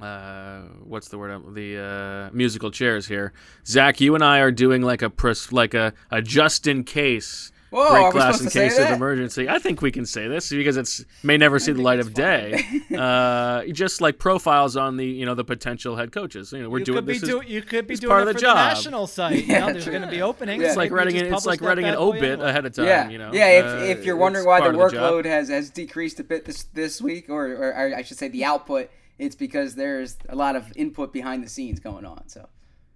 uh, 0.00 0.60
what's 0.84 1.08
the 1.08 1.18
word? 1.18 1.30
um, 1.32 1.54
The 1.54 1.78
uh, 1.78 2.30
musical 2.32 2.70
chairs 2.70 3.06
here. 3.08 3.32
Zach, 3.66 4.00
you 4.00 4.14
and 4.14 4.22
I 4.24 4.38
are 4.40 4.52
doing 4.52 4.82
like 4.82 5.02
a 5.02 5.10
pres- 5.10 5.52
like 5.52 5.74
a, 5.74 5.92
a 6.10 6.22
just 6.22 6.66
in 6.66 6.84
case 6.84 7.50
Whoa, 7.70 7.90
break 7.90 8.02
are 8.04 8.12
glass 8.12 8.40
in 8.40 8.48
case 8.48 8.78
of 8.78 8.84
that? 8.84 8.94
emergency. 8.96 9.48
I 9.48 9.58
think 9.58 9.82
we 9.82 9.90
can 9.90 10.06
say 10.06 10.26
this 10.26 10.48
because 10.50 10.76
it's 10.78 11.04
may 11.22 11.36
never 11.36 11.58
see 11.58 11.72
the 11.72 11.82
light 11.82 12.00
of 12.00 12.14
day. 12.14 12.62
uh, 12.96 13.64
just 13.72 14.00
like 14.00 14.18
profiles 14.18 14.76
on 14.76 14.96
the 14.96 15.04
you 15.06 15.26
know 15.26 15.34
the 15.34 15.44
potential 15.44 15.96
head 15.96 16.10
coaches. 16.12 16.52
You 16.52 16.62
know, 16.62 16.70
we're 16.70 16.78
you 16.80 16.84
doing 16.86 16.96
could 16.98 17.06
be 17.06 17.18
this. 17.18 17.22
is- 17.28 17.44
you 17.46 17.62
could 17.62 17.86
be 17.86 17.96
doing 17.96 18.10
part 18.10 18.22
it 18.22 18.28
of 18.28 18.34
the 18.34 18.38
for 18.38 18.40
job. 18.46 18.56
the 18.56 18.62
national 18.74 19.06
site. 19.06 19.44
You 19.46 19.46
know, 19.48 19.66
Yeah, 19.66 19.72
there's 19.72 19.86
going 19.86 20.02
to 20.02 20.08
be 20.08 20.22
openings. 20.22 20.62
Yeah. 20.62 20.68
it's 20.68 20.76
like 20.76 20.90
writing 20.92 21.14
just 21.14 21.26
an, 21.26 21.34
it's 21.34 21.46
like 21.46 21.60
writing 21.60 21.84
an 21.84 21.94
obit 21.96 22.40
ahead 22.40 22.64
of 22.64 22.72
time. 22.74 22.86
yeah, 22.86 23.08
you 23.08 23.18
know. 23.18 23.30
yeah. 23.32 23.48
If, 23.60 23.64
Uh, 23.64 23.68
if 23.98 24.04
you're 24.04 24.16
it's 24.16 24.20
wondering 24.20 24.46
why 24.46 24.58
the 24.60 24.72
part 24.72 24.74
of 24.74 24.92
job. 24.92 25.12
workload 25.12 25.24
has, 25.26 25.48
has 25.48 25.70
decreased 25.70 26.18
a 26.20 26.24
bit 26.24 26.44
this 26.46 26.64
this 26.74 27.00
week, 27.02 27.28
or, 27.28 27.46
or, 27.48 27.74
or 27.74 27.94
I 27.94 28.02
should 28.02 28.16
say 28.18 28.28
the 28.28 28.44
output, 28.44 28.90
it's 29.18 29.36
because 29.36 29.74
there's 29.74 30.16
a 30.28 30.36
lot 30.36 30.56
of 30.56 30.72
input 30.76 31.12
behind 31.12 31.44
the 31.44 31.48
scenes 31.48 31.80
going 31.80 32.04
on. 32.04 32.28
So 32.28 32.48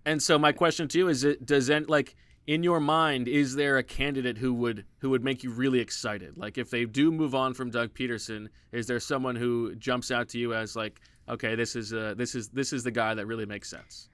And 0.06 0.22
so 0.22 0.38
my 0.38 0.52
question 0.52 0.88
to 0.88 0.98
you 0.98 1.08
is: 1.08 1.24
it 1.24 1.44
does 1.46 1.68
it 1.68 1.88
like 1.90 2.14
in 2.47 2.62
your 2.62 2.80
mind 2.80 3.28
is 3.28 3.55
there 3.55 3.78
a 3.78 3.82
candidate 3.82 4.38
who 4.38 4.53
would 4.55 4.84
who 4.99 5.11
would 5.11 5.22
make 5.22 5.45
you 5.45 5.51
really 5.51 5.80
excited? 5.80 6.36
Like 6.36 6.59
if 6.59 6.70
they 6.70 6.84
do 6.84 7.12
move 7.12 7.34
on 7.34 7.55
from 7.55 7.70
Doug 7.70 7.95
Pederson, 7.95 8.49
is 8.72 8.86
there 8.86 9.01
someone 9.01 9.36
who 9.36 9.74
jumps 9.76 10.11
out 10.11 10.28
to 10.30 10.38
you 10.38 10.55
as 10.55 10.74
like, 10.74 11.01
okay, 11.28 11.55
this 11.55 11.76
is 11.76 11.93
uh, 11.93 12.14
this 12.16 12.34
is 12.34 12.49
this 12.49 12.72
is 12.72 12.82
the 12.82 12.90
guy 12.90 13.14
that 13.14 13.26
really 13.26 13.47
makes 13.47 13.68
sense? 13.68 14.09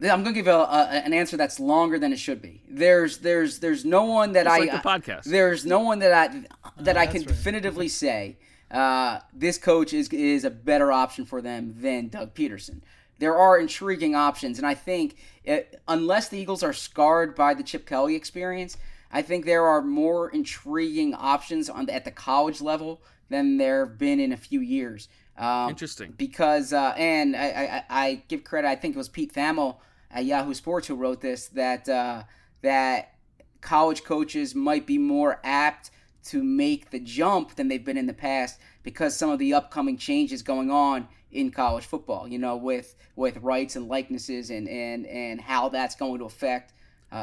Yeah, 0.00 0.12
I'm 0.12 0.24
gonna 0.24 0.34
give 0.34 0.48
a, 0.48 0.50
a, 0.50 1.02
an 1.04 1.12
answer 1.12 1.36
that's 1.36 1.60
longer 1.60 1.98
than 1.98 2.12
it 2.12 2.18
should 2.18 2.42
be. 2.42 2.62
There's 2.68 3.18
there's 3.18 3.58
there's 3.60 3.84
no 3.84 4.04
one 4.04 4.32
that 4.32 4.46
It's 4.46 4.54
I 4.54 4.58
like 4.58 4.70
the 4.72 4.88
podcast. 4.88 5.24
There's 5.24 5.64
no 5.64 5.80
one 5.80 6.00
that 6.00 6.12
I 6.12 6.44
that 6.82 6.96
I 6.96 7.06
can 7.06 7.20
right. 7.20 7.28
definitively 7.28 7.88
say 7.88 8.36
uh, 8.70 9.20
this 9.32 9.58
coach 9.58 9.92
is 9.92 10.08
is 10.08 10.44
a 10.44 10.50
better 10.50 10.90
option 10.90 11.24
for 11.24 11.42
them 11.42 11.74
than 11.78 12.08
Doug 12.08 12.34
Pederson. 12.34 12.80
There 13.18 13.36
are 13.36 13.58
intriguing 13.58 14.14
options, 14.14 14.58
and 14.58 14.66
I 14.66 14.74
think 14.74 15.16
it, 15.44 15.80
unless 15.86 16.28
the 16.28 16.38
Eagles 16.38 16.62
are 16.62 16.72
scarred 16.72 17.34
by 17.34 17.54
the 17.54 17.62
Chip 17.62 17.86
Kelly 17.86 18.16
experience, 18.16 18.76
I 19.12 19.22
think 19.22 19.44
there 19.44 19.64
are 19.66 19.82
more 19.82 20.30
intriguing 20.30 21.14
options 21.14 21.68
on 21.68 21.86
the, 21.86 21.94
at 21.94 22.04
the 22.04 22.10
college 22.10 22.60
level 22.60 23.02
than 23.28 23.58
there 23.58 23.86
have 23.86 23.98
been 23.98 24.18
in 24.18 24.32
a 24.32 24.36
few 24.36 24.60
years. 24.60 25.08
Um, 25.36 25.70
Interesting. 25.70 26.12
because 26.16 26.72
uh, 26.72 26.94
and 26.96 27.34
I, 27.36 27.84
I, 27.88 28.04
I 28.04 28.22
give 28.28 28.44
credit. 28.44 28.68
I 28.68 28.76
think 28.76 28.94
it 28.94 28.98
was 28.98 29.08
Pete 29.08 29.32
Thamel 29.32 29.76
at 30.10 30.24
Yahoo 30.24 30.54
Sports 30.54 30.86
who 30.86 30.94
wrote 30.94 31.20
this 31.20 31.48
that 31.48 31.88
uh, 31.88 32.24
that 32.60 33.14
college 33.60 34.04
coaches 34.04 34.54
might 34.54 34.86
be 34.86 34.98
more 34.98 35.40
apt 35.42 35.90
to 36.24 36.42
make 36.42 36.90
the 36.90 37.00
jump 37.00 37.56
than 37.56 37.68
they've 37.68 37.84
been 37.84 37.96
in 37.96 38.06
the 38.06 38.12
past 38.12 38.60
because 38.82 39.16
some 39.16 39.30
of 39.30 39.38
the 39.38 39.54
upcoming 39.54 39.96
changes 39.96 40.42
going 40.42 40.70
on 40.70 41.08
in 41.32 41.50
college 41.50 41.84
football. 41.84 42.28
You 42.28 42.38
know, 42.38 42.56
with 42.56 42.94
with 43.16 43.38
rights 43.38 43.76
and 43.76 43.88
likenesses 43.88 44.50
and 44.50 44.68
and 44.68 45.06
and 45.06 45.40
how 45.40 45.68
that's 45.68 45.94
going 45.94 46.18
to 46.18 46.24
affect. 46.24 46.72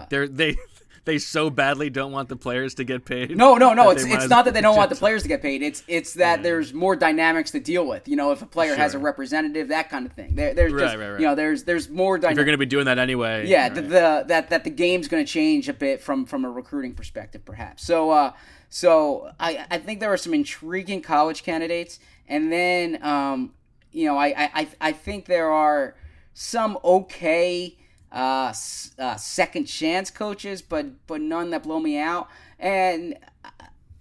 They're 0.09 0.27
they 0.27 0.55
they 1.05 1.17
so 1.17 1.49
badly 1.49 1.89
don't 1.89 2.11
want 2.11 2.29
the 2.29 2.35
players 2.35 2.75
to 2.75 2.83
get 2.83 3.05
paid. 3.05 3.35
No, 3.35 3.55
no, 3.55 3.73
no. 3.73 3.89
It's 3.89 4.03
it's 4.03 4.29
not 4.29 4.45
that 4.45 4.53
they 4.53 4.61
don't 4.61 4.77
want 4.77 4.89
the 4.89 4.95
players 4.95 5.23
to 5.23 5.27
get 5.27 5.41
paid. 5.41 5.61
It's 5.61 5.83
it's 5.87 6.13
that 6.15 6.43
there's 6.43 6.73
more 6.73 6.95
dynamics 6.95 7.51
to 7.51 7.59
deal 7.59 7.87
with. 7.87 8.07
You 8.07 8.15
know, 8.15 8.31
if 8.31 8.41
a 8.41 8.45
player 8.45 8.75
has 8.75 8.93
a 8.93 8.99
representative, 8.99 9.69
that 9.69 9.89
kind 9.89 10.05
of 10.05 10.13
thing. 10.13 10.35
There, 10.35 10.53
there's 10.53 10.71
just 10.71 10.83
Right, 10.95 10.99
right, 10.99 11.11
right. 11.11 11.19
you 11.19 11.25
know, 11.25 11.35
there's 11.35 11.63
there's 11.63 11.89
more 11.89 12.17
If 12.17 12.23
you're 12.23 12.33
going 12.33 12.49
to 12.49 12.57
be 12.57 12.65
doing 12.65 12.85
that 12.85 12.99
anyway. 12.99 13.47
Yeah, 13.47 13.63
right. 13.63 13.75
the, 13.75 13.81
the 13.81 14.23
that 14.27 14.49
that 14.49 14.63
the 14.63 14.69
game's 14.69 15.07
going 15.07 15.25
to 15.25 15.31
change 15.31 15.67
a 15.69 15.73
bit 15.73 16.01
from 16.01 16.25
from 16.25 16.45
a 16.45 16.49
recruiting 16.49 16.93
perspective, 16.93 17.43
perhaps. 17.43 17.85
So, 17.85 18.11
uh, 18.11 18.33
so 18.69 19.31
I 19.39 19.65
I 19.71 19.77
think 19.79 19.99
there 19.99 20.13
are 20.13 20.17
some 20.17 20.33
intriguing 20.33 21.01
college 21.01 21.43
candidates, 21.43 21.99
and 22.27 22.51
then 22.51 23.03
um, 23.03 23.53
you 23.91 24.05
know, 24.05 24.17
I 24.17 24.27
I 24.27 24.49
I- 24.55 24.67
I 24.81 24.91
think 24.91 25.25
there 25.25 25.51
are 25.51 25.95
some 26.33 26.77
okay 26.83 27.77
uh, 28.11 28.53
uh 28.97 29.15
second 29.17 29.65
chance 29.65 30.09
coaches, 30.09 30.61
but 30.61 31.05
but 31.07 31.21
none 31.21 31.49
that 31.51 31.63
blow 31.63 31.79
me 31.79 31.97
out, 31.97 32.27
and. 32.59 33.15
uh, 33.43 33.49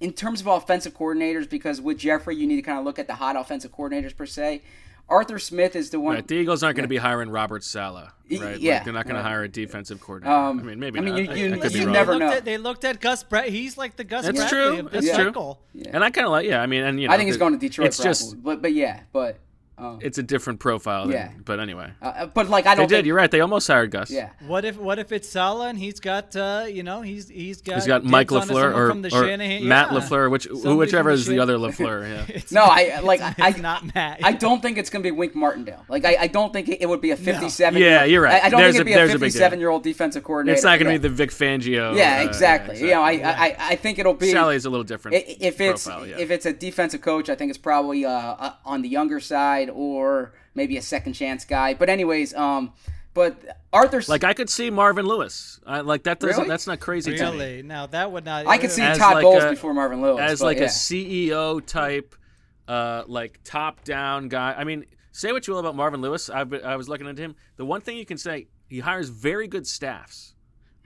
In 0.01 0.13
terms 0.13 0.41
of 0.41 0.47
offensive 0.47 0.95
coordinators, 0.97 1.51
because 1.51 1.81
with 1.81 1.99
Jeffrey, 1.99 2.37
you 2.37 2.47
need 2.47 2.55
to 2.55 2.63
kind 2.63 2.79
of 2.79 2.85
look 2.85 3.01
at 3.01 3.09
the 3.09 3.15
hot 3.17 3.35
offensive 3.35 3.73
coordinators 3.73 4.15
per 4.17 4.27
se. 4.27 4.63
Arthur 5.09 5.41
Smith 5.41 5.75
is 5.75 5.91
the 5.91 5.99
one. 5.99 6.15
Right, 6.15 6.29
the 6.29 6.37
Eagles 6.37 6.63
aren't 6.63 6.77
going 6.77 6.85
to 6.85 6.89
be 6.89 6.99
hiring 6.99 7.31
Robert 7.31 7.65
Saleh, 7.65 8.05
right? 8.31 8.61
yeah, 8.61 8.75
Like, 8.75 8.85
they're 8.85 8.93
not 8.93 9.07
going 9.07 9.17
right. 9.17 9.23
to 9.23 9.29
hire 9.29 9.43
a 9.43 9.49
defensive 9.49 10.01
coordinator. 10.01 10.33
Um, 10.37 10.61
I 10.61 10.63
mean, 10.63 10.79
maybe 10.79 11.01
I 11.01 11.03
mean, 11.03 11.15
not. 11.15 11.23
you- 11.25 11.31
I- 11.31 11.35
you- 11.49 11.55
I 11.55 11.59
could 11.59 11.75
you 11.75 11.91
never 11.91 12.17
know. 12.17 12.31
At, 12.31 12.45
they 12.45 12.59
looked 12.59 12.85
at 12.85 13.01
Gus 13.01 13.25
Brett. 13.25 13.49
He's 13.49 13.77
like 13.77 13.97
the 13.97 14.05
Gus 14.05 14.25
That's 14.27 14.39
Bradley 14.39 14.49
true. 14.77 14.79
of 14.87 14.93
this 14.93 15.07
That's 15.07 15.17
true. 15.17 15.25
cycle. 15.27 15.63
And 15.91 16.05
I 16.05 16.11
kind 16.11 16.27
of 16.27 16.31
like, 16.31 16.47
yeah. 16.47 16.63
I 16.63 16.67
mean, 16.67 16.85
and 16.85 17.01
you 17.01 17.09
know, 17.09 17.15
I 17.15 17.17
think 17.17 17.27
he's 17.27 17.37
going 17.37 17.55
to 17.55 17.59
Detroit. 17.59 17.89
It's 17.89 17.97
probably. 17.97 18.11
just, 18.11 18.41
but 18.45 18.63
but 18.63 18.73
yeah, 18.73 19.01
but 19.13 19.37
um, 19.79 19.99
it's 20.03 20.19
a 20.19 20.23
different 20.23 20.61
profile. 20.61 21.05
Than, 21.05 21.13
Yeah. 21.13 21.31
But 21.45 21.61
anyway, 21.61 21.91
uh, 22.03 22.27
but 22.27 22.49
like 22.49 22.67
I 22.67 22.75
don't 22.75 22.89
did. 22.89 22.97
think 22.97 23.07
You're 23.07 23.17
right. 23.17 23.31
They 23.31 23.41
almost 23.41 23.67
hired 23.69 23.91
Gus. 23.91 24.11
yeah. 24.11 24.31
What 24.47 24.65
if 24.65 24.77
what 24.77 24.99
if 24.99 25.13
it's 25.13 25.29
Saleh 25.29 25.69
and 25.71 25.79
he's 25.79 26.01
got 26.01 26.35
uh, 26.37 26.67
you 26.69 26.83
know 26.83 27.03
he's 27.03 27.29
he's 27.29 27.63
got 27.63 27.77
He's 27.77 27.87
got 27.87 28.05
Mike 28.05 28.31
onto 28.33 28.55
LaFleur 28.55 28.75
or, 28.75 28.89
from 28.91 29.03
the 29.03 29.09
or 29.09 29.25
Shanahan- 29.27 29.67
Matt 29.69 29.93
yeah. 29.93 29.99
LaFleur, 29.99 30.31
which 30.31 30.45
Somebody 30.45 30.77
whichever 30.77 31.11
from 31.11 31.17
the 31.17 31.21
is 31.21 31.27
the 31.27 31.39
other 31.39 31.57
LaFleur. 31.59 32.03
Yeah. 32.09 32.23
It's- 32.29 32.53
No, 32.53 32.65
I 32.65 33.01
like 33.01 33.21
I, 33.21 33.35
it's 33.49 33.59
not 33.59 33.95
Matt. 33.95 34.21
I 34.23 34.33
don't 34.33 34.61
think 34.61 34.79
it's 34.79 34.91
going 34.91 35.03
to 35.03 35.07
be 35.07 35.11
Wink 35.11 35.35
Martindale. 35.35 35.85
Like 35.89 36.05
I, 36.05 36.17
I 36.21 36.27
don't 36.27 36.53
think 36.53 36.69
it, 36.69 36.83
it 36.83 36.87
would 36.89 37.01
be 37.01 37.11
a 37.13 37.17
57. 37.17 37.81
Yeah, 37.81 38.05
you're 38.05 38.23
right. 38.23 38.43
I, 38.43 38.47
I 38.47 38.51
don't 38.51 38.61
There's 38.61 38.77
think 38.77 38.89
it'd 38.89 38.99
there's 38.99 39.09
be 39.11 39.15
a 39.15 39.17
a 39.17 39.21
57 39.21 39.61
year 39.61 39.69
old 39.71 39.83
defensive 39.83 40.25
coordinator. 40.25 40.55
It's 40.55 40.65
not 40.65 40.79
going 40.79 40.87
to 40.87 40.93
yeah. 40.93 40.99
be 40.99 41.03
the 41.09 41.15
Vic 41.15 41.31
Fangio. 41.31 41.97
Yeah, 41.97 42.21
uh, 42.21 42.29
exactly. 42.29 42.81
You 42.81 42.89
know, 42.89 43.03
I, 43.03 43.13
exactly. 43.13 43.57
I 43.57 43.69
I 43.71 43.77
think 43.77 43.99
it'll 43.99 44.15
be 44.15 44.31
Saleh's 44.31 44.65
a 44.65 44.71
little 44.71 44.85
different. 44.85 45.17
If 45.41 45.61
it's 45.61 45.87
if 45.89 46.31
it's 46.31 46.47
a 46.47 46.53
defensive 46.53 47.01
coach, 47.01 47.29
I 47.29 47.35
think 47.35 47.51
it's 47.51 47.59
probably 47.59 48.05
uh, 48.05 48.11
uh, 48.11 48.53
on 48.65 48.83
the 48.83 48.89
younger 48.89 49.21
side 49.21 49.68
or 49.71 50.35
maybe 50.55 50.77
a 50.77 50.83
second 50.83 51.15
chance 51.15 51.45
guy. 51.45 51.75
But 51.75 51.89
anyways, 51.89 52.35
um, 52.35 52.73
but 53.15 53.59
Arthur, 53.73 54.03
like 54.07 54.25
I 54.25 54.33
could 54.33 54.49
see 54.49 54.71
Marvin 54.71 55.07
Lewis. 55.07 55.61
I, 55.67 55.81
like 55.81 56.05
that 56.05 56.21
doesn't. 56.21 56.37
Really? 56.37 56.49
That's 56.49 56.67
not 56.67 56.81
crazy 56.81 57.17
to 57.17 57.25
me. 57.25 57.31
really 57.31 57.63
now 57.63 57.87
that 57.87 58.13
would 58.13 58.25
not. 58.25 58.47
I 58.47 58.59
could 58.59 58.71
see 58.71 58.83
As 58.83 58.99
Todd 58.99 59.15
like 59.15 59.23
Bowles 59.23 59.43
a- 59.43 59.51
before 59.51 59.75
Marvin 59.75 60.01
Lewis 60.01 60.21
as 60.21 60.39
but 60.41 60.45
like 60.47 60.59
yeah. 60.59 60.65
a 60.65 60.69
CEO 60.69 61.65
type, 61.65 62.15
uh, 62.69 63.05
like 63.07 63.41
top 63.45 63.83
down 63.85 64.29
guy. 64.29 64.55
I 64.57 64.65
mean, 64.65 64.85
say 65.11 65.33
what 65.33 65.47
you 65.47 65.53
will 65.53 65.61
about 65.61 65.75
Marvin 65.75 66.01
Lewis. 66.01 66.31
I've 66.31 66.51
been, 66.51 66.65
I 66.65 66.77
was 66.77 66.89
looking 66.89 67.07
into 67.07 67.23
him. 67.23 67.35
The 67.57 67.65
one 67.65 67.81
thing 67.81 67.97
you 67.97 68.07
can 68.07 68.19
say, 68.19 68.47
he 68.69 68.81
hires 68.81 69.09
very 69.09 69.49
good 69.49 69.67
staffs. 69.67 70.35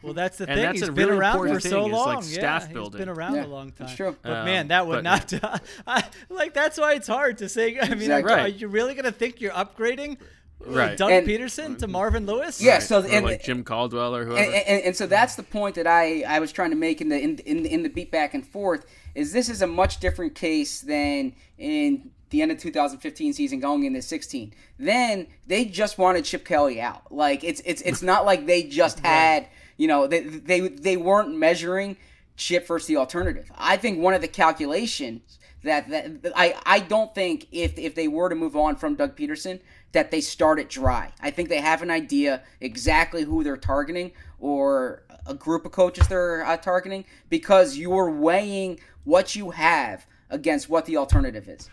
Well, 0.02 0.14
that's 0.14 0.38
the 0.38 0.48
And 0.48 0.56
thing. 0.56 0.64
that's 0.64 0.80
He's 0.80 0.88
a 0.88 0.92
been 0.92 1.06
really 1.08 1.18
around 1.18 1.38
for 1.38 1.46
important 1.46 1.62
so 1.62 1.82
thing 1.84 1.92
is, 1.92 1.98
like, 1.98 2.06
long. 2.14 2.22
staff 2.22 2.68
yeah, 2.72 2.80
he's 2.80 2.88
been 2.90 3.08
around 3.08 3.34
Yeah, 3.36 3.44
a 3.44 3.46
long 3.46 3.66
time. 3.72 3.74
that's 3.86 3.94
true. 3.96 4.16
But 4.22 4.32
Um, 4.32 4.44
man, 4.44 4.68
that 4.68 4.86
would 4.86 5.04
but- 5.04 5.32
not. 5.32 5.62
I, 5.86 6.04
like 6.28 6.54
that's 6.54 6.78
why 6.78 6.94
it's 6.94 7.06
hard 7.08 7.38
to 7.38 7.48
say. 7.48 7.78
I 7.82 7.88
mean, 7.90 8.10
Exactly. 8.10 8.32
are, 8.34 8.48
you 8.48 8.68
really 8.68 8.94
gonna 8.94 9.12
think 9.12 9.40
you're 9.40 9.52
upgrading? 9.52 10.18
Right. 10.64 10.96
Doug 10.96 11.10
And- 11.10 11.26
Pederson 11.26 11.76
to 11.78 11.88
Marvin 11.88 12.24
Lewis? 12.24 12.60
Yeah, 12.62 12.78
so 12.78 13.02
Or 13.02 13.06
and, 13.06 13.24
like 13.26 13.42
Jim 13.42 13.64
Caldwell 13.64 14.14
or 14.14 14.24
whoever. 14.24 14.38
and, 14.42 14.54
and, 14.54 14.82
and 14.84 14.96
so 14.96 15.06
that's 15.08 15.34
the 15.34 15.42
point 15.42 15.74
that 15.74 15.86
I, 15.88 16.22
I 16.22 16.38
was 16.38 16.52
trying 16.52 16.70
to 16.70 16.76
make 16.76 17.00
in 17.00 17.08
the 17.08 17.18
in, 17.20 17.38
in 17.38 17.66
in 17.66 17.82
the 17.82 17.88
beat 17.88 18.10
back 18.12 18.32
and 18.34 18.46
forth 18.46 18.86
is 19.14 19.32
this 19.32 19.48
is 19.48 19.60
a 19.60 19.66
much 19.66 19.98
different 19.98 20.34
case 20.36 20.80
than 20.80 21.32
in 21.58 22.10
the 22.30 22.40
end 22.42 22.50
of 22.52 22.58
2015 22.58 23.32
season 23.34 23.60
going 23.60 23.84
into 23.84 24.00
16. 24.00 24.54
Then 24.78 25.26
they 25.48 25.64
just 25.66 25.98
wanted 25.98 26.24
Chip 26.24 26.44
Kelly 26.46 26.80
out. 26.80 27.10
Like 27.12 27.42
it's 27.42 27.60
it's 27.64 27.82
it's 27.82 28.00
not 28.02 28.24
like 28.24 28.46
they 28.46 28.62
just 28.62 29.00
had 29.00 29.48
you 29.76 29.88
know 29.88 30.06
they 30.06 30.20
they 30.20 30.60
they 30.60 30.96
weren't 30.96 31.36
measuring 31.36 31.96
Chip 32.36 32.66
versus 32.66 32.86
the 32.86 32.96
alternative. 32.96 33.50
I 33.56 33.76
think 33.76 34.00
one 34.00 34.14
of 34.14 34.20
the 34.20 34.28
calculations 34.28 35.38
that, 35.62 35.88
that 35.90 36.32
I 36.34 36.54
I 36.64 36.80
don't 36.80 37.14
think 37.14 37.48
if 37.52 37.78
if 37.78 37.94
they 37.94 38.08
were 38.08 38.28
to 38.28 38.34
move 38.34 38.56
on 38.56 38.76
from 38.76 38.94
Doug 38.94 39.16
Pederson 39.16 39.60
that 39.92 40.10
they 40.10 40.20
start 40.20 40.58
it 40.58 40.70
dry. 40.70 41.12
I 41.20 41.30
think 41.30 41.48
they 41.50 41.60
have 41.60 41.82
an 41.82 41.90
idea 41.90 42.42
exactly 42.60 43.24
who 43.24 43.44
they're 43.44 43.58
targeting 43.58 44.12
or 44.40 45.02
a 45.26 45.34
group 45.34 45.66
of 45.66 45.72
coaches 45.72 46.08
they're 46.08 46.44
uh, 46.44 46.56
targeting 46.56 47.04
because 47.28 47.76
you're 47.76 48.10
weighing 48.10 48.80
what 49.04 49.36
you 49.36 49.50
have 49.50 50.06
against 50.30 50.68
what 50.68 50.86
the 50.86 50.96
alternative 50.96 51.48
is. 51.48 51.68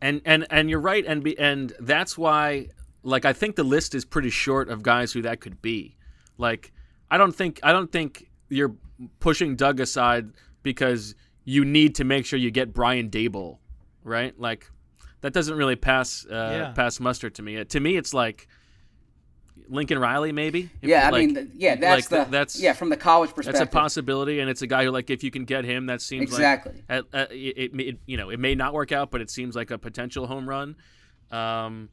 and 0.00 0.20
and 0.24 0.46
and 0.50 0.70
you're 0.70 0.80
right 0.80 1.04
and 1.06 1.24
be, 1.24 1.38
and 1.38 1.72
that's 1.80 2.16
why 2.16 2.68
like 3.02 3.24
I 3.24 3.32
think 3.32 3.56
the 3.56 3.64
list 3.64 3.94
is 3.94 4.04
pretty 4.04 4.30
short 4.30 4.68
of 4.68 4.82
guys 4.82 5.12
who 5.12 5.22
that 5.22 5.40
could 5.40 5.60
be. 5.62 5.96
Like 6.36 6.72
I 7.10 7.16
don't 7.18 7.34
think 7.34 7.60
I 7.62 7.72
don't 7.72 7.90
think 7.90 8.28
you're 8.48 8.74
pushing 9.20 9.56
Doug 9.56 9.80
aside 9.80 10.30
because 10.62 11.14
you 11.44 11.64
need 11.64 11.94
to 11.96 12.04
make 12.04 12.26
sure 12.26 12.38
you 12.38 12.50
get 12.50 12.72
Brian 12.74 13.08
Daboll, 13.10 13.58
right? 14.04 14.38
Like 14.38 14.70
that 15.20 15.32
doesn't 15.32 15.56
really 15.56 15.76
pass 15.76 16.26
uh, 16.26 16.34
Yeah. 16.34 16.72
pass 16.72 17.00
muster 17.00 17.30
to 17.30 17.42
me. 17.42 17.58
Uh, 17.58 17.64
to 17.64 17.80
me, 17.80 17.96
it's 17.96 18.12
like 18.14 18.48
Lincoln 19.70 19.98
Riley, 19.98 20.32
maybe. 20.32 20.70
If- 20.80 20.88
Yeah, 20.88 21.08
I 21.08 21.10
mean, 21.18 21.34
th- 21.34 21.48
yeah, 21.54 21.74
that's 21.76 22.10
like 22.10 22.26
the 22.26 22.30
that's 22.30 22.60
yeah 22.60 22.72
from 22.72 22.88
the 22.90 22.96
college 22.96 23.30
perspective. 23.30 23.52
that's 23.54 23.58
perspective. 23.60 23.78
a 23.78 23.82
possibility, 23.82 24.40
and 24.40 24.48
it's 24.48 24.62
a 24.62 24.66
guy 24.66 24.84
who, 24.84 24.90
like, 24.90 25.10
if 25.10 25.22
you 25.22 25.30
can 25.30 25.44
get 25.44 25.64
him, 25.64 25.86
that 25.86 26.00
seems 26.00 26.22
Exactly. 26.24 26.82
like 26.88 27.04
uh, 27.12 27.16
uh, 27.16 27.26
it, 27.30 27.72
it, 27.74 27.80
it- 27.80 27.98
You 28.06 28.16
know, 28.16 28.30
it 28.30 28.38
may 28.40 28.54
not 28.54 28.72
work 28.72 28.92
out, 28.92 29.10
but 29.10 29.20
it 29.20 29.30
seems 29.30 29.54
like 29.56 29.70
a 29.70 29.78
potential 29.78 30.26
home 30.26 30.48
run. 30.48 30.76
Um, 31.30 31.90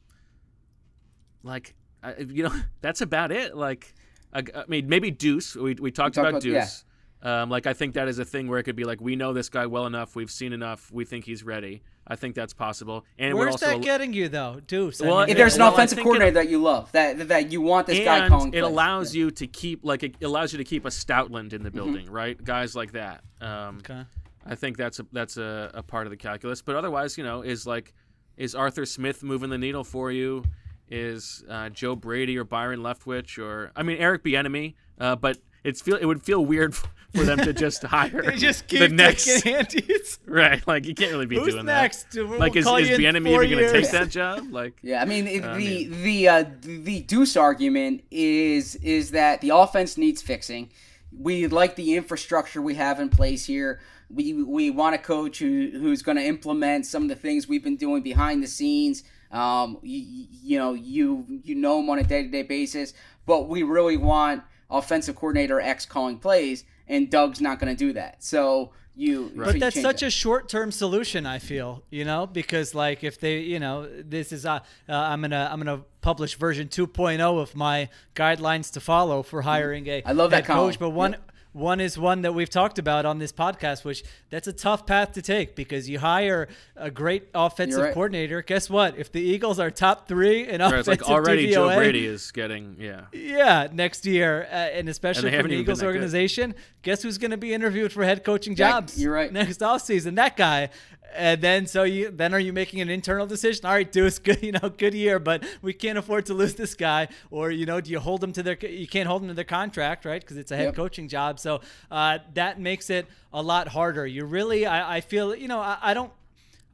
like, 1.42 1.74
I, 2.02 2.16
you 2.18 2.44
know, 2.44 2.54
that's 2.80 3.00
about 3.00 3.32
it. 3.32 3.56
Like, 3.56 3.94
I, 4.32 4.40
I 4.54 4.64
mean, 4.68 4.88
maybe 4.88 5.10
Duce. 5.10 5.54
We 5.56 5.74
we 5.74 5.90
talked, 5.90 6.14
talked 6.14 6.18
about, 6.18 6.28
about- 6.28 6.42
Duce. 6.42 6.84
Um, 7.22 7.48
like 7.48 7.66
I 7.66 7.72
think 7.72 7.94
that 7.94 8.08
is 8.08 8.18
a 8.18 8.24
thing 8.24 8.46
where 8.46 8.58
it 8.58 8.64
could 8.64 8.76
be 8.76 8.84
like 8.84 9.00
we 9.00 9.16
know 9.16 9.32
this 9.32 9.48
guy 9.48 9.66
well 9.66 9.86
enough, 9.86 10.14
we've 10.14 10.30
seen 10.30 10.52
enough, 10.52 10.92
we 10.92 11.04
think 11.04 11.24
he's 11.24 11.42
ready. 11.42 11.82
I 12.06 12.14
think 12.14 12.34
that's 12.36 12.52
possible. 12.52 13.04
And 13.18 13.30
it 13.30 13.34
would 13.34 13.40
Where's 13.40 13.52
also 13.54 13.66
that 13.68 13.82
getting 13.82 14.12
you 14.12 14.28
though, 14.28 14.60
Duce? 14.64 15.00
I 15.00 15.06
Well, 15.08 15.20
mean, 15.20 15.30
If 15.30 15.36
there's 15.38 15.54
an 15.56 15.62
well, 15.62 15.72
offensive 15.72 15.98
coordinator 15.98 16.28
it- 16.30 16.34
that 16.34 16.48
you 16.50 16.62
love, 16.62 16.92
that 16.92 17.26
that 17.28 17.50
you 17.50 17.62
want 17.62 17.86
this 17.88 18.04
guy 18.04 18.18
and 18.18 18.28
calling 18.28 18.48
it 18.48 18.60
plays. 18.60 18.62
allows 18.64 19.14
Yeah. 19.14 19.20
you 19.24 19.30
to 19.32 19.46
keep 19.46 19.80
like 19.82 20.02
it 20.04 20.14
allows 20.22 20.52
you 20.52 20.58
to 20.58 20.64
keep 20.64 20.84
a 20.84 20.88
Stoutland 20.90 21.52
in 21.52 21.62
the 21.62 21.70
Mm-hmm. 21.70 21.76
building, 21.78 22.10
right? 22.10 22.42
Guys 22.44 22.76
like 22.76 22.92
that. 22.92 23.24
Um, 23.40 23.78
Okay. 23.78 24.02
I 24.44 24.54
think 24.54 24.76
that's 24.76 25.00
a 25.00 25.06
that's 25.10 25.36
a, 25.38 25.70
a 25.74 25.82
part 25.82 26.06
of 26.06 26.10
the 26.10 26.16
calculus. 26.18 26.60
But 26.62 26.76
otherwise, 26.76 27.16
you 27.18 27.24
know, 27.24 27.40
is 27.42 27.66
like 27.66 27.92
is 28.36 28.54
Arthur 28.54 28.84
Smith 28.86 29.24
moving 29.24 29.48
the 29.50 29.58
needle 29.58 29.82
for 29.82 30.12
you? 30.12 30.44
Is 30.90 31.44
uh, 31.48 31.68
Joe 31.70 31.96
Brady 31.96 32.38
or 32.38 32.44
Byron 32.44 32.80
Leftwich 32.80 33.42
or 33.42 33.72
I 33.74 33.82
mean 33.82 33.98
Eric 33.98 34.22
Bieniemy? 34.24 34.74
Uh, 34.98 35.16
but 35.16 35.38
it's 35.64 35.80
feel 35.80 35.96
it 35.96 36.04
would 36.04 36.22
feel 36.22 36.44
weird 36.44 36.74
for 37.14 37.24
them 37.24 37.38
to 37.38 37.52
just 37.52 37.82
hire 37.84 38.22
They 38.22 38.36
just 38.36 38.68
keep 38.68 38.78
the 38.80 38.88
next 38.88 39.24
taking 39.42 39.52
handies. 39.54 40.18
right. 40.26 40.64
Like 40.66 40.86
you 40.86 40.94
can't 40.94 41.10
really 41.10 41.26
be 41.26 41.36
Who's 41.38 41.54
doing 41.54 41.66
next? 41.66 42.12
that. 42.12 42.24
We'll 42.28 42.38
Like 42.38 42.54
is, 42.54 42.66
is 42.66 42.98
Bieniemy 42.98 43.28
even 43.30 43.50
going 43.50 43.64
to 43.64 43.72
take 43.72 43.90
that 43.90 44.10
job? 44.10 44.44
Like 44.52 44.78
Yeah, 44.82 45.02
I 45.02 45.06
mean 45.06 45.26
it- 45.26 45.44
I 45.44 45.56
the 45.56 45.84
the 45.86 46.28
uh, 46.28 46.44
the 46.60 47.00
Duce 47.00 47.36
argument 47.36 48.04
is 48.12 48.76
is 48.76 49.10
that 49.10 49.40
the 49.40 49.50
offense 49.50 49.96
needs 49.98 50.22
fixing. 50.22 50.70
We 51.18 51.46
like 51.48 51.74
the 51.76 51.96
infrastructure 51.96 52.60
we 52.62 52.74
have 52.74 53.00
in 53.00 53.08
place 53.08 53.44
here. 53.46 53.80
We 54.08 54.34
we 54.34 54.70
want 54.70 54.94
a 54.94 54.98
coach 54.98 55.38
who 55.40 55.70
who's 55.72 56.02
going 56.02 56.16
to 56.18 56.24
implement 56.24 56.86
some 56.86 57.02
of 57.02 57.08
the 57.08 57.16
things 57.16 57.48
we've 57.48 57.64
been 57.64 57.76
doing 57.76 58.02
behind 58.02 58.40
the 58.42 58.46
scenes. 58.46 59.02
Um, 59.36 59.78
you, 59.82 60.26
you 60.42 60.58
know, 60.58 60.72
you 60.72 61.24
you 61.44 61.54
know 61.54 61.80
him 61.80 61.90
on 61.90 61.98
a 61.98 62.04
day 62.04 62.22
to 62.22 62.28
day 62.28 62.42
basis, 62.42 62.94
but 63.26 63.48
we 63.48 63.62
really 63.62 63.96
want 63.96 64.42
offensive 64.70 65.14
coordinator 65.16 65.60
X 65.60 65.84
calling 65.84 66.18
plays, 66.18 66.64
and 66.88 67.10
Doug's 67.10 67.40
not 67.40 67.58
going 67.58 67.74
to 67.74 67.78
do 67.78 67.92
that. 67.92 68.22
So 68.22 68.72
you, 68.94 69.30
so 69.36 69.44
But 69.44 69.60
that's 69.60 69.74
change 69.74 69.84
such 69.84 70.02
it. 70.02 70.06
a 70.06 70.10
short-term 70.10 70.72
solution. 70.72 71.26
I 71.26 71.38
feel, 71.38 71.82
you 71.90 72.04
know, 72.06 72.26
because 72.26 72.74
like 72.74 73.04
if 73.04 73.20
they, 73.20 73.40
you 73.40 73.60
know, 73.60 73.86
this 73.86 74.32
is 74.32 74.46
uh, 74.46 74.60
uh 74.88 74.92
I'm 74.92 75.20
gonna 75.20 75.48
I'm 75.52 75.58
gonna 75.60 75.82
publish 76.00 76.36
version 76.36 76.68
2.0 76.68 77.20
of 77.38 77.54
my 77.54 77.90
guidelines 78.14 78.72
to 78.72 78.80
follow 78.80 79.22
for 79.22 79.42
hiring 79.42 79.86
a 79.88 80.00
Mm-hmm. 80.02 80.16
Love 80.16 80.30
that 80.30 80.46
coach. 80.46 80.78
But 80.78 80.90
one 80.90 81.12
Yep. 81.12 81.32
One 81.56 81.80
is 81.80 81.98
one 81.98 82.22
that 82.22 82.34
we've 82.34 82.50
talked 82.50 82.78
about 82.78 83.06
on 83.06 83.18
this 83.18 83.32
podcast, 83.32 83.82
which 83.82 84.04
that's 84.28 84.46
a 84.46 84.52
tough 84.52 84.86
path 84.86 85.12
to 85.12 85.22
take 85.22 85.56
because 85.56 85.88
you 85.88 85.98
hire 85.98 86.48
a 86.76 86.90
great 86.90 87.28
offensive 87.34 87.82
right. 87.82 87.94
coordinator. 87.94 88.42
Guess 88.42 88.68
what? 88.68 88.98
If 88.98 89.10
the 89.10 89.22
Eagles 89.22 89.58
are 89.58 89.70
top 89.70 90.06
three 90.06 90.46
in 90.46 90.60
right, 90.60 90.74
it's 90.74 90.86
offensive 90.86 90.86
like 90.86 91.10
already 91.10 91.50
Joe 91.50 91.74
Brady 91.74 92.04
is 92.04 92.30
getting 92.30 92.76
yeah. 92.78 93.06
yeah, 93.12 93.68
next 93.72 94.04
year, 94.04 94.46
uh, 94.50 94.54
and 94.54 94.88
especially 94.88 95.22
they 95.22 95.30
for 95.30 95.36
haven't 95.36 95.50
the 95.52 95.56
Eagles 95.56 95.78
that 95.78 95.86
good. 95.86 95.94
organization, 95.94 96.54
guess 96.82 97.02
who's 97.02 97.16
going 97.16 97.30
to 97.30 97.38
be 97.38 97.54
interviewed 97.54 97.90
for 97.90 98.04
head 98.04 98.22
coaching 98.22 98.54
Jack, 98.54 98.72
jobs? 98.72 99.02
you're 99.02 99.14
right. 99.14 99.32
Next 99.32 99.60
offseason, 99.60 100.16
that 100.16 100.36
guy. 100.36 100.68
And 101.14 101.40
then 101.40 101.66
so 101.66 101.84
you 101.84 102.10
then 102.10 102.34
are 102.34 102.38
you 102.38 102.52
making 102.52 102.80
an 102.80 102.90
internal 102.90 103.26
decision? 103.26 103.64
All 103.64 103.72
right, 103.72 103.90
Duce, 103.90 104.18
good 104.18 104.42
you 104.42 104.52
know 104.52 104.68
good 104.68 104.92
year, 104.94 105.18
but 105.18 105.44
we 105.62 105.72
can't 105.72 105.96
afford 105.98 106.26
to 106.26 106.34
lose 106.34 106.54
this 106.54 106.74
guy. 106.74 107.08
Or 107.30 107.50
you 107.50 107.64
know, 107.66 107.80
do 107.80 107.90
you 107.90 107.98
hold 108.00 108.20
them 108.20 108.32
to 108.32 108.42
their 108.42 108.56
you 108.66 108.86
can't 108.86 109.06
hold 109.08 109.22
them 109.22 109.28
to 109.28 109.34
their 109.34 109.44
contract, 109.44 110.04
right? 110.04 110.20
Because 110.20 110.36
it's 110.36 110.50
a 110.50 110.56
head 110.56 110.66
Yep. 110.66 110.74
coaching 110.74 111.08
job. 111.08 111.38
So 111.40 111.60
uh, 111.90 112.18
that 112.34 112.60
makes 112.60 112.90
it 112.90 113.06
a 113.32 113.42
lot 113.42 113.68
harder. 113.68 114.06
You 114.06 114.24
really, 114.26 114.66
I, 114.66 114.96
I 114.96 115.00
feel 115.00 115.34
you 115.34 115.48
know 115.48 115.60
I, 115.60 115.78
I 115.80 115.94
don't 115.94 116.12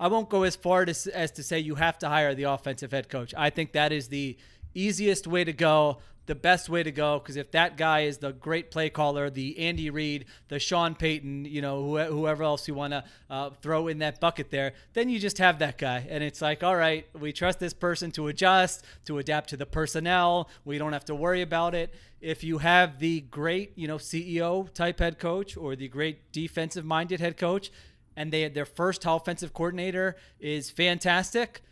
I 0.00 0.08
won't 0.08 0.28
go 0.28 0.42
as 0.42 0.56
far 0.56 0.82
as, 0.88 1.06
as 1.06 1.30
to 1.32 1.44
say 1.44 1.60
you 1.60 1.76
have 1.76 1.98
to 2.00 2.08
hire 2.08 2.34
the 2.34 2.44
offensive 2.44 2.90
head 2.90 3.08
coach. 3.08 3.32
I 3.36 3.50
think 3.50 3.72
that 3.72 3.92
is 3.92 4.08
the 4.08 4.36
easiest 4.74 5.26
way 5.28 5.44
to 5.44 5.52
go, 5.52 5.98
the 6.26 6.34
best 6.34 6.68
way 6.68 6.82
to 6.82 6.92
go. 6.92 7.18
Because 7.18 7.36
if 7.36 7.50
that 7.52 7.76
guy 7.76 8.00
is 8.00 8.18
the 8.18 8.32
great 8.32 8.70
play 8.70 8.90
caller, 8.90 9.30
the 9.30 9.58
Andy 9.58 9.90
Reid, 9.90 10.26
the 10.48 10.58
Sean 10.58 10.94
Payton, 10.94 11.44
you 11.44 11.60
know, 11.60 11.82
who, 11.82 11.98
whoever 11.98 12.42
else 12.42 12.68
you 12.68 12.74
want 12.74 12.92
to 12.92 13.04
uh, 13.30 13.50
throw 13.60 13.88
in 13.88 13.98
that 13.98 14.20
bucket 14.20 14.50
there, 14.50 14.72
then 14.92 15.08
you 15.08 15.18
just 15.18 15.38
have 15.38 15.58
that 15.58 15.78
guy. 15.78 16.06
And 16.08 16.22
it's 16.22 16.40
like, 16.40 16.62
all 16.62 16.76
right, 16.76 17.06
we 17.18 17.32
trust 17.32 17.58
this 17.58 17.74
person 17.74 18.10
to 18.12 18.28
adjust, 18.28 18.84
to 19.06 19.18
adapt 19.18 19.50
to 19.50 19.56
the 19.56 19.66
personnel. 19.66 20.48
We 20.64 20.78
don't 20.78 20.92
have 20.92 21.04
to 21.06 21.14
worry 21.14 21.42
about 21.42 21.74
it. 21.74 21.92
If 22.20 22.44
you 22.44 22.58
have 22.58 23.00
the 23.00 23.20
great, 23.22 23.72
you 23.76 23.88
know, 23.88 23.96
CEO 23.96 24.72
type 24.72 25.00
head 25.00 25.18
coach 25.18 25.56
or 25.56 25.74
the 25.74 25.88
great 25.88 26.30
defensive 26.30 26.84
minded 26.84 27.20
head 27.20 27.36
coach, 27.36 27.72
and 28.16 28.32
they 28.32 28.46
their 28.48 28.66
first 28.66 29.04
offensive 29.06 29.52
coordinator 29.54 30.16
is 30.38 30.70
fantastic. 30.70 31.62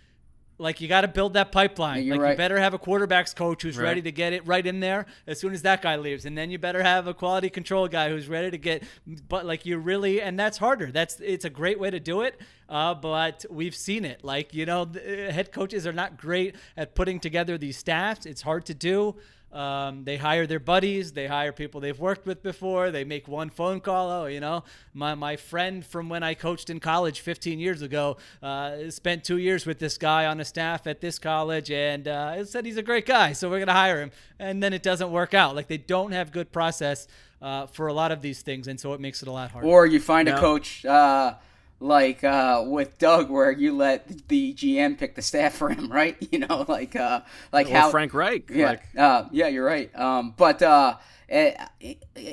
Like 0.61 0.81
you 0.81 0.89
got 0.89 1.01
to 1.01 1.09
build 1.09 1.33
that 1.35 1.53
pipeline. 1.53 2.05
Yeah, 2.05 2.13
like 2.13 2.21
right. 2.21 2.31
you 2.33 2.37
better 2.37 2.59
have 2.59 2.75
a 2.75 2.79
quarterbacks 2.79 3.35
coach 3.35 3.63
who's 3.63 3.79
Right. 3.79 3.85
ready 3.85 4.03
to 4.03 4.13
get 4.13 4.33
it 4.33 4.47
right 4.47 4.65
in 4.67 4.81
there 4.81 5.07
as 5.27 5.41
soon 5.41 5.55
as 5.55 5.63
that 5.63 5.81
guy 5.81 5.97
leaves, 5.97 6.27
and 6.27 6.37
then 6.37 6.51
you 6.51 6.59
better 6.59 6.83
have 6.83 7.07
a 7.07 7.15
quality 7.15 7.49
control 7.49 7.89
guy 7.89 8.11
who's 8.11 8.29
ready 8.29 8.51
to 8.51 8.59
get. 8.59 8.83
But 9.29 9.47
like 9.47 9.65
you 9.65 9.79
really, 9.79 10.21
and 10.21 10.39
that's 10.39 10.59
harder. 10.59 10.93
That's 10.93 11.19
it's 11.21 11.45
a 11.45 11.51
great 11.51 11.81
way 11.81 11.91
to 11.91 11.99
do 11.99 12.21
it. 12.23 12.39
Uh, 12.69 12.95
but 12.95 13.45
we've 13.51 13.75
seen 13.75 14.05
it. 14.05 14.23
Like 14.23 14.53
you 14.55 14.67
know, 14.67 14.85
the, 14.85 15.29
uh, 15.29 15.33
head 15.33 15.51
coaches 15.51 15.87
are 15.87 15.93
not 15.93 16.17
great 16.19 16.55
at 16.77 16.95
putting 16.95 17.19
together 17.21 17.57
these 17.59 17.79
staffs. 17.79 18.27
It's 18.27 18.43
hard 18.43 18.67
to 18.67 18.75
do. 18.75 19.17
Um, 19.53 20.05
they 20.05 20.17
hire 20.17 20.47
their 20.47 20.61
buddies. 20.61 21.13
They 21.13 21.27
hire 21.27 21.53
people 21.53 21.81
they've 21.81 21.99
worked 21.99 22.27
with 22.27 22.43
before. 22.43 22.91
They 22.91 23.05
make 23.05 23.27
one 23.27 23.51
phone 23.51 23.81
call. 23.81 24.11
Oh, 24.11 24.27
you 24.27 24.41
know, 24.41 24.65
my, 24.95 25.15
my 25.15 25.37
friend 25.37 25.85
from 25.85 26.09
when 26.09 26.23
I 26.23 26.35
coached 26.35 26.71
in 26.71 26.79
college 26.79 27.21
15 27.21 27.59
years 27.59 27.83
ago 27.83 28.17
uh, 28.43 28.91
spent 28.91 29.25
two 29.25 29.39
years 29.39 29.67
with 29.67 29.79
this 29.79 29.99
guy 29.99 30.27
on 30.27 30.39
a 30.39 30.45
staff 30.45 30.87
at 30.87 31.01
this 31.01 31.19
college 31.19 31.71
and 31.71 32.07
uh, 32.07 32.45
said 32.45 32.65
he's 32.65 32.77
a 32.77 32.83
great 32.83 33.07
guy. 33.07 33.33
So 33.33 33.49
we're 33.49 33.59
going 33.59 33.69
to 33.69 33.73
hire 33.73 34.01
him. 34.01 34.13
And 34.39 34.63
then 34.63 34.73
it 34.73 34.83
doesn't 34.83 35.11
work 35.11 35.35
out. 35.35 35.57
Like 35.57 35.67
they 35.67 35.79
don't 35.79 36.13
have 36.13 36.31
good 36.31 36.53
process 36.53 37.09
uh, 37.43 37.67
for 37.67 37.89
a 37.89 37.93
lot 37.93 38.13
of 38.13 38.23
these 38.23 38.43
things. 38.43 38.69
And 38.69 38.79
so 38.79 38.93
it 38.93 39.01
makes 39.01 39.23
it 39.23 39.29
a 39.29 39.33
lot 39.33 39.51
harder. 39.51 39.67
Or 39.67 39.87
you 39.87 39.99
find 39.99 40.29
a 40.29 40.39
coach 40.39 40.85
uh, 40.85 41.35
like 41.81 42.23
uh, 42.23 42.63
with 42.67 42.99
Doug, 42.99 43.31
where 43.31 43.51
you 43.51 43.75
let 43.75 44.29
the 44.29 44.55
GM 44.55 44.99
pick 44.99 45.15
the 45.15 45.23
staff 45.23 45.55
for 45.55 45.71
him, 45.71 45.91
right? 45.93 46.17
You 46.31 46.41
know, 46.41 46.65
like 46.69 46.95
uh, 46.95 47.23
like 47.53 47.69
Or 47.69 47.73
how 47.73 47.91
Frank 47.91 48.15
Reich. 48.15 48.51
Yeah, 48.51 48.67
Like, 48.69 48.83
uh, 48.97 49.25
yeah, 49.33 49.49
you're 49.49 49.65
right. 49.65 49.95
Um, 49.99 50.35
but 50.37 50.63
uh, 50.63 50.97
eh, 51.29 51.55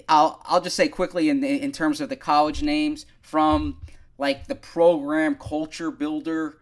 I'll 0.08 0.42
I'll 0.46 0.62
just 0.62 0.76
say 0.76 0.90
quickly 0.90 1.30
in 1.30 1.44
in 1.44 1.72
terms 1.72 2.02
of 2.02 2.10
the 2.10 2.18
college 2.18 2.62
names 2.62 3.06
from 3.22 3.82
like 4.18 4.48
the 4.48 4.56
program 4.56 5.36
culture 5.36 5.92
builder 5.92 6.58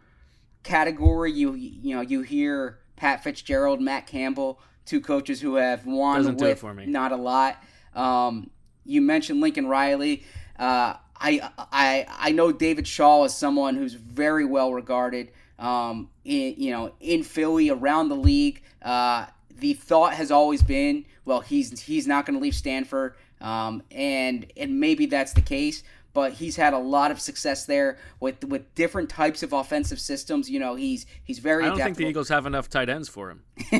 category. 0.63 1.31
You 1.31 1.53
you 1.55 1.95
know 1.95 2.01
you 2.01 2.21
hear 2.21 2.79
Pat 2.95 3.23
Fitzgerald, 3.23 3.81
Matt 3.81 4.05
Campbell, 4.05 4.59
two 4.85 5.01
coaches 5.01 5.41
who 5.41 5.55
have 5.55 5.85
won 5.85 6.17
Doesn't 6.17 6.37
do 6.37 6.45
it 6.45 6.61
with 6.61 6.75
me. 6.75 6.85
not 6.85 7.11
a 7.11 7.17
lot. 7.17 7.61
Um, 7.95 8.51
you 8.85 9.01
mentioned 9.01 9.41
Lincoln 9.41 9.67
Riley. 9.67 10.23
Uh, 10.57 10.95
I 11.19 11.49
I 11.71 12.05
I 12.09 12.31
know 12.31 12.51
David 12.51 12.87
Shaw 12.87 13.23
is 13.23 13.33
someone 13.33 13.75
who's 13.75 13.93
very 13.93 14.45
well 14.45 14.73
regarded. 14.73 15.31
Um, 15.57 16.09
in 16.25 16.55
you 16.57 16.71
know 16.71 16.93
in 16.99 17.23
Philly 17.23 17.69
around 17.69 18.09
the 18.09 18.15
league. 18.15 18.61
Uh, 18.81 19.25
the 19.57 19.73
thought 19.73 20.13
has 20.13 20.31
always 20.31 20.61
been, 20.61 21.05
well, 21.23 21.41
he's 21.41 21.81
he's 21.81 22.07
not 22.07 22.25
going 22.25 22.37
to 22.37 22.43
leave 22.43 22.55
Stanford, 22.55 23.15
um, 23.41 23.81
and 23.91 24.45
and 24.57 24.79
maybe 24.79 25.05
that's 25.05 25.33
the 25.33 25.41
case. 25.41 25.83
But 26.15 26.31
he's 26.31 26.55
had 26.55 26.73
a 26.73 26.79
lot 26.79 27.11
of 27.11 27.19
success 27.19 27.65
there 27.65 27.97
with 28.21 28.45
with 28.45 28.73
different 28.73 29.09
types 29.09 29.43
of 29.43 29.51
offensive 29.51 29.99
systems. 29.99 30.49
You 30.49 30.61
know, 30.61 30.75
he's 30.75 31.05
he's 31.25 31.39
very. 31.39 31.65
I 31.65 31.67
don't 31.67 31.77
think 31.77 31.97
the 31.97 32.07
Eagles 32.07 32.29
have 32.29 32.45
enough 32.45 32.69
tight 32.69 32.87
ends 32.87 33.09
for 33.09 33.29
him. 33.29 33.43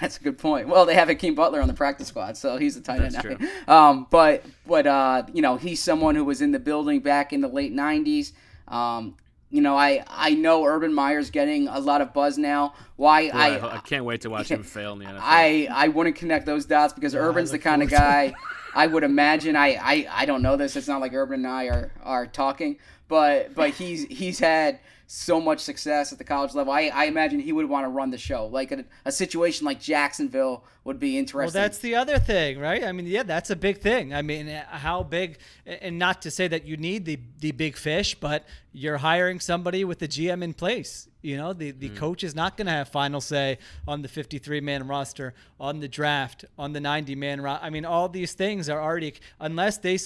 That's 0.00 0.18
a 0.18 0.22
good 0.22 0.36
point. 0.36 0.68
Well, 0.68 0.84
they 0.84 0.94
have 0.94 1.08
Hakeem 1.08 1.34
Butler 1.34 1.62
on 1.62 1.66
the 1.66 1.74
practice 1.74 2.08
squad, 2.08 2.36
so 2.36 2.58
he's 2.58 2.76
a 2.76 2.82
tight 2.82 3.00
end. 3.00 3.14
That's 3.14 3.24
now. 3.24 3.36
true. 3.36 3.48
Um, 3.66 4.06
but 4.10 4.44
but 4.66 4.86
uh, 4.86 5.22
you 5.32 5.40
know, 5.40 5.56
he's 5.56 5.82
someone 5.82 6.14
who 6.14 6.24
was 6.24 6.42
in 6.42 6.52
the 6.52 6.58
building 6.58 7.00
back 7.00 7.32
in 7.32 7.40
the 7.40 7.48
late 7.48 7.74
'90s. 7.74 8.32
Um, 8.68 9.16
you 9.48 9.62
know, 9.62 9.76
I 9.76 10.04
I 10.06 10.34
know 10.34 10.66
Urban 10.66 10.92
Meyer's 10.92 11.30
getting 11.30 11.68
a 11.68 11.80
lot 11.80 12.02
of 12.02 12.12
buzz 12.12 12.36
now. 12.36 12.74
Why 12.96 13.30
Boy, 13.30 13.38
I, 13.38 13.76
I 13.76 13.78
can't 13.78 14.04
wait 14.04 14.20
to 14.22 14.30
watch 14.30 14.50
him 14.50 14.62
fail 14.62 14.92
in 14.92 14.98
the 14.98 15.06
NFL. 15.06 15.18
I 15.22 15.68
I 15.70 15.88
wouldn't 15.88 16.16
connect 16.16 16.44
those 16.44 16.66
dots 16.66 16.92
because 16.92 17.14
Urban's 17.14 17.50
the 17.50 17.58
kind 17.58 17.82
of 17.82 17.88
guy 17.88 18.34
I 18.74 18.86
would 18.86 19.04
imagine. 19.04 19.56
I, 19.56 19.76
I 19.80 20.06
I 20.10 20.26
don't 20.26 20.42
know 20.42 20.56
this. 20.56 20.76
It's 20.76 20.88
not 20.88 21.00
like 21.00 21.14
Urban 21.14 21.44
and 21.44 21.46
I 21.46 21.66
are 21.66 21.92
are 22.02 22.26
talking, 22.26 22.78
but 23.08 23.54
but 23.54 23.70
he's 23.70 24.04
he's 24.04 24.38
had 24.38 24.80
so 25.06 25.40
much 25.40 25.60
success 25.60 26.12
at 26.12 26.18
the 26.18 26.24
college 26.24 26.54
level. 26.54 26.72
I, 26.72 26.90
I 26.92 27.04
imagine 27.04 27.38
he 27.38 27.52
would 27.52 27.68
want 27.68 27.84
to 27.84 27.88
run 27.88 28.10
the 28.10 28.18
show. 28.18 28.46
Like 28.46 28.72
a, 28.72 28.84
a 29.04 29.12
situation 29.12 29.66
like 29.66 29.80
Jacksonville 29.80 30.64
would 30.84 30.98
be 30.98 31.18
interesting. 31.18 31.58
Well, 31.58 31.64
that's 31.64 31.78
the 31.78 31.94
other 31.94 32.18
thing, 32.18 32.58
right? 32.58 32.82
I 32.82 32.92
mean, 32.92 33.06
yeah, 33.06 33.22
that's 33.22 33.50
a 33.50 33.56
big 33.56 33.80
thing. 33.80 34.14
I 34.14 34.22
mean, 34.22 34.48
how 34.48 35.02
big, 35.02 35.38
and 35.66 35.98
not 35.98 36.22
to 36.22 36.30
say 36.30 36.48
that 36.48 36.66
you 36.66 36.76
need 36.76 37.04
the 37.04 37.18
the 37.38 37.52
big 37.52 37.76
fish, 37.76 38.14
but 38.14 38.44
you're 38.72 38.98
hiring 38.98 39.40
somebody 39.40 39.84
with 39.84 39.98
the 39.98 40.08
GM 40.08 40.42
in 40.42 40.54
place. 40.54 41.08
You 41.24 41.38
know, 41.38 41.54
the, 41.54 41.70
the 41.70 41.88
coach 41.88 42.22
is 42.22 42.34
not 42.34 42.58
going 42.58 42.66
to 42.66 42.72
have 42.72 42.88
final 42.88 43.20
say 43.20 43.58
on 43.88 44.02
the 44.02 44.08
53 44.08 44.60
man 44.60 44.86
roster, 44.86 45.32
on 45.58 45.80
the 45.80 45.88
draft, 45.88 46.44
on 46.58 46.74
the 46.74 46.80
90 46.80 47.14
man 47.14 47.40
roster. 47.40 47.64
I 47.64 47.70
mean, 47.70 47.86
all 47.86 48.10
these 48.10 48.34
things 48.34 48.68
are 48.68 48.80
already, 48.80 49.14
unless 49.40 49.78
they, 49.78 49.98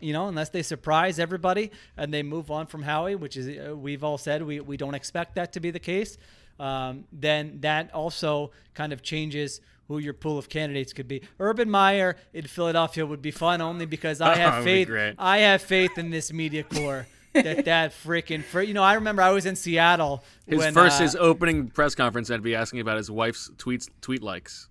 you 0.00 0.12
know, 0.12 0.28
unless 0.28 0.50
they 0.50 0.62
surprise 0.62 1.18
everybody 1.18 1.72
and 1.96 2.14
they 2.14 2.22
move 2.22 2.52
on 2.52 2.66
from 2.68 2.82
Howie, 2.82 3.16
which 3.16 3.36
is, 3.36 3.48
uh, 3.48 3.76
we've 3.76 4.04
all 4.04 4.16
said 4.16 4.44
we, 4.44 4.60
we 4.60 4.76
don't 4.76 4.94
expect 4.94 5.34
that 5.34 5.52
to 5.54 5.60
be 5.60 5.72
the 5.72 5.80
case. 5.80 6.16
Um, 6.60 7.04
then 7.10 7.58
that 7.62 7.92
also 7.92 8.52
kind 8.74 8.92
of 8.92 9.02
changes 9.02 9.60
who 9.88 9.98
your 9.98 10.12
pool 10.14 10.38
of 10.38 10.48
candidates 10.48 10.92
could 10.92 11.08
be. 11.08 11.22
Urban 11.40 11.68
Meyer 11.68 12.14
in 12.32 12.46
Philadelphia 12.46 13.04
would 13.04 13.22
be 13.22 13.32
fun 13.32 13.60
only 13.60 13.86
because 13.86 14.20
I 14.20 14.36
have 14.44 14.62
faith. 14.62 14.88
I 15.18 15.38
have 15.38 15.62
faith 15.62 15.98
in 15.98 16.10
this 16.10 16.32
media 16.32 16.62
corps. 16.62 17.08
That 17.34 17.64
that 17.64 17.92
freaking 17.92 18.42
fr- 18.42 18.62
you 18.62 18.74
know 18.74 18.82
I 18.82 18.94
remember 18.94 19.22
I 19.22 19.30
was 19.30 19.46
in 19.46 19.56
Seattle 19.56 20.24
His 20.46 20.58
when, 20.58 20.72
first 20.74 21.00
uh, 21.00 21.02
his 21.02 21.16
opening 21.16 21.68
press 21.68 21.94
conference, 21.94 22.30
I'd 22.30 22.42
be 22.42 22.54
asking 22.54 22.80
about 22.80 22.96
his 22.96 23.10
wife's 23.10 23.50
tweets, 23.56 23.88
tweet 24.00 24.22
likes. 24.22 24.68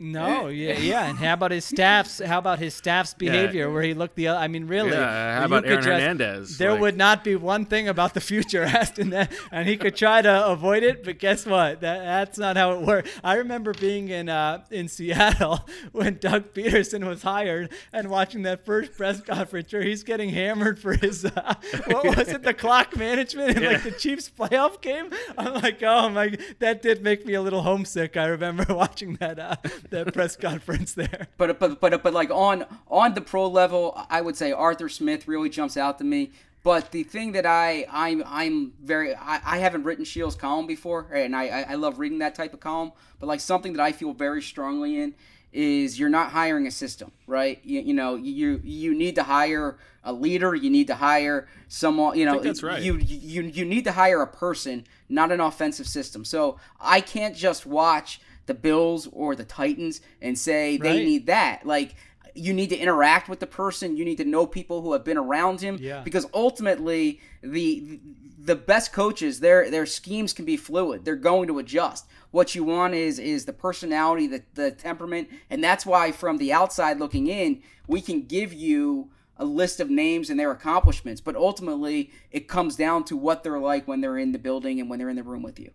No, 0.00 0.48
yeah, 0.48 0.78
yeah, 0.78 1.06
and 1.10 1.18
how 1.18 1.34
about 1.34 1.50
his 1.50 1.64
staff's? 1.64 2.20
How 2.20 2.38
about 2.38 2.58
his 2.58 2.72
staff's 2.74 3.12
behavior, 3.12 3.70
where 3.70 3.82
he 3.82 3.92
looked 3.92 4.16
the? 4.16 4.28
other 4.28 4.38
I 4.40 4.48
mean, 4.48 4.66
really? 4.66 4.92
Yeah, 4.92 5.38
how 5.38 5.44
about 5.44 5.66
Aaron 5.66 5.76
just- 5.76 5.88
Hernandez? 5.88 6.58
There 6.58 6.72
Like- 6.72 6.80
would 6.80 6.96
not 6.96 7.22
be 7.22 7.36
one 7.36 7.66
thing 7.66 7.86
about 7.86 8.14
the 8.14 8.20
future 8.20 8.62
asked 8.64 8.98
in 8.98 9.10
that, 9.10 9.30
and 9.52 9.68
he 9.68 9.76
could 9.76 9.94
try 9.94 10.22
to 10.22 10.46
avoid 10.46 10.82
it, 10.82 11.04
but 11.04 11.18
guess 11.18 11.44
what? 11.44 11.82
That 11.82 11.98
that's 11.98 12.38
not 12.38 12.56
how 12.56 12.72
it 12.72 12.80
worked. 12.80 13.08
I 13.22 13.34
remember 13.34 13.74
being 13.74 14.08
in 14.08 14.30
uh, 14.30 14.64
in 14.70 14.88
Seattle 14.88 15.68
when 15.92 16.16
Doug 16.16 16.54
Pederson 16.54 17.06
was 17.06 17.22
hired 17.22 17.70
and 17.92 18.08
watching 18.08 18.42
that 18.42 18.64
first 18.64 18.92
press 18.96 19.20
conference 19.20 19.70
where 19.72 19.82
he's 19.82 20.02
getting 20.02 20.30
hammered 20.30 20.78
for 20.78 20.94
his 20.94 21.26
uh, 21.26 21.54
what 21.88 22.16
was 22.16 22.28
it, 22.30 22.42
the 22.42 22.54
clock 22.54 22.96
management 22.96 23.58
in 23.58 23.64
like 23.64 23.82
the 23.82 23.90
Chiefs 23.90 24.30
playoff 24.30 24.80
game. 24.80 25.10
I'm 25.36 25.54
like, 25.54 25.82
oh 25.82 26.08
my, 26.08 26.38
that 26.58 26.80
did 26.80 27.02
make 27.02 27.26
me 27.26 27.34
a 27.34 27.42
little 27.42 27.62
homesick. 27.62 28.16
I 28.16 28.24
remember 28.26 28.64
watching 28.74 29.14
that 29.16 29.38
uh, 29.38 29.56
that 30.04 30.12
press 30.12 30.36
conference 30.36 30.94
there. 30.94 31.28
But 31.36 31.58
but 31.58 31.80
but 31.80 32.02
but 32.02 32.12
like 32.12 32.30
on 32.30 32.64
on 32.88 33.14
the 33.14 33.20
pro 33.20 33.48
level, 33.48 34.00
I 34.08 34.20
would 34.20 34.36
say 34.36 34.52
Arthur 34.52 34.88
Smith 34.88 35.28
really 35.28 35.48
jumps 35.48 35.76
out 35.76 35.98
to 35.98 36.04
me. 36.04 36.30
But 36.62 36.92
the 36.92 37.04
thing 37.04 37.32
that 37.32 37.46
I 37.46 37.86
I'm 37.90 38.22
I'm 38.26 38.72
very 38.82 39.14
I, 39.14 39.40
I 39.44 39.58
haven't 39.58 39.84
written 39.84 40.04
Sheil's 40.04 40.36
column 40.36 40.66
before, 40.66 41.06
and 41.12 41.34
I 41.34 41.62
I 41.62 41.74
love 41.74 41.98
reading 41.98 42.18
that 42.18 42.34
type 42.34 42.54
of 42.54 42.60
column. 42.60 42.92
But 43.18 43.26
like 43.26 43.40
something 43.40 43.72
that 43.74 43.82
I 43.82 43.92
feel 43.92 44.12
very 44.12 44.42
strongly 44.42 45.00
in 45.00 45.14
is 45.52 45.98
you're 45.98 46.08
not 46.08 46.30
hiring 46.30 46.66
a 46.66 46.70
system, 46.70 47.10
right? 47.26 47.60
You, 47.64 47.80
you 47.80 47.94
know 47.94 48.14
you 48.14 48.60
you 48.62 48.94
need 48.94 49.14
to 49.16 49.22
hire 49.22 49.78
a 50.04 50.12
leader. 50.12 50.54
You 50.54 50.70
need 50.70 50.86
to 50.86 50.94
hire 50.94 51.48
someone. 51.68 52.18
You 52.18 52.26
know 52.26 52.40
that's 52.40 52.62
right. 52.62 52.82
you 52.82 52.96
you 52.98 53.42
you 53.42 53.64
need 53.64 53.84
to 53.84 53.92
hire 53.92 54.22
a 54.22 54.26
person, 54.26 54.86
not 55.08 55.32
an 55.32 55.40
offensive 55.40 55.88
system. 55.88 56.24
So 56.24 56.58
I 56.80 57.00
can't 57.00 57.34
just 57.34 57.66
watch 57.66 58.20
the 58.50 58.54
Bills 58.54 59.08
or 59.12 59.36
the 59.36 59.44
Titans 59.44 60.00
and 60.20 60.36
say 60.36 60.76
they 60.76 61.04
need 61.04 61.26
that. 61.26 61.64
Like 61.64 61.94
you 62.34 62.52
need 62.52 62.70
to 62.70 62.76
interact 62.76 63.28
with 63.28 63.38
the 63.38 63.46
person. 63.46 63.96
You 63.96 64.04
need 64.04 64.16
to 64.16 64.24
know 64.24 64.44
people 64.44 64.82
who 64.82 64.92
have 64.92 65.04
been 65.04 65.16
around 65.16 65.60
him. 65.60 65.78
Yeah. 65.80 66.00
Because 66.02 66.26
ultimately, 66.34 67.20
the 67.42 68.00
the 68.42 68.56
best 68.56 68.92
coaches, 68.92 69.38
their 69.38 69.70
their 69.70 69.86
schemes 69.86 70.32
can 70.32 70.44
be 70.44 70.56
fluid. 70.56 71.04
They're 71.04 71.14
going 71.14 71.46
to 71.46 71.60
adjust. 71.60 72.06
What 72.32 72.56
you 72.56 72.64
want 72.64 72.94
is 72.94 73.20
is 73.20 73.44
the 73.44 73.52
personality, 73.52 74.26
the 74.26 74.42
the 74.54 74.72
temperament, 74.72 75.28
and 75.48 75.62
that's 75.62 75.86
why 75.86 76.10
from 76.10 76.38
the 76.38 76.52
outside 76.52 76.98
looking 76.98 77.28
in, 77.28 77.62
we 77.86 78.00
can 78.00 78.22
give 78.22 78.52
you 78.52 79.10
a 79.36 79.44
list 79.44 79.78
of 79.78 79.88
names 79.88 80.28
and 80.28 80.38
their 80.38 80.50
accomplishments. 80.50 81.20
But 81.20 81.36
ultimately, 81.36 82.10
it 82.32 82.48
comes 82.48 82.74
down 82.74 83.04
to 83.04 83.16
what 83.16 83.44
they're 83.44 83.60
like 83.60 83.86
when 83.86 84.00
they're 84.00 84.18
in 84.18 84.32
the 84.32 84.38
building 84.38 84.80
and 84.80 84.90
when 84.90 84.98
they're 84.98 85.08
in 85.08 85.16
the 85.16 85.22
room 85.22 85.42
with 85.42 85.60
you. 85.60 85.70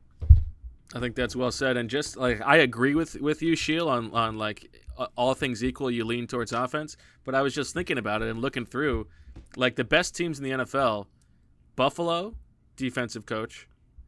I 0.95 0.99
think 1.01 1.15
that's 1.15 1.35
well 1.35 1.51
said, 1.51 1.75
and 1.75 1.89
just 1.89 2.15
like 2.15 2.41
I 2.41 2.55
agree 2.57 2.95
with 2.95 3.19
with 3.19 3.41
you, 3.41 3.57
Sheil, 3.57 3.89
on 3.89 4.11
on 4.11 4.37
like 4.37 4.81
all 5.17 5.33
things 5.33 5.61
equal, 5.61 5.91
you 5.91 6.05
lean 6.05 6.25
towards 6.25 6.53
offense. 6.53 6.95
But 7.25 7.35
I 7.35 7.41
was 7.41 7.53
just 7.53 7.73
thinking 7.73 7.97
about 7.97 8.21
it 8.21 8.29
and 8.29 8.39
looking 8.39 8.65
through, 8.65 9.07
like 9.57 9.75
the 9.75 9.83
best 9.83 10.15
teams 10.15 10.39
in 10.39 10.45
the 10.45 10.51
NFL: 10.51 11.07
Buffalo, 11.75 12.35
defensive 12.77 13.25
coach; 13.25 13.67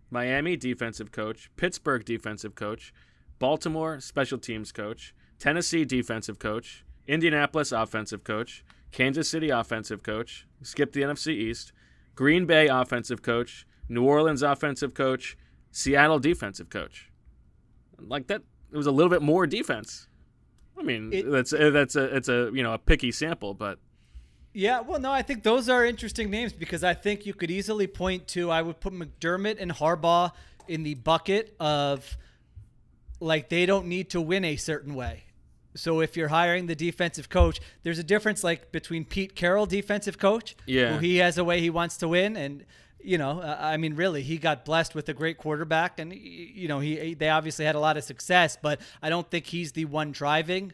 Miami, 0.10 0.56
defensive 0.56 1.12
coach; 1.12 1.52
Pittsburgh, 1.58 2.06
defensive 2.06 2.56
coach; 2.56 2.94
Baltimore, 3.38 4.00
special 4.00 4.38
teams 4.38 4.72
coach; 4.72 5.14
Tennessee, 5.40 5.84
defensive 5.84 6.40
coach; 6.40 6.86
Indianapolis, 7.06 7.74
offensive 7.74 8.24
coach; 8.24 8.64
Kansas 8.94 9.30
City, 9.30 9.50
offensive 9.50 10.04
coach. 10.04 10.48
Skip 10.62 10.94
the 10.94 11.02
NFC 11.02 11.34
East. 11.34 11.74
Green 12.16 12.46
Bay, 12.46 12.68
offensive 12.68 13.22
coach; 13.22 13.68
New 13.90 14.06
Orleans, 14.06 14.42
offensive 14.42 14.94
coach. 14.94 15.36
Seattle 15.78 16.18
defensive 16.20 16.70
coach. 16.72 17.10
Like 18.00 18.28
that, 18.28 18.42
it 18.72 18.78
was 18.78 18.88
a 18.88 18.92
little 18.92 19.10
bit 19.12 19.22
more 19.22 19.46
defense. 19.46 20.08
I 20.80 20.82
mean, 20.84 21.12
It- 21.14 21.30
that's 21.30 21.54
uh, 21.54 21.70
that's 21.70 21.96
a 21.96 22.16
it's 22.16 22.30
a 22.30 22.50
you 22.54 22.64
know 22.64 22.74
a 22.74 22.78
picky 22.80 23.12
sample, 23.12 23.54
but 23.54 23.78
Yeah, 24.54 24.80
well, 24.82 25.00
no, 25.00 25.12
I 25.12 25.22
think 25.22 25.44
those 25.44 25.70
are 25.70 25.86
interesting 25.86 26.32
names 26.32 26.52
because 26.52 26.84
I 26.84 26.94
think 26.96 27.26
you 27.28 27.34
could 27.36 27.52
easily 27.52 27.86
point 27.86 28.28
to. 28.30 28.50
I 28.50 28.62
would 28.64 28.80
put 28.80 28.92
McDermott 28.94 29.58
and 29.60 29.72
Harbaugh 29.72 30.32
in 30.68 30.82
the 30.84 30.96
bucket 30.96 31.56
of 31.60 32.18
like 33.20 33.50
they 33.50 33.66
don't 33.68 33.86
need 33.88 34.10
to 34.12 34.22
win 34.22 34.44
a 34.46 34.56
certain 34.56 34.96
way. 34.96 35.24
So 35.76 36.02
if 36.02 36.18
you're 36.18 36.30
hiring 36.30 36.66
the 36.66 36.76
defensive 36.76 37.30
coach, 37.30 37.60
there's 37.84 38.00
a 38.00 38.04
difference 38.04 38.44
like 38.44 38.72
between 38.72 39.06
Pete 39.06 39.36
Carroll, 39.36 39.68
defensive 39.68 40.18
coach, 40.18 40.56
Yeah. 40.66 40.94
who 40.94 41.00
he 41.00 41.18
has 41.18 41.38
a 41.38 41.44
way 41.44 41.62
he 41.62 41.70
wants 41.70 41.98
to 41.98 42.08
win, 42.08 42.36
and 42.36 42.66
you 43.02 43.18
know, 43.18 43.40
uh, 43.40 43.58
I 43.60 43.78
mean, 43.78 43.96
really, 43.96 44.22
he 44.22 44.38
got 44.38 44.66
blessed 44.66 44.96
with 44.96 45.10
a 45.10 45.14
great 45.14 45.38
quarterback, 45.38 46.00
and 46.00 46.14
you 46.14 46.68
know, 46.68 46.80
he 46.80 47.14
they 47.14 47.30
obviously 47.30 47.66
had 47.66 47.76
a 47.76 47.80
lot 47.80 47.98
of 47.98 48.04
success, 48.04 48.58
but 48.62 48.82
I 49.02 49.10
don't 49.10 49.30
think 49.30 49.46
he's 49.46 49.72
the 49.72 49.86
one 49.86 50.12
driving. 50.12 50.74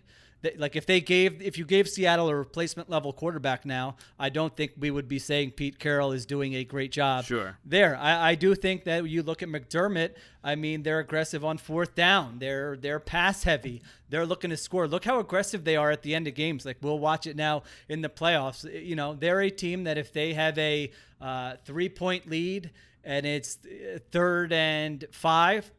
Like 0.58 0.76
if 0.76 0.86
they 0.86 1.00
gave, 1.00 1.41
if 1.41 1.58
you 1.58 1.66
gave 1.66 1.88
Seattle 1.88 2.28
a 2.28 2.36
replacement 2.36 2.89
level 2.89 3.14
quarterback 3.14 3.66
now, 3.66 3.96
I 4.20 4.30
don't 4.30 4.56
think 4.56 4.74
we 4.78 4.91
would 4.91 5.08
be 5.08 5.20
saying 5.20 5.52
Pete 5.52 5.80
Carroll 5.80 6.12
is 6.12 6.26
doing 6.26 6.56
a 6.56 6.64
great 6.64 6.91
job. 6.91 7.26
Sure. 7.26 7.58
There, 7.64 7.96
I, 7.96 8.32
I 8.32 8.36
do 8.36 8.54
think 8.54 8.84
that 8.84 9.08
you 9.08 9.24
look 9.24 9.41
at 9.41 9.50
McDermott. 9.50 10.16
I 10.44 10.56
mean, 10.56 10.84
they're 10.84 11.00
aggressive 11.00 11.46
on 11.46 11.58
fourth 11.58 11.96
down. 11.96 12.39
They're 12.39 12.76
they're 12.76 13.00
pass 13.00 13.44
heavy. 13.44 13.82
They're 14.10 14.26
looking 14.26 14.50
to 14.50 14.58
score. 14.58 14.88
Look 14.88 15.06
how 15.06 15.20
aggressive 15.20 15.64
they 15.64 15.78
are 15.78 15.91
at 15.91 16.02
the 16.02 16.14
end 16.14 16.28
of 16.28 16.36
games. 16.36 16.66
Like 16.66 16.78
we'll 16.82 17.00
watch 17.00 17.26
it 17.26 17.38
now 17.38 17.64
in 17.88 18.02
the 18.02 18.10
playoffs. 18.10 18.64
You 18.86 18.96
know, 18.96 19.14
they're 19.14 19.41
a 19.41 19.50
team 19.50 19.86
that 19.86 19.98
if 19.98 20.12
they 20.12 20.34
have 20.34 20.58
a 20.58 20.91
uh, 21.22 21.56
three 21.64 21.89
point 21.89 22.30
lead 22.30 22.72
and 23.04 23.26
it's 23.26 23.58
uh, 23.66 24.00
third 24.12 24.52
and 24.52 25.06
five, 25.12 25.72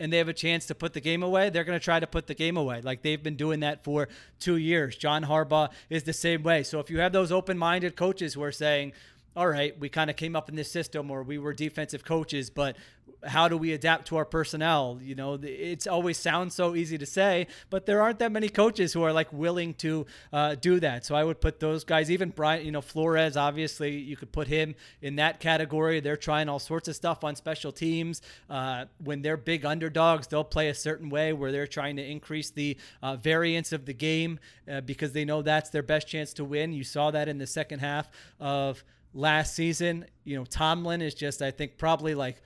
and 0.00 0.12
they 0.12 0.18
have 0.18 0.28
a 0.28 0.32
chance 0.34 0.66
to 0.66 0.74
put 0.74 0.92
the 0.92 1.00
game 1.00 1.22
away, 1.22 1.50
they're 1.50 1.64
going 1.64 1.78
to 1.78 1.84
try 1.84 2.00
to 2.00 2.06
put 2.06 2.26
the 2.26 2.34
game 2.34 2.56
away. 2.56 2.80
Like 2.80 3.02
they've 3.02 3.22
been 3.22 3.36
doing 3.36 3.60
that 3.60 3.84
for 3.84 4.08
two 4.38 4.56
years. 4.56 4.96
John 4.96 5.24
Harbaugh 5.24 5.70
is 5.90 6.04
the 6.04 6.12
same 6.12 6.42
way. 6.42 6.62
So 6.62 6.80
if 6.80 6.90
you 6.90 7.00
have 7.00 7.12
those 7.12 7.32
open 7.32 7.58
minded 7.58 7.96
coaches 7.96 8.34
who 8.34 8.42
are 8.42 8.52
saying, 8.52 8.92
all 9.38 9.46
right, 9.46 9.78
we 9.78 9.88
kind 9.88 10.10
of 10.10 10.16
came 10.16 10.34
up 10.34 10.48
in 10.48 10.56
this 10.56 10.68
system 10.68 11.12
or 11.12 11.22
we 11.22 11.38
were 11.38 11.52
defensive 11.52 12.04
coaches, 12.04 12.50
but 12.50 12.76
how 13.24 13.46
do 13.46 13.56
we 13.56 13.72
adapt 13.72 14.08
to 14.08 14.16
our 14.16 14.24
personnel? 14.24 14.98
You 15.00 15.14
know, 15.14 15.38
it's 15.40 15.86
always 15.86 16.18
sounds 16.18 16.56
so 16.56 16.74
easy 16.74 16.98
to 16.98 17.06
say, 17.06 17.46
but 17.70 17.86
there 17.86 18.02
aren't 18.02 18.18
that 18.18 18.32
many 18.32 18.48
coaches 18.48 18.92
who 18.92 19.04
are 19.04 19.12
like 19.12 19.32
willing 19.32 19.74
to 19.74 20.06
uh, 20.32 20.56
do 20.56 20.80
that. 20.80 21.04
So 21.04 21.14
I 21.14 21.22
would 21.22 21.40
put 21.40 21.60
those 21.60 21.84
guys, 21.84 22.10
even 22.10 22.30
Brian, 22.30 22.66
you 22.66 22.72
know, 22.72 22.80
Flores, 22.80 23.36
obviously, 23.36 23.96
you 23.96 24.16
could 24.16 24.32
put 24.32 24.48
him 24.48 24.74
in 25.02 25.16
that 25.16 25.38
category. 25.38 26.00
They're 26.00 26.16
trying 26.16 26.48
all 26.48 26.58
sorts 26.58 26.88
of 26.88 26.96
stuff 26.96 27.22
on 27.22 27.36
special 27.36 27.70
teams. 27.70 28.22
Uh, 28.50 28.86
when 29.04 29.22
they're 29.22 29.36
big 29.36 29.64
underdogs, 29.64 30.26
they'll 30.26 30.42
play 30.42 30.68
a 30.68 30.74
certain 30.74 31.10
way 31.10 31.32
where 31.32 31.52
they're 31.52 31.68
trying 31.68 31.94
to 31.96 32.04
increase 32.04 32.50
the 32.50 32.76
uh, 33.02 33.14
variance 33.14 33.72
of 33.72 33.86
the 33.86 33.94
game 33.94 34.40
uh, 34.68 34.80
because 34.80 35.12
they 35.12 35.24
know 35.24 35.42
that's 35.42 35.70
their 35.70 35.84
best 35.84 36.08
chance 36.08 36.32
to 36.32 36.44
win. 36.44 36.72
You 36.72 36.82
saw 36.82 37.12
that 37.12 37.28
in 37.28 37.38
the 37.38 37.46
second 37.46 37.78
half 37.78 38.10
of 38.40 38.82
last 39.14 39.54
season. 39.54 40.06
You 40.24 40.36
know, 40.36 40.44
Tomlin 40.44 41.02
is 41.02 41.14
just, 41.14 41.42
I 41.42 41.50
think, 41.50 41.78
probably 41.78 42.14
like 42.14 42.42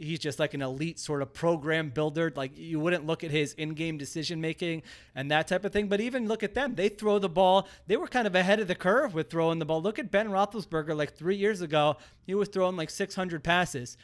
he's 0.00 0.18
just 0.18 0.38
like 0.38 0.54
an 0.54 0.62
elite 0.62 0.98
sort 0.98 1.22
of 1.22 1.32
program 1.32 1.90
builder. 1.90 2.32
Like 2.34 2.56
you 2.56 2.80
wouldn't 2.80 3.06
look 3.06 3.22
at 3.22 3.30
his 3.30 3.52
in-game 3.54 3.98
decision 3.98 4.40
making 4.40 4.82
and 5.14 5.30
that 5.30 5.46
type 5.46 5.64
of 5.64 5.72
thing. 5.72 5.88
But 5.88 6.00
even 6.00 6.26
look 6.26 6.42
at 6.42 6.54
them; 6.54 6.74
they 6.74 6.88
throw 6.88 7.18
the 7.18 7.28
ball. 7.28 7.68
They 7.86 7.96
were 7.96 8.08
kind 8.08 8.26
of 8.26 8.34
ahead 8.34 8.60
of 8.60 8.68
the 8.68 8.74
curve 8.74 9.14
with 9.14 9.30
throwing 9.30 9.58
the 9.58 9.66
ball. 9.66 9.82
Look 9.82 9.98
at 9.98 10.10
Ben 10.10 10.28
Roethlisberger. 10.28 10.96
Like 10.96 11.14
three 11.14 11.36
years 11.36 11.60
ago, 11.60 11.96
he 12.26 12.34
was 12.34 12.48
throwing 12.48 12.76
like 12.76 12.90
600 12.90 13.44
passes. 13.44 13.96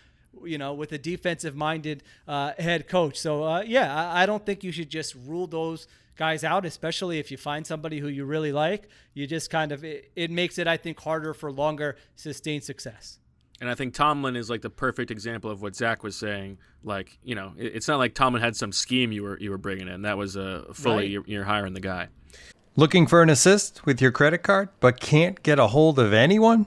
You 0.45 0.59
know, 0.59 0.75
with 0.75 0.93
a 0.93 0.99
defensive-minded 0.99 2.03
uh, 2.29 2.53
head 2.59 2.89
coach. 2.89 3.19
So 3.19 3.43
uh, 3.43 3.63
yeah, 3.63 3.95
I, 3.95 4.25
I 4.25 4.27
don't 4.27 4.45
think 4.45 4.63
you 4.63 4.71
should 4.71 4.91
just 4.91 5.15
rule 5.15 5.47
those 5.47 5.89
guys 6.17 6.45
out, 6.45 6.65
especially 6.65 7.19
if 7.19 7.31
you 7.31 7.37
find 7.37 7.67
somebody 7.67 7.99
who 8.01 8.09
you 8.09 8.25
really 8.25 8.53
like. 8.53 8.89
You 9.15 9.27
just 9.27 9.51
kind 9.51 9.73
of 9.73 9.85
it, 9.85 10.11
it 10.17 10.31
makes 10.31 10.59
it, 10.59 10.67
I 10.67 10.77
think, 10.77 10.99
harder 11.01 11.35
for 11.35 11.53
longer 11.53 11.97
sustained 12.15 12.65
success. 12.65 13.19
and 13.61 13.71
I 13.71 13.75
think 13.75 13.95
Tomlin 13.95 14.37
is 14.37 14.51
like 14.51 14.61
the 14.63 14.69
perfect 14.71 15.11
example 15.11 15.51
of 15.51 15.63
what 15.63 15.75
Zach 15.75 16.03
was 16.03 16.15
saying. 16.17 16.59
Like 16.85 17.19
you 17.25 17.35
know, 17.35 17.55
it- 17.57 17.75
it's 17.77 17.89
not 17.89 17.99
like 17.99 18.15
Tomlin 18.15 18.43
had 18.43 18.55
some 18.57 18.73
scheme 18.73 19.13
you 19.13 19.23
were 19.23 19.39
you 19.41 19.51
were 19.51 19.59
bringing 19.59 19.89
in. 19.89 20.03
That 20.03 20.19
was 20.19 20.37
uh, 20.37 20.65
fully 20.75 20.97
Right. 21.05 21.11
you're, 21.11 21.25
you're 21.27 21.45
hiring 21.45 21.73
the 21.75 21.81
guy. 21.81 22.09
Looking 22.79 23.07
for 23.07 23.23
an 23.23 23.31
assist 23.31 23.87
with 23.87 24.03
your 24.03 24.13
credit 24.13 24.43
card, 24.43 24.69
but 24.81 25.01
can't 25.01 25.43
get 25.43 25.59
a 25.59 25.69
hold 25.69 25.99
of 25.99 26.13
anyone? 26.13 26.67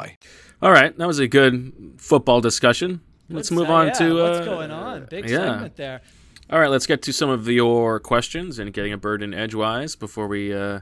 All 0.61 0.71
right, 0.71 0.95
that 0.97 1.07
was 1.07 1.19
a 1.19 1.27
good 1.27 1.95
football 1.97 2.41
discussion. 2.41 3.01
Let's 3.29 3.49
What's- 3.49 3.59
move 3.59 3.69
uh, 3.69 3.73
on 3.73 3.87
yeah, 3.87 3.93
to 3.93 4.19
uh, 4.19 4.31
what's 4.31 4.45
going 4.45 4.71
on. 4.71 5.05
Big 5.05 5.29
yeah. 5.29 5.37
segment 5.37 5.75
there. 5.75 6.01
All 6.49 6.59
right, 6.59 6.69
let's 6.69 6.85
get 6.85 7.01
to 7.03 7.13
some 7.13 7.29
of 7.29 7.47
your 7.47 7.99
questions 7.99 8.59
and 8.59 8.73
getting 8.73 8.91
a 8.91 8.97
bird 8.97 9.23
in 9.23 9.33
edgewise 9.33 9.95
before 9.95 10.27
we 10.27 10.53
uh, 10.53 10.81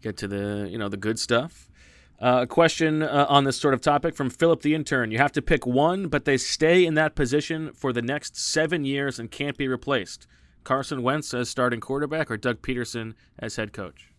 get 0.00 0.16
to 0.18 0.28
the 0.28 0.68
you 0.70 0.78
know 0.78 0.88
the 0.88 0.96
good 0.96 1.18
stuff. 1.18 1.68
Uh, 2.20 2.40
a 2.42 2.46
question 2.46 3.02
uh, 3.02 3.26
on 3.28 3.44
this 3.44 3.60
sort 3.60 3.74
of 3.74 3.80
topic 3.80 4.14
from 4.14 4.28
Philip 4.30 4.62
the 4.62 4.74
intern. 4.74 5.10
You 5.10 5.18
have 5.18 5.32
to 5.32 5.42
pick 5.42 5.66
one, 5.66 6.08
but 6.08 6.24
they 6.24 6.36
stay 6.36 6.84
in 6.84 6.94
that 6.94 7.14
position 7.14 7.72
for 7.72 7.92
the 7.92 8.02
next 8.02 8.36
seven 8.36 8.84
years 8.84 9.18
and 9.20 9.30
can't 9.30 9.56
be 9.56 9.68
replaced. 9.68 10.26
Carson 10.64 11.02
Wentz 11.02 11.32
as 11.32 11.48
starting 11.48 11.80
quarterback 11.80 12.30
or 12.30 12.36
Doug 12.36 12.60
Pederson 12.60 13.14
as 13.38 13.56
head 13.56 13.72
coach. 13.72 14.10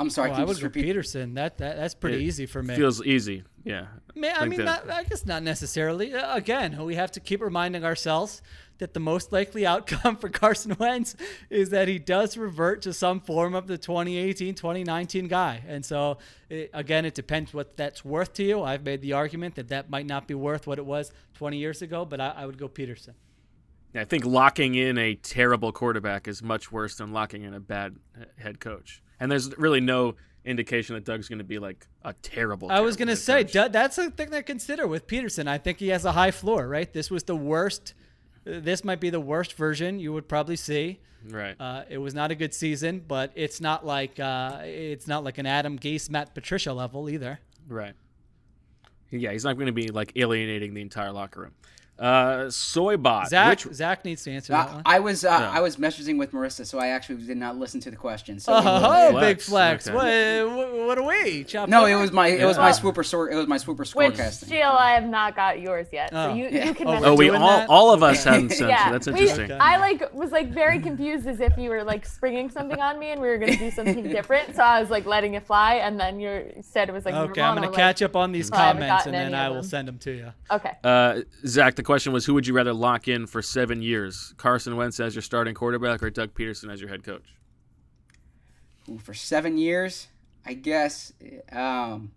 I'm 0.00 0.08
sorry. 0.08 0.30
Oh, 0.30 0.32
can 0.32 0.40
I 0.40 0.42
you 0.42 0.46
would 0.46 0.52
just 0.54 0.62
go 0.62 0.80
repeat? 0.80 0.96
Pederson. 0.96 1.34
That, 1.34 1.58
that 1.58 1.76
that's 1.76 1.94
pretty 1.94 2.16
It 2.16 2.22
easy 2.22 2.46
for 2.46 2.62
me. 2.62 2.74
Feels 2.74 3.04
easy, 3.04 3.44
yeah. 3.64 3.88
Man, 4.14 4.34
I 4.34 4.40
Think 4.40 4.56
mean, 4.56 4.64
not, 4.64 4.90
I 4.90 5.04
guess 5.04 5.26
not 5.26 5.42
necessarily. 5.42 6.14
Uh, 6.14 6.34
Again, 6.34 6.82
we 6.84 6.94
have 6.94 7.12
to 7.12 7.20
keep 7.20 7.42
reminding 7.42 7.84
ourselves 7.84 8.40
that 8.78 8.94
the 8.94 9.00
most 9.00 9.30
likely 9.30 9.66
outcome 9.66 10.16
for 10.20 10.30
Carson 10.30 10.74
Wentz 10.78 11.16
is 11.50 11.68
that 11.68 11.86
he 11.86 11.98
does 11.98 12.38
revert 12.38 12.80
to 12.82 12.94
some 12.94 13.20
form 13.20 13.54
of 13.54 13.66
the 13.66 13.76
2018 13.76 14.54
2019 14.54 15.28
guy. 15.28 15.62
And 15.68 15.84
so, 15.84 16.16
it, 16.48 16.70
again, 16.72 17.04
it 17.04 17.14
depends 17.14 17.52
what 17.52 17.76
that's 17.76 18.02
worth 18.02 18.32
to 18.34 18.42
you. 18.42 18.62
I've 18.62 18.82
made 18.82 19.02
the 19.02 19.12
argument 19.12 19.56
that 19.56 19.68
that 19.68 19.90
might 19.90 20.06
not 20.06 20.26
be 20.26 20.34
worth 20.34 20.66
what 20.66 20.78
it 20.78 20.86
was 20.86 21.12
20 21.34 21.58
years 21.58 21.82
ago, 21.82 22.06
but 22.06 22.22
I, 22.22 22.30
I 22.38 22.46
would 22.46 22.56
go 22.56 22.70
Pederson. 22.70 23.12
I 23.94 24.04
think 24.04 24.24
locking 24.24 24.76
in 24.76 24.96
a 24.96 25.14
terrible 25.16 25.72
quarterback 25.72 26.26
is 26.26 26.42
much 26.42 26.72
worse 26.72 26.96
than 26.96 27.12
locking 27.12 27.42
in 27.42 27.52
a 27.52 27.60
bad 27.60 27.96
head 28.38 28.60
coach. 28.60 29.02
And 29.20 29.30
there's 29.30 29.56
really 29.58 29.80
no 29.80 30.16
indication 30.44 30.94
that 30.94 31.04
Doug's 31.04 31.28
going 31.28 31.38
to 31.38 31.44
be 31.44 31.58
like 31.58 31.86
a 32.02 32.14
terrible. 32.14 32.70
I 32.70 32.80
was 32.80 32.96
going 32.96 33.08
to 33.08 33.16
say 33.16 33.42
that's 33.42 33.98
a 33.98 34.10
thing 34.10 34.30
to 34.30 34.42
consider 34.42 34.86
with 34.86 35.06
Pederson. 35.06 35.46
I 35.46 35.58
think 35.58 35.78
he 35.78 35.88
has 35.88 36.04
a 36.04 36.12
high 36.12 36.30
floor, 36.30 36.66
right? 36.66 36.90
This 36.92 37.10
was 37.10 37.24
the 37.24 37.36
worst. 37.36 37.94
This 38.44 38.84
might 38.84 39.00
be 39.00 39.10
the 39.10 39.20
worst 39.20 39.52
version 39.52 40.00
you 40.00 40.12
would 40.12 40.28
probably 40.28 40.56
see. 40.56 41.00
right. 41.28 41.54
Uh, 41.60 41.84
it 41.90 41.98
was 41.98 42.14
not 42.14 42.30
a 42.30 42.34
good 42.34 42.54
season, 42.54 43.04
but 43.06 43.32
it's 43.34 43.60
not 43.60 43.84
like 43.84 44.18
uh, 44.18 44.60
it's 44.62 45.06
not 45.06 45.22
like 45.24 45.38
an 45.38 45.46
Adam 45.46 45.78
Gase, 45.78 46.08
Matt 46.08 46.34
Patricia 46.34 46.72
level 46.72 47.10
either. 47.10 47.38
Right. 47.68 47.94
Yeah, 49.10 49.32
he's 49.32 49.44
not 49.44 49.54
going 49.54 49.66
to 49.66 49.72
be 49.72 49.88
like 49.88 50.12
alienating 50.16 50.72
the 50.72 50.80
entire 50.80 51.12
locker 51.12 51.42
room. 51.42 51.52
Uh, 52.00 52.44
Soybot. 52.46 53.26
Zach, 53.28 53.50
which, 53.64 53.74
Zach 53.74 54.04
needs 54.06 54.22
to 54.24 54.30
answer 54.30 54.54
that 54.54 54.68
Uh, 54.68 54.72
one. 54.74 54.82
I 54.86 55.00
was 55.00 55.22
uh, 55.24 55.28
Yeah. 55.28 55.50
I 55.50 55.60
was 55.60 55.76
messaging 55.76 56.18
with 56.18 56.32
Marissa, 56.32 56.64
so 56.66 56.78
I 56.78 56.88
actually 56.88 57.22
did 57.26 57.36
not 57.36 57.58
listen 57.58 57.78
to 57.80 57.90
the 57.90 57.96
question. 57.96 58.40
So 58.40 58.54
Oh, 58.54 59.10
Flex, 59.10 59.20
big 59.26 59.40
flex. 59.42 59.86
okay. 59.88 60.42
What, 60.42 60.56
what, 60.56 60.86
what 60.86 60.98
are 60.98 61.02
we? 61.06 61.44
Chop 61.44 61.68
no, 61.68 61.84
it 61.84 61.94
was 61.96 62.10
my 62.10 62.28
it 62.28 62.44
was 62.46 62.56
my 62.56 62.72
swooper 62.72 63.02
score. 63.02 63.28
It 63.30 63.34
was 63.36 63.46
my 63.46 63.58
swooper 63.58 63.82
Which 63.82 64.14
scorecasting. 64.14 64.48
Jill, 64.48 64.70
I 64.70 64.92
have 64.92 65.04
not 65.04 65.36
got 65.36 65.60
yours 65.60 65.88
yet. 65.92 66.08
Oh. 66.12 66.30
So 66.30 66.34
you, 66.36 66.48
you 66.48 66.74
can 66.74 66.86
Oh, 66.88 66.92
message 66.92 67.06
oh, 67.08 67.14
we 67.16 67.28
all 67.30 67.38
that? 67.48 67.68
all 67.68 67.92
of 67.92 68.02
us 68.02 68.24
haven't 68.30 68.50
sent 68.52 68.70
yeah, 68.70 68.86
you. 68.86 68.92
That's 68.92 69.06
we- 69.06 69.20
interesting. 69.20 69.52
I 69.60 69.76
like 69.76 70.14
was 70.14 70.32
like 70.32 70.48
very 70.52 70.80
confused 70.80 71.26
as 71.26 71.40
if 71.40 71.56
you 71.58 71.68
were 71.68 71.84
like 71.84 72.06
springing 72.06 72.48
something 72.48 72.80
on 72.80 72.98
me 72.98 73.08
and 73.10 73.20
we 73.20 73.28
were 73.28 73.36
gonna 73.36 73.56
do 73.58 73.70
something 73.78 74.04
different. 74.04 74.56
So 74.56 74.62
I 74.62 74.80
was 74.80 74.88
like 74.88 75.04
letting 75.04 75.34
it 75.34 75.46
fly, 75.46 75.74
and 75.74 76.00
then 76.00 76.18
you 76.18 76.50
said 76.62 76.88
it 76.88 76.92
was 76.92 77.04
like 77.04 77.14
Okay, 77.14 77.42
I'm 77.42 77.56
going 77.56 77.64
gonna 77.66 77.76
catch 77.76 78.00
up 78.00 78.16
on 78.16 78.32
these 78.32 78.48
comments 78.48 79.04
and 79.04 79.14
then 79.14 79.34
I 79.34 79.50
will 79.50 79.62
send 79.62 79.86
them 79.86 79.98
to 79.98 80.10
you. 80.10 80.32
Okay. 80.50 80.72
Uh, 80.82 81.20
Zach, 81.46 81.74
the 81.74 81.82
question 81.90 82.12
was, 82.12 82.24
who 82.24 82.34
would 82.34 82.46
you 82.46 82.54
rather 82.54 82.72
lock 82.72 83.08
in 83.08 83.26
for 83.26 83.42
seven 83.42 83.82
years? 83.82 84.32
Carson 84.36 84.76
Wentz 84.76 85.00
as 85.00 85.16
your 85.16 85.22
starting 85.22 85.56
quarterback, 85.56 86.00
or 86.04 86.08
Doug 86.08 86.34
Pederson 86.34 86.72
as 86.72 86.80
your 86.80 86.88
head 86.88 87.02
coach? 87.02 87.34
Ooh, 88.88 88.98
for 88.98 89.12
seven 89.12 89.58
years, 89.58 90.06
I 90.46 90.52
guess. 90.52 91.12
Um, 91.50 92.12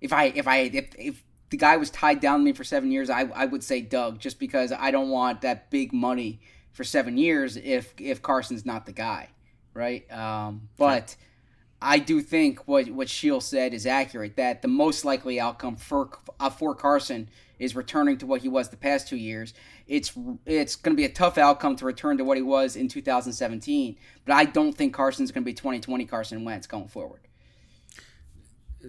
if 0.00 0.12
I 0.12 0.26
if 0.26 0.46
I 0.46 0.58
if, 0.58 0.90
if 0.96 1.24
the 1.50 1.56
guy 1.56 1.76
was 1.76 1.90
tied 1.90 2.20
down 2.20 2.38
to 2.38 2.44
me 2.44 2.52
for 2.52 2.62
seven 2.62 2.92
years, 2.92 3.10
I 3.10 3.22
I 3.22 3.46
would 3.46 3.64
say 3.64 3.80
Doug, 3.80 4.20
just 4.20 4.38
because 4.38 4.70
I 4.70 4.92
don't 4.92 5.08
want 5.08 5.40
that 5.40 5.70
big 5.70 5.92
money 5.92 6.38
for 6.70 6.84
seven 6.84 7.18
years 7.18 7.56
if 7.56 7.94
if 7.98 8.22
Carson's 8.22 8.64
not 8.64 8.86
the 8.86 8.92
guy, 8.92 9.30
right? 9.74 10.08
Um, 10.12 10.68
but. 10.76 11.16
I 11.78 11.98
do 11.98 12.22
think 12.22 12.66
what 12.66 12.88
what 12.88 13.06
Sheil 13.06 13.42
said 13.42 13.74
is 13.74 13.84
accurate. 13.86 14.36
That 14.36 14.62
the 14.62 14.68
most 14.68 15.04
likely 15.04 15.38
outcome 15.38 15.76
for 15.76 16.08
uh, 16.40 16.48
for 16.48 16.74
Carson 16.74 17.28
is 17.58 17.74
returning 17.74 18.18
to 18.18 18.26
what 18.26 18.42
he 18.42 18.48
was 18.48 18.68
the 18.68 18.76
past 18.76 19.08
two 19.08 19.16
years. 19.16 19.54
It's 19.86 20.12
it's 20.44 20.76
going 20.76 20.94
to 20.94 21.00
be 21.00 21.04
a 21.04 21.12
tough 21.12 21.38
outcome 21.38 21.76
to 21.76 21.84
return 21.84 22.18
to 22.18 22.24
what 22.24 22.36
he 22.36 22.42
was 22.42 22.76
in 22.76 22.88
2017. 22.88 23.96
But 24.24 24.34
I 24.34 24.44
don't 24.44 24.72
think 24.72 24.94
Carson's 24.94 25.32
going 25.32 25.42
to 25.42 25.46
be 25.46 25.54
2020 25.54 26.04
Carson 26.06 26.44
Wentz 26.44 26.66
going 26.66 26.88
forward. 26.88 27.20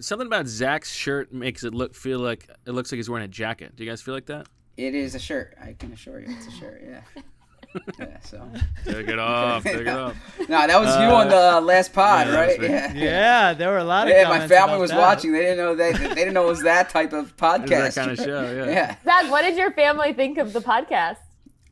Something 0.00 0.26
about 0.26 0.46
Zach's 0.46 0.92
shirt 0.92 1.32
makes 1.32 1.64
it 1.64 1.74
look 1.74 1.94
feel 1.94 2.20
like 2.20 2.48
it 2.66 2.72
looks 2.72 2.92
like 2.92 2.98
he's 2.98 3.10
wearing 3.10 3.24
a 3.24 3.28
jacket. 3.28 3.74
Do 3.74 3.84
you 3.84 3.90
guys 3.90 4.02
feel 4.02 4.14
like 4.14 4.26
that? 4.26 4.46
It 4.76 4.94
is 4.94 5.14
a 5.14 5.18
shirt. 5.18 5.56
I 5.60 5.72
can 5.72 5.92
assure 5.92 6.20
you, 6.20 6.26
it's 6.28 6.46
a 6.46 6.52
shirt. 6.52 6.82
Yeah. 6.86 7.22
yeah. 7.98 8.18
So. 8.20 8.50
Take 8.84 9.08
it 9.08 9.18
off. 9.18 9.62
Take 9.62 9.76
it 9.78 9.88
off. 9.88 10.16
No, 10.48 10.66
that 10.66 10.80
was 10.80 10.94
you 10.96 11.06
on 11.08 11.28
the 11.28 11.60
last 11.60 11.92
pod, 11.92 12.26
yeah, 12.28 12.34
right? 12.34 12.62
Yeah. 12.62 12.92
Yeah, 12.94 13.54
there 13.54 13.68
were 13.70 13.78
a 13.78 13.84
lot 13.84 14.06
of 14.08 14.14
Yeah, 14.14 14.28
my 14.28 14.46
family 14.48 14.74
about 14.74 14.80
was 14.80 14.90
that. 14.90 14.98
watching. 14.98 15.32
They 15.32 15.40
didn't 15.40 15.58
know 15.58 15.74
that. 15.74 15.94
They 15.96 16.14
didn't 16.14 16.34
know 16.34 16.44
it 16.44 16.48
was 16.48 16.62
that 16.62 16.90
type 16.90 17.12
of 17.12 17.36
podcast. 17.36 17.68
that 17.68 17.94
kind 17.94 18.10
of 18.12 18.18
show, 18.18 18.42
yeah. 18.52 18.66
yeah. 18.70 18.96
Zach, 19.04 19.30
what 19.30 19.42
did 19.42 19.56
your 19.56 19.70
family 19.72 20.12
think 20.12 20.38
of 20.38 20.52
the 20.52 20.60
podcast? 20.60 21.16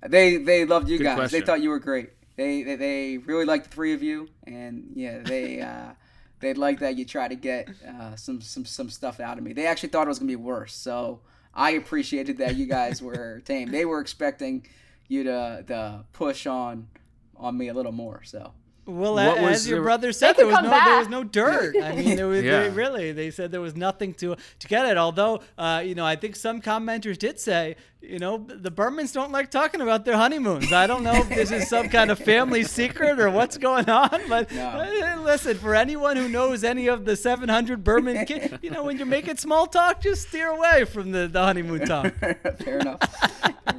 They 0.07 0.37
they 0.37 0.65
loved 0.65 0.89
you 0.89 0.99
Good 0.99 1.05
guys. 1.05 1.17
question. 1.17 1.41
They 1.41 1.47
thought 1.47 1.63
you 1.63 1.71
were 1.71 1.79
great. 1.81 2.11
They 2.37 2.63
they, 2.63 2.77
they 2.77 3.19
really 3.19 3.45
liked 3.47 3.65
the 3.65 3.71
three 3.71 3.95
of 3.95 4.03
you, 4.03 4.29
and 4.47 4.91
yeah, 4.95 5.19
they 5.23 5.61
uh, 5.61 5.93
they 6.41 6.53
liked 6.55 6.81
that 6.81 6.97
you 6.97 7.05
try 7.07 7.27
to 7.29 7.35
get 7.35 7.69
uh, 7.89 8.15
some 8.15 8.41
some 8.43 8.65
some 8.67 8.91
stuff 8.91 9.19
out 9.21 9.39
of 9.39 9.43
me. 9.45 9.55
They 9.55 9.67
actually 9.67 9.89
thought 9.89 10.07
it 10.07 10.09
was 10.09 10.19
gonna 10.19 10.29
be 10.29 10.37
worse, 10.37 10.75
so 10.75 11.21
I 11.55 11.71
appreciated 11.73 12.37
that 12.39 12.57
you 12.57 12.67
guys 12.67 13.01
were 13.01 13.41
tame. 13.47 13.71
They 13.71 13.87
were 13.87 14.01
expecting 14.01 14.67
you 15.09 15.25
to 15.25 15.65
to 15.67 16.05
push 16.13 16.47
on 16.47 16.89
on 17.37 17.57
me 17.57 17.69
a 17.69 17.75
little 17.75 17.93
more. 17.93 18.23
So 18.25 18.53
Well, 18.87 19.15
What 19.15 19.39
a- 19.39 19.43
was 19.43 19.53
as 19.55 19.69
your 19.69 19.81
the- 19.81 19.85
brother 19.85 20.13
said, 20.13 20.37
there 20.37 20.47
was 20.47 20.55
no 20.63 20.71
come 20.71 20.85
there 20.85 20.99
was 21.01 21.09
no 21.09 21.25
dirt. 21.25 21.75
I 21.83 21.97
mean, 21.97 22.17
there 22.17 22.29
was 22.29 22.45
Yeah. 22.45 22.63
they, 22.63 22.69
really 22.71 23.11
they 23.13 23.33
said 23.33 23.51
there 23.51 23.61
was 23.61 23.75
nothing 23.75 24.15
to 24.15 24.37
to 24.61 24.69
get 24.69 24.87
it. 24.87 24.97
Although, 24.97 25.41
uh, 25.59 25.83
you 25.85 25.95
know, 25.97 26.07
I 26.07 26.15
think 26.15 26.37
some 26.37 26.61
commenters 26.63 27.19
did 27.19 27.41
say, 27.41 27.75
you 28.01 28.21
know, 28.21 28.47
the 28.49 28.71
Bermans 28.71 29.13
don't 29.13 29.33
like 29.33 29.51
talking 29.51 29.81
about 29.81 30.05
their 30.05 30.17
honeymoons. 30.17 30.73
I 30.73 30.87
don't 30.87 31.03
know 31.03 31.15
if 31.17 31.29
this 31.29 31.51
is 31.51 31.69
some 31.69 31.89
kind 31.89 32.13
of 32.13 32.21
family 32.21 32.63
secret 32.63 33.19
or 33.19 33.29
what's 33.31 33.59
going 33.59 33.91
on, 33.91 34.21
but 34.29 34.53
No. 34.53 34.65
uh, 34.69 35.21
listen, 35.25 35.59
for 35.59 35.75
anyone 35.75 36.17
who 36.17 36.29
knows 36.29 36.63
any 36.63 36.87
of 36.87 37.05
the 37.05 37.17
700 37.17 37.83
Berman 37.83 38.25
kids, 38.25 38.55
you 38.63 38.71
know, 38.71 38.85
when 38.85 38.99
you're 38.99 39.07
making 39.07 39.37
small 39.39 39.67
talk, 39.67 40.01
just 40.01 40.29
steer 40.29 40.49
away 40.51 40.85
from 40.85 41.11
the, 41.11 41.27
the 41.27 41.43
honeymoon 41.43 41.85
talk. 41.87 42.15
fair 42.61 42.79
enough. 42.79 43.01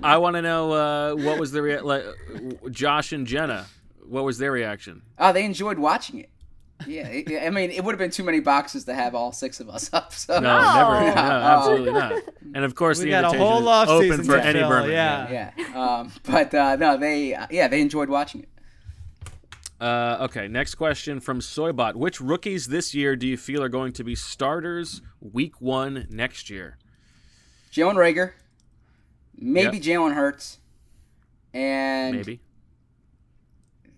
I 0.03 0.17
want 0.17 0.35
to 0.35 0.41
know 0.41 0.71
uh, 0.73 1.15
what 1.15 1.39
was 1.39 1.53
the 1.53 1.61
rea- 1.61 1.79
like 1.79 2.03
Josh 2.71 3.13
and 3.13 3.25
Jenna. 3.25 3.67
What 4.07 4.23
was 4.23 4.37
their 4.37 4.51
reaction? 4.51 5.01
Oh, 5.19 5.33
they 5.33 5.43
enjoyed 5.45 5.77
watching 5.79 6.19
it. 6.19 6.29
Yeah, 6.85 7.07
it- 7.07 7.43
I 7.43 7.49
mean, 7.49 7.71
it 7.71 7.83
would 7.83 7.93
have 7.93 7.99
been 7.99 8.11
too 8.11 8.23
many 8.23 8.39
boxes 8.39 8.85
to 8.85 8.93
have 8.93 9.15
all 9.15 9.31
six 9.31 9.59
of 9.59 9.67
us 9.69 9.89
up. 9.93 10.13
So 10.13 10.39
No, 10.39 10.41
No. 10.59 10.73
never. 10.75 11.15
No, 11.15 11.21
absolutely 11.21 11.91
not. 11.93 12.21
And 12.53 12.63
of 12.65 12.75
course, 12.75 12.99
We 12.99 13.05
the 13.05 13.11
got 13.11 13.35
a 13.35 13.37
whole 13.37 13.61
is 13.61 13.67
off 13.67 13.89
open 13.89 14.23
for 14.23 14.35
any 14.37 14.59
fill, 14.59 14.69
Berman. 14.69 14.91
yeah. 14.91 15.51
yeah, 15.57 15.75
um, 15.99 16.11
but 16.23 16.53
uh, 16.53 16.75
no, 16.75 16.95
they 16.97 17.33
uh, 17.33 17.47
yeah 17.49 17.67
they 17.67 17.81
enjoyed 17.81 18.09
watching 18.09 18.41
it. 18.43 18.49
Uh, 19.79 20.17
okay, 20.21 20.47
next 20.47 20.75
question 20.75 21.19
from 21.19 21.39
Soybot. 21.39 21.95
Which 21.95 22.19
rookies 22.19 22.67
this 22.67 22.95
year 22.95 23.15
do 23.15 23.27
you 23.27 23.37
feel 23.37 23.61
are 23.63 23.69
going 23.69 23.91
to 23.93 24.03
be 24.03 24.15
starters 24.15 25.01
week 25.19 25.61
one 25.61 26.07
next 26.09 26.49
year? 26.49 26.77
Jalen 27.71 27.95
Reagor, 27.95 28.31
maybe 29.35 29.77
Yep. 29.77 29.83
Jalen 29.83 30.13
Hurts, 30.15 30.57
and 31.53 32.15
Maybe. 32.15 32.39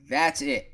That's 0.09 0.41
it. 0.41 0.71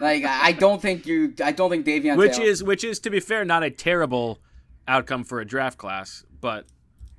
like 0.00 0.24
I 0.24 0.52
don't 0.52 0.80
think 0.82 1.06
you. 1.06 1.34
I 1.42 1.52
don't 1.52 1.70
think 1.70 1.86
Davion. 1.86 2.16
Which 2.16 2.36
Taylor- 2.36 2.46
is 2.48 2.62
which 2.64 2.84
is 2.84 3.00
to 3.00 3.10
be 3.10 3.20
fair, 3.20 3.44
not 3.44 3.62
a 3.62 3.70
terrible 3.70 4.38
outcome 4.86 5.24
for 5.24 5.40
a 5.40 5.44
draft 5.46 5.78
class, 5.78 6.24
but 6.40 6.66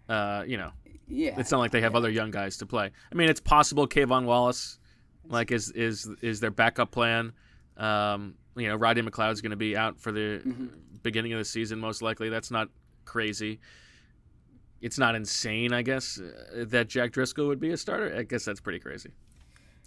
uh, 0.07 0.43
you 0.47 0.57
know, 0.57 0.72
Yeah. 1.07 1.39
it's 1.39 1.51
not 1.51 1.60
like 1.60 1.72
they 1.72 1.82
have 1.82 1.95
other 1.95 2.10
young 2.10 2.32
guys 2.32 2.57
to 2.57 2.66
play. 2.66 2.91
I 3.12 3.16
mean, 3.16 3.30
it's 3.30 3.39
possible 3.39 3.88
K'Von 3.88 4.26
Wallace, 4.26 4.80
like, 5.28 5.51
is 5.51 5.72
is 5.72 6.10
is 6.22 6.39
their 6.39 6.51
backup 6.51 6.91
plan. 6.91 7.34
Um, 7.78 8.36
you 8.55 8.68
know, 8.68 8.76
Rodney 8.76 9.03
McLeod's 9.03 9.41
going 9.41 9.51
to 9.51 9.55
be 9.57 9.78
out 9.78 9.99
for 9.99 10.12
the 10.12 10.41
Mm-hmm. 10.45 10.66
beginning 11.03 11.32
of 11.34 11.39
the 11.39 11.45
season, 11.45 11.80
most 11.80 12.01
likely. 12.01 12.30
That's 12.30 12.51
not 12.51 12.68
crazy. 13.05 13.60
It's 14.82 14.97
not 14.97 15.16
insane, 15.16 15.74
I 15.74 15.82
guess, 15.82 16.20
uh, 16.20 16.66
that 16.68 16.88
Jack 16.89 17.12
Driscoll 17.12 17.47
would 17.47 17.60
be 17.60 17.72
a 17.72 17.78
starter. 17.78 18.16
I 18.18 18.24
guess 18.24 18.45
that's 18.45 18.60
pretty 18.62 18.80
crazy. 18.80 19.12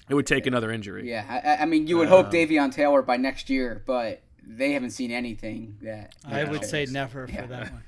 It 0.08 0.14
would 0.14 0.26
take 0.26 0.46
another 0.46 0.70
injury. 0.70 1.08
Yeah, 1.08 1.56
I, 1.58 1.62
I 1.62 1.66
mean, 1.66 1.86
you 1.86 1.96
would 1.98 2.08
hope 2.08 2.26
Um, 2.26 2.32
Davion 2.32 2.72
Taylor 2.72 3.02
by 3.02 3.16
next 3.16 3.48
year, 3.48 3.82
but 3.86 4.22
they 4.44 4.72
haven't 4.72 4.90
seen 4.90 5.10
anything 5.10 5.76
that. 5.82 6.14
I 6.24 6.42
that 6.44 6.50
would 6.50 6.64
say 6.64 6.86
never 6.86 7.26
for 7.26 7.32
Yeah. 7.32 7.46
that 7.46 7.72
one. 7.72 7.82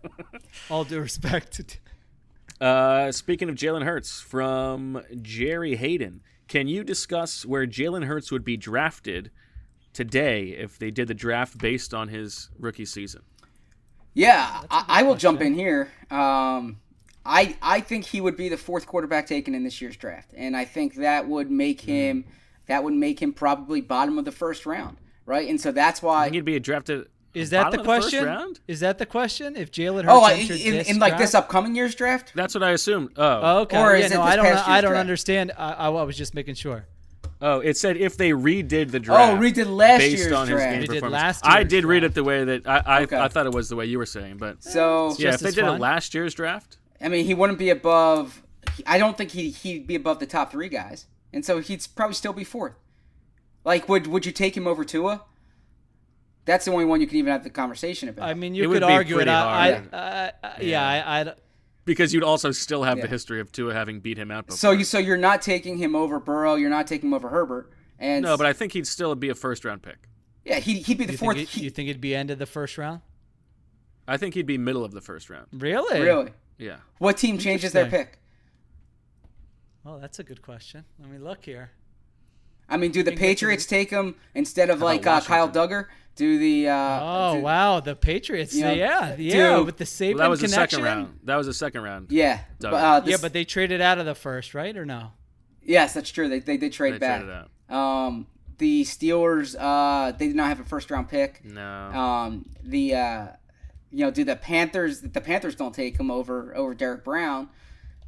All 0.70 0.84
due 0.84 1.00
respect. 1.00 1.78
Uh, 2.60 3.12
speaking 3.12 3.48
of 3.48 3.54
Jalen 3.56 3.84
Hurts, 3.84 4.20
from 4.20 5.02
Jerry 5.20 5.76
Hayden, 5.76 6.22
can 6.48 6.68
you 6.68 6.84
discuss 6.84 7.44
where 7.44 7.66
Jalen 7.66 8.04
Hurts 8.04 8.30
would 8.32 8.44
be 8.44 8.56
drafted 8.56 9.30
today 9.92 10.48
if 10.50 10.78
they 10.78 10.90
did 10.90 11.08
the 11.08 11.14
draft 11.14 11.58
based 11.58 11.92
on 11.92 12.08
his 12.08 12.50
rookie 12.58 12.86
season? 12.86 13.22
Yeah, 14.14 14.62
I, 14.70 14.84
I 14.88 15.02
will 15.02 15.14
jump 15.16 15.40
in 15.42 15.54
here. 15.54 15.90
Um, 16.10 16.80
I 17.24 17.56
I 17.62 17.80
think 17.80 18.04
he 18.04 18.20
would 18.20 18.36
be 18.36 18.48
the 18.48 18.56
fourth 18.56 18.86
quarterback 18.86 19.26
taken 19.26 19.54
in 19.54 19.62
this 19.64 19.80
year's 19.80 19.96
draft, 19.96 20.32
and 20.36 20.56
I 20.56 20.64
think 20.64 20.96
that 20.96 21.28
would 21.28 21.50
make 21.50 21.82
Hmm. 21.82 21.90
him 21.90 22.24
that 22.66 22.82
would 22.84 22.94
make 22.94 23.20
him 23.20 23.32
probably 23.32 23.80
bottom 23.80 24.18
of 24.18 24.24
the 24.24 24.32
first 24.32 24.66
round, 24.66 24.96
right? 25.26 25.48
And 25.48 25.60
so 25.60 25.72
that's 25.72 26.02
I 26.02 26.06
why 26.06 26.24
think 26.24 26.34
he'd 26.34 26.44
be 26.44 26.58
drafted. 26.60 27.06
Is 27.34 27.50
that 27.50 27.64
bottom 27.64 27.78
the 27.78 27.84
first 27.84 28.08
question? 28.10 28.24
round? 28.26 28.60
Is 28.68 28.80
that 28.80 28.98
the 28.98 29.06
question? 29.06 29.56
If 29.56 29.70
Jalen 29.72 30.02
Hurts 30.04 30.08
Oh, 30.08 30.20
I- 30.22 30.34
entered 30.34 30.60
in, 30.60 30.72
this 30.74 30.90
in 30.90 30.98
like 30.98 31.16
this 31.16 31.34
upcoming 31.34 31.74
year's 31.74 31.94
draft. 31.94 32.32
That's 32.34 32.54
what 32.54 32.62
I 32.62 32.70
assumed. 32.72 33.10
Oh, 33.16 33.40
Oh, 33.42 33.58
okay. 33.62 33.80
Or 33.80 33.96
yeah, 33.96 34.04
is 34.04 34.12
it 34.12 34.16
no, 34.16 34.24
this 34.24 34.32
I 34.32 34.36
don't. 34.36 34.44
past 34.44 34.68
I 34.68 34.80
don't 34.82 34.90
draft? 34.90 35.00
understand. 35.00 35.52
I, 35.56 35.72
I 35.72 35.88
was 35.88 36.16
just 36.16 36.34
making 36.34 36.56
sure. 36.56 36.86
oh, 37.40 37.60
it 37.60 37.76
said 37.78 37.96
if 37.96 38.16
they 38.18 38.30
redid 38.30 38.90
the 38.90 39.00
draft. 39.00 39.32
Oh, 39.32 39.36
redid 39.38 39.66
last 39.74 39.98
based 40.00 40.18
year's 40.18 40.32
on 40.32 40.46
his 40.46 40.60
game 40.60 40.72
They 40.72 40.78
did 40.80 40.88
performance. 40.96 41.12
last 41.22 41.46
I 41.46 41.60
year's 41.60 41.70
did 41.70 41.84
read 41.86 42.04
it 42.04 42.14
the 42.14 42.22
way 42.24 42.44
that 42.44 42.66
I 42.68 42.82
I, 42.84 43.02
Okay. 43.04 43.16
I 43.16 43.28
thought 43.28 43.46
it 43.46 43.52
was 43.54 43.68
the 43.70 43.76
way 43.76 43.86
you 43.86 43.96
were 43.98 44.06
saying, 44.06 44.36
but 44.36 44.62
So 44.62 45.14
yeah, 45.18 45.32
if 45.34 45.40
they 45.40 45.48
as 45.48 45.54
did 45.54 45.64
fun. 45.64 45.76
it 45.76 45.80
last 45.80 46.12
year's 46.14 46.34
draft, 46.34 46.76
I 47.02 47.08
mean, 47.08 47.24
he 47.24 47.34
wouldn't 47.34 47.58
be 47.58 47.70
above. 47.70 48.42
I 48.86 48.98
don't 48.98 49.16
think 49.18 49.30
he 49.32 49.50
he'd 49.50 49.86
be 49.86 49.94
above 49.94 50.18
the 50.20 50.26
top 50.26 50.52
three 50.52 50.68
guys, 50.68 51.06
and 51.32 51.44
so 51.44 51.58
he'd 51.60 51.86
probably 51.96 52.14
still 52.14 52.32
be 52.32 52.44
fourth. 52.44 52.74
Like, 53.64 53.88
would 53.88 54.06
would 54.06 54.24
you 54.26 54.32
take 54.32 54.56
him 54.56 54.66
over 54.66 54.84
Tua? 54.84 55.22
That's 56.44 56.64
the 56.64 56.72
only 56.72 56.84
one 56.84 57.00
you 57.00 57.06
can 57.06 57.18
even 57.18 57.32
have 57.32 57.44
the 57.44 57.50
conversation 57.50 58.08
about. 58.08 58.28
I 58.28 58.34
mean, 58.34 58.54
you 58.54 58.68
would 58.68 58.80
could 58.80 58.86
be 58.88 58.92
argue 58.92 59.14
it. 59.16 59.18
pretty 59.18 59.30
I, 59.30 59.72
hard. 59.72 59.88
I, 59.92 59.98
I, 59.98 60.32
I, 60.48 60.60
yeah, 60.60 60.84
I, 61.06 61.20
I, 61.30 61.34
because 61.84 62.12
you'd 62.12 62.24
also 62.24 62.50
still 62.50 62.82
have 62.82 62.98
Yeah. 62.98 63.02
the 63.04 63.08
history 63.08 63.40
of 63.40 63.52
Tua 63.52 63.72
having 63.74 64.00
beat 64.00 64.18
him 64.18 64.30
out 64.32 64.46
before. 64.46 64.58
so 64.58 64.70
you 64.72 64.84
so 64.84 64.98
you're 64.98 65.16
not 65.16 65.42
taking 65.42 65.78
him 65.78 65.94
over 65.94 66.18
Burrow. 66.18 66.56
You're 66.56 66.70
not 66.70 66.86
taking 66.88 67.10
him 67.10 67.14
over 67.14 67.28
Herbert. 67.28 67.70
And 67.98 68.24
no, 68.24 68.36
but 68.36 68.46
I 68.46 68.52
think 68.52 68.72
he'd 68.72 68.88
still 68.88 69.14
be 69.14 69.28
a 69.28 69.34
first 69.36 69.64
round 69.64 69.82
pick. 69.82 70.08
yeah, 70.44 70.58
he 70.58 70.80
he'd 70.80 70.98
be 70.98 71.04
the 71.04 71.12
you, 71.12 71.18
fourth. 71.18 71.36
think 71.36 71.48
it, 71.48 71.58
he- 71.58 71.64
you 71.64 71.70
think 71.70 71.88
it'd 71.88 72.00
be 72.00 72.14
end 72.16 72.30
of 72.32 72.38
the 72.40 72.46
first 72.46 72.76
round? 72.78 73.02
I 74.08 74.16
think 74.16 74.34
he'd 74.34 74.46
be 74.46 74.58
middle 74.58 74.84
of 74.84 74.90
the 74.92 75.00
first 75.00 75.30
round. 75.30 75.46
Really? 75.52 76.00
really? 76.00 76.30
Yeah. 76.58 76.76
What 76.98 77.16
team 77.16 77.38
changes 77.38 77.72
their 77.72 77.86
pick? 77.86 78.18
Well, 79.84 79.98
that's 79.98 80.18
a 80.18 80.22
good 80.24 80.42
question. 80.42 80.84
Let 81.00 81.10
me 81.10 81.18
look 81.18 81.44
here. 81.44 81.72
I 82.68 82.76
mean, 82.76 82.92
do 82.92 83.02
the 83.02 83.10
think 83.10 83.18
that's 83.20 83.30
a 83.30 83.34
Patriots 83.34 83.66
take 83.66 83.90
him 83.90 84.14
instead 84.34 84.70
of 84.70 84.80
like 84.80 85.06
uh, 85.06 85.20
Kyle 85.20 85.48
Dugger? 85.48 85.86
Do 86.14 86.38
the 86.38 86.68
uh, 86.68 87.00
Oh 87.02 87.34
do- 87.36 87.40
wow, 87.42 87.80
the 87.80 87.96
Patriots. 87.96 88.54
you 88.54 88.62
know, 88.64 88.72
yeah, 88.72 89.16
yeah, 89.18 89.56
do- 89.56 89.64
with 89.64 89.78
the 89.78 89.84
Saban 89.84 90.14
Well, 90.14 90.18
that 90.24 90.30
was 90.30 90.40
the 90.40 90.48
second 90.48 90.82
round. 90.82 91.18
That 91.24 91.36
was 91.36 91.46
the 91.46 91.54
second 91.54 91.82
round. 91.82 92.12
Yeah, 92.12 92.40
but, 92.60 92.74
uh, 92.74 93.02
Yeah, 93.06 93.16
but 93.20 93.32
they 93.32 93.44
traded 93.44 93.80
out 93.80 93.98
of 93.98 94.06
the 94.06 94.14
first, 94.14 94.54
right? 94.54 94.76
Or 94.76 94.84
no? 94.84 95.12
yes, 95.62 95.94
that's 95.94 96.10
true. 96.10 96.28
They 96.28 96.38
they 96.40 96.56
did 96.58 96.72
trade 96.72 96.94
They 96.94 96.98
back. 96.98 97.22
traded 97.22 97.46
Um, 97.74 98.26
the 98.58 98.82
Steelers, 98.84 99.56
uh, 99.58 100.12
they 100.12 100.28
did 100.28 100.36
not 100.36 100.48
have 100.48 100.60
a 100.60 100.64
first 100.64 100.90
round 100.90 101.08
pick. 101.08 101.42
No. 101.44 101.62
Um, 101.62 102.46
the 102.62 102.94
uh, 102.94 103.26
you 103.92 104.04
know, 104.04 104.10
do 104.10 104.24
the 104.24 104.36
Panthers? 104.36 105.00
The 105.02 105.20
Panthers 105.20 105.54
don't 105.54 105.74
take 105.74 105.98
him 105.98 106.10
over 106.10 106.56
over 106.56 106.74
Derrick 106.74 107.04
Brown, 107.04 107.48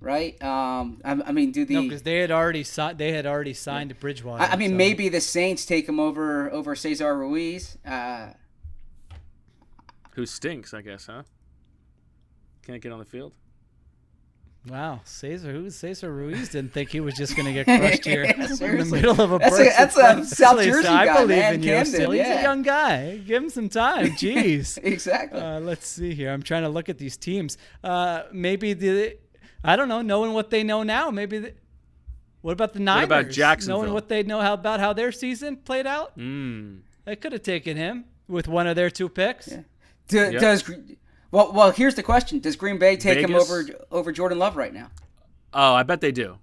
right? 0.01 0.41
Um, 0.43 1.01
I, 1.05 1.13
I 1.27 1.33
mean, 1.33 1.53
do 1.53 1.65
the 1.65 1.75
No, 1.75 1.83
because 1.83 2.03
they 2.03 2.19
had 2.21 2.31
already 2.31 2.65
signed. 2.65 2.99
They 2.99 3.13
had 3.13 3.27
already 3.27 3.53
signed 3.55 3.99
Bridgewater. 4.01 4.43
I, 4.43 4.47
I 4.53 4.57
mean, 4.57 4.71
so- 4.71 4.77
maybe 4.77 5.09
the 5.09 5.21
Saints 5.21 5.65
take 5.67 5.89
him 5.89 6.01
over 6.01 6.51
over 6.51 6.75
Cesar 6.75 7.17
Ruiz. 7.17 7.77
Uh, 7.87 8.31
Who 10.13 10.27
stinks, 10.27 10.73
I 10.73 10.81
guess, 10.83 11.07
huh? 11.07 11.23
Can't 12.67 12.81
get 12.83 12.93
on 12.93 12.99
the 12.99 13.05
field. 13.05 13.35
Wow, 14.67 15.01
Cesar, 15.05 15.53
who 15.53 15.69
Cesar 15.69 16.11
Ruiz 16.11 16.49
didn't 16.49 16.73
think 16.73 16.89
he 16.89 17.01
was 17.01 17.13
just 17.15 17.37
going 17.37 17.45
to 17.47 17.53
get 17.53 17.67
crushed 17.81 18.07
here 18.07 18.23
in 18.25 18.41
the 18.41 18.89
middle 18.91 19.21
of 19.21 19.33
a 19.33 19.39
That's 19.39 19.59
a- 19.59 19.65
burst 19.65 19.77
that's 19.77 19.97
a 20.33 20.35
South. 20.37 20.63
Jersey 20.63 20.83
So 20.85 20.93
I 20.93 21.13
believe 21.13 21.29
man, 21.29 21.55
in 21.57 21.63
you 21.63 21.69
Camden, 21.71 21.93
still. 21.93 22.11
He's 22.13 22.27
a 22.27 22.41
young 22.43 22.63
guy. 22.63 23.17
Give 23.19 23.43
him 23.43 23.51
some 23.51 23.69
time. 23.69 24.07
Jeez. 24.13 24.79
exactly. 24.83 25.39
Uh, 25.39 25.61
let's 25.61 25.87
see 25.87 26.15
here. 26.15 26.33
I'm 26.33 26.43
trying 26.43 26.63
to 26.63 26.71
look 26.71 26.89
at 26.89 26.97
these 26.97 27.19
teams. 27.19 27.59
Uh, 27.83 28.23
maybe 28.33 28.73
the, 28.73 29.19
I 29.63 29.77
don't 29.77 29.89
know, 29.89 30.01
knowing 30.01 30.33
what 30.33 30.49
they 30.49 30.63
know 30.63 30.83
now. 30.83 31.11
Maybe 31.11 31.39
the, 31.41 31.53
what 32.41 32.53
about 32.53 32.73
the 32.73 32.81
Niners? 32.81 33.11
What 33.11 33.21
about 33.21 33.33
Jacksonville? 33.33 33.83
Knowing 33.83 33.93
what 33.93 34.09
they 34.09 34.23
know 34.23 34.41
how, 34.41 34.55
about 34.55 34.81
how 34.81 34.95
their 34.95 35.13
season 35.13 35.57
played 35.59 35.87
out, 35.87 36.17
Mm. 36.19 36.81
they 37.05 37.17
could 37.17 37.33
have 37.33 37.43
taken 37.43 37.77
him 37.77 38.07
with 38.29 38.49
one 38.49 38.67
of 38.67 38.77
their 38.77 38.89
two 38.89 39.11
picks. 39.11 39.49
Do, 40.09 40.17
Yep. 40.33 40.41
Does 40.41 40.71
well? 41.35 41.53
Well, 41.53 41.71
here's 41.71 41.95
the 41.95 42.03
question: 42.03 42.39
Does 42.39 42.57
Green 42.57 42.79
Bay 42.79 42.97
take 42.97 43.19
him 43.19 43.35
over 43.35 43.65
over 43.91 44.13
Jordan 44.13 44.39
Love 44.39 44.57
right 44.57 44.73
now? 44.73 44.91
Oh, 45.53 45.75
I 45.75 45.83
bet 45.83 46.01
they 46.01 46.13
do. 46.13 46.39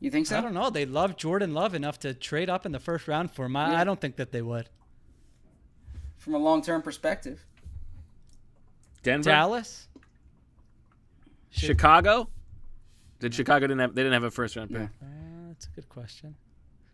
You 0.00 0.10
think 0.10 0.26
so? 0.26 0.38
I 0.38 0.40
don't 0.40 0.54
know. 0.54 0.70
They 0.70 0.86
love 0.86 1.16
Jordan 1.16 1.52
Love 1.54 1.74
enough 1.74 1.98
to 2.00 2.14
trade 2.14 2.48
up 2.48 2.64
in 2.64 2.72
the 2.72 2.80
first 2.80 3.06
round 3.06 3.30
for 3.30 3.44
him. 3.44 3.56
I, 3.56 3.72
Yeah. 3.72 3.80
I 3.80 3.84
don't 3.84 4.00
think 4.00 4.16
that 4.16 4.32
they 4.32 4.42
would. 4.42 4.68
From 6.16 6.34
a 6.34 6.38
long 6.38 6.62
term 6.62 6.82
perspective. 6.82 7.44
Denver, 9.02 9.30
Dallas. 9.30 9.88
Chicago. 11.50 12.28
Did 13.18 13.34
Chicago 13.34 13.66
didn't 13.66 13.80
have? 13.80 13.94
They 13.94 14.02
didn't 14.02 14.14
have 14.14 14.24
a 14.24 14.30
first 14.30 14.56
round 14.56 14.70
pick. 14.70 14.78
Yeah. 14.78 15.06
Uh, 15.06 15.48
that's 15.48 15.66
a 15.66 15.70
good 15.70 15.88
question. 15.88 16.34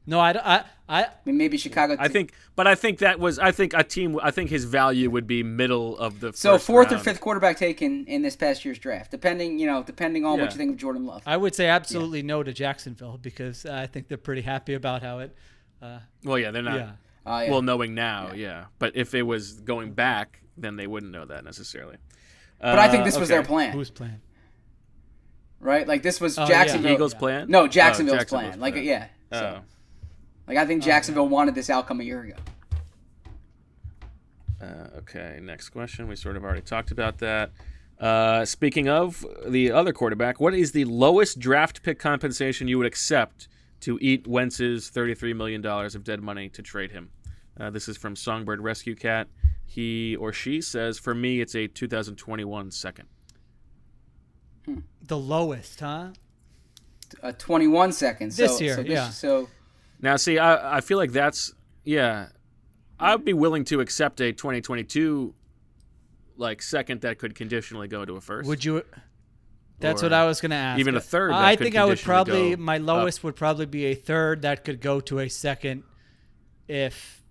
No, 0.09 0.21
I, 0.21 0.31
I, 0.33 0.65
I, 0.89 1.03
I 1.05 1.09
mean, 1.25 1.37
maybe 1.37 1.57
Chicago. 1.59 1.97
I 1.99 2.07
think, 2.07 2.33
but 2.55 2.69
I 2.69 2.77
think 2.77 2.99
that 3.01 3.19
was. 3.19 3.41
I 3.41 3.51
think 3.51 3.75
a 3.75 3.83
team. 3.83 4.21
I 4.23 4.31
think 4.31 4.51
his 4.51 4.65
value 4.65 5.11
would 5.11 5.27
be 5.27 5.43
middle 5.43 5.99
of 5.99 6.21
the. 6.21 6.33
so. 6.33 6.53
first 6.53 6.67
Fourth 6.67 6.93
or 6.93 6.99
fifth 6.99 7.21
quarterback 7.21 7.57
taken 7.57 8.07
in 8.07 8.23
this 8.23 8.37
past 8.37 8.65
year's 8.65 8.79
draft, 8.79 9.11
depending 9.11 9.59
you 9.59 9.67
know, 9.67 9.83
depending 9.83 10.25
on 10.25 10.37
Yeah. 10.39 10.45
what 10.45 10.53
you 10.53 10.59
think 10.59 10.71
of 10.73 10.77
Jordan 10.77 11.05
Love. 11.07 11.23
I 11.27 11.37
would 11.37 11.57
say 11.57 11.67
absolutely 11.67 12.23
no 12.23 12.45
to 12.45 12.53
Jacksonville 12.53 13.19
because 13.21 13.67
I 13.67 13.87
think 13.87 14.07
they're 14.07 14.17
pretty 14.17 14.43
happy 14.43 14.75
about 14.75 15.03
how 15.03 15.19
it. 15.19 15.37
Uh, 15.83 15.99
Well, 16.25 16.39
yeah, 16.39 16.53
they're 16.53 16.63
not. 16.63 16.77
Yeah. 16.79 16.91
Oh, 17.27 17.41
yeah. 17.41 17.51
Well, 17.51 17.63
knowing 17.63 17.95
now, 17.97 18.31
yeah. 18.33 18.67
But 18.79 18.95
if 18.95 19.13
it 19.13 19.23
was 19.23 19.55
going 19.55 19.93
back, 19.93 20.41
then 20.57 20.77
they 20.77 20.87
wouldn't 20.87 21.11
know 21.11 21.25
that 21.25 21.45
necessarily. 21.45 21.97
but 22.61 22.79
I 22.79 22.89
think 22.89 23.03
Uh, 23.03 23.07
this 23.07 23.19
was 23.19 23.29
their 23.29 23.43
plan, 23.43 23.73
who's 23.73 23.91
plan? 23.91 24.21
right? 25.61 25.87
Like 25.87 26.03
this 26.03 26.21
was 26.21 26.39
Oh, 26.39 26.43
yeah. 26.43 26.49
Jacksonville. 26.49 26.93
Eagles' 26.93 27.15
plan? 27.15 27.51
No, 27.51 27.63
Oh, 27.63 27.67
Jacksonville's, 27.67 28.19
Jacksonville's 28.21 28.51
plan. 28.57 28.61
Like 28.61 28.75
plan. 28.75 28.85
yeah. 28.85 29.07
Oh. 29.33 29.39
So, 29.41 29.61
like 30.47 30.59
I 30.59 30.67
think 30.67 30.83
Jacksonville 30.83 31.29
wanted 31.29 31.55
this 31.55 31.71
outcome 31.71 32.01
a 32.01 32.05
year 32.05 32.23
ago. 32.23 32.37
Uh, 34.61 34.99
okay, 34.99 35.39
next 35.43 35.71
question. 35.71 36.09
We 36.09 36.17
sort 36.17 36.37
of 36.37 36.45
already 36.45 36.63
talked 36.63 36.91
about 36.91 37.19
that. 37.19 37.51
Uh, 37.99 38.45
speaking 38.45 38.89
of 38.89 39.25
the 39.47 39.73
other 39.73 39.93
quarterback, 39.93 40.41
what 40.41 40.55
is 40.55 40.73
the 40.73 40.85
lowest 40.85 41.39
draft 41.39 41.83
pick 41.83 41.99
compensation 41.99 42.69
you 42.69 42.79
would 42.79 42.87
accept 42.87 43.49
to 43.81 43.99
eat 44.01 44.27
Wentz's 44.27 44.91
$33 44.91 45.37
million 45.37 45.65
of 45.65 46.05
dead 46.05 46.23
money 46.23 46.49
to 46.51 46.63
trade 46.63 46.93
him? 46.93 47.11
Uh, 47.59 47.71
this 47.71 47.89
is 47.89 47.97
from 47.97 48.15
Songbird 48.15 48.61
Rescue 48.61 48.95
Cat. 48.95 49.29
He 49.65 50.15
or 50.17 50.33
she 50.33 50.61
says, 50.61 50.99
For 50.99 51.15
me, 51.15 51.41
it's 51.41 51.55
a 51.55 51.67
2021 51.67 52.71
second. 52.71 53.09
The 55.03 55.19
lowest, 55.19 55.81
huh? 55.81 56.09
Uh, 57.23 57.33
21 57.33 57.93
seconds. 57.93 58.37
This 58.37 58.59
so, 58.59 58.65
year, 58.65 58.75
so 58.77 58.83
this, 58.83 58.91
yeah. 58.91 59.11
So 59.11 59.49
Now, 60.01 60.17
see, 60.17 60.39
I, 60.39 60.79
I 60.79 60.81
feel 60.81 60.99
like 60.99 61.13
that's, 61.13 61.55
yeah, 61.85 62.29
I'd 62.99 63.25
be 63.25 63.33
willing 63.33 63.65
to 63.67 63.81
accept 63.81 64.21
a 64.21 64.33
2022 64.33 65.35
like 66.37 66.63
second 66.63 67.01
that 67.01 67.19
could 67.19 67.35
conditionally 67.35 67.89
go 67.89 68.05
to 68.05 68.17
a 68.17 68.21
first. 68.21 68.49
Would 68.49 68.65
you? 68.65 68.83
That's 69.79 70.03
what 70.03 70.13
I 70.13 70.27
was 70.27 70.41
going 70.41 70.51
to 70.51 70.57
ask. 70.57 70.81
even 70.81 70.97
a 70.97 71.01
third 71.01 71.33
that 71.33 71.45
I 71.45 71.57
could 71.57 71.65
think 71.65 71.77
I 71.77 71.85
would 71.85 72.01
probably 72.01 72.57
go 72.57 72.63
my 72.63 72.77
up. 72.77 72.83
lowest 72.83 73.23
would 73.25 73.37
probably 73.37 73.67
be 73.67 73.87
a 73.87 73.95
third 73.95 74.43
that 74.43 74.65
could 74.65 74.81
go 74.81 75.01
to 75.01 75.19
a 75.19 75.29
second, 75.29 75.83
if 76.67 77.23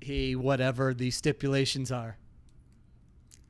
he 0.00 0.36
whatever 0.36 0.94
the 0.94 1.10
stipulations 1.10 1.90
are. 1.90 2.18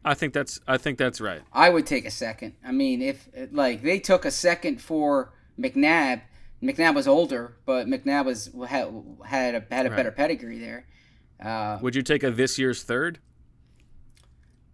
I 0.05 0.15
think 0.15 0.33
that's 0.33 0.61
I 0.67 0.77
think 0.79 0.99
that's 0.99 1.21
right. 1.21 1.43
I 1.53 1.71
would 1.71 1.87
take 1.87 2.07
a 2.07 2.11
second. 2.11 2.55
I 2.65 2.73
mean, 2.73 3.03
if 3.03 3.29
like 3.53 3.83
they 3.83 3.99
took 3.99 4.25
a 4.25 4.31
second 4.31 4.81
for 4.81 5.33
McNabb, 5.59 6.23
McNabb 6.63 6.95
was 6.95 7.07
older, 7.07 7.57
but 7.67 7.87
McNabb 7.87 8.25
was 8.25 8.51
had 8.67 8.89
had 9.25 9.55
a, 9.55 9.65
had 9.75 9.87
a 9.87 9.91
Right. 9.91 9.97
better 9.97 10.11
pedigree 10.11 10.59
there. 10.59 10.87
Uh, 11.43 11.79
Would 11.83 11.95
you 11.95 12.03
take 12.03 12.23
a 12.23 12.31
this 12.31 12.59
year's 12.59 12.83
third? 12.83 13.19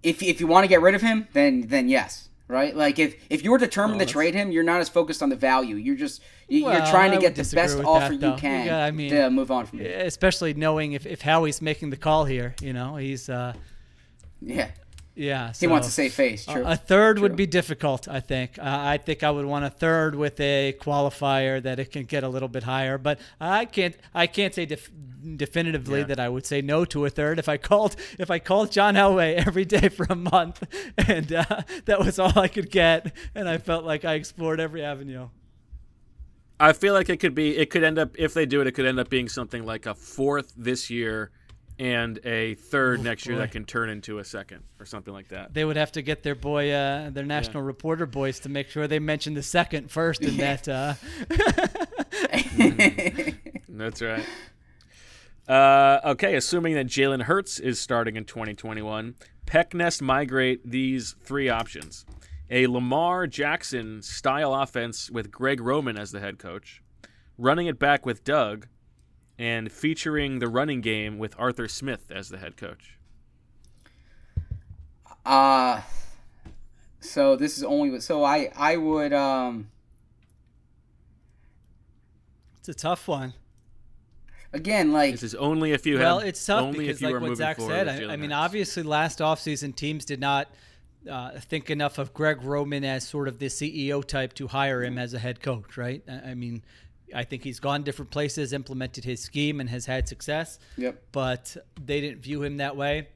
if 0.03 0.22
if 0.22 0.41
you 0.41 0.47
want 0.47 0.64
to 0.64 0.68
get 0.68 0.81
rid 0.81 0.95
of 0.95 1.03
him, 1.03 1.26
then 1.35 1.62
then 1.68 1.89
yes, 1.89 2.28
right? 2.49 2.74
Like 2.74 2.99
if 2.99 3.16
if 3.28 3.43
you're 3.43 3.59
determined 3.59 3.99
Well, 3.99 4.07
to 4.07 4.12
trade 4.12 4.35
him, 4.35 4.51
you're 4.51 4.62
not 4.62 4.81
as 4.81 4.89
focused 4.89 5.22
on 5.22 5.28
the 5.28 5.37
value. 5.37 5.76
You're 5.76 5.97
just 5.97 6.22
you- 6.49 6.61
you're 6.61 6.70
Well, 6.70 6.91
trying 6.91 7.11
to 7.12 7.18
get 7.18 7.35
the 7.35 7.43
best 7.55 7.78
offer 7.81 8.16
that, 8.16 8.26
you 8.35 8.37
can 8.41 8.66
Yeah, 8.66 8.85
I 8.85 8.91
mean, 8.93 9.11
to 9.11 9.28
move 9.31 9.51
on 9.51 9.66
from 9.66 9.81
him. 9.81 10.01
especially 10.07 10.55
knowing 10.55 10.93
if, 10.93 11.07
if 11.07 11.20
Howie's 11.22 11.61
making 11.61 11.91
the 11.91 11.97
call 11.97 12.24
here. 12.24 12.55
You 12.62 12.72
know, 12.72 12.97
he's 12.97 13.28
uh, 13.28 13.53
Yeah. 14.41 14.70
Yeah. 15.14 15.52
He 15.58 15.66
wants 15.66 15.86
so 15.86 15.90
to 15.90 15.94
save 15.94 16.12
face. 16.14 16.46
a- 16.48 16.52
True. 16.52 16.62
A 16.64 16.76
third 16.76 17.18
would 17.18 17.36
be 17.36 17.46
difficult. 17.46 18.08
I 18.08 18.20
think. 18.20 18.58
Uh, 18.58 18.62
I 18.64 18.96
think 18.98 19.22
I 19.22 19.30
would 19.30 19.44
want 19.44 19.64
a 19.64 19.70
third 19.70 20.14
with 20.14 20.40
a 20.40 20.74
qualifier 20.80 21.62
that 21.62 21.78
it 21.78 21.90
can 21.92 22.04
get 22.04 22.24
a 22.24 22.28
little 22.28 22.48
bit 22.48 22.62
higher. 22.62 22.96
But 22.98 23.20
I 23.40 23.64
can't. 23.64 23.96
I 24.14 24.26
can't 24.26 24.54
say 24.54 24.66
def- 24.66 24.90
definitively 25.36 26.00
Yeah. 26.00 26.06
that 26.06 26.20
I 26.20 26.28
would 26.28 26.46
say 26.46 26.62
no 26.62 26.84
to 26.86 27.04
a 27.04 27.11
third 27.11 27.38
if 27.38 27.48
I 27.48 27.56
called 27.58 27.96
if 28.18 28.30
I 28.30 28.38
called 28.38 28.72
John 28.72 28.94
Elway 28.94 29.34
every 29.46 29.64
day 29.66 29.88
for 29.90 30.06
a 30.08 30.14
month 30.16 30.62
and 30.96 31.30
uh, 31.32 31.44
that 31.84 31.98
was 32.00 32.18
all 32.18 32.38
I 32.38 32.48
could 32.48 32.70
get 32.70 33.14
and 33.34 33.46
I 33.48 33.58
felt 33.58 33.84
like 33.84 34.04
I 34.06 34.14
explored 34.14 34.61
every 34.61 34.82
avenue. 34.82 35.28
I 36.58 36.72
feel 36.74 36.92
like 36.94 37.08
it 37.08 37.18
could 37.20 37.34
be. 37.34 37.56
It 37.56 37.70
could 37.70 37.82
end 37.84 37.98
up 37.98 38.11
if 38.18 38.34
they 38.34 38.44
do 38.46 38.61
it. 38.61 38.66
It 38.66 38.72
could 38.72 38.84
end 38.86 39.00
up 39.00 39.08
being 39.08 39.28
something 39.30 39.64
like 39.64 39.86
a 39.86 39.94
fourth 39.94 40.52
this 40.56 40.90
year, 40.90 41.30
and 41.81 42.20
a 42.26 42.55
third 42.57 43.03
next 43.03 43.26
year 43.26 43.39
that 43.39 43.53
can 43.53 43.64
turn 43.64 43.89
into 43.89 44.18
a 44.18 44.24
second 44.24 44.62
or 44.78 44.85
something 44.85 45.14
like 45.14 45.28
that. 45.28 45.55
They 45.55 45.64
would 45.64 45.78
have 45.78 45.91
to 45.93 46.03
get 46.03 46.22
their 46.22 46.35
boy, 46.35 46.70
uh, 46.70 47.09
their 47.09 47.24
national 47.24 47.62
reporter 47.62 48.05
boys, 48.05 48.39
to 48.41 48.51
make 48.51 48.68
sure 48.68 48.87
they 48.87 48.99
mention 48.99 49.33
the 49.33 49.43
second 49.43 49.91
first 49.91 50.20
in 50.20 50.37
that. 50.37 50.68
Uh, 50.68 50.93
That's 53.68 54.03
right. 54.03 54.26
Uh, 55.49 56.01
okay, 56.05 56.37
assuming 56.37 56.74
that 56.74 56.87
Jalen 56.87 57.22
Hurts 57.22 57.59
is 57.59 57.81
starting 57.81 58.16
in 58.16 58.26
2021, 58.26 59.14
Pecknest 59.47 60.03
migrate 60.03 60.70
these 60.70 61.16
three 61.22 61.49
options: 61.49 62.05
a 62.51 62.66
Lamar 62.66 63.26
Jackson 63.26 64.03
style 64.03 64.55
offense 64.55 65.11
with 65.11 65.31
Greg 65.31 65.62
Roman 65.62 65.99
as 65.99 66.12
the 66.12 66.20
head 66.20 66.39
coach, 66.39 66.83
running 67.39 67.68
it 67.68 67.78
back 67.78 68.05
with 68.05 68.22
Doug, 68.22 68.66
and 69.41 69.72
featuring 69.72 70.38
the 70.38 70.49
running 70.49 70.82
game 70.82 71.18
with 71.18 71.34
Arthur 71.38 71.66
Smith 71.66 72.12
as 72.14 72.28
the 72.28 72.36
head 72.36 72.59
coach. 72.59 72.99
Uh 75.24 75.80
so 77.01 77.36
this 77.36 77.57
is 77.57 77.64
only 77.64 78.01
so 78.01 78.22
I 78.22 78.53
I 78.55 78.76
would 78.76 79.14
um 79.14 79.70
it's 82.59 82.68
a 82.68 82.74
tough 82.74 83.09
one. 83.09 83.32
again 84.53 84.93
like 84.93 85.12
This 85.12 85.22
is 85.22 85.34
only 85.34 85.72
if 85.72 85.86
you 85.86 85.99
well, 85.99 86.18
have 86.18 86.28
it's 86.28 86.45
tough 86.45 86.61
only 86.61 86.80
because, 86.80 86.97
if 86.97 87.01
you 87.03 87.18
like 87.18 87.22
what 87.22 87.36
Zach 87.38 87.59
said, 87.59 87.88
I, 87.88 88.12
I 88.12 88.16
mean, 88.16 88.32
obviously, 88.32 88.82
last 88.82 89.20
offseason, 89.20 89.74
teams 89.74 90.05
did 90.05 90.20
not 90.20 90.49
uh, 91.11 91.30
think 91.41 91.70
enough 91.70 91.97
of 91.97 92.12
Greg 92.12 92.43
Roman 92.43 92.84
as 92.84 93.09
sort 93.09 93.26
of 93.26 93.38
the 93.38 93.47
CEO 93.47 94.05
type 94.05 94.34
to 94.34 94.49
hire 94.49 94.84
him 94.84 94.99
as 94.99 95.14
a 95.14 95.18
head 95.18 95.41
coach, 95.41 95.78
right? 95.78 96.03
I, 96.07 96.32
I 96.32 96.34
mean, 96.34 96.62
I 97.14 97.24
think 97.24 97.42
he's 97.44 97.61
gone 97.61 97.82
different 97.82 98.11
places, 98.11 98.52
implemented 98.52 99.04
his 99.04 99.20
scheme, 99.20 99.61
and 99.61 99.68
has 99.70 99.86
had 99.86 100.08
success. 100.08 100.58
Yep. 100.76 101.02
But 101.12 101.56
they 101.84 102.00
didn't 102.00 102.20
view 102.22 102.42
him 102.42 102.58
that 102.58 102.76
way. 102.76 103.08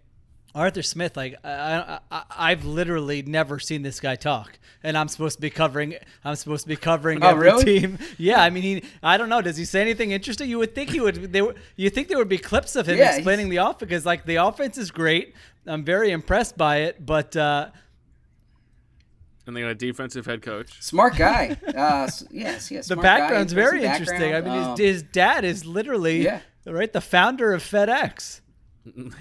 Arthur 0.57 0.83
Smith, 0.83 1.17
like 1.17 1.35
I, 1.45 1.99
I, 2.13 2.23
I've 2.31 2.65
literally 2.65 3.23
never 3.23 3.59
seen 3.59 3.83
this 3.83 3.99
guy 3.99 4.15
talk, 4.15 4.57
and 4.85 4.97
I'm 4.97 5.09
supposed 5.09 5.39
to 5.39 5.41
be 5.43 5.51
covering. 5.51 5.97
I'm 6.25 6.37
supposed 6.37 6.63
to 6.63 6.69
be 6.69 6.77
covering 6.77 7.25
Oh, 7.25 7.31
every 7.31 7.43
really? 7.49 7.65
team. 7.81 7.99
Yeah, 8.19 8.41
I 8.41 8.51
mean, 8.51 8.63
he. 8.63 8.85
I 9.03 9.17
don't 9.17 9.29
know. 9.29 9.43
Does 9.43 9.57
he 9.57 9.65
say 9.65 9.81
anything 9.81 10.13
interesting? 10.13 10.49
You 10.49 10.59
would 10.59 10.73
think 10.73 10.91
he 10.91 11.01
would. 11.01 11.33
They 11.33 11.43
were. 11.43 11.57
You 11.75 11.91
think 11.91 12.07
there 12.07 12.19
would 12.19 12.29
be 12.29 12.39
clips 12.39 12.77
of 12.77 12.89
him 12.89 12.99
Yeah, 12.99 13.17
explaining 13.17 13.49
the 13.49 13.57
offense 13.57 13.79
because, 13.81 14.07
like, 14.07 14.27
the 14.27 14.37
offense 14.37 14.79
is 14.79 14.93
great. 14.93 15.35
I'm 15.67 15.83
very 15.85 16.13
impressed 16.13 16.57
by 16.57 16.83
it, 16.83 17.05
but 17.05 17.35
uh, 17.35 17.71
and 19.47 19.57
they 19.57 19.61
got 19.61 19.71
a 19.71 19.75
defensive 19.75 20.27
head 20.27 20.43
coach. 20.43 20.81
smart 20.83 21.17
guy. 21.17 21.57
Uh 21.69 22.09
yes, 22.31 22.71
yes. 22.71 22.71
the 22.71 22.83
smart 22.95 22.99
guy, 23.05 23.19
background's 23.21 23.53
puts 23.55 23.63
some 23.65 23.73
very 23.73 23.85
interesting. 23.85 24.35
I 24.35 24.41
mean, 24.41 24.53
Um, 24.53 24.71
his, 24.71 24.79
his 24.79 25.03
dad 25.03 25.45
is 25.45 25.65
literally 25.65 26.23
Yeah. 26.25 26.41
right 26.67 26.93
the 26.93 27.01
founder 27.01 27.53
of 27.53 27.63
FedEx. 27.63 28.41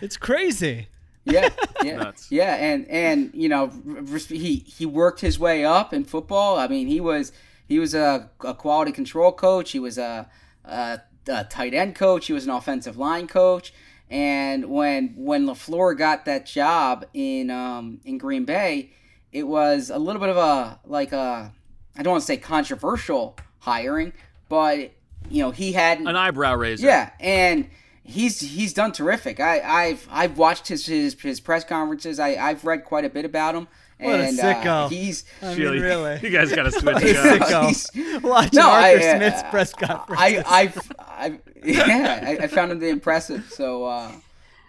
It's 0.01 0.17
crazy. 0.17 0.87
yeah, 1.25 1.49
yeah, 1.83 1.95
Nuts. 1.97 2.29
yeah, 2.31 2.55
and 2.55 2.85
and 2.89 3.31
you 3.33 3.47
know 3.47 3.71
r- 3.89 3.97
r- 4.11 4.17
he 4.29 4.57
he 4.57 4.85
worked 4.85 5.21
his 5.21 5.39
way 5.39 5.63
up 5.63 5.93
in 5.93 6.03
football. 6.03 6.57
I 6.59 6.67
mean, 6.67 6.87
he 6.87 6.99
was 6.99 7.31
he 7.65 7.79
was 7.79 7.93
a, 7.95 8.29
a 8.41 8.53
quality 8.53 8.91
control 8.91 9.31
coach. 9.31 9.71
He 9.71 9.79
was 9.79 9.97
a, 9.97 10.29
a, 10.65 10.99
a 11.29 11.43
tight 11.45 11.73
end 11.73 11.95
coach. 11.95 12.25
He 12.27 12.33
was 12.33 12.43
an 12.43 12.49
offensive 12.51 12.97
line 12.97 13.27
coach. 13.27 13.73
And 14.09 14.65
when 14.69 15.13
when 15.15 15.45
LaFleur 15.47 15.97
got 15.97 16.25
that 16.25 16.45
job 16.45 17.05
in 17.13 17.49
um, 17.49 18.01
in 18.03 18.17
Green 18.17 18.43
Bay, 18.43 18.91
it 19.33 19.43
was 19.47 19.89
a 19.89 19.97
little 19.97 20.19
bit 20.21 20.29
of 20.29 20.37
a 20.37 20.79
like 20.85 21.11
a 21.11 21.51
I 21.97 22.03
don't 22.03 22.11
want 22.11 22.21
to 22.21 22.27
say 22.27 22.37
controversial 22.37 23.35
hiring, 23.59 24.13
but 24.49 24.91
you 25.29 25.43
know 25.43 25.51
he 25.51 25.73
had 25.73 25.99
An 25.99 26.15
eyebrow 26.15 26.55
raiser. 26.55 26.85
yeah, 26.85 27.11
and 27.19 27.67
he's 28.03 28.39
he's 28.39 28.73
done 28.73 28.91
terrific. 28.91 29.39
I, 29.39 29.59
I've 29.61 30.07
I've 30.11 30.37
watched 30.37 30.67
his 30.69 30.85
his, 30.85 31.13
his 31.19 31.39
press 31.39 31.63
conferences. 31.63 32.19
I 32.19 32.35
I've 32.35 32.63
read 32.65 32.85
quite 32.85 33.05
a 33.05 33.09
bit 33.09 33.25
about 33.25 33.55
him. 33.55 33.67
What 33.99 34.19
a 34.19 34.23
and, 34.23 34.37
sicko. 34.37 34.65
Uh, 34.65 34.87
he's 34.89 35.23
I 35.41 35.53
mean, 35.53 35.59
Really? 35.61 35.79
really. 35.79 36.19
You 36.21 36.29
guys 36.29 36.51
got 36.51 36.63
to 36.63 36.71
switch 36.79 36.97
He's 36.99 37.11
it 37.11 37.41
up. 37.41 37.47
sicko. 37.47 37.65
He's- 37.67 38.21
Watching 38.23 38.59
No, 38.59 38.69
I, 38.69 38.93
Arthur 38.95 39.07
uh, 39.07 39.17
Smith's 39.17 39.43
press 39.49 39.73
conference. 39.73 40.21
I 40.21 40.43
I've, 40.45 40.91
I've 40.99 41.39
yeah 41.63 42.19
I, 42.39 42.43
I 42.43 42.47
found 42.47 42.71
him 42.71 42.79
to 42.81 42.87
impressive. 42.87 43.49
So 43.51 43.85
uh, 43.85 44.11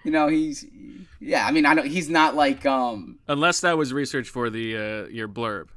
you 0.05 0.11
know 0.13 0.29
he's 0.29 0.65
yeah. 1.25 1.47
I 1.47 1.51
mean 1.51 1.67
I 1.67 1.75
know 1.75 1.83
he's 1.83 2.09
not 2.09 2.35
like 2.35 2.65
um 2.67 3.19
Unless 3.29 3.61
that 3.61 3.77
was 3.77 3.93
research 3.93 4.29
for 4.29 4.51
the 4.51 4.77
uh, 4.77 5.09
your 5.09 5.29
blurb. 5.29 5.69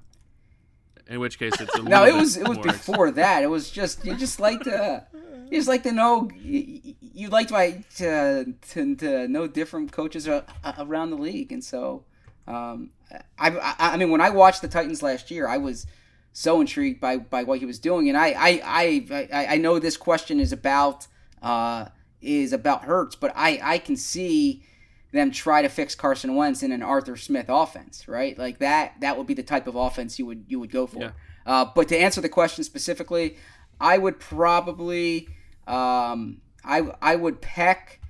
In 1.09 1.19
which 1.21 1.39
case, 1.39 1.53
it's 1.59 1.73
a 1.75 1.81
no 1.83 2.05
it 2.05 2.13
was 2.13 2.37
it 2.37 2.47
was 2.47 2.57
before 2.57 3.11
that. 3.11 3.43
It 3.43 3.47
was 3.47 3.69
just 3.69 4.05
you 4.05 4.15
just 4.15 4.39
like 4.39 4.61
to 4.61 5.05
you 5.49 5.57
just 5.57 5.67
like 5.67 5.83
to 5.83 5.91
know 5.91 6.29
you, 6.35 6.95
you 6.99 7.29
like 7.29 7.47
to, 7.47 7.83
to 7.95 8.53
to 8.69 8.95
to 8.95 9.27
know 9.27 9.47
different 9.47 9.91
coaches 9.91 10.27
around 10.27 11.11
the 11.11 11.17
league, 11.17 11.51
and 11.51 11.63
so 11.63 12.03
um, 12.47 12.91
I, 13.39 13.49
I 13.49 13.75
I 13.93 13.97
mean 13.97 14.11
when 14.11 14.21
I 14.21 14.29
watched 14.29 14.61
the 14.61 14.67
Titans 14.67 15.01
last 15.01 15.31
year, 15.31 15.47
I 15.47 15.57
was 15.57 15.85
so 16.33 16.59
intrigued 16.61 16.99
by 16.99 17.17
by 17.17 17.43
what 17.43 17.59
he 17.59 17.65
was 17.65 17.79
doing, 17.79 18.09
and 18.09 18.17
I 18.17 18.27
I 18.27 18.61
I 18.65 19.27
I, 19.33 19.45
I 19.53 19.57
know 19.57 19.79
this 19.79 19.97
question 19.97 20.39
is 20.39 20.51
about 20.51 21.07
uh 21.41 21.85
is 22.21 22.51
about 22.51 22.83
Hurts, 22.83 23.15
but 23.15 23.31
I 23.35 23.59
I 23.63 23.77
can 23.77 23.95
see 23.95 24.63
them 25.11 25.31
try 25.31 25.61
to 25.61 25.69
fix 25.69 25.95
Carson 25.95 26.35
Wentz 26.35 26.63
in 26.63 26.71
an 26.71 26.83
Arthur 26.83 27.15
Smith 27.15 27.45
offense, 27.47 28.07
right? 28.07 28.37
Like 28.37 28.59
that 28.59 28.95
that 29.01 29.17
would 29.17 29.27
be 29.27 29.33
the 29.33 29.43
type 29.43 29.67
of 29.67 29.75
offense 29.75 30.19
you 30.19 30.25
would 30.25 30.45
you 30.47 30.59
would 30.59 30.71
go 30.71 30.87
for. 30.87 30.99
Yeah. 30.99 31.11
Uh, 31.45 31.65
but 31.73 31.87
to 31.89 31.97
answer 31.97 32.19
the 32.19 32.29
question 32.29 32.63
specifically, 32.63 33.37
I 33.79 33.97
would 33.97 34.19
probably 34.19 35.29
um, 35.65 36.41
I 36.63 36.91
I 37.01 37.15
would 37.15 37.41
peck 37.41 38.01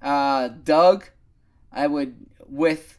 uh, 0.00 0.48
Doug. 0.48 1.08
I 1.72 1.86
would 1.86 2.26
with 2.46 2.98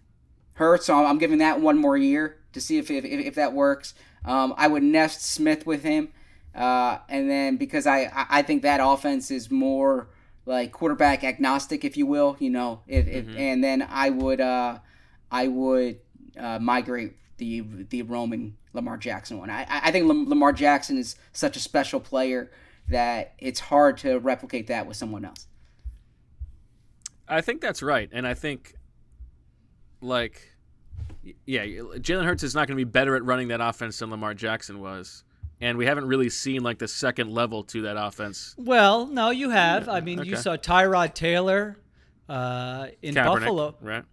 Hurts. 0.53 0.85
So 0.85 0.93
I'm 0.95 1.17
giving 1.17 1.39
that 1.39 1.59
one 1.59 1.77
more 1.77 1.97
year 1.97 2.37
to 2.53 2.61
see 2.61 2.77
if 2.77 2.91
if, 2.91 3.05
if 3.05 3.35
that 3.35 3.53
works. 3.53 3.93
Um, 4.23 4.53
I 4.57 4.67
would 4.67 4.83
nest 4.83 5.23
Smith 5.23 5.65
with 5.65 5.83
him, 5.83 6.09
uh, 6.53 6.99
and 7.09 7.29
then 7.29 7.57
because 7.57 7.87
I 7.87 8.03
I 8.03 8.25
I 8.29 8.41
think 8.43 8.61
that 8.61 8.79
offense 8.83 9.31
is 9.31 9.49
more 9.49 10.09
like 10.47 10.71
quarterback 10.71 11.23
agnostic, 11.23 11.83
if 11.83 11.97
you 11.97 12.07
will. 12.07 12.37
You 12.39 12.49
know, 12.49 12.81
if, 12.87 13.07
if 13.07 13.27
and 13.37 13.63
then 13.63 13.85
I 13.87 14.09
would 14.09 14.41
uh, 14.41 14.79
I 15.29 15.47
would 15.47 15.99
uh, 16.39 16.57
migrate 16.59 17.17
the 17.37 17.61
the 17.89 18.01
Roman 18.01 18.57
Lamar 18.73 18.97
Jackson 18.97 19.37
one. 19.37 19.49
I 19.49 19.63
I 19.63 19.81
I 19.83 19.91
think 19.91 20.07
Lamar 20.07 20.53
Jackson 20.53 20.97
is 20.97 21.15
such 21.33 21.57
a 21.57 21.59
special 21.59 21.99
player 21.99 22.49
that 22.87 23.33
it's 23.37 23.59
hard 23.59 23.97
to 23.99 24.17
replicate 24.19 24.67
that 24.67 24.87
with 24.87 24.95
someone 24.97 25.25
else. 25.25 25.47
I 27.27 27.41
think 27.41 27.59
that's 27.59 27.83
right, 27.83 28.09
and 28.13 28.25
I 28.25 28.33
think, 28.33 28.73
like, 29.99 30.53
yeah, 31.45 31.65
Jalen 31.65 32.23
Hurts 32.23 32.41
is 32.43 32.55
not 32.55 32.67
going 32.67 32.77
to 32.77 32.85
be 32.85 32.89
better 32.89 33.17
at 33.17 33.25
running 33.25 33.49
that 33.49 33.59
offense 33.59 33.99
than 33.99 34.09
Lamar 34.09 34.33
Jackson 34.33 34.79
was, 34.79 35.25
and 35.61 35.77
we 35.77 35.85
haven't 35.85 36.05
really 36.07 36.29
seen 36.29 36.61
like 36.63 36.77
the 36.79 36.87
second 36.87 37.31
level 37.31 37.63
to 37.63 37.83
that 37.83 37.97
offense. 37.97 38.55
Well, 38.57 39.07
no, 39.07 39.29
you 39.31 39.49
have. 39.49 39.89
I 39.89 40.01
mean, 40.01 40.23
you 40.23 40.35
saw 40.37 40.55
Tyrod 40.57 41.13
Taylor 41.13 41.77
uh, 42.29 42.87
in 43.01 43.15
Kaepernick, 43.15 43.25
Buffalo. 43.39 43.75
right? 43.81 44.03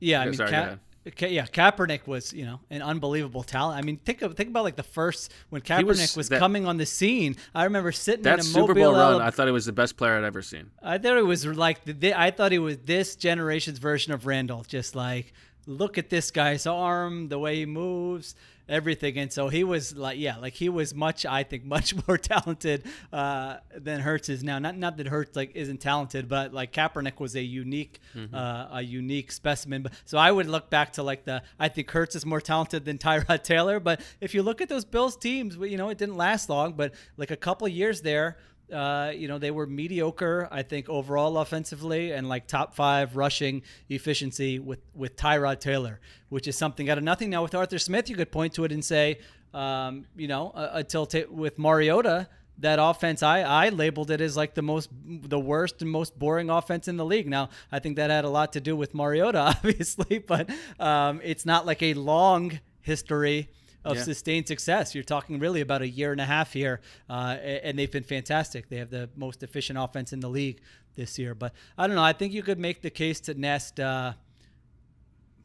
Yeah, 0.00 0.20
I 0.20 0.24
Yeah, 0.24 0.24
mean, 0.26 0.34
sorry, 0.34 0.50
Ka- 0.50 0.76
Ka- 1.16 1.26
yeah, 1.26 1.46
Kaepernick 1.46 2.06
was 2.06 2.32
you 2.32 2.44
know 2.44 2.60
an 2.70 2.80
unbelievable 2.82 3.42
talent. 3.42 3.78
I 3.78 3.82
mean, 3.82 3.96
think 3.98 4.22
of 4.22 4.34
think 4.36 4.50
about 4.50 4.64
like 4.64 4.76
the 4.76 4.82
first 4.84 5.32
when 5.50 5.60
He 5.62 5.66
Kaepernick 5.68 5.84
was 5.86 6.16
was, 6.16 6.28
that- 6.28 6.38
coming 6.38 6.66
on 6.66 6.76
the 6.76 6.86
scene. 6.86 7.36
I 7.54 7.64
remember 7.64 7.90
sitting 7.92 8.22
That 8.22 8.34
in 8.34 8.40
a 8.40 8.42
Super 8.44 8.68
Mobile, 8.68 8.82
Bowl 8.82 8.92
run, 8.92 9.00
Alabama- 9.00 9.24
I 9.26 9.30
thought 9.30 9.48
it 9.48 9.52
was 9.52 9.66
the 9.66 9.72
best 9.72 9.96
player 9.96 10.16
I'd 10.16 10.24
ever 10.24 10.42
seen. 10.42 10.70
I 10.82 10.98
thought 10.98 11.16
it 11.16 11.26
was 11.26 11.44
like 11.46 11.84
the, 11.84 12.14
I 12.14 12.30
thought 12.30 12.52
it 12.52 12.60
was 12.60 12.78
this 12.78 13.16
generation's 13.16 13.78
version 13.78 14.12
of 14.12 14.26
Randall, 14.26 14.62
just 14.66 14.94
like 14.94 15.32
look 15.66 15.98
at 15.98 16.10
this 16.10 16.30
guy's 16.32 16.66
arm, 16.66 17.28
the 17.28 17.38
way 17.38 17.56
he 17.56 17.66
moves, 17.66 18.34
everything. 18.72 19.18
And 19.18 19.32
so 19.32 19.48
he 19.48 19.62
was 19.64 19.94
like, 19.96 20.18
yeah, 20.18 20.36
like 20.38 20.54
he 20.54 20.68
was 20.68 20.94
much, 20.94 21.24
I 21.26 21.42
think, 21.44 21.64
much 21.76 21.94
more 22.08 22.18
talented 22.18 22.84
uh, 23.12 23.56
than 23.76 24.00
Hurts 24.00 24.28
is 24.28 24.42
now. 24.42 24.58
Not 24.58 24.76
not 24.76 24.96
that 24.96 25.06
Hurts 25.06 25.36
like 25.36 25.52
isn't 25.54 25.78
talented, 25.80 26.28
but 26.28 26.52
like 26.52 26.72
Kaepernick 26.72 27.20
was 27.20 27.36
a 27.36 27.42
unique, 27.42 28.00
Mhm. 28.16 28.34
uh, 28.34 28.68
a 28.72 28.82
unique 28.82 29.30
specimen. 29.32 29.82
But 29.82 29.92
so 30.04 30.18
I 30.18 30.32
would 30.32 30.46
look 30.48 30.70
back 30.70 30.94
to 30.94 31.02
like 31.02 31.24
the, 31.24 31.42
I 31.60 31.68
think 31.68 31.90
Hurts 31.90 32.16
is 32.16 32.24
more 32.26 32.40
talented 32.40 32.84
than 32.84 32.98
Tyrod 33.06 33.42
Taylor. 33.44 33.78
But 33.80 34.00
if 34.20 34.34
you 34.34 34.42
look 34.42 34.60
at 34.60 34.68
those 34.68 34.84
Bills 34.84 35.16
teams, 35.16 35.56
you 35.56 35.76
know, 35.76 35.90
it 35.90 35.98
didn't 35.98 36.16
last 36.16 36.48
long, 36.48 36.72
but 36.72 36.94
like 37.16 37.30
a 37.30 37.36
couple 37.36 37.68
years 37.68 38.00
there. 38.02 38.38
Uh, 38.72 39.12
you 39.14 39.28
know, 39.28 39.38
they 39.38 39.50
were 39.50 39.66
mediocre, 39.66 40.48
I 40.50 40.62
think, 40.62 40.88
overall 40.88 41.38
offensively 41.38 42.12
and 42.12 42.28
like 42.28 42.46
top 42.46 42.74
five 42.74 43.16
rushing 43.16 43.62
efficiency 43.88 44.58
with, 44.58 44.80
with 44.94 45.16
Tyrod 45.16 45.60
Taylor, 45.60 46.00
which 46.28 46.46
is 46.48 46.56
something 46.56 46.88
out 46.88 46.98
of 46.98 47.04
nothing. 47.04 47.30
Now, 47.30 47.42
with 47.42 47.54
Arthur 47.54 47.78
Smith, 47.78 48.08
you 48.08 48.16
could 48.16 48.32
point 48.32 48.54
to 48.54 48.64
it 48.64 48.72
and 48.72 48.84
say, 48.84 49.18
um, 49.54 50.06
you 50.16 50.28
know, 50.28 50.50
uh, 50.50 50.70
until 50.74 51.06
ta 51.06 51.20
with 51.30 51.58
Mariota, 51.58 52.28
that 52.58 52.78
offense, 52.80 53.22
I, 53.22 53.40
I 53.40 53.68
labeled 53.70 54.10
it 54.10 54.20
as 54.20 54.36
like 54.36 54.54
the 54.54 54.62
most, 54.62 54.88
the 55.04 55.40
worst 55.40 55.82
and 55.82 55.90
most 55.90 56.18
boring 56.18 56.50
offense 56.50 56.88
in 56.88 56.96
the 56.96 57.04
league. 57.04 57.28
Now, 57.28 57.50
I 57.70 57.78
think 57.78 57.96
that 57.96 58.10
had 58.10 58.24
a 58.24 58.30
lot 58.30 58.52
to 58.54 58.60
do 58.60 58.76
with 58.76 58.94
Mariota, 58.94 59.38
obviously, 59.56 60.18
but 60.18 60.48
um, 60.78 61.20
it's 61.22 61.44
not 61.44 61.66
like 61.66 61.82
a 61.82 61.94
long 61.94 62.60
history 62.80 63.50
of 63.84 63.96
Yeah. 63.96 64.02
sustained 64.02 64.46
success. 64.48 64.94
You're 64.94 65.04
talking 65.04 65.38
really 65.38 65.60
about 65.60 65.82
a 65.82 65.88
year 65.88 66.12
and 66.12 66.20
a 66.20 66.24
half 66.24 66.52
here, 66.52 66.80
uh, 67.10 67.36
and 67.42 67.78
they've 67.78 67.90
been 67.90 68.04
fantastic. 68.04 68.68
They 68.68 68.76
have 68.76 68.90
the 68.90 69.10
most 69.16 69.42
efficient 69.42 69.78
offense 69.78 70.12
in 70.12 70.20
the 70.20 70.28
league 70.30 70.60
this 70.94 71.18
year. 71.18 71.34
But 71.34 71.52
I 71.76 71.86
don't 71.86 71.96
know. 71.96 72.02
I 72.04 72.12
think 72.12 72.32
you 72.32 72.42
could 72.42 72.58
make 72.58 72.82
the 72.82 72.90
case 72.90 73.20
to 73.22 73.34
Nest. 73.34 73.80
Uh, 73.80 74.12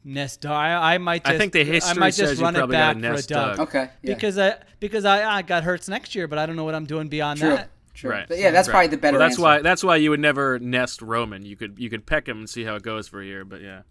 Nest, 0.04 0.46
I, 0.46 0.94
I 0.94 0.98
might. 0.98 1.26
I 1.26 1.30
Just, 1.30 1.38
think 1.40 1.52
the 1.52 1.60
I 1.60 1.64
history 1.64 1.98
might 2.00 2.06
just 2.08 2.18
says 2.18 2.38
you 2.38 2.44
run 2.44 2.54
it 2.54 2.58
probably 2.58 2.76
gotta 2.76 2.94
back 2.94 3.02
for 3.02 3.08
a 3.08 3.12
nest 3.16 3.28
Doug. 3.28 3.56
Doug. 3.56 3.68
Okay, 3.68 3.90
yeah. 4.02 4.14
Because 4.14 4.38
I 4.38 4.56
because 4.80 5.04
I, 5.04 5.38
I 5.38 5.42
got 5.42 5.64
Hurts 5.64 5.88
next 5.88 6.14
year, 6.14 6.28
but 6.28 6.38
I 6.38 6.46
don't 6.46 6.56
know 6.56 6.64
what 6.64 6.74
I'm 6.74 6.86
doing 6.86 7.08
beyond 7.08 7.40
True. 7.40 7.50
that. 7.50 7.70
True. 7.94 8.10
Right. 8.12 8.28
But 8.28 8.38
yeah, 8.38 8.52
that's 8.52 8.68
Right. 8.68 8.72
probably 8.74 8.88
the 8.88 8.96
better 8.96 9.18
Well, 9.18 9.26
that's 9.26 9.34
answer. 9.34 9.42
why 9.42 9.60
that's 9.60 9.82
why 9.82 9.96
you 9.96 10.10
would 10.10 10.20
never 10.20 10.58
nest 10.60 11.02
Roman. 11.02 11.44
You 11.44 11.56
could 11.56 11.78
you 11.78 11.90
could 11.90 12.06
peck 12.06 12.28
him 12.28 12.38
and 12.38 12.48
see 12.48 12.62
how 12.64 12.76
it 12.76 12.82
goes 12.82 13.08
for 13.08 13.20
a 13.20 13.26
year, 13.26 13.44
but 13.44 13.60
yeah. 13.60 13.82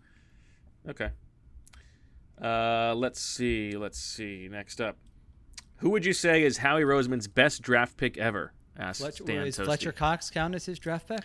Okay. 0.90 1.10
Uh, 2.42 2.94
let's 2.96 3.20
see. 3.20 3.76
Let's 3.78 4.00
see. 4.00 4.48
Next 4.52 4.80
up, 4.80 4.98
who 5.78 5.90
would 5.90 6.06
you 6.06 6.14
say 6.14 6.44
is 6.44 6.58
Howie 6.58 6.84
Roseman's 6.84 7.28
best 7.28 7.62
draft 7.62 7.98
pick 7.98 8.18
ever? 8.18 8.54
Asked 8.78 9.02
Fletcher, 9.02 9.24
Dan 9.24 9.48
is 9.48 9.58
Toasty. 9.58 9.66
Fletcher 9.66 9.92
Cox 9.92 10.30
count 10.30 10.54
as 10.54 10.66
his 10.66 10.78
draft 10.78 11.08
pick? 11.08 11.22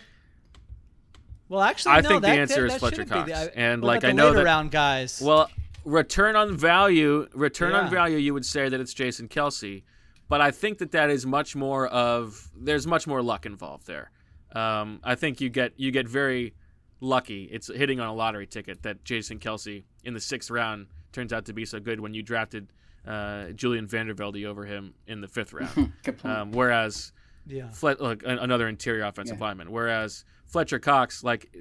Well, 1.49 1.61
actually, 1.61 1.91
I 1.91 2.01
no, 2.01 2.09
think 2.09 2.21
that, 2.23 2.33
the 2.33 2.41
answer 2.41 2.61
that, 2.61 2.65
is 2.65 2.73
that 2.73 2.79
Fletcher 2.79 3.05
Cox, 3.05 3.29
the- 3.29 3.57
and 3.57 3.83
like 3.83 4.03
I 4.03 4.11
know 4.11 4.33
that 4.33 4.43
round 4.43 4.71
guys. 4.71 5.21
Well, 5.23 5.49
return 5.85 6.35
on 6.35 6.57
value, 6.57 7.27
return 7.33 7.73
on 7.73 7.89
value, 7.91 8.17
you 8.17 8.33
would 8.33 8.45
say 8.45 8.69
that 8.69 8.79
it's 8.79 8.93
Jason 8.93 9.27
Kelce, 9.27 9.83
but 10.29 10.41
I 10.41 10.49
think 10.51 10.79
that 10.79 10.91
that 10.91 11.09
is 11.09 11.25
much 11.25 11.55
more 11.55 11.87
of 11.87 12.49
there's 12.57 12.87
much 12.87 13.05
more 13.05 13.21
luck 13.21 13.45
involved 13.45 13.85
there. 13.85 14.09
Um, 14.53 14.99
I 15.03 15.15
think 15.15 15.41
you 15.41 15.49
get 15.49 15.73
you 15.77 15.91
get 15.91 16.07
very 16.07 16.55
lucky. 17.01 17.43
It's 17.51 17.67
hitting 17.67 17.99
on 17.99 18.07
a 18.07 18.13
lottery 18.13 18.47
ticket 18.47 18.81
that 18.83 19.03
Jason 19.03 19.37
Kelce 19.37 19.83
in 20.03 20.13
the 20.13 20.21
sixth 20.21 20.49
round 20.49 20.87
turns 21.13 21.31
out 21.31 21.45
to 21.45 21.53
be 21.53 21.65
so 21.65 21.79
good 21.79 21.99
when 21.99 22.13
you 22.13 22.21
drafted 22.23 22.67
uh, 23.07 23.49
Julian 23.49 23.87
Vandervelde 23.87 24.45
over 24.45 24.65
him 24.65 24.93
in 25.07 25.21
the 25.21 25.27
fifth 25.27 25.53
round. 25.53 25.93
Um, 26.23 26.51
whereas 26.51 27.11
Yeah. 27.45 27.69
Flet- 27.71 28.01
like, 28.01 28.23
an- 28.23 28.39
another 28.39 28.67
interior 28.67 29.03
offensive 29.03 29.37
Yeah. 29.39 29.45
lineman. 29.45 29.71
Whereas 29.71 30.25
Fletcher 30.45 30.79
Cox, 30.79 31.23
like 31.23 31.53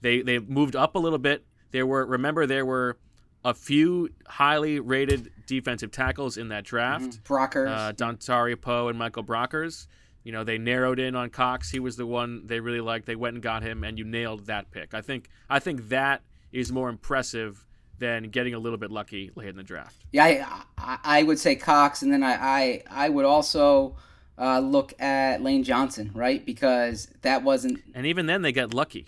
they 0.00 0.22
they 0.22 0.38
moved 0.38 0.76
up 0.76 0.94
a 0.94 0.98
little 0.98 1.18
bit. 1.18 1.44
There 1.70 1.86
were 1.86 2.04
remember 2.06 2.46
there 2.46 2.66
were 2.66 2.98
a 3.44 3.54
few 3.54 4.10
highly 4.26 4.80
rated 4.80 5.32
defensive 5.46 5.90
tackles 5.90 6.36
in 6.36 6.48
that 6.48 6.64
draft. 6.64 7.04
Mm-hmm. 7.04 7.32
Brockers. 7.34 7.68
uh, 7.68 7.92
Dontari 7.92 8.60
Poe 8.60 8.88
and 8.88 8.98
Michael 8.98 9.24
Brockers. 9.24 9.86
You 10.24 10.32
know 10.32 10.44
they 10.44 10.58
narrowed 10.58 10.98
in 10.98 11.14
on 11.16 11.30
Cox. 11.30 11.70
He 11.70 11.80
was 11.80 11.96
the 11.96 12.04
one 12.06 12.46
they 12.46 12.60
really 12.60 12.82
liked. 12.82 13.06
They 13.06 13.16
went 13.16 13.34
and 13.36 13.42
got 13.42 13.62
him, 13.62 13.84
and 13.84 13.98
you 13.98 14.04
nailed 14.04 14.46
that 14.46 14.70
pick. 14.70 14.92
I 14.92 15.00
think 15.00 15.30
I 15.48 15.58
think 15.60 15.88
that 15.88 16.20
is 16.52 16.70
more 16.70 16.90
impressive 16.90 17.64
than 18.00 18.24
getting 18.30 18.54
a 18.54 18.58
little 18.58 18.78
bit 18.78 18.90
lucky 18.90 19.30
late 19.36 19.48
in 19.48 19.56
the 19.56 19.62
draft. 19.62 19.94
Yeah, 20.10 20.24
I, 20.24 20.62
I, 20.76 20.98
I 21.20 21.22
would 21.22 21.38
say 21.38 21.54
Cox, 21.54 22.02
and 22.02 22.12
then 22.12 22.24
I, 22.24 22.32
I, 22.34 22.82
I 22.90 23.08
would 23.08 23.24
also 23.24 23.94
uh, 24.36 24.58
look 24.58 24.92
at 25.00 25.40
Lane 25.42 25.62
Johnson, 25.62 26.10
right? 26.14 26.44
Because 26.44 27.08
that 27.22 27.42
wasn't 27.44 27.80
And 27.94 28.06
even 28.06 28.26
then, 28.26 28.42
they 28.42 28.50
got 28.52 28.74
lucky. 28.74 29.06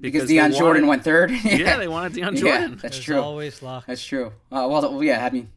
because, 0.00 0.22
they 0.22 0.34
Dion 0.34 0.52
Jordan 0.52 0.86
went 0.86 1.04
third. 1.04 1.30
yeah. 1.44 1.76
they 1.76 1.86
wanted 1.88 2.14
Dion 2.14 2.34
Yeah, 2.34 2.40
Jordan. 2.40 2.70
that's 2.82 2.96
There's 2.96 3.04
true. 3.04 3.20
always 3.20 3.62
luck. 3.62 3.84
That's 3.86 4.04
true. 4.04 4.28
Uh, 4.50 4.66
well, 4.68 5.02
yeah, 5.04 5.24
I 5.24 5.30
mean, 5.30 5.50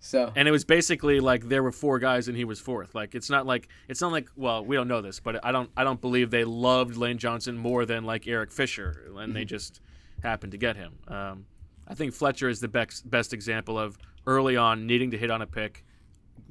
so 0.00 0.32
And 0.36 0.46
it 0.48 0.50
was 0.50 0.64
basically 0.64 1.20
like 1.20 1.48
there 1.48 1.62
were 1.62 1.72
four 1.72 1.98
guys 1.98 2.28
and 2.28 2.36
he 2.36 2.44
was 2.44 2.60
fourth. 2.60 2.94
Like 2.94 3.14
it's 3.14 3.30
not 3.30 3.46
like 3.46 3.68
it's 3.88 4.00
not 4.02 4.12
like 4.12 4.28
well 4.36 4.64
we 4.64 4.76
don't 4.76 4.88
know 4.88 5.00
this, 5.00 5.18
but 5.20 5.42
I 5.44 5.50
don't 5.52 5.70
I 5.76 5.84
don't 5.84 6.00
believe 6.00 6.30
they 6.30 6.44
loved 6.44 6.96
Lane 6.96 7.16
Johnson 7.18 7.56
more 7.56 7.86
than 7.86 8.04
like 8.04 8.26
Eric 8.26 8.52
Fisher, 8.52 9.04
and 9.06 9.16
Mm-hmm. 9.16 9.32
they 9.32 9.44
just 9.46 9.80
happened 10.22 10.52
to 10.52 10.58
get 10.58 10.76
him. 10.76 10.92
Um, 11.08 11.46
I 11.88 11.94
think 11.94 12.14
Fletcher 12.14 12.48
is 12.48 12.60
the 12.60 12.68
best 12.68 13.08
best 13.08 13.32
example 13.32 13.78
of 13.78 13.98
early 14.26 14.56
on 14.56 14.86
needing 14.86 15.10
to 15.12 15.18
hit 15.18 15.30
on 15.30 15.42
a 15.42 15.46
pick 15.46 15.84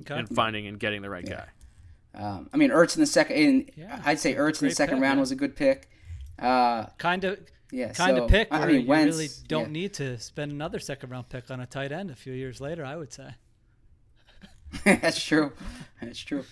Okay. 0.02 0.18
and 0.20 0.28
finding 0.30 0.68
and 0.68 0.80
getting 0.80 1.02
the 1.02 1.10
right 1.10 1.26
guy. 1.26 1.48
um, 2.16 2.50
I 2.54 2.58
mean, 2.58 2.70
Ertz 2.72 2.96
in 2.96 3.02
the 3.02 3.06
second. 3.08 3.36
In, 3.38 3.70
Yeah, 3.76 4.02
I'd 4.06 4.20
say 4.20 4.34
Ertz 4.36 4.62
in 4.62 4.68
the 4.70 4.74
second 4.76 4.98
pick, 4.98 5.04
round 5.04 5.18
yeah. 5.18 5.22
was 5.22 5.32
a 5.32 5.36
good 5.36 5.56
pick. 5.56 5.90
Uh, 6.40 6.86
kind 6.98 7.24
of 7.24 7.40
Yeah, 7.72 7.92
kind 7.94 8.18
so, 8.18 8.24
of 8.26 8.30
pick 8.30 8.48
I 8.52 8.60
where 8.60 8.68
mean, 8.70 8.82
you 8.82 8.88
Wentz, 8.88 9.16
really 9.18 9.30
don't 9.48 9.68
yeah. 9.68 9.82
need 9.82 9.94
to 9.96 10.18
spend 10.20 10.52
another 10.52 10.80
second 10.80 11.10
round 11.12 11.30
pick 11.30 11.50
on 11.52 11.60
a 11.60 11.66
tight 11.66 11.92
end 11.92 12.10
a 12.12 12.16
few 12.16 12.34
years 12.34 12.60
later. 12.62 12.84
I 12.86 12.96
would 12.96 13.14
say. 13.14 13.36
that's 14.86 15.24
true. 15.24 15.52
That's 16.02 16.20
true. 16.20 16.44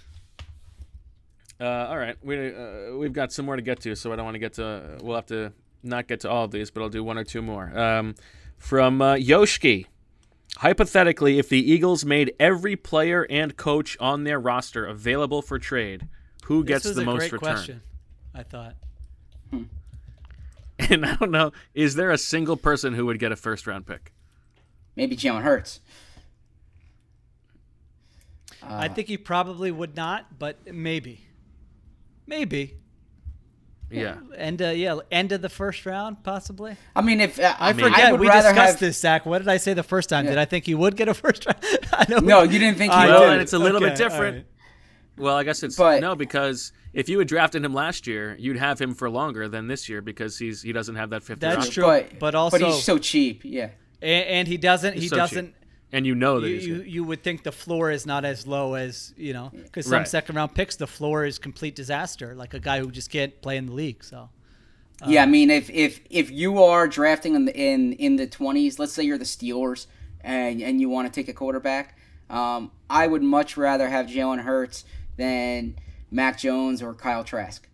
Uh, 1.59 1.65
all 1.89 1.97
right, 1.97 2.15
we 2.23 2.53
uh, 2.55 2.95
we've 2.97 3.13
got 3.13 3.31
some 3.31 3.45
more 3.45 3.55
to 3.55 3.61
get 3.61 3.79
to, 3.81 3.95
so 3.95 4.11
I 4.11 4.15
don't 4.15 4.25
want 4.25 4.35
to 4.35 4.39
get 4.39 4.53
to. 4.53 4.97
We'll 5.01 5.15
have 5.15 5.27
to 5.27 5.53
not 5.83 6.07
get 6.07 6.21
to 6.21 6.29
all 6.29 6.45
of 6.45 6.51
these, 6.51 6.71
but 6.71 6.81
I'll 6.81 6.89
do 6.89 7.03
one 7.03 7.17
or 7.19 7.23
two 7.23 7.41
more. 7.41 7.71
Um, 7.77 8.15
from 8.61 9.01
uh, 9.01 9.15
Yoshki, 9.15 9.87
hypothetically, 10.57 11.39
if 11.39 11.49
the 11.49 11.59
Eagles 11.59 12.05
made 12.05 12.31
every 12.39 12.75
player 12.75 13.25
and 13.27 13.57
coach 13.57 13.97
on 13.99 14.23
their 14.23 14.39
roster 14.39 14.85
available 14.85 15.41
for 15.41 15.57
trade, 15.57 16.07
who 16.45 16.63
gets 16.63 16.83
this 16.83 16.91
was 16.91 16.97
the 16.97 17.01
a 17.01 17.05
most 17.05 17.17
great 17.17 17.31
return? 17.33 17.53
question. 17.55 17.81
I 18.33 18.43
thought. 18.43 18.75
And 20.89 21.05
I 21.05 21.15
don't 21.15 21.29
know, 21.29 21.51
is 21.75 21.93
there 21.93 22.09
a 22.09 22.17
single 22.17 22.57
person 22.57 22.95
who 22.95 23.05
would 23.05 23.19
get 23.19 23.31
a 23.31 23.35
first 23.35 23.67
round 23.67 23.85
pick? 23.85 24.11
Maybe 24.95 25.15
Jalen 25.15 25.43
Hurts. 25.43 25.79
I 28.63 28.87
think 28.87 29.07
he 29.07 29.15
probably 29.15 29.69
would 29.69 29.95
not, 29.95 30.39
but 30.39 30.73
maybe, 30.73 31.21
maybe. 32.25 32.77
Yeah. 33.91 34.17
End 34.37 34.61
uh, 34.61 34.67
yeah, 34.69 34.99
end 35.11 35.31
of 35.31 35.41
the 35.41 35.49
first 35.49 35.85
round, 35.85 36.23
possibly. 36.23 36.75
I 36.95 37.01
mean, 37.01 37.19
if 37.21 37.39
uh, 37.39 37.55
I 37.59 37.73
mean, 37.73 37.85
forget 37.85 38.11
would 38.11 38.21
we 38.21 38.27
discussed 38.27 38.55
have- 38.55 38.79
this, 38.79 38.97
Zach. 38.99 39.25
What 39.25 39.39
did 39.39 39.47
I 39.49 39.57
say 39.57 39.73
the 39.73 39.83
first 39.83 40.09
time? 40.09 40.25
Yeah. 40.25 40.31
Did 40.31 40.37
I 40.39 40.45
think 40.45 40.65
he 40.65 40.75
would 40.75 40.95
get 40.95 41.07
a 41.09 41.13
first 41.23 41.45
round? 41.45 41.57
I 41.93 42.05
know 42.09 42.19
No, 42.19 42.43
you 42.43 42.57
didn't 42.59 42.77
think 42.77 42.93
he 42.93 42.99
would. 42.99 43.09
Well, 43.09 43.31
and 43.31 43.41
it's 43.41 43.53
a 43.53 43.59
little 43.59 43.79
bit 43.81 43.93
Okay, 43.93 44.03
all 44.03 44.09
different. 44.09 44.35
right. 44.37 44.45
Well, 45.17 45.35
I 45.35 45.43
guess 45.43 45.61
it's 45.63 45.75
But- 45.75 46.01
no 46.01 46.15
because 46.15 46.71
if 46.93 47.07
you 47.09 47.19
had 47.19 47.27
drafted 47.27 47.63
him 47.63 47.73
last 47.73 48.07
year, 48.07 48.35
you'd 48.39 48.57
have 48.57 48.79
him 48.79 48.93
for 48.95 49.09
longer 49.09 49.47
than 49.47 49.67
this 49.67 49.87
year 49.89 50.01
because 50.01 50.37
he's 50.39 50.61
he 50.61 50.71
doesn't 50.73 50.95
have 50.95 51.09
that 51.11 51.23
fifth 51.23 51.39
That's 51.39 51.57
round. 51.57 51.71
true. 51.71 51.83
but 51.83 52.19
but 52.19 52.35
also- 52.35 52.59
but 52.59 52.65
he's 52.67 52.83
so 52.83 52.97
cheap. 52.97 53.41
Yeah. 53.43 53.69
And, 54.01 54.25
and 54.27 54.47
he 54.47 54.57
doesn't. 54.57 54.93
He's 54.93 55.03
he 55.03 55.09
so 55.09 55.27
cheap. 55.27 55.53
Doesn't. 55.91 55.97
and 55.97 56.07
you 56.07 56.15
know 56.15 56.39
that 56.39 56.47
You, 56.49 56.55
he's 56.55 56.67
you, 56.67 56.77
good. 56.77 56.87
you 56.91 57.03
would 57.03 57.23
think 57.23 57.43
the 57.43 57.51
floor 57.51 57.91
is 57.91 58.05
not 58.05 58.25
as 58.25 58.47
low 58.47 58.73
as 58.75 59.13
you 59.17 59.33
know 59.33 59.51
because 59.53 59.85
some 59.85 59.99
Right. 59.99 60.07
second 60.07 60.35
round 60.35 60.53
picks 60.55 60.75
the 60.77 60.87
floor 60.87 61.25
is 61.25 61.39
complete 61.39 61.75
disaster 61.75 62.35
like 62.35 62.53
a 62.53 62.59
guy 62.59 62.79
who 62.79 62.91
just 62.91 63.09
can't 63.09 63.41
play 63.41 63.57
in 63.57 63.65
the 63.67 63.73
league 63.73 64.03
so 64.03 64.29
Yeah, 65.07 65.23
I 65.23 65.25
mean, 65.25 65.49
if 65.49 65.69
if 65.71 65.99
if 66.11 66.29
you 66.29 66.63
are 66.63 66.87
drafting 66.87 67.33
in 67.35 67.45
the 67.45 67.55
in 67.55 67.93
in 67.93 68.17
the 68.17 68.27
twenties, 68.27 68.77
let's 68.79 68.93
say 68.93 69.03
you're 69.03 69.17
the 69.17 69.25
Steelers 69.25 69.87
and 70.23 70.61
and 70.61 70.79
you 70.79 70.89
want 70.89 71.11
to 71.11 71.13
take 71.19 71.27
a 71.27 71.33
quarterback, 71.33 71.97
um, 72.29 72.69
I 72.87 73.07
would 73.07 73.23
much 73.23 73.57
rather 73.57 73.89
have 73.89 74.05
Jalen 74.05 74.41
Hurts 74.43 74.85
than 75.17 75.75
Mac 76.11 76.37
Jones 76.37 76.83
or 76.83 76.93
Kyle 76.93 77.23
Trask. 77.23 77.67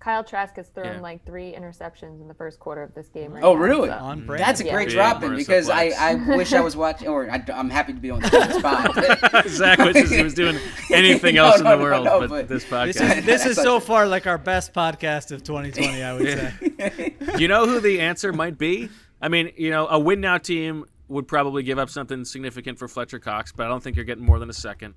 Kyle 0.00 0.24
Trask 0.24 0.56
has 0.56 0.68
thrown 0.68 0.86
Yeah. 0.94 1.00
like 1.00 1.26
three 1.26 1.52
interceptions 1.52 2.20
in 2.20 2.28
the 2.28 2.34
first 2.34 2.58
quarter 2.58 2.82
of 2.82 2.94
this 2.94 3.08
game. 3.08 3.32
Right 3.32 3.44
Oh, 3.44 3.54
now, 3.54 3.60
really? 3.60 3.88
so- 3.88 3.94
on 3.94 4.22
mm. 4.22 4.26
brand. 4.26 4.42
That's 4.42 4.60
a 4.60 4.64
great 4.64 4.86
Big 4.88 4.94
drop 4.94 5.22
in 5.22 5.36
because 5.36 5.68
I, 5.68 5.90
I 5.98 6.14
wish 6.14 6.52
I 6.54 6.60
was 6.60 6.76
watching, 6.84 7.08
or 7.08 7.30
I, 7.30 7.44
am 7.48 7.68
happy 7.68 7.92
to 7.92 8.00
be 8.00 8.10
on 8.10 8.20
the 8.22 8.58
spot. 8.58 9.48
Zach 9.48 9.78
wishes 9.78 10.10
he 10.10 10.22
was 10.22 10.34
doing 10.34 10.58
anything 10.92 11.34
No, 11.34 11.46
else 11.46 11.58
in 11.58 11.64
the 11.64 11.76
no, 11.76 11.82
world 11.82 12.04
no, 12.06 12.20
but, 12.20 12.28
but- 12.30 12.48
this 12.48 12.64
this 12.64 12.72
podcast. 12.72 13.18
is 13.18 13.24
this 13.26 13.46
is 13.46 13.56
so 13.56 13.78
far 13.80 14.06
like 14.06 14.26
our 14.26 14.38
best 14.38 14.72
podcast 14.72 15.30
of 15.32 15.42
2020 15.42 16.02
I 16.02 16.12
would 16.14 16.26
say 16.26 17.14
you 17.38 17.48
know 17.48 17.66
who 17.66 17.80
the 17.80 18.00
answer 18.00 18.32
might 18.32 18.56
be? 18.58 18.88
I 19.20 19.28
mean, 19.28 19.52
you 19.56 19.70
know, 19.70 19.86
a 19.88 19.98
win 19.98 20.20
now 20.20 20.38
team 20.38 20.84
would 21.08 21.28
probably 21.28 21.62
give 21.62 21.78
up 21.78 21.88
something 21.90 22.24
significant 22.24 22.78
for 22.78 22.88
Fletcher 22.88 23.18
Cox, 23.18 23.52
but 23.52 23.66
I 23.66 23.68
don't 23.68 23.82
think 23.82 23.96
you're 23.96 24.04
getting 24.04 24.24
more 24.24 24.38
than 24.38 24.50
a 24.50 24.54
second. 24.54 24.94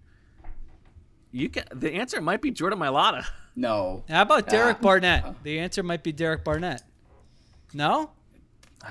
You 1.31 1.49
can, 1.49 1.63
the 1.73 1.93
answer 1.93 2.19
might 2.21 2.41
be 2.41 2.51
Jordan 2.51 2.79
Mailata. 2.79 3.25
no, 3.55 4.03
how 4.09 4.21
about 4.23 4.47
Derek 4.49 4.77
Ah. 4.79 4.81
Barnett 4.81 5.43
the 5.43 5.59
answer 5.59 5.83
might 5.83 6.03
be 6.03 6.11
Derek 6.11 6.43
Barnett 6.43 6.81
no 7.73 8.11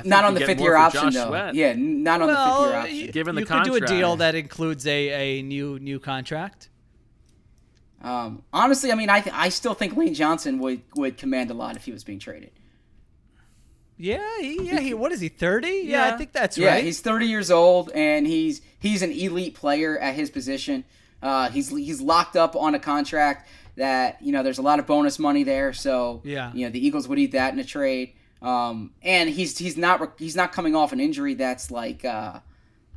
Not 0.04 0.24
on 0.24 0.34
the 0.34 0.40
fifth 0.40 0.60
year 0.60 0.76
option 0.76 1.04
Josh 1.04 1.14
though. 1.14 1.28
Sweat. 1.28 1.54
Yeah, 1.54 1.74
not 1.76 2.20
on 2.22 2.28
the 2.28 2.34
fifth 2.34 2.60
year 2.60 2.74
option. 2.76 2.96
you, 2.96 3.12
Given 3.12 3.34
the 3.34 3.40
you 3.42 3.46
could 3.46 3.64
do 3.64 3.74
a 3.76 3.80
deal 3.80 4.16
that 4.16 4.34
includes 4.34 4.86
a, 4.86 5.38
a 5.38 5.42
new 5.42 5.78
new 5.78 5.98
contract. 5.98 6.68
Um, 8.02 8.42
honestly, 8.52 8.92
I 8.92 8.94
mean, 8.94 9.10
I 9.10 9.20
th- 9.20 9.34
I 9.34 9.48
still 9.48 9.74
think 9.74 9.96
Lane 9.96 10.14
Johnson 10.14 10.58
would 10.60 10.82
would 10.94 11.16
command 11.16 11.50
a 11.50 11.54
lot 11.54 11.74
if 11.76 11.84
he 11.84 11.90
was 11.92 12.04
being 12.04 12.18
traded. 12.20 12.50
Yeah, 13.96 14.24
he, 14.40 14.62
yeah. 14.62 14.78
He, 14.78 14.94
what 14.94 15.10
is 15.10 15.20
he? 15.20 15.28
Thirty? 15.28 15.82
Yeah, 15.86 16.04
I 16.12 16.16
think 16.16 16.32
that's 16.32 16.56
yeah, 16.56 16.74
right. 16.74 16.84
he's 16.84 17.00
30 17.00 17.26
years 17.26 17.50
old 17.50 17.90
and 17.90 18.28
he's 18.28 18.60
he's 18.78 19.02
an 19.02 19.10
elite 19.10 19.54
player 19.56 19.98
at 19.98 20.14
his 20.14 20.30
position. 20.30 20.84
Uh, 21.22 21.50
he's 21.50 21.68
he's 21.70 22.00
locked 22.00 22.36
up 22.36 22.54
on 22.56 22.74
a 22.74 22.78
contract 22.78 23.48
that 23.76 24.20
you 24.22 24.32
know 24.32 24.42
there's 24.42 24.58
a 24.58 24.62
lot 24.62 24.78
of 24.78 24.86
bonus 24.86 25.18
money 25.18 25.42
there, 25.44 25.72
so 25.72 26.20
Yeah. 26.24 26.52
you 26.54 26.64
know 26.66 26.70
the 26.70 26.84
Eagles 26.84 27.08
would 27.08 27.18
eat 27.18 27.32
that 27.32 27.52
in 27.52 27.58
a 27.58 27.64
trade. 27.64 28.12
Um, 28.40 28.92
and 29.02 29.28
he's 29.28 29.58
he's 29.58 29.76
not 29.76 30.12
he's 30.18 30.36
not 30.36 30.52
coming 30.52 30.76
off 30.76 30.92
an 30.92 31.00
injury 31.00 31.34
that's 31.34 31.70
like 31.72 32.04
uh, 32.04 32.38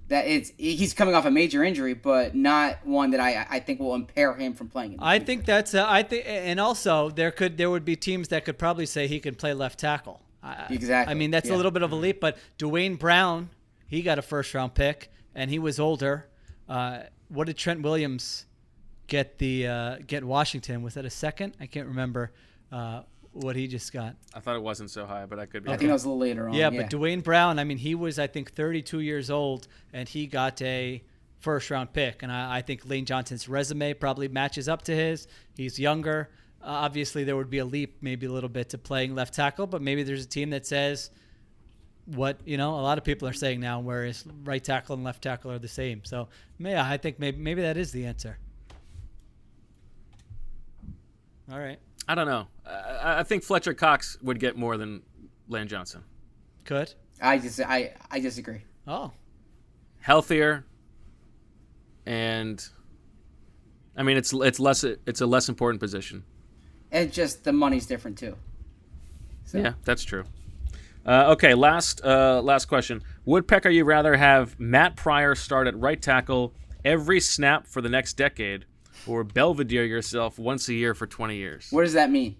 that 0.10 0.28
it's 0.28 0.52
he's 0.58 0.94
coming 0.94 1.16
off 1.16 1.26
a 1.26 1.32
major 1.32 1.64
injury, 1.64 1.96
but 1.96 2.36
not 2.36 2.86
one 2.86 3.12
that 3.12 3.20
I 3.20 3.48
I 3.50 3.60
think 3.60 3.80
will 3.80 3.96
impair 3.96 4.36
him 4.36 4.54
from 4.54 4.68
playing. 4.70 4.98
I 5.00 5.18
think 5.18 5.46
that's. 5.46 5.74
Uh, 5.74 5.86
I 5.88 6.04
think, 6.04 6.26
and 6.28 6.60
also 6.60 7.10
there 7.10 7.32
could 7.32 7.58
there 7.58 7.72
would 7.72 7.86
be 7.86 7.96
teams 7.96 8.28
that 8.28 8.46
could 8.46 8.60
probably 8.60 8.86
say 8.86 9.08
he 9.08 9.20
can 9.20 9.34
play 9.34 9.54
left 9.56 9.80
tackle. 9.80 10.22
I- 10.44 10.68
Exactly, 10.70 11.12
I 11.12 11.16
mean, 11.16 11.32
that's 11.32 11.50
yeah. 11.50 11.56
a 11.56 11.58
little 11.58 11.72
bit 11.72 11.82
of 11.84 11.92
a 11.92 11.96
leap, 11.96 12.20
but 12.20 12.38
Duane 12.60 12.96
Brown, 12.96 13.50
he 13.88 14.02
got 14.04 14.20
a 14.20 14.22
first 14.22 14.54
round 14.54 14.74
pick, 14.76 15.12
and 15.34 15.50
he 15.50 15.58
was 15.60 15.80
older. 15.80 16.28
Uh, 16.70 17.00
what 17.32 17.48
did 17.48 17.58
Trent 17.58 17.82
Williams 17.82 18.46
get 19.08 19.38
the 19.40 19.68
uh, 19.68 19.98
get 20.06 20.24
Washington? 20.24 20.84
Was 20.84 20.96
that 20.96 21.06
a 21.06 21.10
second? 21.10 21.56
I 21.60 21.66
can't 21.66 21.88
remember 21.88 22.32
uh, 22.72 23.02
what 23.32 23.56
he 23.56 23.68
just 23.68 23.94
got. 23.94 24.16
I 24.34 24.40
thought 24.40 24.56
it 24.56 24.62
wasn't 24.62 24.92
so 24.92 25.06
high, 25.06 25.26
but 25.26 25.40
I 25.40 25.46
could 25.46 25.64
be. 25.64 25.72
I 25.72 25.78
think 25.78 25.88
that 25.88 25.94
was 25.94 26.04
a 26.04 26.10
little 26.10 26.20
later 26.20 26.48
on. 26.48 26.54
Yeah, 26.54 26.70
Yeah, 26.72 26.82
but 26.82 26.90
Duane 26.90 27.22
Brown, 27.22 27.60
I 27.60 27.64
mean, 27.64 27.78
he 27.78 27.96
was, 27.96 28.20
I 28.20 28.28
think, 28.28 28.54
32 28.54 29.00
years 29.00 29.30
old, 29.30 29.68
and 29.94 30.08
he 30.08 30.28
got 30.28 30.62
a 30.62 31.04
first 31.40 31.72
round 31.72 31.94
pick. 31.94 32.24
And 32.24 32.32
I, 32.32 32.58
I 32.58 32.62
think 32.62 32.88
Lane 32.88 33.06
Johnson's 33.06 33.48
resume 33.48 33.94
probably 33.94 34.28
matches 34.28 34.68
up 34.68 34.84
to 34.84 34.96
his. 34.96 35.28
He's 35.56 35.80
younger. 35.80 36.30
Uh, 36.62 36.68
obviously, 36.68 37.24
there 37.24 37.36
would 37.36 37.50
be 37.50 37.60
a 37.60 37.66
leap, 37.66 37.98
maybe 38.02 38.28
a 38.28 38.32
little 38.32 38.50
bit, 38.50 38.70
to 38.70 38.78
playing 38.78 39.16
left 39.16 39.34
tackle, 39.34 39.68
but 39.68 39.82
maybe 39.82 40.04
there's 40.04 40.26
a 40.26 40.30
team 40.30 40.52
that 40.52 40.68
says 40.68 41.10
what, 42.16 42.40
you 42.46 42.58
know, 42.58 42.76
a 42.76 42.82
lot 42.82 42.98
of 42.98 43.04
people 43.04 43.28
are 43.28 43.34
saying 43.34 43.60
now, 43.60 43.80
whereas 43.80 44.26
right 44.44 44.64
tackle 44.64 44.96
and 44.96 45.04
left 45.04 45.22
tackle 45.22 45.52
are 45.52 45.60
the 45.60 45.68
same. 45.68 46.04
So, 46.04 46.28
yeah, 46.60 46.86
I 46.88 46.98
think 46.98 47.20
maybe, 47.20 47.38
maybe 47.38 47.62
that 47.62 47.78
is 47.78 47.92
the 47.92 48.06
answer. 48.06 48.38
All 51.52 51.60
right. 51.60 51.80
I 52.08 52.16
don't 52.16 52.28
know. 52.28 52.48
I, 52.66 53.20
I 53.20 53.24
think 53.24 53.44
Fletcher 53.44 53.74
Cox 53.74 54.18
would 54.22 54.40
get 54.40 54.58
more 54.58 54.78
than 54.78 55.02
Lane 55.48 55.68
Johnson. 55.68 56.04
Could. 56.66 56.94
I 57.22 57.38
just 57.38 57.60
I 57.60 57.94
I 58.10 58.20
disagree. 58.20 58.62
Oh. 58.88 59.12
Healthier, 60.00 60.66
and 62.06 62.66
I 63.96 64.04
mean 64.04 64.18
it's 64.18 64.34
it's 64.34 64.60
less 64.60 64.84
it's 64.84 65.22
a 65.22 65.26
less 65.26 65.50
important 65.50 65.80
position. 65.80 66.24
And 66.92 67.12
just 67.12 67.44
the 67.44 67.54
money's 67.54 67.86
different 67.86 68.18
too. 68.18 68.36
So. 69.46 69.60
Yeah, 69.60 69.74
that's 69.84 70.04
true. 70.04 70.24
Uh, 71.06 71.32
okay, 71.32 71.54
last 71.54 72.04
uh, 72.04 72.42
last 72.42 72.66
question. 72.66 73.02
Woodpecker, 73.26 73.70
you 73.70 73.84
rather 73.84 74.16
have 74.16 74.60
Matt 74.60 74.96
Pryor 74.96 75.36
start 75.36 75.68
at 75.68 75.78
right 75.78 76.02
tackle 76.02 76.54
every 76.86 77.20
snap 77.20 77.68
for 77.68 77.82
the 77.82 77.90
next 77.90 78.14
decade, 78.14 78.66
or 79.08 79.24
Belvedere 79.24 79.86
yourself 79.86 80.38
once 80.38 80.68
a 80.70 80.74
year 80.74 80.94
for 80.94 81.08
20 81.08 81.36
years? 81.36 81.68
What 81.72 81.84
does 81.84 81.94
that 81.94 82.12
mean? 82.12 82.36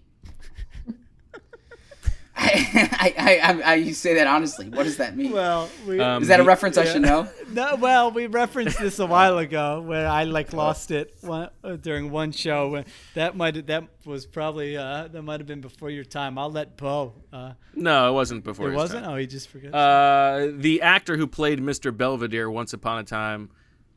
I, 2.92 3.14
I, 3.18 3.40
I, 3.52 3.60
I, 3.70 3.74
you 3.74 3.94
say 3.94 4.14
that 4.14 4.26
honestly. 4.26 4.68
What 4.68 4.84
does 4.84 4.96
that 4.98 5.16
mean? 5.16 5.32
Well, 5.32 5.68
we, 5.86 5.98
Um, 6.00 6.22
is 6.22 6.28
that 6.28 6.40
a 6.40 6.42
the- 6.42 6.46
reference 6.48 6.76
I 6.78 6.84
should 6.84 7.02
know? 7.02 7.28
No, 7.52 7.76
well, 7.76 8.10
we 8.10 8.28
referenced 8.28 8.78
this 8.78 8.98
a 8.98 9.04
while 9.04 9.36
ago 9.36 9.82
where 9.82 10.08
I 10.08 10.24
like 10.24 10.54
lost 10.54 10.90
it 10.90 11.14
one, 11.20 11.50
uh, 11.62 11.76
during 11.76 12.10
one 12.10 12.32
show. 12.32 12.70
When 12.70 12.86
that 13.12 13.36
might 13.36 13.66
that 13.66 13.84
was 14.06 14.24
probably 14.24 14.74
uh, 14.78 15.08
that 15.08 15.20
might 15.20 15.38
have 15.40 15.46
been 15.46 15.60
before 15.60 15.90
your 15.90 16.04
time. 16.04 16.38
I'll 16.38 16.50
let 16.50 16.78
Bo. 16.78 17.12
Uh, 17.30 17.52
No, 17.74 18.08
it 18.08 18.12
wasn't 18.14 18.42
before. 18.44 18.68
it 18.68 18.70
his 18.72 18.76
wasn't. 18.78 19.04
time. 19.04 19.12
Oh, 19.12 19.16
he 19.18 19.26
just 19.26 19.48
forgot. 19.50 19.74
Uh, 19.74 20.48
the 20.54 20.80
actor 20.80 21.18
who 21.18 21.26
played 21.26 21.60
Mr. 21.60 21.94
Belvedere 21.94 22.50
once 22.50 22.72
upon 22.72 23.00
a 23.00 23.04
time 23.04 23.50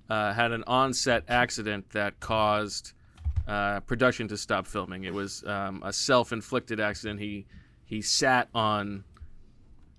uh, 0.10 0.34
had 0.34 0.52
an 0.52 0.65
on-set 0.68 1.23
accident 1.30 1.90
that 1.91 2.19
caused 2.19 2.91
uh, 3.48 3.80
production 3.82 4.27
to 4.27 4.36
stop 4.38 4.68
filming. 4.68 5.06
It 5.06 5.14
was 5.14 5.45
um, 5.45 5.82
a 5.86 5.94
self-inflicted 5.94 6.82
accident. 6.82 7.22
He 7.22 7.45
he 7.86 8.02
sat 8.02 8.49
on 8.53 9.03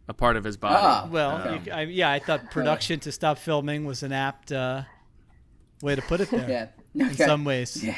a 0.08 0.14
part 0.14 0.36
of 0.36 0.44
his 0.44 0.56
body. 0.56 0.76
Ah, 0.78 1.08
well, 1.10 1.30
Um, 1.36 1.62
you, 1.64 1.72
I, 1.72 1.82
yeah, 1.82 2.10
I 2.10 2.18
thought 2.18 2.50
production 2.50 3.00
to 3.00 3.12
stop 3.12 3.38
filming 3.38 3.84
was 3.84 4.02
an 4.02 4.12
apt 4.12 4.52
uh, 4.52 4.82
way 5.82 5.94
to 5.94 6.02
put 6.02 6.20
it 6.20 6.30
there. 6.30 6.70
Yeah. 6.94 7.08
in 7.08 7.14
some 7.14 7.44
ways. 7.44 7.82
Yeah. 7.82 7.96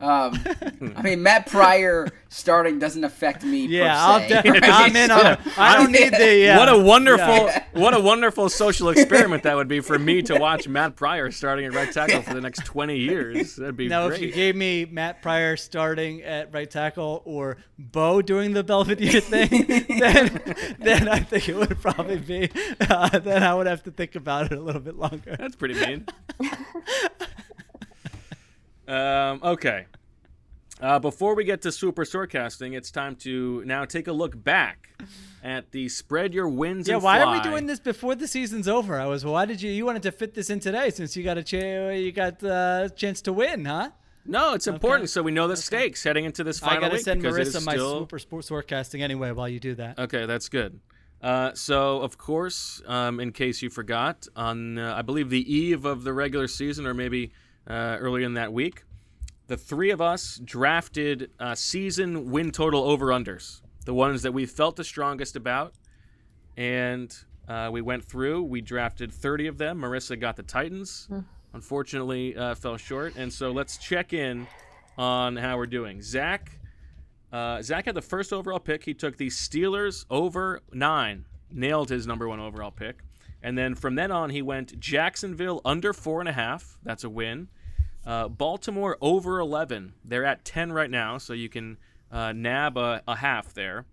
Um, 0.00 0.38
I 0.96 1.02
mean, 1.02 1.24
Matt 1.24 1.46
Pryor 1.48 2.06
starting 2.28 2.78
doesn't 2.78 3.02
affect 3.02 3.42
me. 3.42 3.66
Yeah, 3.66 3.94
per 3.94 3.98
I'll 4.12 4.20
se. 4.20 4.42
de- 4.42 4.64
I'm 4.72 4.94
in 4.94 5.10
on 5.10 5.26
it. 5.26 5.40
I 5.58 5.76
don't 5.76 5.90
need 5.90 6.12
the. 6.12 6.36
Yeah, 6.38 6.56
What 6.58 6.68
a 6.68 6.78
wonderful, 6.78 7.26
yeah. 7.26 7.64
what 7.72 7.94
a 7.94 8.00
wonderful 8.00 8.48
social 8.48 8.90
experiment 8.90 9.42
that 9.42 9.56
would 9.56 9.66
be 9.66 9.80
for 9.80 9.98
me 9.98 10.22
to 10.22 10.36
watch 10.38 10.68
Matt 10.68 10.94
Pryor 10.94 11.32
starting 11.32 11.64
at 11.66 11.74
right 11.74 11.90
tackle 11.92 12.22
for 12.22 12.32
the 12.34 12.40
next 12.40 12.64
20 12.64 12.96
years. 12.96 13.56
That'd 13.56 13.76
be 13.76 13.88
Now, 13.88 14.06
great. 14.06 14.20
if 14.22 14.26
you 14.28 14.32
gave 14.32 14.54
me 14.54 14.84
Matt 14.84 15.20
Pryor 15.20 15.56
starting 15.56 16.22
at 16.22 16.54
right 16.54 16.70
tackle 16.70 17.22
or 17.24 17.56
Bo 17.76 18.22
doing 18.22 18.52
the 18.52 18.62
Belvedere 18.62 19.20
thing, 19.20 19.48
then 19.98 20.40
then 20.78 21.08
I 21.08 21.18
think 21.20 21.48
it 21.48 21.56
would 21.56 21.80
probably 21.80 22.18
be. 22.18 22.50
Uh, 22.80 23.18
then 23.18 23.42
I 23.42 23.52
would 23.54 23.66
have 23.66 23.82
to 23.84 23.90
think 23.90 24.14
about 24.14 24.52
it 24.52 24.58
a 24.58 24.60
little 24.62 24.80
bit 24.80 24.94
longer. 24.96 25.34
That's 25.36 25.56
pretty 25.56 25.74
mean. 25.74 26.06
Um, 28.88 29.40
okay. 29.42 29.86
Uh, 30.80 30.98
before 30.98 31.34
we 31.34 31.42
get 31.42 31.62
to 31.62 31.72
super 31.72 32.04
storecasting, 32.04 32.76
it's 32.76 32.90
time 32.92 33.16
to 33.16 33.64
now 33.64 33.84
take 33.84 34.06
a 34.06 34.12
look 34.12 34.42
back 34.44 34.90
at 35.42 35.72
the 35.72 35.88
spread 35.88 36.32
your 36.32 36.48
wins. 36.48 36.86
Yeah, 36.86 36.94
and 36.94 37.02
why 37.02 37.20
are 37.20 37.32
we 37.32 37.40
doing 37.40 37.66
this 37.66 37.80
before 37.80 38.14
the 38.14 38.28
season's 38.28 38.68
over? 38.68 38.98
I 39.00 39.06
was. 39.06 39.24
Why 39.24 39.44
did 39.44 39.60
you? 39.60 39.72
You 39.72 39.84
wanted 39.84 40.04
to 40.04 40.12
fit 40.12 40.34
this 40.34 40.50
in 40.50 40.60
today 40.60 40.90
since 40.90 41.16
you 41.16 41.24
got 41.24 41.36
a 41.36 41.42
ch- 41.42 41.54
you 41.54 42.12
got 42.12 42.42
a 42.44 42.92
chance 42.94 43.20
to 43.22 43.32
win, 43.32 43.64
huh? 43.64 43.90
No, 44.24 44.52
it's 44.52 44.66
important 44.66 45.08
so 45.08 45.22
we 45.22 45.32
know 45.32 45.48
the 45.48 45.56
stakes 45.56 46.04
heading 46.04 46.26
into 46.26 46.44
this 46.44 46.58
final 46.58 46.78
I 46.78 46.80
gotta 46.82 46.94
week 46.96 47.04
send 47.04 47.22
because 47.22 47.38
it 47.38 47.48
is 47.48 47.56
Marissa 47.56 47.64
my 47.64 47.72
still- 47.72 47.98
super 48.00 48.18
sports 48.18 48.48
forecasting 48.48 49.02
anyway 49.02 49.32
while 49.32 49.48
you 49.48 49.58
do 49.58 49.74
that. 49.76 49.98
Okay, 49.98 50.26
that's 50.26 50.48
good. 50.48 50.78
Uh, 51.20 51.52
so, 51.54 52.00
of 52.02 52.16
course, 52.18 52.80
um, 52.86 53.18
in 53.18 53.32
case 53.32 53.62
you 53.62 53.70
forgot, 53.70 54.28
on 54.36 54.78
uh, 54.78 54.94
I 54.96 55.02
believe 55.02 55.30
the 55.30 55.52
eve 55.52 55.84
of 55.84 56.04
the 56.04 56.12
regular 56.12 56.46
season, 56.46 56.86
or 56.86 56.94
maybe 56.94 57.32
uh, 57.68 57.96
earlier 58.00 58.26
in 58.26 58.34
that 58.34 58.52
week, 58.52 58.84
the 59.46 59.56
three 59.56 59.90
of 59.90 60.00
us 60.00 60.40
drafted 60.44 61.30
uh, 61.38 61.54
season 61.54 62.30
win 62.30 62.50
total 62.50 62.84
over 62.84 63.06
unders, 63.06 63.60
the 63.84 63.94
ones 63.94 64.22
that 64.22 64.32
we 64.32 64.46
felt 64.46 64.76
the 64.76 64.84
strongest 64.84 65.36
about, 65.36 65.74
and 66.56 67.14
uh, 67.48 67.70
we 67.72 67.80
went 67.80 68.04
through. 68.04 68.42
We 68.42 68.60
drafted 68.60 69.12
30 69.12 69.46
of 69.46 69.58
them. 69.58 69.80
Marissa 69.80 70.18
got 70.20 70.36
the 70.36 70.42
Titans. 70.42 71.08
Unfortunately, 71.54 72.36
uh, 72.36 72.54
fell 72.54 72.76
short. 72.76 73.16
And 73.16 73.32
so 73.32 73.50
let's 73.52 73.78
check 73.78 74.12
in 74.12 74.46
on 74.98 75.36
how 75.36 75.56
we're 75.56 75.66
doing. 75.66 76.02
Zach. 76.02 76.58
Uh, 77.32 77.62
Zach 77.62 77.86
had 77.86 77.94
the 77.94 78.02
first 78.02 78.32
overall 78.32 78.58
pick. 78.58 78.84
He 78.84 78.92
took 78.92 79.16
the 79.16 79.28
Steelers 79.28 80.04
over 80.10 80.60
nine, 80.72 81.24
nailed 81.50 81.88
his 81.88 82.06
number 82.06 82.28
one 82.28 82.40
overall 82.40 82.70
pick. 82.70 83.00
And 83.42 83.56
then 83.56 83.74
from 83.74 83.94
then 83.94 84.10
on, 84.10 84.30
he 84.30 84.42
went 84.42 84.78
Jacksonville 84.78 85.60
under 85.64 85.92
four 85.92 86.20
and 86.20 86.28
a 86.28 86.32
half. 86.32 86.76
That's 86.82 87.04
a 87.04 87.10
win. 87.10 87.48
Uh, 88.08 88.26
Baltimore 88.26 88.96
over 89.02 89.38
11. 89.38 89.92
They're 90.02 90.24
at 90.24 90.42
10 90.44 90.72
right 90.72 90.90
now, 90.90 91.18
so 91.18 91.34
you 91.34 91.50
can 91.50 91.76
uh, 92.10 92.32
nab 92.32 92.78
a, 92.78 93.02
a 93.06 93.16
half 93.16 93.52
there. 93.52 93.84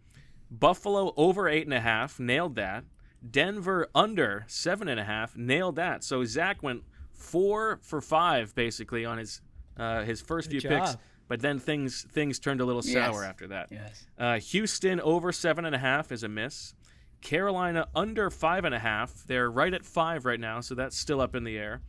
Buffalo 0.49 1.13
over 1.17 1.49
eight 1.49 1.65
and 1.65 1.73
a 1.73 1.81
half, 1.81 2.17
nailed 2.17 2.55
that. 2.55 2.85
Denver 3.29 3.89
under 3.93 4.45
seven 4.47 4.87
and 4.87 4.99
a 4.99 5.03
half, 5.03 5.35
nailed 5.35 5.75
that. 5.75 6.01
So 6.03 6.23
Zach 6.23 6.63
went 6.63 6.83
four 7.11 7.79
for 7.81 7.99
five 7.99 8.55
basically 8.55 9.03
on 9.03 9.17
his 9.17 9.41
uh, 9.77 10.03
his 10.03 10.21
first 10.21 10.49
Good 10.49 10.61
few 10.61 10.69
picks, 10.69 10.95
but 11.27 11.41
then 11.41 11.59
things 11.59 12.05
things 12.13 12.39
turned 12.39 12.61
a 12.61 12.65
little 12.65 12.83
Yes. 12.85 12.93
sour 12.93 13.25
after 13.25 13.47
that. 13.47 13.67
Yes. 13.69 14.05
Uh, 14.17 14.39
Houston 14.39 15.01
over 15.01 15.33
seven 15.33 15.65
and 15.65 15.75
a 15.75 15.79
half 15.79 16.11
is 16.13 16.23
a 16.23 16.29
miss. 16.29 16.73
Carolina 17.21 17.87
under 17.95 18.29
five 18.29 18.63
and 18.63 18.75
a 18.75 18.79
half. 18.79 19.25
They're 19.25 19.49
right 19.51 19.73
at 19.73 19.83
five 19.83 20.23
right 20.23 20.39
now, 20.39 20.61
so 20.61 20.75
that's 20.75 20.97
still 20.97 21.19
up 21.19 21.35
in 21.35 21.43
the 21.43 21.57
air. 21.57 21.81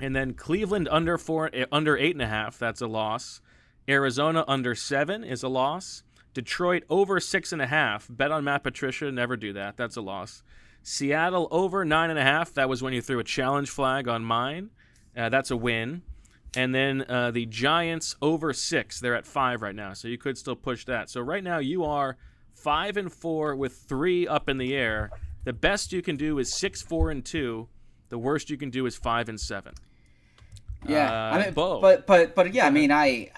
And 0.00 0.14
then 0.14 0.34
Cleveland 0.34 0.88
under 0.90 1.16
four, 1.18 1.50
eh, 1.52 1.66
under 1.70 1.96
eight 1.96 2.14
and 2.14 2.22
a 2.22 2.26
half. 2.26 2.58
That's 2.58 2.80
a 2.80 2.86
loss. 2.86 3.40
Arizona 3.88 4.44
under 4.48 4.74
seven 4.74 5.24
is 5.24 5.42
a 5.42 5.48
loss. 5.48 6.02
Detroit 6.32 6.82
over 6.90 7.20
six 7.20 7.52
and 7.52 7.62
a 7.62 7.66
half. 7.66 8.08
Bet 8.10 8.32
on 8.32 8.44
Matt 8.44 8.64
Patricia. 8.64 9.10
Never 9.12 9.36
do 9.36 9.52
that. 9.52 9.76
That's 9.76 9.96
a 9.96 10.00
loss. 10.00 10.42
Seattle 10.82 11.48
over 11.50 11.84
nine 11.84 12.10
and 12.10 12.18
a 12.18 12.22
half. 12.22 12.52
That 12.54 12.68
was 12.68 12.82
when 12.82 12.92
you 12.92 13.00
threw 13.00 13.18
a 13.18 13.24
challenge 13.24 13.70
flag 13.70 14.08
on 14.08 14.24
mine. 14.24 14.70
Uh, 15.16 15.28
that's 15.28 15.50
a 15.50 15.56
win. 15.56 16.02
And 16.56 16.74
then 16.74 17.04
uh, 17.08 17.30
the 17.30 17.46
Giants 17.46 18.16
over 18.20 18.52
six. 18.52 19.00
They're 19.00 19.14
at 19.14 19.26
five 19.26 19.62
right 19.62 19.74
now, 19.74 19.92
so 19.92 20.08
you 20.08 20.18
could 20.18 20.36
still 20.38 20.56
push 20.56 20.84
that. 20.84 21.08
So 21.10 21.20
right 21.20 21.42
now 21.42 21.58
you 21.58 21.84
are 21.84 22.16
five 22.52 22.96
and 22.96 23.12
four 23.12 23.56
with 23.56 23.74
three 23.74 24.26
up 24.26 24.48
in 24.48 24.58
the 24.58 24.74
air. 24.74 25.10
The 25.44 25.52
best 25.52 25.92
you 25.92 26.02
can 26.02 26.16
do 26.16 26.38
is 26.38 26.52
six, 26.52 26.80
four, 26.82 27.10
and 27.10 27.24
two. 27.24 27.68
The 28.08 28.18
worst 28.18 28.50
you 28.50 28.56
can 28.56 28.70
do 28.70 28.86
is 28.86 28.96
five 28.96 29.28
and 29.28 29.40
seven. 29.40 29.74
Yeah, 30.86 31.10
Uh, 31.10 31.34
I 31.36 31.44
mean, 31.44 31.54
Bo. 31.54 31.80
but 31.80 32.06
but 32.06 32.34
but 32.34 32.52
yeah, 32.54 32.66
I 32.66 32.70
mean, 32.70 32.90
I 32.92 33.30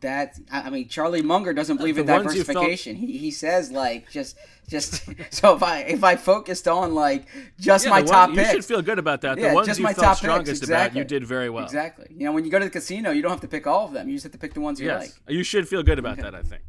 that 0.00 0.38
I 0.50 0.68
mean, 0.70 0.88
Charlie 0.88 1.22
Munger 1.22 1.52
doesn't 1.52 1.76
believe 1.76 1.96
in 1.98 2.06
the 2.06 2.12
ones 2.12 2.34
you 2.34 2.42
felt- 2.44 2.56
diversification. 2.56 2.96
He, 2.96 3.18
he 3.18 3.30
says 3.30 3.70
like 3.70 4.10
just 4.10 4.36
just 4.68 5.04
so 5.30 5.54
if 5.56 5.62
I 5.62 5.80
if 5.80 6.02
I 6.04 6.16
focused 6.16 6.66
on 6.66 6.94
like 6.94 7.26
just 7.58 7.84
Yeah, 7.84 7.90
my 7.90 8.02
top 8.02 8.28
one- 8.30 8.36
picks, 8.36 8.48
You 8.48 8.54
should 8.56 8.64
feel 8.64 8.82
good 8.82 8.98
about 8.98 9.20
that. 9.20 9.38
Yeah, 9.38 9.50
the 9.50 9.54
ones 9.54 9.68
just 9.68 9.78
you 9.78 9.84
my 9.84 9.92
felt 9.94 10.04
top 10.06 10.16
strongest 10.16 10.62
picks, 10.62 10.68
about, 10.70 10.96
you 10.96 11.04
did 11.04 11.24
very 11.24 11.48
well. 11.50 11.64
Exactly. 11.64 12.06
You 12.10 12.24
know, 12.26 12.32
when 12.32 12.44
you 12.44 12.50
go 12.50 12.58
to 12.58 12.64
the 12.64 12.70
casino, 12.70 13.10
you 13.10 13.22
don't 13.22 13.30
have 13.30 13.40
to 13.42 13.48
pick 13.48 13.66
all 13.66 13.86
of 13.86 13.92
them. 13.92 14.08
You 14.08 14.14
just 14.14 14.24
have 14.24 14.32
to 14.32 14.38
pick 14.38 14.54
the 14.54 14.60
ones 14.60 14.80
you 14.80 14.86
yes, 14.86 15.00
like. 15.26 15.34
you 15.36 15.44
should 15.44 15.68
feel 15.68 15.82
good 15.82 15.98
about 15.98 16.16
that. 16.18 16.34
I 16.34 16.42
think. 16.42 16.62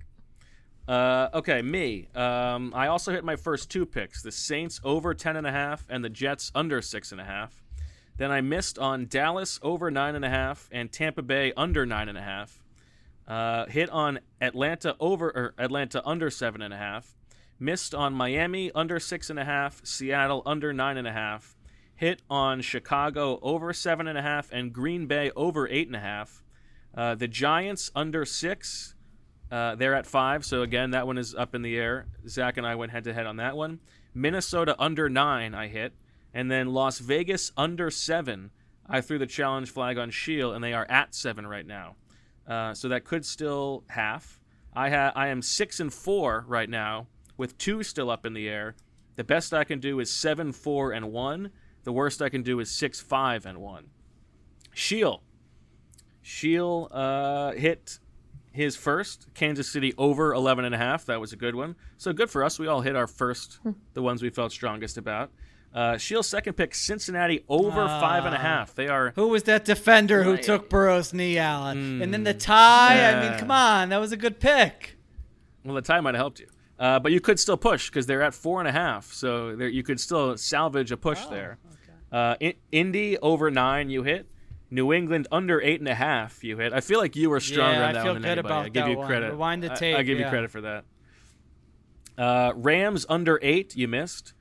Uh, 0.88 1.30
okay, 1.34 1.62
me. 1.62 2.10
Um, 2.14 2.74
I 2.76 2.88
also 2.88 3.12
hit 3.14 3.24
my 3.24 3.36
first 3.38 3.72
two 3.72 3.86
picks: 3.86 4.22
the 4.22 4.32
Saints 4.32 4.80
over 4.84 5.14
ten 5.14 5.38
and 5.38 5.48
a 5.48 5.52
half 5.52 5.86
and 5.90 6.04
the 6.04 6.10
Jets 6.10 6.52
under 6.54 6.82
six 6.82 7.12
and 7.14 7.22
a 7.22 7.24
half. 7.24 7.63
Then 8.24 8.32
I 8.32 8.40
missed 8.40 8.80
on 8.80 9.08
Dallas 9.08 9.60
over 9.62 9.92
nine 9.92 10.16
and 10.16 10.24
a 10.24 10.30
half 10.30 10.70
and 10.72 10.90
Tampa 10.90 11.22
Bay 11.22 11.52
under 11.58 11.86
nine 11.86 12.08
and 12.08 12.18
a 12.18 12.22
half. 12.22 12.64
Uh, 13.28 13.66
hit 13.66 13.90
on 13.90 14.22
Atlanta 14.40 14.96
over 14.98 15.30
or 15.30 15.54
Atlanta 15.58 16.02
under 16.08 16.30
seven 16.30 16.62
and 16.62 16.74
a 16.74 16.78
half. 16.78 17.18
Missed 17.60 17.94
on 17.94 18.14
Miami 18.14 18.72
under 18.72 18.98
six 18.98 19.30
and 19.30 19.38
a 19.38 19.44
half. 19.44 19.86
Seattle 19.86 20.42
under 20.46 20.72
nine 20.72 20.96
and 20.96 21.06
a 21.06 21.12
half. 21.12 21.58
Hit 21.98 22.22
on 22.30 22.62
Chicago 22.62 23.40
over 23.42 23.74
seven 23.74 24.08
and 24.08 24.18
a 24.18 24.22
half 24.22 24.50
and 24.54 24.72
Green 24.72 25.06
Bay 25.06 25.30
over 25.36 25.68
eight 25.68 25.88
and 25.88 25.96
a 25.98 26.00
half. 26.00 26.46
Uh, 26.96 27.16
the 27.16 27.28
Giants 27.28 27.92
under 27.94 28.24
six. 28.24 28.96
Uh, 29.52 29.76
they're 29.76 29.96
at 29.96 30.08
five, 30.08 30.46
so 30.46 30.62
again, 30.62 30.92
that 30.92 31.08
one 31.08 31.18
is 31.18 31.36
up 31.36 31.54
in 31.54 31.62
the 31.62 31.78
air. 31.78 32.06
Zach 32.26 32.56
and 32.56 32.66
I 32.66 32.76
went 32.76 32.94
head 32.94 33.04
to 33.04 33.14
head 33.14 33.26
on 33.26 33.36
that 33.36 33.58
one. 33.58 33.82
Minnesota 34.14 34.78
under 34.80 35.10
nine, 35.10 35.54
I 35.54 35.68
hit, 35.68 35.92
and 36.34 36.50
then 36.50 36.74
Las 36.74 37.00
Vegas 37.00 37.52
under 37.56 37.92
seven. 37.92 38.52
I 38.88 39.02
threw 39.02 39.18
the 39.18 39.28
challenge 39.28 39.70
flag 39.70 39.98
on 39.98 40.10
Sheil, 40.12 40.54
and 40.54 40.64
they 40.64 40.74
are 40.74 40.86
at 40.90 41.16
seven 41.16 41.48
right 41.48 41.66
now. 41.66 41.96
Uh, 42.48 42.74
so 42.74 42.90
that 42.90 43.06
could 43.06 43.26
still 43.26 43.84
half. 43.88 44.42
I 44.74 44.90
ha- 44.90 45.14
I 45.16 45.28
am 45.28 45.42
six 45.42 45.80
and 45.80 45.94
four 45.94 46.44
right 46.48 46.70
now, 46.70 47.08
with 47.38 47.58
two 47.58 47.84
still 47.84 48.10
up 48.10 48.26
in 48.26 48.34
the 48.34 48.50
air. 48.50 48.76
The 49.16 49.24
best 49.24 49.54
I 49.54 49.64
can 49.64 49.80
do 49.80 50.00
is 50.00 50.12
seven, 50.12 50.52
four, 50.52 50.92
and 50.92 51.12
one. 51.12 51.52
The 51.84 51.92
worst 51.92 52.22
I 52.22 52.30
can 52.30 52.42
do 52.42 52.60
is 52.60 52.72
six, 52.72 53.00
five, 53.00 53.46
and 53.46 53.60
one. 53.60 53.86
Sheil. 54.74 55.22
Sheil 56.22 56.88
uh, 56.92 57.52
hit 57.52 58.00
his 58.52 58.76
first 58.76 59.28
Kansas 59.34 59.70
City 59.70 59.94
over 59.98 60.34
11 60.34 60.66
and 60.66 60.74
a 60.74 60.78
half. 60.78 61.06
That 61.06 61.20
was 61.20 61.34
a 61.34 61.36
good 61.36 61.56
one. 61.56 61.76
So 61.98 62.14
good 62.14 62.30
for 62.30 62.44
us. 62.44 62.58
We 62.60 62.68
all 62.68 62.82
hit 62.82 62.96
our 62.96 63.08
first, 63.08 63.60
the 63.94 64.02
ones 64.02 64.22
we 64.22 64.30
felt 64.30 64.52
strongest 64.52 64.98
about. 64.98 65.32
Uh, 65.74 65.94
Sheil's 65.94 66.28
second 66.28 66.54
pick, 66.54 66.76
Cincinnati 66.76 67.44
over 67.50 67.88
five 67.88 68.26
and 68.26 68.36
a 68.36 68.38
half. 68.38 68.76
They 68.76 68.88
are 68.88 69.12
Who 69.16 69.30
was 69.30 69.44
that 69.44 69.66
defender 69.66 70.22
who 70.24 70.38
took 70.38 70.70
Burrow's 70.70 71.14
knee 71.14 71.40
out? 71.40 71.76
And 71.76 72.14
then 72.14 72.24
the 72.24 72.34
tie. 72.36 73.12
I 73.12 73.30
mean, 73.30 73.40
come 73.40 73.50
on, 73.52 73.90
that 73.90 73.98
was 74.00 74.12
a 74.12 74.18
good 74.18 74.40
pick. 74.40 74.98
Well, 75.66 75.74
the 75.76 75.82
tie 75.82 76.00
might 76.02 76.14
have 76.14 76.20
helped 76.20 76.40
you. 76.40 76.48
Uh, 76.78 77.00
but 77.00 77.12
you 77.12 77.20
could 77.22 77.40
still 77.40 77.58
push 77.58 77.90
because 77.90 78.06
they're 78.06 78.22
at 78.22 78.34
four 78.34 78.60
and 78.60 78.68
a 78.68 78.72
half. 78.72 79.14
So 79.14 79.56
there, 79.56 79.68
you 79.70 79.82
could 79.84 80.00
still 80.00 80.38
salvage 80.38 80.92
a 80.92 80.98
push 80.98 81.24
there. 81.26 81.58
Uh, 82.12 82.36
I- 82.42 82.56
Indy 82.72 83.18
over 83.20 83.50
nine, 83.50 83.90
you 83.90 84.04
hit. 84.04 84.28
New 84.70 84.92
England 84.92 85.28
under 85.32 85.62
eight 85.62 85.80
and 85.80 85.88
a 85.88 85.96
half, 85.96 86.44
you 86.44 86.58
hit. 86.58 86.74
I 86.74 86.82
feel 86.82 87.00
like 87.00 87.16
you 87.16 87.30
were 87.30 87.40
stronger 87.40 87.80
Yeah, 87.80 87.88
on 87.90 87.96
I 87.96 88.04
feel 88.04 88.14
one 88.14 88.22
than 88.22 88.22
good 88.24 88.40
anybody. 88.40 88.48
about 88.54 88.66
I 88.66 88.70
give 88.70 88.84
that 88.86 88.92
you 88.92 88.98
one. 88.98 89.08
credit. 89.08 89.32
Rewind 89.32 89.64
the 89.64 89.72
I- 89.72 89.76
tape, 89.76 89.96
I, 89.98 90.04
give 90.04 90.20
you 90.20 90.28
credit 90.28 90.52
for 90.52 90.62
that. 90.62 90.86
Uh, 92.18 92.54
Rams 92.56 93.06
under 93.10 93.40
eight, 93.42 93.76
you 93.76 93.88
missed. 93.88 94.34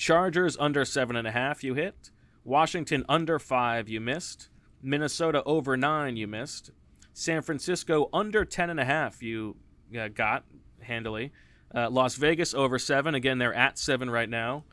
Chargers 0.00 0.56
under 0.58 0.86
seven 0.86 1.14
and 1.14 1.28
a 1.28 1.30
half, 1.30 1.62
you 1.62 1.74
hit. 1.74 2.10
Washington 2.42 3.04
under 3.06 3.38
five, 3.38 3.86
you 3.86 4.00
missed. 4.00 4.48
Minnesota 4.82 5.42
over 5.44 5.76
nine, 5.76 6.16
you 6.16 6.26
missed. 6.26 6.70
San 7.12 7.42
Francisco 7.42 8.08
under 8.10 8.46
ten 8.46 8.70
and 8.70 8.80
a 8.80 8.84
half, 8.86 9.22
you 9.22 9.56
uh, 9.94 10.08
got 10.08 10.44
handily. 10.80 11.32
Uh, 11.74 11.90
Las 11.90 12.14
Vegas 12.14 12.54
over 12.54 12.78
seven. 12.78 13.14
Again, 13.14 13.36
they're 13.36 13.52
at 13.52 13.78
seven 13.78 14.08
right 14.08 14.30
now. 14.30 14.64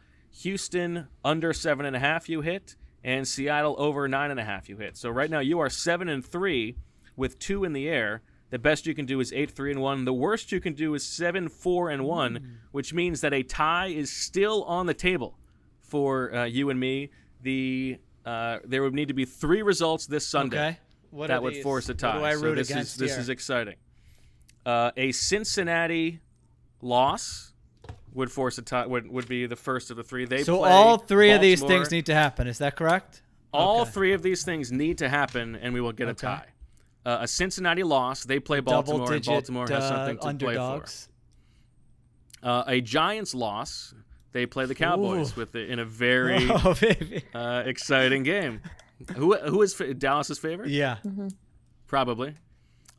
Houston 0.44 1.10
under 1.26 1.52
seven 1.52 1.86
and 1.86 1.98
a 1.98 2.00
half, 2.00 2.30
you 2.30 2.40
hit. 2.40 2.78
And 3.04 3.28
Seattle 3.28 3.76
over 3.78 4.08
nine 4.08 4.32
and 4.32 4.40
a 4.40 4.46
half, 4.46 4.70
you 4.70 4.78
hit. 4.78 4.96
So 4.96 5.10
right 5.10 5.30
now 5.30 5.40
you 5.40 5.60
are 5.60 5.70
seven 5.70 6.08
and 6.08 6.26
three 6.26 6.78
with 7.18 7.38
two 7.38 7.66
in 7.66 7.74
the 7.74 7.90
air. 7.90 8.22
The 8.50 8.60
best 8.60 8.86
you 8.88 8.96
can 8.96 9.06
do 9.06 9.20
is 9.20 9.34
eight, 9.34 9.52
three, 9.52 9.72
and 9.72 9.82
one. 9.82 10.06
The 10.06 10.14
worst 10.14 10.52
you 10.54 10.62
can 10.62 10.74
do 10.74 10.94
is 10.94 11.06
seven, 11.06 11.50
four, 11.50 11.90
and 11.90 12.06
one, 12.06 12.60
which 12.72 12.94
means 12.94 13.20
that 13.22 13.34
a 13.34 13.44
tie 13.44 13.88
is 13.88 14.10
still 14.10 14.64
on 14.64 14.86
the 14.86 14.94
table 14.94 15.38
for 15.82 16.34
uh, 16.34 16.46
you 16.46 16.70
and 16.70 16.80
me. 16.80 17.10
The 17.42 17.98
uh, 18.26 18.60
there 18.66 18.84
would 18.84 18.94
need 18.94 19.08
to 19.10 19.14
be 19.14 19.26
three 19.26 19.62
results 19.62 20.06
this 20.06 20.26
Sunday 20.28 20.58
Okay. 20.58 20.78
What 21.12 21.28
that 21.28 21.42
would 21.44 21.56
these? 21.56 21.64
force 21.64 21.88
a 21.90 21.94
What 21.94 22.00
tie. 22.00 22.22
I 22.32 22.36
so 22.36 22.54
this 22.56 22.70
is 22.70 22.96
this 22.96 23.12
here? 23.12 23.20
is 23.20 23.30
exciting. 23.30 23.76
Uh, 24.66 24.92
a 24.98 25.12
Cincinnati 25.14 26.20
loss 26.82 27.54
would 28.14 28.32
force 28.32 28.58
a 28.58 28.62
tie. 28.62 28.86
Would, 28.86 29.08
would 29.10 29.28
be 29.28 29.46
the 29.46 29.56
first 29.56 29.92
of 29.92 29.98
the 29.98 30.04
three. 30.04 30.26
They 30.26 30.44
so 30.44 30.64
all 30.64 30.98
three 30.98 31.32
of 31.32 31.42
these 31.42 31.62
things 31.64 31.92
need 31.92 32.06
to 32.08 32.14
happen. 32.14 32.48
Is 32.48 32.58
that 32.60 32.76
correct? 32.76 33.22
All 33.54 33.82
Okay. 33.82 33.92
three 33.92 34.14
of 34.14 34.22
these 34.22 34.44
things 34.44 34.72
need 34.72 34.98
to 34.98 35.10
happen, 35.10 35.56
and 35.56 35.74
we 35.74 35.80
will 35.82 35.94
get 35.94 36.10
a 36.10 36.14
tie. 36.14 36.46
Uh, 37.06 37.20
a 37.22 37.28
Cincinnati 37.28 37.84
loss. 37.84 38.24
They 38.26 38.40
play 38.40 38.60
Baltimore, 38.60 39.14
and 39.14 39.24
Baltimore 39.26 39.68
has 39.70 39.84
uh, 39.84 39.90
something 39.90 40.18
to 40.20 40.28
underdogs. 40.28 41.08
play 42.42 42.42
for. 42.42 42.48
Uh, 42.50 42.64
a 42.68 42.82
Giants 42.82 43.34
loss. 43.34 43.94
They 44.34 44.46
play 44.46 44.66
the 44.66 44.76
Cowboys 44.76 45.32
Ooh. 45.32 45.40
with 45.40 45.52
the, 45.54 45.66
in 45.66 45.80
a 45.80 45.86
very 45.86 46.48
Oh, 46.50 46.76
uh, 47.34 47.64
exciting 47.66 48.24
game. 48.24 48.62
Who 49.16 49.36
who 49.38 49.62
is 49.62 49.74
fa- 49.74 49.94
Dallas's 49.94 50.38
favorite? 50.40 50.70
Yeah. 50.70 50.98
Probably. 51.88 52.36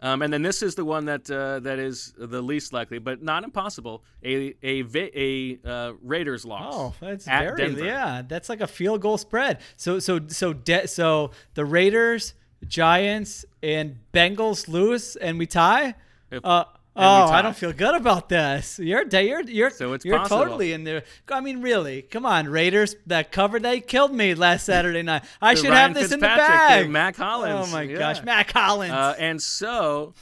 Um, 0.00 0.22
and 0.22 0.32
then 0.32 0.42
this 0.42 0.62
is 0.62 0.76
the 0.76 0.84
one 0.84 1.06
that 1.06 1.28
uh, 1.30 1.58
that 1.60 1.78
is 1.80 2.14
the 2.16 2.40
least 2.40 2.72
likely, 2.72 2.98
but 2.98 3.20
not 3.22 3.42
impossible. 3.44 4.04
A 4.24 4.54
a 4.62 4.82
va- 4.82 5.18
a 5.20 5.58
uh, 5.64 5.92
Raiders 6.02 6.44
loss. 6.44 6.72
Oh, 6.74 6.94
that's 7.00 7.26
at 7.26 7.42
very 7.56 7.56
Denver. 7.56 7.84
yeah. 7.84 8.22
That's 8.26 8.48
like 8.48 8.60
a 8.60 8.66
field 8.68 9.00
goal 9.02 9.18
spread. 9.18 9.58
So 9.76 9.98
so 9.98 10.20
so 10.28 10.52
de- 10.52 10.86
so 10.86 11.32
the 11.54 11.64
Raiders, 11.64 12.34
Giants, 12.66 13.44
and 13.62 13.98
Bengals 14.12 14.68
lose, 14.68 15.16
and 15.16 15.38
we 15.38 15.46
tie. 15.46 15.94
If- 16.30 16.44
uh, 16.44 16.64
and 16.96 17.06
oh, 17.06 17.26
we 17.26 17.32
I 17.36 17.42
don't 17.42 17.56
feel 17.56 17.72
good 17.72 17.94
about 17.94 18.28
this. 18.28 18.80
You're 18.80 19.06
you're 19.06 19.42
you're 19.42 19.70
So 19.70 19.92
it's 19.92 20.04
you're 20.04 20.18
possible. 20.18 20.44
totally 20.44 20.72
in 20.72 20.82
there. 20.82 21.04
I 21.30 21.40
mean, 21.40 21.62
really, 21.62 22.02
come 22.02 22.26
on, 22.26 22.48
Raiders. 22.48 22.96
That 23.06 23.30
cover 23.30 23.60
they 23.60 23.78
killed 23.80 24.12
me 24.12 24.34
last 24.34 24.66
Saturday 24.66 25.02
night. 25.02 25.22
I 25.40 25.54
should 25.54 25.70
Ryan 25.70 25.92
have 25.92 25.94
this 25.94 26.10
in 26.10 26.18
the 26.18 26.26
bag. 26.26 26.90
Mack 26.90 27.14
Hollins. 27.16 27.68
Oh 27.68 27.72
my 27.72 27.82
yeah. 27.82 27.98
gosh, 27.98 28.24
Mack 28.24 28.50
Hollins. 28.50 28.92
Uh, 28.92 29.14
and 29.16 29.40
so, 29.40 30.14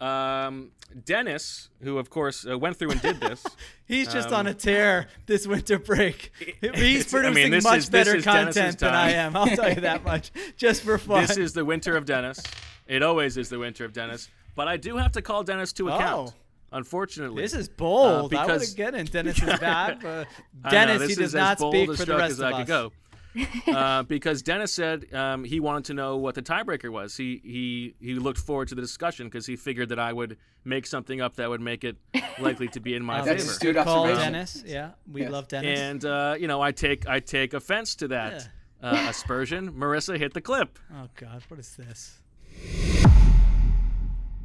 um, 0.00 0.70
Dennis, 1.04 1.68
who 1.82 1.98
of 1.98 2.10
course 2.10 2.46
uh, 2.48 2.58
went 2.58 2.76
through 2.76 2.90
and 2.92 3.02
did 3.02 3.20
this, 3.20 3.44
He's 3.86 4.12
just 4.12 4.28
um, 4.28 4.34
on 4.34 4.46
a 4.46 4.54
tear 4.54 5.08
this 5.26 5.46
winter 5.46 5.78
break. 5.78 6.32
He's 6.60 7.12
I 7.14 7.30
mean, 7.30 7.50
producing 7.50 7.62
much 7.62 7.78
is- 7.78 7.90
better 7.90 8.20
content 8.22 8.78
than 8.78 8.94
I 8.94 9.12
am. 9.12 9.36
I'll 9.36 9.46
tell 9.46 9.68
you 9.68 9.80
that 9.82 10.04
much, 10.12 10.30
just 10.56 10.82
for 10.82 10.98
fun. 10.98 11.22
this 11.22 11.36
is 11.36 11.52
the 11.52 11.64
winter 11.64 11.96
of 11.96 12.04
Dennis. 12.04 12.42
It 12.86 13.02
always 13.02 13.36
is 13.36 13.48
the 13.48 13.58
winter 13.58 13.84
of 13.84 13.92
Dennis. 13.92 14.28
But 14.54 14.68
I 14.68 14.76
do 14.76 14.96
have 14.98 15.12
to 15.12 15.22
call 15.22 15.44
Dennis 15.44 15.72
to 15.74 15.88
account. 15.88 16.30
Oh. 16.30 16.38
Unfortunately, 16.74 17.42
This 17.42 17.52
is 17.52 17.68
Uh, 17.68 17.72
bold. 17.76 18.34
I 18.34 18.46
would 18.46 18.48
because 18.52 18.74
get 18.74 18.94
in 18.94 19.04
Dennis's 19.04 19.58
bag, 19.58 19.98
but 20.02 20.26
I 20.64 20.70
know, 20.70 20.70
Dennis, 20.70 21.08
he 21.08 21.14
does 21.14 21.34
not 21.34 21.58
speak 21.58 21.94
for 21.94 22.04
the 22.06 22.16
rest 22.16 22.38
of 22.40 22.44
I 22.52 22.62
us. 22.62 22.66
go. 22.68 22.92
uh, 23.68 24.02
because 24.04 24.42
Dennis 24.42 24.72
said 24.72 25.12
um, 25.14 25.44
he 25.44 25.60
wanted 25.60 25.84
to 25.86 25.94
know 25.94 26.16
what 26.16 26.34
the 26.34 26.42
tiebreaker 26.42 26.90
was. 26.90 27.16
He 27.16 27.40
he 27.44 27.94
he 28.00 28.14
looked 28.14 28.38
forward 28.38 28.68
to 28.68 28.74
the 28.74 28.82
discussion 28.82 29.26
because 29.26 29.46
he 29.46 29.56
figured 29.56 29.88
that 29.90 29.98
I 29.98 30.12
would 30.12 30.36
make 30.64 30.86
something 30.86 31.20
up 31.20 31.36
that 31.36 31.48
would 31.48 31.60
make 31.60 31.84
it 31.84 31.96
likely 32.38 32.68
to 32.68 32.80
be 32.80 32.94
in 32.94 33.02
my 33.04 33.20
favor. 33.24 33.34
That's 33.34 33.58
good 33.58 33.76
call. 33.76 34.06
Dennis. 34.06 34.62
Yeah, 34.66 34.90
we 35.10 35.22
Yes. 35.22 35.30
love 35.30 35.48
Dennis. 35.48 35.78
And 35.78 36.04
uh, 36.04 36.34
you 36.38 36.46
know, 36.48 36.60
I 36.60 36.72
take 36.72 37.08
I 37.08 37.20
take 37.20 37.54
offense 37.54 37.94
to 37.96 38.08
that 38.08 38.48
uh, 38.82 39.06
aspersion. 39.08 39.72
Marissa 39.72 40.18
hit 40.18 40.34
the 40.34 40.40
clip. 40.40 40.78
oh 40.94 41.08
God, 41.16 41.42
what 41.48 41.58
is 41.60 41.76
this? 41.76 42.18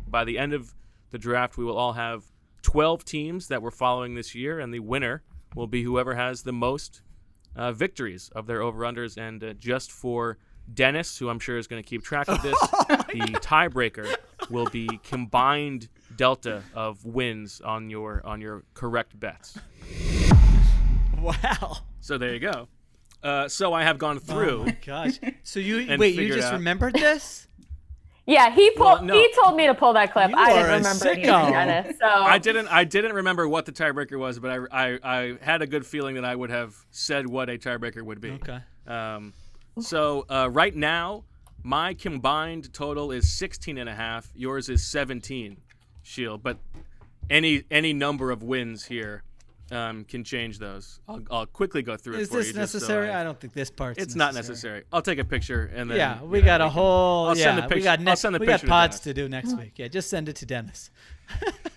By 0.07 0.23
the 0.23 0.38
end 0.38 0.53
of 0.53 0.73
the 1.11 1.18
draft, 1.18 1.57
we 1.57 1.65
will 1.65 1.77
all 1.77 1.93
have 1.93 2.23
12 2.61 3.03
teams 3.05 3.47
that 3.49 3.61
we're 3.61 3.72
following 3.72 4.15
this 4.15 4.34
year, 4.35 4.59
and 4.59 4.73
the 4.73 4.80
winner 4.80 5.23
will 5.55 5.68
be 5.68 5.84
whoever 5.84 6.15
has 6.15 6.43
the 6.43 6.53
most 6.53 7.01
uh, 7.57 7.71
victories 7.71 8.29
of 8.35 8.47
their 8.47 8.61
over-unders. 8.61 9.17
And 9.17 9.43
uh, 9.43 9.53
just 9.53 9.91
for 9.91 10.38
Dennis, 10.73 11.17
who 11.17 11.29
I'm 11.29 11.39
sure 11.39 11.57
is 11.57 11.67
going 11.67 11.81
to 11.81 11.88
keep 11.88 12.03
track 12.03 12.27
of 12.27 12.41
this, 12.41 12.59
the 12.88 13.39
tiebreaker 13.41 14.15
will 14.49 14.69
be 14.69 14.88
combined 15.03 15.89
delta 16.15 16.63
of 16.73 17.05
wins 17.05 17.61
on 17.61 17.89
your 17.89 18.21
on 18.25 18.41
your 18.41 18.63
correct 18.73 19.19
bets. 19.19 19.57
Wow. 21.19 21.77
So 21.99 22.17
there 22.17 22.34
you 22.34 22.39
go. 22.39 22.67
Uh, 23.23 23.47
so 23.47 23.73
I 23.73 23.84
have 23.84 23.97
gone 23.97 24.19
through. 24.19 24.61
Oh 24.61 24.65
my 24.65 24.77
gosh. 24.85 25.19
So 25.43 25.59
you 25.59 25.97
wait, 25.97 26.15
you 26.15 26.34
just 26.34 26.47
out- 26.47 26.53
remembered 26.53 26.93
this? 26.93 27.47
Yeah, 28.28 28.54
he 28.54 28.72
pulled. 28.72 28.99
Well, 28.99 29.04
no. 29.04 29.14
He 29.14 29.34
told 29.41 29.56
me 29.56 29.68
to 29.68 29.74
pull 29.74 29.94
that 29.94 30.12
clip. 30.12 30.32
I 30.36 30.52
didn't 30.52 30.66
remember 30.66 31.08
it 31.08 31.20
sicko. 31.20 31.52
either, 31.54 31.94
So 31.98 32.06
I 32.06 32.38
didn't. 32.38 32.68
I 32.68 32.84
didn't 32.84 33.14
remember 33.14 33.48
what 33.48 33.66
the 33.66 33.72
tiebreaker 33.72 34.20
was, 34.20 34.38
but 34.38 34.52
I, 34.52 34.58
I, 34.70 34.99
I 35.02 35.38
had 35.41 35.62
a 35.62 35.68
good 35.68 35.86
feeling 35.86 36.16
that 36.16 36.26
I 36.26 36.36
would 36.36 36.49
have 36.49 36.76
said 36.91 37.26
what 37.26 37.49
a 37.49 37.58
tiebreaker 37.58 38.04
would 38.04 38.20
be. 38.20 38.32
Okay. 38.32 38.60
Um, 38.86 39.34
so 39.80 40.26
uh, 40.30 40.49
right 40.52 40.76
now, 40.76 41.24
my 41.64 41.94
combined 41.94 42.74
total 42.74 43.12
is 43.12 43.32
16 43.32 43.78
and 43.78 43.88
a 43.90 43.95
half. 43.95 44.30
Yours 44.36 44.68
is 44.68 44.86
17, 44.86 45.58
Sheil. 46.04 46.38
But 46.38 46.58
any 47.30 47.64
any 47.72 47.94
number 47.94 48.30
of 48.30 48.44
wins 48.44 48.86
here 48.86 49.24
um, 49.72 50.03
can 50.06 50.23
change 50.23 50.60
those. 50.60 50.99
I'll, 51.07 51.22
I'll 51.30 51.45
quickly 51.45 51.81
go 51.81 51.98
through 51.98 52.15
it 52.15 52.22
Is 52.22 52.30
for 52.30 52.38
this 52.38 52.48
you. 52.48 52.53
just 52.53 52.72
so 52.72 52.77
necessary? 52.77 53.10
I- 53.10 53.22
I 53.22 53.23
don't 53.23 53.39
think 53.39 53.53
this 53.53 53.69
part's 53.69 54.02
it's 54.02 54.15
not 54.15 54.34
necessary. 54.34 54.84
I'll 54.94 55.02
take 55.02 55.19
a 55.19 55.26
picture 55.26 55.72
and 55.76 55.89
then. 55.89 55.98
Yeah, 55.98 56.22
we 56.23 56.38
you 56.39 56.44
know, 56.44 56.48
got 56.48 56.61
a 56.61 56.69
whole. 56.69 57.27
I'll 57.27 57.38
yeah, 57.38 57.44
send 57.45 57.57
the 57.57 57.61
we 57.64 57.68
picture. 57.68 57.84
got 57.84 58.02
next, 58.02 58.22
send 58.22 58.35
the 58.35 58.39
we 58.39 58.45
got 58.45 58.60
to 58.61 58.68
pods 58.68 58.99
Dennis. 58.99 59.03
to 59.03 59.14
do 59.14 59.30
next 59.30 59.57
week. 59.57 59.73
Yeah, 59.77 59.88
just 59.88 60.10
send 60.10 60.30
it 60.30 60.35
to 60.38 60.45
Dennis. 60.45 60.89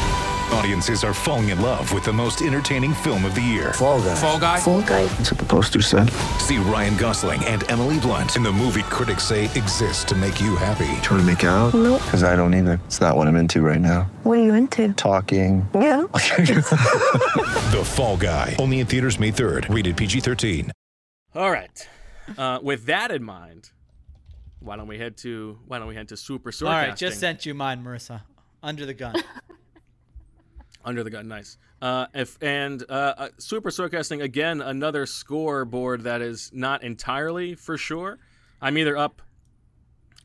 Audiences 0.53 1.03
are 1.03 1.13
falling 1.13 1.49
in 1.49 1.61
love 1.61 1.93
with 1.93 2.03
the 2.03 2.11
most 2.11 2.41
entertaining 2.41 2.93
film 2.93 3.23
of 3.25 3.33
the 3.35 3.41
year. 3.41 3.71
Fall 3.73 4.01
guy. 4.01 4.15
Fall 4.15 4.39
Guy. 4.39 4.59
Fall 4.59 4.81
guy. 4.81 5.05
That's 5.05 5.31
what 5.31 5.39
the 5.39 5.45
poster 5.45 5.81
said. 5.81 6.09
See 6.39 6.57
Ryan 6.57 6.97
Gosling 6.97 7.43
and 7.45 7.69
Emily 7.71 7.99
Blunt 7.99 8.35
in 8.35 8.43
the 8.43 8.51
movie 8.51 8.83
critics 8.83 9.23
say 9.23 9.45
exists 9.45 10.03
to 10.05 10.15
make 10.15 10.41
you 10.41 10.55
happy. 10.57 10.87
Trying 11.03 11.21
to 11.21 11.23
make 11.23 11.43
it 11.43 11.47
out? 11.47 11.73
Nope. 11.73 12.01
Because 12.03 12.23
I 12.23 12.35
don't 12.35 12.53
either. 12.53 12.79
It's 12.85 12.99
not 12.99 13.15
what 13.15 13.27
I'm 13.27 13.37
into 13.37 13.61
right 13.61 13.79
now. 13.79 14.11
What 14.23 14.39
are 14.39 14.43
you 14.43 14.53
into? 14.53 14.91
Talking. 14.93 15.67
Yeah. 15.73 16.05
The 17.71 17.83
Fall 17.85 18.17
Guy. 18.17 18.55
Only 18.59 18.79
in 18.81 18.87
theaters 18.87 19.17
May 19.17 19.31
3rd. 19.31 19.73
Rated 19.73 19.95
PG-13. 19.95 20.69
All 21.35 21.49
right. 21.49 21.87
Uh, 22.37 22.59
with 22.61 22.85
that 22.87 23.11
in 23.11 23.23
mind, 23.23 23.71
why 24.59 24.75
don't 24.75 24.87
we 24.87 24.97
head 24.97 25.15
to 25.17 25.57
why 25.67 25.79
don't 25.79 25.87
we 25.87 25.95
head 25.95 26.09
to 26.09 26.17
super 26.17 26.49
All 26.49 26.51
swordcasting? 26.51 26.67
right, 26.89 26.95
just 26.97 27.19
sent 27.21 27.45
you 27.45 27.53
mine, 27.53 27.81
Marissa. 27.83 28.21
Under 28.61 28.85
the 28.85 28.93
gun. 28.93 29.15
Under 30.83 31.03
the 31.03 31.09
gun, 31.09 31.27
nice. 31.27 31.57
Uh, 31.81 32.07
if 32.13 32.37
and 32.41 32.83
uh, 32.89 33.13
uh, 33.17 33.29
super 33.37 33.69
swordcasting 33.69 34.21
again, 34.21 34.61
another 34.61 35.05
scoreboard 35.05 36.01
that 36.03 36.21
is 36.21 36.51
not 36.53 36.83
entirely 36.83 37.55
for 37.55 37.77
sure. 37.77 38.19
I'm 38.61 38.77
either 38.77 38.97
up 38.97 39.21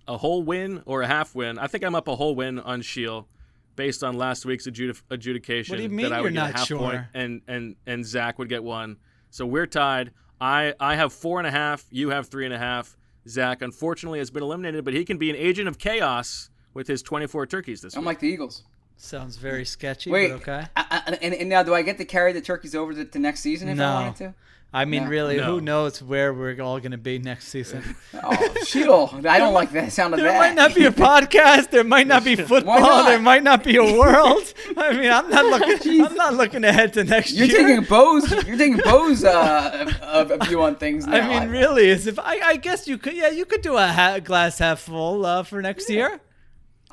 a 0.08 0.16
whole 0.18 0.42
win 0.42 0.82
or 0.86 1.02
a 1.02 1.06
half 1.06 1.34
win. 1.34 1.58
I 1.58 1.66
think 1.66 1.84
I'm 1.84 1.94
up 1.94 2.08
a 2.08 2.16
whole 2.16 2.34
win 2.34 2.58
on 2.60 2.82
Sheil 2.82 3.26
based 3.74 4.02
on 4.04 4.16
last 4.16 4.44
week's 4.46 4.66
adjudi- 4.66 5.00
adjudication. 5.10 5.72
What 5.72 5.76
do 5.78 5.82
you 5.82 5.88
mean 5.88 6.04
that 6.08 6.12
I 6.12 6.16
you're 6.16 6.24
would 6.24 6.32
get 6.34 6.40
not 6.40 6.50
a 6.54 6.58
half 6.58 6.66
sure? 6.66 6.78
point 6.78 7.02
and 7.14 7.42
and 7.48 7.76
and 7.86 8.04
Zach 8.04 8.38
would 8.38 8.48
get 8.48 8.62
one. 8.62 8.96
So 9.30 9.46
we're 9.46 9.66
tied. 9.66 10.12
I 10.40 10.74
I 10.78 10.96
have 10.96 11.12
four 11.12 11.38
and 11.38 11.46
a 11.46 11.50
half. 11.50 11.84
You 11.90 12.10
have 12.10 12.28
three 12.28 12.44
and 12.44 12.54
a 12.54 12.58
half. 12.58 12.96
Zach 13.28 13.62
unfortunately 13.62 14.20
has 14.20 14.30
been 14.30 14.42
eliminated, 14.42 14.84
but 14.84 14.94
he 14.94 15.04
can 15.04 15.18
be 15.18 15.30
an 15.30 15.36
agent 15.36 15.66
of 15.68 15.78
chaos 15.78 16.48
with 16.74 16.86
his 16.86 17.02
24 17.02 17.46
turkeys 17.46 17.80
this 17.80 17.94
I'm 17.96 18.02
week. 18.02 18.06
like 18.06 18.18
the 18.20 18.28
Eagles. 18.28 18.62
Sounds 18.98 19.36
very 19.36 19.64
sketchy, 19.64 20.10
Wait, 20.10 20.28
but 20.32 20.36
okay. 20.42 20.66
I, 20.74 20.84
I, 21.06 21.18
and, 21.22 21.34
and 21.34 21.48
now 21.48 21.62
do 21.62 21.74
I 21.74 21.82
get 21.82 21.98
to 21.98 22.04
carry 22.04 22.32
the 22.32 22.40
turkeys 22.40 22.74
over 22.74 22.92
to, 22.94 23.04
to 23.04 23.18
next 23.18 23.40
season 23.40 23.68
if 23.68 23.78
I 23.78 23.94
wanted 23.94 24.16
to? 24.16 24.34
I 24.72 24.84
mean, 24.84 25.04
No. 25.04 25.10
really, 25.10 25.36
No. 25.36 25.44
who 25.44 25.60
knows 25.60 26.02
where 26.02 26.34
we're 26.34 26.60
all 26.60 26.80
going 26.80 26.90
to 26.90 26.98
be 26.98 27.18
next 27.18 27.48
season? 27.48 27.82
Oh, 28.14 28.54
Sheil. 28.66 29.24
I 29.28 29.38
don't 29.38 29.54
like 29.54 29.70
that 29.72 29.92
sound 29.92 30.12
of 30.14 30.20
There 30.20 30.28
that. 30.32 30.38
might 30.38 30.54
not 30.54 30.74
be 30.74 30.86
a 30.86 30.90
podcast. 31.08 31.70
There 31.70 31.84
might 31.84 32.06
not 32.06 32.24
be 32.24 32.34
football. 32.34 32.80
not? 32.80 33.06
There 33.06 33.18
might 33.20 33.42
not 33.44 33.62
be 33.62 33.76
a 33.76 33.82
world. 33.98 34.52
I 34.76 34.92
mean, 34.94 35.10
I'm 35.10 35.30
not 35.30 35.44
looking. 35.44 36.00
I'm 36.02 36.14
not 36.14 36.34
looking 36.34 36.64
ahead 36.64 36.94
to 36.94 37.04
next 37.04 37.32
You're 37.32 37.46
year. 37.46 37.58
taking 37.68 37.84
Bo's. 37.84 38.30
You're 38.46 38.56
taking 38.58 38.78
Bo's 38.78 39.22
uh, 39.22 39.92
of, 40.02 40.30
of 40.32 40.48
view 40.48 40.62
on 40.62 40.74
things 40.76 41.06
now. 41.06 41.16
I 41.30 41.40
mean, 41.40 41.50
really, 41.50 41.90
as 41.90 42.06
if 42.06 42.18
I, 42.18 42.40
I 42.42 42.56
guess 42.56 42.88
you 42.88 42.98
could. 42.98 43.14
Yeah, 43.14 43.28
you 43.28 43.44
could 43.44 43.62
do 43.62 43.76
a 43.76 43.86
ha- 43.86 44.18
glass 44.18 44.58
half 44.58 44.80
full 44.80 45.24
uh, 45.24 45.42
for 45.44 45.62
next 45.62 45.88
year. 45.90 46.18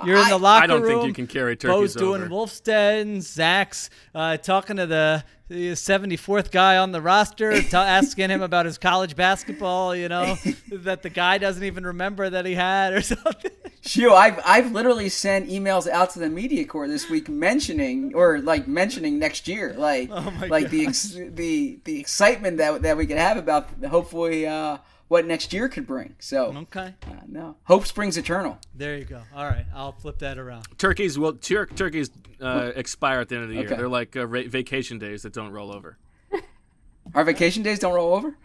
You're 0.03 0.17
in 0.17 0.27
the 0.27 0.35
I- 0.35 0.37
locker 0.37 0.63
I 0.63 0.67
don't 0.67 0.81
room. 0.81 0.91
think 1.01 1.07
you 1.07 1.13
can 1.13 1.27
carry 1.27 1.55
turkeys. 1.55 1.75
Bo's 1.75 1.93
turkeys 1.93 2.01
doing 2.01 2.21
over. 2.23 2.29
Wolfstead, 2.31 3.21
Zach's 3.21 3.89
uh, 4.15 4.37
talking 4.37 4.77
to 4.77 4.87
the, 4.87 5.23
the 5.49 5.71
74th 5.73 6.49
guy 6.51 6.77
on 6.77 6.91
the 6.91 7.01
roster, 7.01 7.61
t- 7.61 7.67
asking 7.77 8.31
him 8.31 8.41
about 8.41 8.65
his 8.65 8.77
college 8.79 9.15
basketball. 9.15 9.95
You 9.95 10.09
know 10.09 10.35
that 10.71 11.03
the 11.03 11.09
guy 11.09 11.37
doesn't 11.37 11.63
even 11.63 11.85
remember 11.85 12.29
that 12.29 12.45
he 12.45 12.55
had 12.55 12.93
or 12.93 13.01
something. 13.13 13.51
Shio, 13.83 14.13
I've 14.15 14.39
I've 14.45 14.71
literally 14.71 15.09
sent 15.09 15.49
emails 15.49 15.87
out 15.87 16.09
to 16.11 16.19
the 16.19 16.29
media 16.29 16.65
corps 16.65 16.87
this 16.87 17.09
week 17.09 17.29
mentioning 17.29 18.13
or 18.15 18.39
like 18.39 18.67
mentioning 18.67 19.19
next 19.19 19.47
year, 19.47 19.75
like 19.77 20.09
Oh 20.11 20.31
my 20.31 20.47
like 20.47 20.69
the 20.69 20.87
ex- 20.87 21.13
the 21.13 21.79
the 21.83 21.99
excitement 21.99 22.57
that 22.57 22.81
that 22.81 22.97
we 22.97 23.05
could 23.05 23.17
have 23.17 23.37
about 23.37 23.69
hopefully 23.87 24.47
uh, 24.47 24.77
what 25.13 25.27
next 25.27 25.53
year 25.53 25.69
could 25.69 25.85
bring. 25.85 26.15
So 26.19 26.45
Okay, 26.57 26.95
uh, 27.07 27.11
no, 27.27 27.55
hope 27.65 27.85
springs 27.85 28.17
eternal. 28.17 28.57
there 28.73 28.97
you 28.97 29.05
go. 29.05 29.21
All 29.35 29.45
right, 29.45 29.65
I'll 29.75 29.91
flip 29.91 30.17
that 30.19 30.39
around. 30.39 30.65
Turkeys 30.79 31.19
will 31.19 31.33
tur- 31.33 31.67
turkeys 31.67 32.09
uh, 32.41 32.71
expire 32.75 33.19
at 33.19 33.29
the 33.29 33.35
end 33.35 33.43
of 33.43 33.49
the 33.51 33.55
year. 33.57 33.65
Okay. 33.67 33.75
They're 33.75 33.87
like 33.87 34.15
uh, 34.15 34.25
ra- 34.25 34.47
vacation 34.47 34.97
days 34.97 35.21
that 35.21 35.31
don't 35.33 35.51
roll 35.51 35.71
over. 35.71 35.97
Our 37.13 37.23
vacation 37.23 37.61
days 37.61 37.77
don't 37.77 37.93
roll 37.93 38.15
over. 38.15 38.35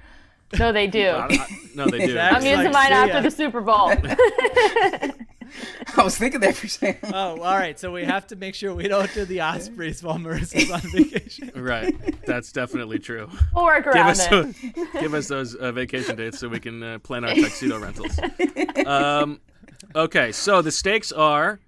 no, 0.59 0.71
they 0.73 0.87
do. 0.87 1.09
I- 1.09 1.27
I- 1.31 1.47
no, 1.75 1.87
they 1.87 1.99
do. 2.07 2.13
Zach's 2.13 2.37
I'm 2.37 2.43
using 2.47 2.65
like, 2.73 2.91
mine 2.91 2.93
after 2.93 3.15
ya. 3.15 3.21
the 3.23 3.31
Super 3.31 3.61
Bowl. 3.63 3.93
I 5.97 6.03
was 6.03 6.17
thinking 6.17 6.41
that 6.41 6.55
for 6.57 6.67
a. 6.87 6.97
Oh, 7.13 7.41
all 7.41 7.57
right. 7.57 7.79
So 7.79 7.93
we 7.93 8.05
have 8.05 8.27
to 8.29 8.37
make 8.37 8.55
sure 8.55 8.75
we 8.75 8.89
don't 8.89 9.13
do 9.15 9.25
the 9.25 9.41
Ospreys 9.41 10.03
while 10.03 10.19
Marissa's 10.19 10.71
on 10.71 10.81
vacation. 10.81 11.51
right. 11.57 11.95
That's 12.27 12.53
definitely 12.53 12.99
true. 12.99 13.29
we'll 13.55 13.65
work 13.65 13.85
Give 13.85 13.95
around 13.95 14.11
us 14.11 14.27
it. 14.27 14.31
those, 14.31 14.55
give 15.01 15.15
us 15.15 15.29
those 15.29 15.55
uh, 15.55 15.73
vacation 15.73 16.17
dates 16.17 16.39
so 16.39 16.49
we 16.49 16.61
can 16.61 16.83
uh, 16.83 16.99
plan 17.01 17.25
our 17.25 17.35
tuxedo 17.35 17.79
rentals. 17.81 18.19
Um, 18.87 19.41
okay, 19.95 20.33
so 20.33 20.63
the 20.63 20.73
stakes 20.73 21.13
are 21.13 21.61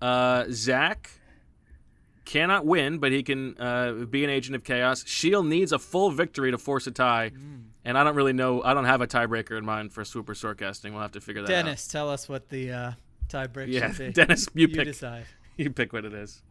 uh, 0.00 0.44
Zach 0.50 1.10
cannot 2.26 2.66
win, 2.66 2.98
but 2.98 3.10
he 3.12 3.22
can 3.22 3.56
uh, 3.58 3.92
be 4.10 4.22
an 4.24 4.28
agent 4.30 4.54
of 4.54 4.62
chaos. 4.64 5.02
Sheil 5.06 5.42
needs 5.42 5.72
a 5.72 5.78
full 5.78 6.10
victory 6.10 6.50
to 6.50 6.58
force 6.58 6.86
a 6.86 6.90
tie. 6.90 7.30
And 7.84 7.96
I 7.96 8.04
don't 8.04 8.16
really 8.16 8.32
know. 8.34 8.62
I 8.62 8.74
don't 8.74 8.84
have 8.84 9.00
a 9.00 9.06
tiebreaker 9.06 9.56
in 9.56 9.64
mind 9.64 9.92
for 9.92 10.04
super 10.04 10.34
forecasting. 10.34 10.92
We'll 10.92 11.02
have 11.02 11.12
to 11.12 11.20
figure 11.20 11.40
that 11.42 11.50
out. 11.50 11.64
Dennis, 11.64 11.86
tell 11.88 12.10
us 12.10 12.28
what 12.28 12.48
the 12.50 12.70
uh, 12.72 12.92
tiebreak 13.28 13.68
Yeah, 13.72 13.92
should 13.92 14.06
be. 14.08 14.12
Dennis, 14.24 14.48
you, 14.54 14.66
you 14.66 14.74
pick. 14.76 14.84
decide. 14.84 15.24
You 15.56 15.70
pick 15.70 15.94
what 15.94 16.04
it 16.04 16.12
is. 16.12 16.42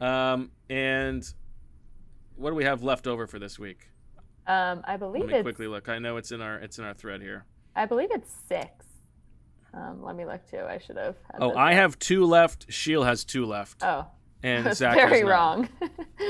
Um, 0.00 0.50
and 0.70 1.22
what 2.36 2.48
do 2.50 2.56
we 2.56 2.64
have 2.64 2.82
left 2.82 3.06
over 3.06 3.26
for 3.26 3.38
this 3.38 3.58
week? 3.58 3.88
Um, 4.46 4.80
I 4.86 4.92
Let 4.92 5.00
believe 5.00 5.26
me 5.26 5.34
it's. 5.34 5.42
quickly 5.42 5.66
look. 5.66 5.90
I 5.90 5.98
know 5.98 6.16
it's 6.16 6.32
in 6.32 6.40
our 6.40 6.56
it's 6.56 6.78
in 6.78 6.86
our 6.86 6.94
thread 6.94 7.20
here. 7.20 7.44
I 7.76 7.84
believe 7.84 8.08
it's 8.12 8.32
six. 8.48 8.86
Um, 9.74 10.02
let 10.02 10.16
me 10.16 10.24
look 10.24 10.48
too. 10.50 10.60
I 10.66 10.78
should 10.78 10.96
have. 10.96 11.16
had 11.30 11.42
Oh, 11.42 11.50
I 11.52 11.72
up. 11.72 11.76
have 11.76 11.98
two 11.98 12.24
left. 12.24 12.72
Sheil 12.72 13.04
has 13.04 13.24
two 13.24 13.44
left. 13.44 13.82
Oh. 13.82 14.06
And 14.42 14.66
That's 14.66 14.78
Zach 14.78 14.94
very 14.96 15.20
does 15.20 15.28
wrong. 15.30 15.68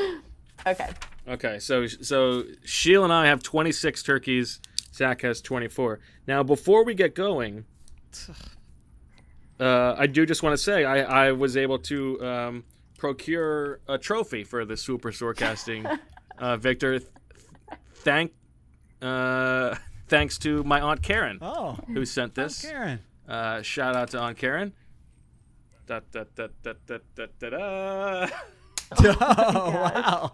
okay. 0.66 0.89
Okay, 1.28 1.59
so 1.59 1.87
so 1.87 2.45
Sheil 2.65 3.05
and 3.05 3.12
I 3.12 3.27
have 3.27 3.43
26 3.43 4.03
turkeys. 4.03 4.61
Zach 4.93 5.23
has 5.23 5.41
24. 5.41 6.01
Now, 6.27 6.43
before 6.43 6.85
we 6.85 6.95
get 6.95 7.15
going, 7.15 7.65
uh, 9.61 9.95
I 9.97 10.07
do 10.07 10.27
just 10.27 10.43
want 10.43 10.55
to 10.55 10.59
say 10.62 10.85
I, 10.85 11.28
I 11.28 11.32
was 11.32 11.57
able 11.57 11.78
to 11.81 12.24
um, 12.27 12.65
procure 12.99 13.81
a 13.89 13.99
trophy 13.99 14.45
for 14.45 14.65
the 14.65 14.77
Super 14.77 15.11
Storecasting, 15.12 15.99
uh, 16.39 16.57
Victor. 16.57 16.99
Th- 16.99 17.11
thank, 17.97 18.32
uh, 19.03 19.77
thanks 20.09 20.39
to 20.39 20.65
my 20.65 20.81
aunt 20.81 21.03
Karen, 21.03 21.39
Oh, 21.41 21.78
who 21.93 22.05
sent 22.05 22.35
this. 22.35 22.65
Aunt 22.65 22.73
Karen. 22.74 22.99
Uh, 23.28 23.62
shout 23.62 23.95
out 23.95 24.11
to 24.11 24.19
Aunt 24.19 24.37
Karen. 24.37 24.73
Da, 25.91 25.99
da, 26.12 26.23
da, 26.37 26.47
da, 26.62 26.73
da, 26.87 26.99
da, 27.17 27.27
da, 27.41 27.51
da. 27.51 28.29
Oh, 29.03 29.11
wow. 29.75 30.33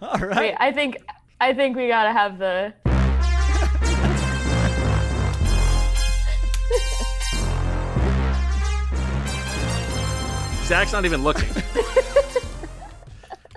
All 0.00 0.18
right. 0.18 0.36
Wait, 0.38 0.54
I 0.58 0.72
think 0.72 0.96
I 1.42 1.52
think 1.52 1.76
we 1.76 1.88
gotta 1.88 2.10
have 2.10 2.38
the. 2.38 2.72
Zach's 10.64 10.92
not 10.92 11.04
even 11.04 11.22
looking. 11.22 11.48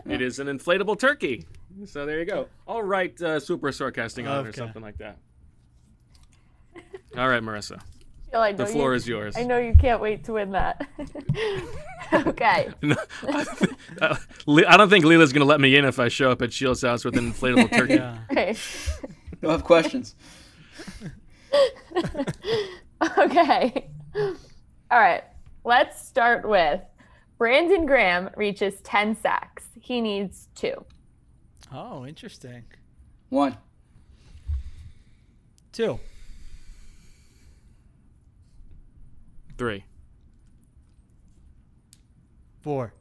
It 0.03 0.19
is 0.21 0.39
an 0.39 0.47
inflatable 0.47 0.99
turkey. 0.99 1.45
So 1.85 2.05
there 2.05 2.19
you 2.19 2.25
go. 2.25 2.47
All 2.67 2.83
right, 2.83 3.19
uh, 3.21 3.39
super 3.39 3.71
sarcastic 3.71 4.25
on 4.27 4.39
it 4.39 4.45
or 4.47 4.49
Okay. 4.49 4.57
something 4.57 4.81
like 4.81 4.97
that. 4.97 5.17
All 7.17 7.29
right, 7.29 7.41
Marissa. 7.41 7.79
Feel 8.31 8.39
I 8.39 8.53
The 8.53 8.65
floor 8.65 8.91
you- 8.91 8.95
is 8.95 9.07
yours. 9.07 9.35
I 9.37 9.43
know 9.43 9.57
you 9.57 9.75
can't 9.75 10.01
wait 10.01 10.23
to 10.25 10.33
win 10.33 10.51
that. 10.51 10.87
okay. 12.13 12.69
No, 12.81 12.95
uh, 14.01 14.15
Le- 14.45 14.67
I 14.67 14.77
don't 14.77 14.89
think 14.89 15.05
Leela's 15.05 15.31
gonna 15.33 15.45
let 15.45 15.59
me 15.61 15.75
in 15.75 15.85
if 15.85 15.99
I 15.99 16.07
show 16.07 16.31
up 16.31 16.41
at 16.41 16.49
Sheil's 16.51 16.81
house 16.81 17.03
with 17.05 17.17
an 17.17 17.31
inflatable 17.31 17.71
turkey. 17.77 17.99
Okay. 18.31 18.55
You'll 19.41 19.51
have 19.51 19.63
questions. 19.63 20.15
okay. 23.17 23.89
All 24.15 24.99
right. 24.99 25.23
Let's 25.63 26.05
start 26.07 26.47
with 26.47 26.81
Brandon 27.37 27.85
Graham 27.85 28.29
reaches 28.35 28.79
10 28.81 29.15
sacks. 29.17 29.65
He 29.79 30.01
needs 30.01 30.47
two. 30.55 30.85
Oh, 31.73 32.05
interesting. 32.05 32.63
One. 33.29 33.57
Two. 35.71 35.99
Three. 39.61 39.83
Four. 42.61 42.95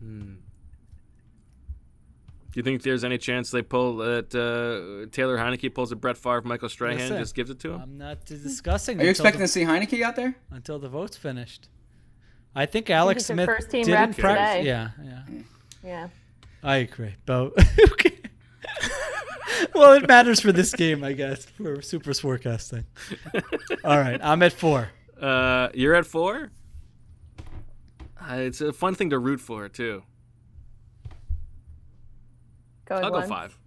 Hmm. 0.00 0.36
Do 2.52 2.54
you 2.54 2.62
think 2.62 2.80
there's 2.80 3.04
any 3.04 3.18
chance 3.18 3.50
they 3.50 3.60
pull 3.60 3.98
that 3.98 4.34
uh, 4.34 5.10
Taylor 5.12 5.36
Heinicke 5.36 5.74
pulls 5.74 5.92
a 5.92 5.96
Brett 5.96 6.16
Favre, 6.16 6.40
Michael 6.40 6.70
Strahan, 6.70 6.96
Listen, 6.96 7.18
just 7.18 7.34
gives 7.34 7.50
it 7.50 7.58
to 7.60 7.72
him? 7.72 7.82
I'm 7.82 7.98
not 7.98 8.24
discussing. 8.24 8.98
Are 8.98 9.04
you 9.04 9.10
expecting 9.10 9.40
the- 9.40 9.46
to 9.46 9.52
see 9.52 9.64
Heinicke 9.64 10.00
out 10.00 10.16
there? 10.16 10.34
until 10.50 10.78
the 10.78 10.88
vote's 10.88 11.18
finished? 11.18 11.68
I 12.54 12.64
think 12.64 12.88
Alex 12.88 13.24
he's 13.24 13.28
your 13.28 13.36
Smith 13.36 13.46
first 13.46 13.70
team 13.70 13.84
didn't 13.84 14.16
practice. 14.16 14.64
Yeah, 14.64 14.88
yeah. 15.04 15.22
Yeah. 15.84 16.08
I 16.62 16.76
agree. 16.76 17.14
But 17.26 17.52
okay. 17.92 18.15
well, 19.74 19.92
it 19.94 20.06
matters 20.08 20.40
for 20.40 20.52
this 20.52 20.72
game, 20.74 21.04
I 21.04 21.12
guess, 21.12 21.44
for 21.44 21.80
super 21.82 22.12
forecasting. 22.14 22.84
All 23.84 23.98
right, 23.98 24.20
I'm 24.22 24.42
at 24.42 24.52
four. 24.52 24.90
Uh, 25.20 25.68
you're 25.74 25.94
at 25.94 26.06
four. 26.06 26.50
Uh, 28.20 28.34
it's 28.36 28.60
a 28.60 28.72
fun 28.72 28.94
thing 28.94 29.10
to 29.10 29.18
root 29.18 29.40
for 29.40 29.68
too. 29.68 30.02
Going 32.86 33.04
I'll 33.04 33.10
go 33.10 33.18
once. 33.18 33.28
five. 33.28 33.58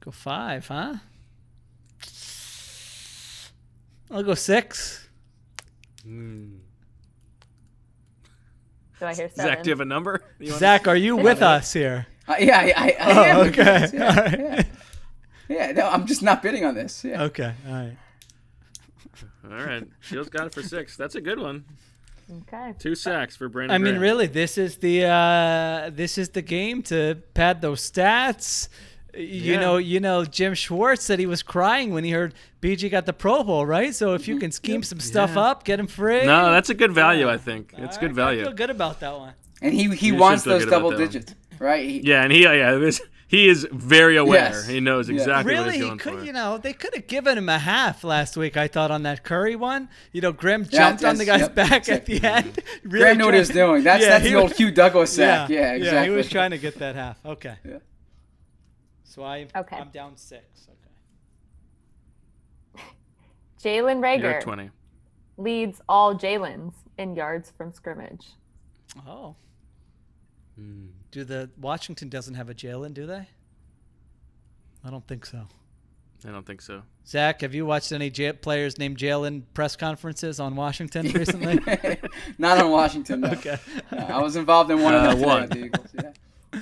Go 0.00 0.10
five, 0.10 0.66
huh? 0.68 0.94
I'll 4.10 4.22
go 4.22 4.34
six. 4.34 5.08
Hmm. 6.04 6.56
Do 9.00 9.06
I 9.06 9.14
hear 9.14 9.28
seven? 9.28 9.50
Zach, 9.50 9.62
do 9.62 9.68
you 9.68 9.72
have 9.72 9.80
a 9.80 9.84
number? 9.84 10.22
You 10.38 10.52
Zach, 10.52 10.86
are 10.88 10.96
you 10.96 11.16
with 11.16 11.42
us 11.42 11.72
here? 11.72 12.06
Uh, 12.28 12.36
yeah, 12.38 12.58
I, 12.60 12.72
I, 12.76 12.96
I 13.00 13.14
Oh, 13.14 13.22
am. 13.24 13.38
with 13.38 13.58
okay. 13.58 13.90
Yeah, 13.92 14.08
All 14.08 14.14
right. 14.16 14.38
yeah. 14.40 14.62
Yeah, 15.48 15.72
no, 15.72 15.88
I'm 15.88 16.06
just 16.06 16.22
not 16.22 16.42
bidding 16.42 16.64
on 16.64 16.74
this. 16.74 17.04
Yeah. 17.04 17.22
Okay, 17.24 17.52
all 17.68 17.72
right. 17.74 17.96
All 19.48 19.64
right, 19.64 19.84
Sheil's 20.02 20.28
got 20.28 20.46
it 20.46 20.52
for 20.54 20.62
six. 20.62 20.96
That's 20.96 21.14
a 21.14 21.20
good 21.20 21.38
one. 21.38 21.64
Okay. 22.42 22.74
Two 22.80 22.96
sacks 22.96 23.36
for 23.36 23.48
Brandon. 23.48 23.72
I 23.74 23.78
mean, 23.78 23.92
Graham. 23.94 24.02
really, 24.02 24.26
this 24.26 24.58
is 24.58 24.78
the 24.78 25.04
uh, 25.04 25.90
this 25.94 26.18
is 26.18 26.30
the 26.30 26.42
game 26.42 26.82
to 26.84 27.18
pad 27.34 27.60
those 27.62 27.88
stats. 27.88 28.68
You 29.14 29.52
Yeah. 29.54 29.60
know, 29.60 29.76
you 29.76 30.00
know, 30.00 30.24
Jim 30.24 30.54
Schwartz 30.54 31.04
said 31.04 31.20
he 31.20 31.26
was 31.26 31.42
crying 31.44 31.94
when 31.94 32.02
he 32.04 32.10
heard 32.10 32.34
BG 32.60 32.90
got 32.90 33.06
the 33.06 33.12
Pro 33.12 33.44
Bowl, 33.44 33.64
right? 33.64 33.94
So 33.94 34.14
if 34.14 34.26
you 34.28 34.38
can 34.38 34.50
scheme 34.50 34.82
some 34.82 34.98
stuff 35.00 35.32
Yeah. 35.36 35.42
up, 35.42 35.64
get 35.64 35.78
him 35.78 35.86
free. 35.86 36.26
No, 36.26 36.50
that's 36.50 36.68
a 36.68 36.74
good 36.74 36.92
value. 36.92 37.28
I 37.30 37.38
think 37.38 37.72
it's 37.78 37.96
good 37.96 38.10
I 38.10 38.14
value. 38.14 38.42
feel 38.42 38.52
good 38.52 38.70
about 38.70 38.98
that 39.00 39.16
one. 39.16 39.32
And 39.62 39.72
he 39.72 39.88
he 39.94 40.08
You 40.08 40.16
wants 40.16 40.42
those 40.42 40.66
double 40.66 40.90
digits, 40.90 41.32
right? 41.60 41.88
He, 41.88 42.00
Yeah, 42.00 42.24
and 42.24 42.32
he 42.32 42.42
yeah, 42.42 42.74
this, 42.74 43.00
he 43.28 43.48
is 43.48 43.66
very 43.72 44.16
aware. 44.16 44.50
Yes. 44.50 44.66
He 44.68 44.78
knows 44.80 45.08
Yeah. 45.08 45.16
exactly 45.16 45.54
what 45.54 45.64
Really, 45.66 45.78
he's 45.78 45.90
he 45.90 45.96
could, 45.96 46.18
for. 46.20 46.24
you 46.24 46.32
know, 46.32 46.58
they 46.58 46.72
could 46.72 46.94
have 46.94 47.06
given 47.08 47.36
him 47.38 47.48
a 47.48 47.58
half 47.58 48.04
last 48.04 48.36
week. 48.36 48.56
I 48.56 48.68
thought 48.68 48.90
on 48.90 49.02
that 49.02 49.24
Curry 49.24 49.56
one, 49.56 49.88
you 50.12 50.20
know, 50.20 50.32
Grim 50.32 50.62
Yeah, 50.70 50.90
jumped 50.90 51.04
on 51.04 51.16
the 51.18 51.24
guy's 51.24 51.40
yep, 51.40 51.54
back 51.54 51.88
at 51.88 52.06
the 52.06 52.22
end. 52.22 52.60
Really 52.84 53.00
Graham 53.04 53.18
knew 53.18 53.24
what 53.24 53.34
he 53.34 53.40
was 53.40 53.48
doing. 53.48 53.82
That's 53.82 54.02
Yeah, 54.02 54.10
that's 54.10 54.24
he 54.24 54.30
the 54.30 54.36
old 54.36 54.50
was- 54.50 54.58
Hugh 54.58 54.70
Douglas 54.70 55.12
sack. 55.12 55.48
Yeah, 55.48 55.60
Yeah, 55.60 55.72
exactly. 55.74 56.10
he 56.10 56.16
was 56.16 56.28
trying 56.28 56.50
to 56.52 56.58
get 56.58 56.78
that 56.78 56.94
half. 56.94 57.18
Okay. 57.26 57.56
Yeah. 57.64 57.78
So 59.04 59.24
I, 59.24 59.48
Okay. 59.56 59.76
I'm 59.76 59.88
down 59.90 60.16
six. 60.16 60.68
Okay. 62.76 62.82
Jalen 63.62 64.00
Reagor 64.00 64.40
twenty. 64.42 64.70
leads 65.36 65.80
all 65.88 66.14
Jalen's 66.14 66.74
in 66.98 67.16
yards 67.16 67.50
from 67.56 67.72
scrimmage. 67.72 68.26
Oh. 69.06 69.34
Hmm. 70.56 70.86
Do 71.16 71.24
the 71.24 71.48
Washington 71.58 72.10
doesn't 72.10 72.34
have 72.34 72.50
a 72.50 72.54
Jalen, 72.54 72.92
do 72.92 73.06
they? 73.06 73.26
I 74.84 74.90
don't 74.90 75.06
think 75.08 75.24
so. 75.24 75.44
I 76.26 76.30
don't 76.30 76.44
think 76.44 76.60
so. 76.60 76.82
Zach, 77.08 77.40
have 77.40 77.54
you 77.54 77.64
watched 77.64 77.90
any 77.90 78.10
J- 78.10 78.34
players 78.34 78.76
named 78.78 78.98
Jalen 78.98 79.44
press 79.54 79.76
conferences 79.76 80.38
on 80.40 80.56
Washington 80.56 81.08
recently? 81.14 81.58
Not 82.38 82.58
on 82.58 82.70
Washington. 82.70 83.22
No. 83.22 83.30
Okay. 83.30 83.56
No, 83.90 83.98
I 83.98 84.18
was 84.20 84.36
involved 84.36 84.70
in 84.70 84.82
one 84.82 84.94
of 84.94 85.00
Uh, 85.04 85.06
them 85.06 85.16
today 85.16 85.26
one. 85.26 85.48
the 85.48 85.64
Eagles. 85.64 85.86
Yeah. 86.52 86.60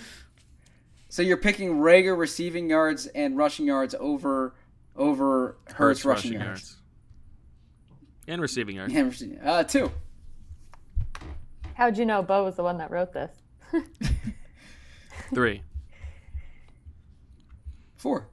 So 1.08 1.22
you're 1.22 1.36
picking 1.36 1.70
Reagor 1.78 2.16
receiving 2.16 2.70
yards 2.70 3.06
and 3.08 3.36
rushing 3.36 3.66
yards 3.66 3.96
over 3.98 4.54
over 4.94 5.56
Hurts, 5.74 6.04
rushing, 6.04 6.34
yards. 6.34 6.76
and 8.28 8.40
receiving 8.40 8.76
yards. 8.76 8.94
Yeah, 8.94 9.00
receiving- 9.00 9.40
uh, 9.40 9.64
two. 9.64 9.90
How'd 11.74 11.98
you 11.98 12.06
know 12.06 12.22
Bo 12.22 12.44
was 12.44 12.54
the 12.54 12.62
one 12.62 12.78
that 12.78 12.92
wrote 12.92 13.12
this? 13.12 13.32
Three. 15.34 15.62
Four. 17.96 18.28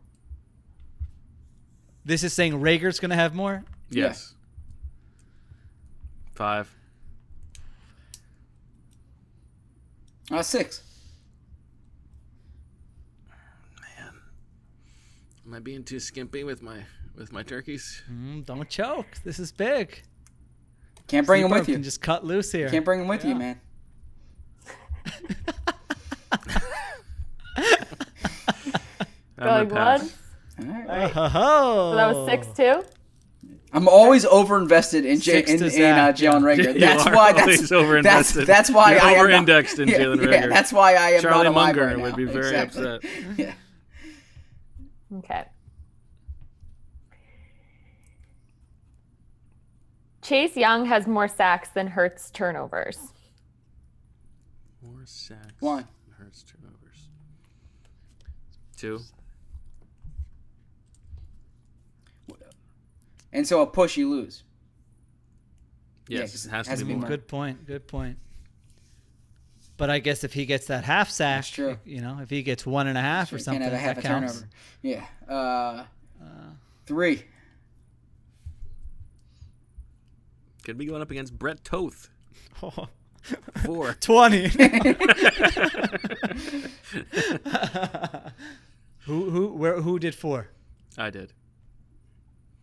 this 2.04 2.24
is 2.24 2.34
saying 2.34 2.60
Reagor's 2.60 3.00
going 3.00 3.10
to 3.12 3.16
have 3.16 3.34
more? 3.34 3.64
Yes. 3.90 4.34
Five. 6.34 6.74
Uh, 10.30 10.42
six. 10.42 10.84
Man, 13.82 14.14
Am 15.46 15.54
I 15.54 15.60
being 15.60 15.84
too 15.84 16.00
skimpy 16.00 16.44
with 16.44 16.62
my 16.62 16.84
with 17.16 17.32
my 17.32 17.44
turkeys? 17.44 18.02
Mm, 18.12 18.46
don't 18.46 18.70
choke. 18.70 19.08
This 19.24 19.40
is 19.40 19.52
big. 19.52 20.02
Can't 21.08 21.28
bring 21.28 21.42
him 21.42 21.48
Seaborn 21.48 21.60
with 21.60 21.70
you. 21.70 21.76
Can 21.76 21.84
just 21.84 22.02
cut 22.02 22.26
loose 22.26 22.52
here. 22.52 22.70
Can't 22.70 22.86
bring 22.86 23.00
them 23.00 23.08
with 23.10 23.26
you, 23.26 23.36
man. 23.36 23.60
Going 29.42 29.70
once. 29.70 30.16
All 30.60 30.66
right. 30.66 31.12
Oh, 31.16 31.92
So 31.92 31.96
that 31.96 32.16
was 32.16 32.30
six 32.30 32.48
two. 32.56 32.84
I'm 33.74 33.88
always 33.88 34.26
overinvested 34.26 35.06
in 35.06 35.20
J- 35.22 35.40
in, 35.40 35.46
to 35.46 35.54
in 35.54 35.64
uh, 35.64 35.70
Zach, 35.70 36.16
Jalen 36.16 36.22
yeah. 36.58 36.66
Reagor. 36.66 36.74
You 36.74 36.80
That's 36.82 37.08
are 37.08 37.16
why. 37.16 37.32
That's 37.32 37.72
always 37.72 38.04
that's, 38.04 38.34
that's 38.34 38.70
why 38.70 38.92
You're 38.94 39.02
I 39.02 39.12
am 39.14 39.20
over-indexed 39.22 39.80
in 39.80 39.88
yeah, 39.90 39.98
Jalen 40.00 40.18
Yeah, 40.32 40.42
Reagor. 40.44 40.50
that's 40.50 40.74
why 40.74 40.96
I 40.96 41.12
am 41.12 41.22
Charlie 41.22 41.46
not 41.46 41.54
alive 41.54 41.76
Munger 41.76 41.86
right 41.88 42.00
would 42.00 42.16
be 42.18 42.26
very 42.26 42.50
Exactly. 42.58 42.86
upset. 42.88 43.12
Yeah. 43.38 43.54
Okay. 45.20 45.46
Chase 50.22 50.56
Young 50.56 50.86
has 50.86 51.08
more 51.08 51.28
sacks 51.28 51.70
than 51.70 51.88
Hurts 51.88 52.30
turnovers. 52.30 53.14
More 54.84 55.02
sacks. 55.06 55.54
One. 55.60 55.88
Hurts 56.18 56.44
turnovers. 56.44 57.08
Two. 58.78 59.00
And 63.34 63.48
so 63.48 63.62
a 63.62 63.68
push, 63.68 63.98
you 63.98 64.10
lose. 64.10 64.44
Yeah, 66.08 66.20
it 66.20 66.32
has, 66.32 66.46
has 66.46 66.68
to 66.68 66.76
to 66.78 66.86
be 66.86 66.94
be 66.94 67.00
more. 67.00 67.08
Good 67.08 67.28
point. 67.28 67.66
Good 67.66 67.88
point. 67.88 68.18
But 69.78 69.90
I 69.90 70.00
guess 70.00 70.24
if 70.24 70.34
he 70.34 70.46
gets 70.46 70.68
that 70.68 70.84
half 70.84 71.10
sack, 71.10 71.38
That's 71.38 71.50
true. 71.50 71.78
you 71.86 72.02
know, 72.02 72.20
if 72.22 72.30
he 72.30 72.44
gets 72.44 72.66
one 72.66 72.88
and 72.88 72.98
a 72.98 73.02
half 73.02 73.34
or 73.34 73.40
something, 73.40 73.62
can't 73.62 73.74
have 73.74 73.82
a 73.82 73.84
half 73.84 73.96
that 73.96 74.06
a 74.06 74.08
counts. 74.08 74.34
turnover. 74.34 74.50
Yeah. 74.82 75.06
Uh, 75.28 75.86
three. 76.86 77.24
Could 80.64 80.78
be 80.78 80.86
going 80.86 81.02
up 81.02 81.10
against 81.10 81.38
Brett 81.40 81.64
Toth. 81.64 82.10
Four. 83.66 83.94
20. 84.02 84.48
who 89.06 89.30
who 89.30 89.54
where 89.54 89.82
who 89.82 89.98
did 90.00 90.14
four? 90.16 90.50
I 90.98 91.10
did. 91.10 91.34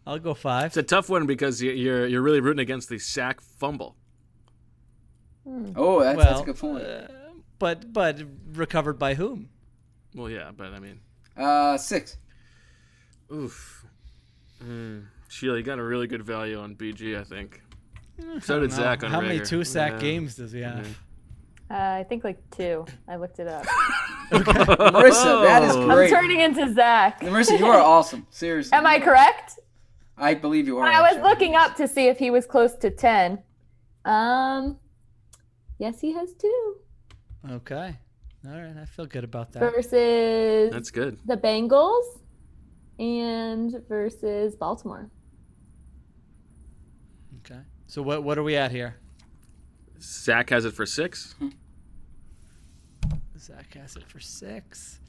I'll 0.09 0.19
go 0.19 0.33
five. 0.33 0.67
It's 0.69 0.77
a 0.79 0.83
tough 0.83 1.11
one 1.11 1.27
because 1.27 1.61
you- 1.61 1.71
you're 1.73 2.07
you're 2.07 2.23
really 2.23 2.41
rooting 2.41 2.61
against 2.63 2.89
the 2.89 2.99
sack 2.99 3.43
fumble. 3.43 3.95
Oh, 5.77 6.01
that's, 6.01 6.19
that's 6.19 6.41
a 6.41 6.45
good 6.45 6.57
point. 6.57 6.85
But 7.59 7.93
but 7.93 8.21
recovered 8.53 8.99
by 8.99 9.15
whom? 9.15 9.51
Well, 10.15 10.31
yeah, 10.31 10.51
but 10.57 10.73
I 10.73 10.79
mean, 10.79 11.01
Uh, 11.37 11.77
six. 11.77 12.17
oof. 13.31 13.85
Mm. 14.65 15.05
Sheila, 15.29 15.59
you 15.59 15.63
got 15.63 15.79
a 15.79 15.83
really 15.83 16.07
good 16.07 16.23
value 16.25 16.59
on 16.59 16.75
BG, 16.75 17.19
I 17.21 17.25
think. 17.25 17.63
So 18.41 18.61
did 18.61 18.71
know. 18.71 18.77
Zach 18.77 19.05
on 19.05 19.11
How 19.11 19.21
many 19.21 19.41
two 19.41 19.63
sack 19.63 19.93
Yeah. 19.93 19.99
games 19.99 20.37
does 20.37 20.53
he 20.53 20.61
have? 20.63 20.87
Uh, 21.71 21.75
I 21.75 22.07
think 22.09 22.25
like 22.25 22.39
two. 22.51 22.87
I 23.07 23.17
looked 23.17 23.39
it 23.41 23.47
up. 23.47 23.67
Marissa, 24.33 25.45
that 25.45 25.63
is 25.65 25.77
great. 25.77 26.05
I'm 26.13 26.19
turning 26.21 26.41
into 26.41 26.73
Zach. 26.73 27.21
Marissa, 27.21 27.59
you 27.59 27.67
are 27.67 27.79
awesome. 27.81 28.27
Seriously. 28.31 28.77
Am 28.77 28.87
I 28.87 28.99
correct? 29.01 29.59
I 30.19 30.35
believe 30.35 30.67
you 30.67 30.79
are. 30.79 30.87
I 30.87 31.01
was 31.01 31.17
actually. 31.17 31.23
looking 31.23 31.55
up 31.55 31.77
to 31.77 31.89
see 31.89 32.09
if 32.09 32.19
he 32.19 32.31
was 32.31 32.47
close 32.47 32.75
to 32.77 32.91
10. 32.91 33.43
Um, 34.05 34.79
yes, 35.79 36.01
he 36.01 36.13
has 36.13 36.33
two. 36.35 36.77
Okay. 37.51 37.97
All 38.47 38.53
right. 38.53 38.77
I 38.81 38.85
feel 38.85 39.07
good 39.07 39.25
about 39.25 39.53
that. 39.53 39.61
Versus 39.61 40.73
That's 40.73 40.91
good. 40.91 41.19
the 41.27 41.37
Bengals 41.37 42.21
and 42.99 43.83
versus 43.89 44.55
Baltimore. 44.57 45.11
Okay. 47.41 47.61
So 47.87 48.03
what 48.03 48.23
what 48.25 48.39
are 48.39 48.43
we 48.43 48.57
at 48.57 48.71
here? 48.71 48.97
Zach 50.01 50.51
has 50.51 50.65
it 50.65 50.75
for 50.75 50.87
six. 50.87 51.35
Zach 53.39 53.75
has 53.75 53.97
it 53.97 54.07
for 54.07 54.21
six. 54.21 55.01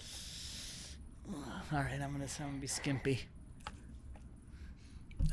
All 1.31 1.79
right. 1.79 1.99
I'm 2.01 2.11
gonna 2.11 2.27
I'm 2.39 2.45
gonna 2.47 2.57
be 2.59 2.67
skimpy. 2.67 3.21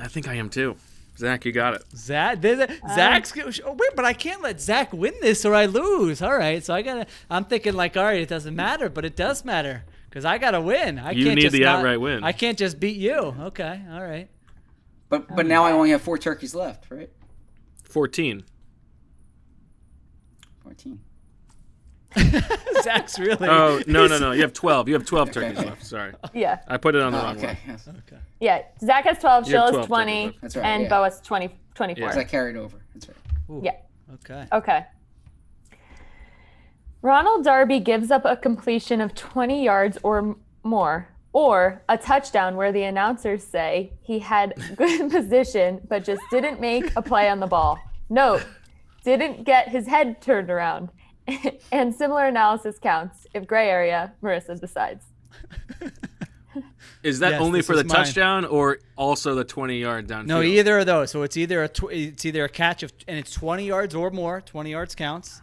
I 0.01 0.09
think 0.09 0.29
I 0.29 0.35
am 0.35 0.51
too. 0.51 0.77
Zach, 1.19 1.47
you 1.47 1.53
got 1.53 1.75
it. 1.75 1.83
Zach, 1.97 2.43
there's 2.43 2.59
a- 2.59 2.71
um, 2.71 2.91
Zach's. 2.95 3.33
Oh, 3.65 3.73
wait, 3.73 3.91
but 3.97 4.05
I 4.05 4.13
can't 4.13 4.43
let 4.43 4.61
Zach 4.61 4.93
win 4.93 5.15
this 5.23 5.45
or 5.47 5.55
I 5.55 5.65
lose. 5.67 6.21
All 6.21 6.37
right, 6.37 6.63
so 6.63 6.75
I 6.75 6.83
gotta. 6.83 7.07
I'm 7.31 7.45
thinking 7.47 7.73
like, 7.75 7.97
all 7.97 8.05
right, 8.05 8.21
it 8.21 8.29
doesn't 8.29 8.55
matter, 8.55 8.91
but 8.91 9.05
it 9.07 9.17
does 9.17 9.43
matter 9.45 9.85
because 10.11 10.27
I 10.27 10.37
gotta 10.37 10.61
win. 10.61 10.99
I 10.99 11.13
You 11.13 11.25
can't 11.25 11.37
need 11.37 11.43
just 11.43 11.53
the 11.55 11.61
not- 11.61 11.79
outright 11.79 12.01
win. 12.01 12.23
I 12.23 12.33
can't 12.33 12.59
just 12.59 12.79
beat 12.79 12.97
you. 12.99 13.15
Okay, 13.15 13.81
all 13.91 14.03
right. 14.03 14.29
But 15.09 15.35
but 15.35 15.47
now 15.47 15.65
I 15.65 15.73
only 15.73 15.91
have 15.91 16.03
four 16.03 16.19
turkeys 16.19 16.55
left, 16.55 16.91
right? 16.91 17.09
14. 17.85 18.45
14. 20.63 21.01
Zach's 22.83 23.19
really. 23.19 23.49
Oh, 23.49 23.83
no, 23.87 24.07
no, 24.07 24.19
no. 24.19 24.33
You 24.33 24.43
have 24.43 24.53
12. 24.53 24.89
You 24.89 24.95
have 24.95 25.05
12 25.05 25.33
turkeys 25.33 25.59
okay. 25.59 25.69
left. 25.69 25.85
Sorry. 25.85 26.13
Yeah. 26.35 26.59
I 26.69 26.77
put 26.77 26.95
it 26.95 27.03
on 27.03 27.13
the 27.13 27.21
Oh, 27.21 27.25
wrong 27.25 27.37
okay. 27.37 27.47
one. 27.47 27.57
Yes. 27.69 27.89
Okay. 27.89 28.21
Yeah, 28.41 28.63
Zach 28.81 29.05
has 29.05 29.19
12, 29.19 29.49
You 29.49 29.57
have 29.57 29.65
Sheil 29.65 29.71
12 29.71 29.77
has 29.77 29.87
20. 29.87 30.39
That's 30.43 30.57
right, 30.57 30.65
and 30.65 30.83
yeah. 30.85 30.89
Bo 30.89 31.05
has 31.05 31.21
20, 31.21 31.51
24. 31.75 32.07
Because 32.07 32.17
I 32.17 32.25
carried 32.25 32.57
over. 32.57 32.77
That's 32.95 33.09
right. 33.09 33.63
Yeah. 33.63 33.77
Okay. 34.15 34.47
Okay. 34.53 34.87
Ronald 37.03 37.45
Darby 37.45 37.81
gives 37.81 38.11
up 38.11 38.25
a 38.25 38.37
completion 38.37 39.01
of 39.01 39.15
20 39.15 39.65
yards 39.65 39.99
or 40.03 40.37
more, 40.65 41.09
or 41.33 41.83
a 41.89 41.97
touchdown 41.97 42.57
where 42.57 42.73
the 42.73 42.83
announcers 42.83 43.45
say 43.45 43.93
he 44.03 44.19
had 44.19 44.55
good 44.77 45.11
position 45.11 45.81
but 45.89 46.03
just 46.05 46.23
didn't 46.31 46.61
make 46.61 46.91
a 46.97 47.03
play 47.03 47.29
on 47.29 47.39
the 47.41 47.47
ball. 47.47 47.79
Note, 48.09 48.45
didn't 49.05 49.45
get 49.45 49.69
his 49.69 49.87
head 49.87 50.21
turned 50.21 50.51
around. 50.51 50.91
and 51.73 51.95
similar 51.95 52.27
analysis 52.27 52.79
counts 52.79 53.27
if 53.35 53.47
gray 53.47 53.69
area, 53.69 54.13
Marissa 54.23 54.59
decides. 54.61 55.05
Is 57.03 57.19
that 57.21 57.33
Yes, 57.33 57.41
only 57.43 57.61
for 57.63 57.75
the 57.77 57.83
is 57.83 57.87
mine. 57.87 57.97
touchdown 58.05 58.45
or 58.47 58.79
also 58.97 59.35
the 59.35 59.45
20 59.45 59.79
yard 59.79 60.09
downfield? 60.09 60.27
No, 60.27 60.43
either 60.43 60.79
of 60.79 60.87
those. 60.87 61.11
So 61.11 61.23
it's 61.23 61.37
either 61.37 61.63
a 61.63 61.69
tw- 61.69 61.91
it's 61.93 62.25
either 62.25 62.45
a 62.45 62.49
catch 62.49 62.83
of 62.83 62.93
and 63.07 63.19
it's 63.19 63.33
20 63.33 63.67
yards 63.67 63.95
or 63.95 64.11
more. 64.11 64.41
20 64.41 64.71
yards 64.71 64.95
counts. 64.95 65.41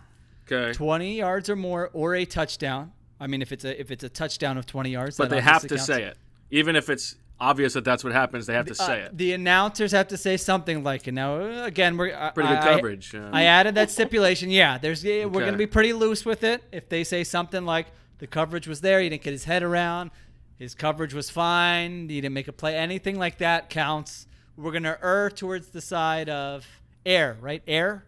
Okay. 0.51 0.73
20 0.73 1.15
yards 1.17 1.49
or 1.49 1.55
more, 1.55 1.89
or 1.93 2.15
a 2.15 2.25
touchdown. 2.25 2.91
I 3.19 3.27
mean, 3.27 3.41
if 3.41 3.51
it's 3.51 3.63
a 3.63 3.79
if 3.79 3.91
it's 3.91 4.03
a 4.03 4.09
touchdown 4.09 4.57
of 4.57 4.65
20 4.65 4.89
yards, 4.89 5.15
But 5.15 5.29
they 5.29 5.39
have 5.39 5.61
to 5.61 5.67
counts. 5.69 5.85
say 5.85 6.03
it. 6.03 6.17
Even 6.51 6.75
if 6.75 6.89
it's 6.89 7.15
obvious 7.39 7.73
that 7.73 7.83
that's 7.83 8.03
what 8.03 8.13
happens, 8.13 8.45
they 8.45 8.53
have 8.53 8.67
to 8.67 8.75
say 8.75 9.03
Uh, 9.03 9.05
it. 9.07 9.17
The 9.17 9.33
announcers 9.33 9.91
have 9.91 10.07
to 10.09 10.17
say 10.17 10.37
something 10.37 10.83
like 10.83 11.07
it. 11.07 11.13
Now, 11.13 11.35
uh, 11.41 11.63
again, 11.65 11.97
we're 11.97 12.15
I- 12.15 12.29
Pretty 12.31 12.49
good 12.49 12.57
I- 12.59 12.75
coverage, 12.75 13.13
um. 13.15 13.29
I 13.33 13.43
added 13.43 13.75
that 13.75 13.91
stipulation. 13.91 14.49
Yeah, 14.49 14.77
there's 14.77 15.03
yeah, 15.03 15.25
we're 15.25 15.45
gonna 15.45 15.57
be 15.57 15.67
pretty 15.67 15.93
loose 15.93 16.25
with 16.25 16.43
it. 16.43 16.63
If 16.71 16.89
they 16.89 17.03
say 17.03 17.23
something 17.23 17.65
like 17.65 17.87
the 18.19 18.27
coverage 18.27 18.67
was 18.67 18.81
there, 18.81 19.01
he 19.01 19.09
didn't 19.09 19.23
get 19.23 19.31
his 19.31 19.43
head 19.45 19.63
around, 19.63 20.11
his 20.57 20.73
coverage 20.75 21.13
was 21.13 21.29
fine, 21.29 22.07
he 22.07 22.21
didn't 22.21 22.33
make 22.33 22.47
a 22.47 22.53
play, 22.53 22.77
anything 22.77 23.19
like 23.19 23.39
that 23.39 23.69
counts. 23.69 24.27
We're 24.55 24.71
gonna 24.71 24.97
err 25.01 25.29
towards 25.29 25.67
the 25.69 25.81
side 25.81 26.29
of 26.29 26.65
air, 27.05 27.35
right? 27.41 27.61
Air, 27.67 28.05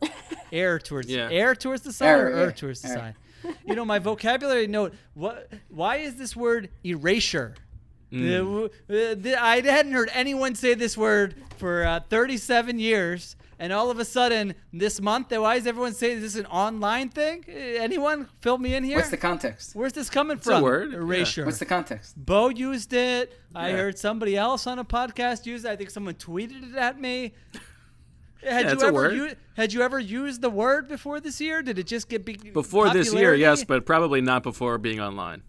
air 0.52 0.80
towards 0.90 1.10
Yeah. 1.10 1.28
air 1.32 1.56
towards 1.56 1.82
the 1.82 1.92
side 1.92 2.08
Err, 2.08 2.28
or 2.28 2.34
err 2.34 2.46
yeah, 2.46 2.52
towards 2.52 2.82
the 2.82 2.90
err. 2.90 2.96
side. 2.96 3.16
You 3.66 3.76
know, 3.76 3.86
my 3.86 4.00
vocabulary 4.00 4.66
note. 4.68 4.94
What? 5.14 5.52
Why 5.70 5.98
is 5.98 6.16
this 6.16 6.36
word 6.36 6.70
erasure? 6.84 7.56
The- 8.12 8.70
uh, 8.90 9.16
the- 9.18 9.36
I 9.42 9.62
hadn't 9.62 9.94
heard 9.94 10.10
anyone 10.14 10.56
say 10.56 10.74
this 10.74 10.98
word 10.98 11.36
for 11.58 11.84
uh, 11.86 12.00
37 12.10 12.80
years, 12.80 13.36
and 13.60 13.72
all 13.74 13.90
of 13.90 14.00
a 14.00 14.06
sudden 14.06 14.54
this 14.74 15.02
month, 15.02 15.32
why 15.32 15.56
is 15.56 15.66
everyone 15.68 15.94
saying 15.94 16.22
this 16.22 16.34
is 16.36 16.40
an 16.40 16.46
online 16.48 17.10
thing? 17.10 17.44
Uh, 17.48 17.52
Anyone 17.54 18.28
fill 18.42 18.58
me 18.58 18.76
in 18.76 18.84
here? 18.84 18.98
What's 18.98 19.10
the 19.10 19.18
context? 19.18 19.76
Where's 19.76 19.94
this 19.94 20.10
coming 20.10 20.38
a 20.38 20.42
from? 20.42 20.62
word, 20.62 20.92
yeah. 20.92 20.98
Erasure. 20.98 21.46
What's 21.46 21.60
the 21.60 21.66
context? 21.66 22.14
Bo 22.18 22.50
used 22.50 22.94
it. 22.94 23.34
I 23.54 23.72
heard 23.72 23.98
somebody 23.98 24.36
else 24.38 24.68
on 24.68 24.80
a 24.80 24.86
podcast 24.86 25.46
use 25.46 25.64
it. 25.66 25.70
I 25.72 25.76
think 25.76 25.90
someone 25.90 26.16
tweeted 26.16 26.72
it 26.72 26.76
at 26.76 27.00
me. 27.00 27.34
Had 28.44 28.66
Yeah, 28.66 28.72
you 28.74 28.82
ever 28.82 28.94
word. 28.94 29.14
u- 29.16 29.36
had 29.56 29.74
you 29.74 29.82
ever 29.82 29.98
used 30.00 30.42
the 30.42 30.50
word 30.52 30.88
before 30.88 31.20
this 31.20 31.42
year? 31.42 31.64
Did 31.64 31.80
it 31.80 31.88
just 31.88 32.08
get 32.10 32.24
big 32.26 32.54
Before 32.54 32.90
this 32.92 33.12
year, 33.12 33.34
yes, 33.34 33.64
but 33.64 33.86
probably 33.88 34.22
not 34.22 34.44
before 34.44 34.78
being 34.78 35.00
online. 35.00 35.42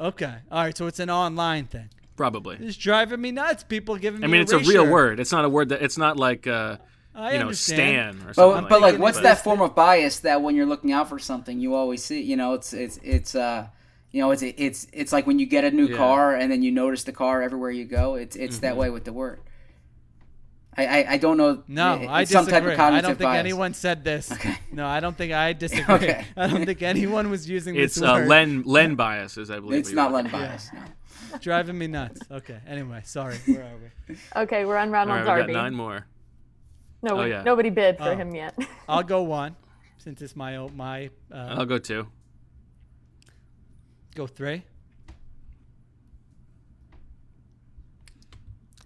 Okay. 0.00 0.34
All 0.50 0.62
right. 0.64 0.76
So 0.76 0.86
it's 0.86 0.98
an 0.98 1.10
online 1.10 1.66
thing. 1.66 1.88
Probably. 2.16 2.56
It's 2.60 2.76
driving 2.76 3.20
me 3.20 3.30
nuts. 3.32 3.64
People 3.64 3.96
giving 3.96 4.20
me. 4.20 4.24
I 4.26 4.28
mean, 4.28 4.40
it's 4.42 4.52
a 4.52 4.58
real 4.58 4.86
word. 4.86 5.18
It's 5.20 5.32
not 5.32 5.44
a 5.44 5.48
word 5.48 5.70
that 5.70 5.82
it's 5.82 5.96
not 5.98 6.16
like 6.16 6.46
uh, 6.46 6.76
I 7.14 7.32
you 7.32 7.38
know 7.38 7.42
understand. 7.46 8.16
Stan 8.16 8.22
or 8.22 8.26
But, 8.28 8.34
something. 8.34 8.66
but 8.68 8.80
like, 8.80 8.94
that. 8.94 9.00
what's 9.00 9.16
But- 9.18 9.22
that 9.24 9.44
form 9.44 9.60
of 9.60 9.74
bias 9.74 10.20
that 10.20 10.42
when 10.42 10.54
you're 10.54 10.66
looking 10.66 10.92
out 10.92 11.08
for 11.08 11.18
something, 11.18 11.58
you 11.60 11.74
always 11.74 12.04
see? 12.04 12.20
You 12.20 12.36
know, 12.36 12.52
it's 12.54 12.72
it's 12.72 12.98
it's 13.02 13.34
uh, 13.34 13.66
you 14.10 14.20
know, 14.20 14.30
it's 14.30 14.42
it's 14.42 14.86
it's 14.92 15.12
like 15.12 15.26
when 15.26 15.38
you 15.38 15.46
get 15.46 15.64
a 15.64 15.70
new 15.70 15.86
Yeah. 15.88 15.96
car 15.96 16.34
and 16.34 16.52
then 16.52 16.62
you 16.62 16.70
notice 16.70 17.04
the 17.04 17.12
car 17.12 17.42
everywhere 17.42 17.70
you 17.70 17.84
go. 17.86 18.14
It's 18.14 18.36
it's 18.36 18.58
that 18.58 18.74
Mhm. 18.74 18.78
way 18.78 18.90
with 18.90 19.04
the 19.04 19.12
word. 19.12 19.40
I 20.76 20.86
I, 20.86 21.12
I 21.12 21.16
don't 21.18 21.36
know. 21.36 21.62
No, 21.68 21.94
it's 21.94 22.08
I 22.08 22.24
some 22.24 22.44
disagree. 22.46 22.74
type 22.76 22.88
of 22.88 22.94
I 22.94 23.00
don't 23.02 23.10
think 23.18 23.28
bias. 23.28 23.38
anyone 23.40 23.74
said 23.74 24.04
this. 24.04 24.30
Okay. 24.32 24.56
No, 24.72 24.86
I 24.86 25.00
don't 25.00 25.16
think 25.16 25.32
I 25.32 25.52
disagree. 25.52 25.94
Okay. 25.94 26.24
I 26.36 26.46
don't 26.46 26.64
think 26.64 26.82
anyone 26.82 27.28
was 27.30 27.48
using 27.48 27.76
It's 27.76 27.96
this 27.96 28.02
uh, 28.04 28.14
word. 28.14 28.28
Len 28.28 28.62
Len 28.64 28.94
biases, 28.94 29.50
I 29.50 29.60
believe. 29.60 29.80
It's 29.80 29.92
not. 29.92 30.12
Len 30.12 30.28
bias. 30.28 30.70
No. 30.72 30.80
Driving 31.40 31.78
me 31.78 31.86
nuts. 31.86 32.20
Okay. 32.30 32.58
Anyway, 32.66 33.02
sorry. 33.04 33.36
Where 33.46 33.62
are 33.64 33.76
we? 34.08 34.16
Okay, 34.36 34.64
we're 34.64 34.76
on 34.76 34.88
All 34.88 34.94
Ronald 34.94 35.26
right, 35.26 35.46
we 35.46 35.52
got 35.52 35.62
nine 35.62 35.74
more. 35.74 36.06
No, 37.02 37.20
Oh, 37.20 37.24
yeah. 37.24 37.42
nobody 37.42 37.70
bid 37.70 37.96
for 37.98 38.10
Oh. 38.10 38.16
him 38.16 38.34
yet. 38.34 38.54
I'll 38.88 39.02
go 39.02 39.22
one, 39.22 39.56
since 39.98 40.22
it's 40.22 40.36
my 40.36 40.56
my. 40.74 41.10
Uh, 41.32 41.56
I'll 41.58 41.66
go 41.66 41.78
two. 41.78 42.06
go 44.14 44.26
three. 44.26 44.62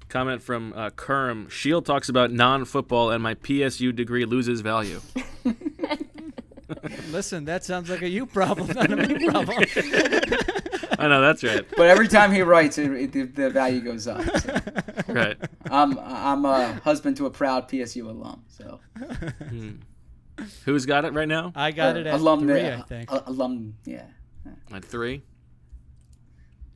Comment 0.08 0.40
from 0.42 0.72
uh, 0.74 0.90
Kerm. 0.90 1.50
Sheil 1.50 1.82
talks 1.82 2.08
about 2.08 2.30
non-football, 2.30 3.10
and 3.10 3.22
my 3.22 3.34
PSU 3.34 3.94
degree 3.94 4.24
loses 4.24 4.60
value. 4.60 5.00
Listen, 7.10 7.44
that 7.46 7.64
sounds 7.64 7.88
like 7.90 8.02
a 8.02 8.08
you 8.08 8.26
problem, 8.26 8.68
not 8.68 8.90
a 8.92 8.96
me 8.96 9.28
problem. 9.30 9.58
I 10.98 11.08
know 11.08 11.20
that's 11.20 11.42
right. 11.44 11.64
But 11.76 11.86
every 11.88 12.08
time 12.08 12.32
he 12.32 12.42
writes, 12.42 12.78
it, 12.78 12.90
it, 12.90 13.12
the, 13.12 13.22
the 13.24 13.50
value 13.50 13.80
goes 13.80 14.06
up. 14.06 14.22
so. 14.40 14.60
Right. 15.08 15.36
I'm 15.70 15.98
I'm 15.98 16.44
a 16.44 16.74
husband 16.84 17.16
to 17.18 17.26
a 17.26 17.30
proud 17.30 17.68
PSU 17.68 18.06
alum. 18.08 18.42
So 18.48 18.80
Hmm. 19.48 19.70
Who's 20.64 20.84
got 20.86 21.04
it 21.04 21.12
right 21.14 21.28
now? 21.28 21.52
I 21.54 21.70
got 21.70 21.96
Or 21.96 22.00
it 22.00 22.06
at 22.06 22.14
alum, 22.14 22.40
three, 22.40 22.60
yeah, 22.60 22.78
I 22.78 22.82
think. 22.82 23.10
a- 23.10 23.22
alum, 23.26 23.74
yeah. 23.84 24.02
At 24.72 24.84
three. 24.84 25.22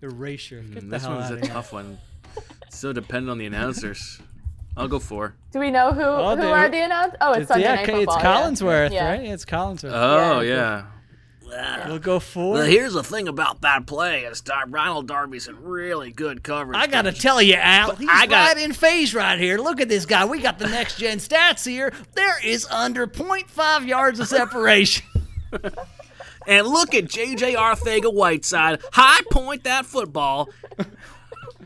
Erasure. 0.02 0.61
Get 0.62 0.70
Mm, 0.70 0.74
the 0.74 0.81
this 0.86 1.02
hell 1.02 1.15
one's 1.16 1.27
out 1.27 1.32
a 1.32 1.35
of 1.36 1.40
here. 1.43 1.51
tough 1.52 1.73
one. 1.73 1.98
so 2.70 2.93
dependent 2.93 3.31
on 3.31 3.39
the 3.39 3.47
announcers. 3.47 4.20
I'll 4.77 4.89
go 4.89 4.98
four. 4.98 5.35
Do 5.52 5.59
we 5.59 5.70
know 5.70 5.93
who 5.93 6.01
Oh, 6.02 6.36
who 6.36 6.43
they- 6.43 6.48
are 6.51 6.69
the 6.69 6.85
announcers? 6.85 7.19
Oh, 7.20 7.32
it's, 7.32 7.48
Sunday 7.48 7.65
yeah, 7.65 7.74
Night 7.77 7.86
Ca- 7.86 7.93
Football. 7.97 8.16
it's. 8.16 8.24
Collinsworth, 8.62 8.93
Yeah. 8.93 9.09
right? 9.11 9.20
It's 9.20 9.44
Collinsworth. 9.44 9.93
Oh 9.93 10.40
yeah. 10.40 10.85
yeah. 11.44 11.89
We'll 11.89 11.98
go 11.98 12.20
four. 12.20 12.52
Well, 12.55 12.62
here's 12.66 12.93
the 12.93 13.02
thing 13.02 13.27
about 13.27 13.61
that 13.62 13.85
play: 13.86 14.23
is 14.23 14.40
Dar- 14.40 14.69
Ronald 14.69 15.09
Darby's 15.09 15.48
in 15.48 15.61
really 15.62 16.12
good 16.12 16.44
coverage. 16.44 16.78
I 16.78 16.86
gotta 16.86 17.11
tell 17.12 17.43
you, 17.43 17.55
Al, 17.57 17.97
he's 17.97 18.09
I 18.11 18.27
got- 18.28 18.55
right 18.55 18.65
in 18.65 18.73
phase 18.73 19.12
right 19.15 19.39
here. 19.39 19.59
Look 19.59 19.81
at 19.81 19.89
this 19.89 20.07
guy. 20.07 20.24
We 20.24 20.40
got 20.40 20.59
the 20.61 20.69
next 20.69 20.97
gen 20.98 21.19
stats 21.19 21.66
here. 21.66 21.93
There 22.15 22.39
is 22.47 22.66
under 22.66 23.07
0.5 23.09 23.86
yards 23.89 24.20
of 24.20 24.28
separation. 24.28 25.05
And 26.47 26.66
look 26.66 26.94
at 26.94 27.05
J.J. 27.07 27.55
Arcega-Whiteside 27.55 28.81
high 28.93 29.20
point 29.31 29.65
that 29.65 29.85
football. 29.85 30.48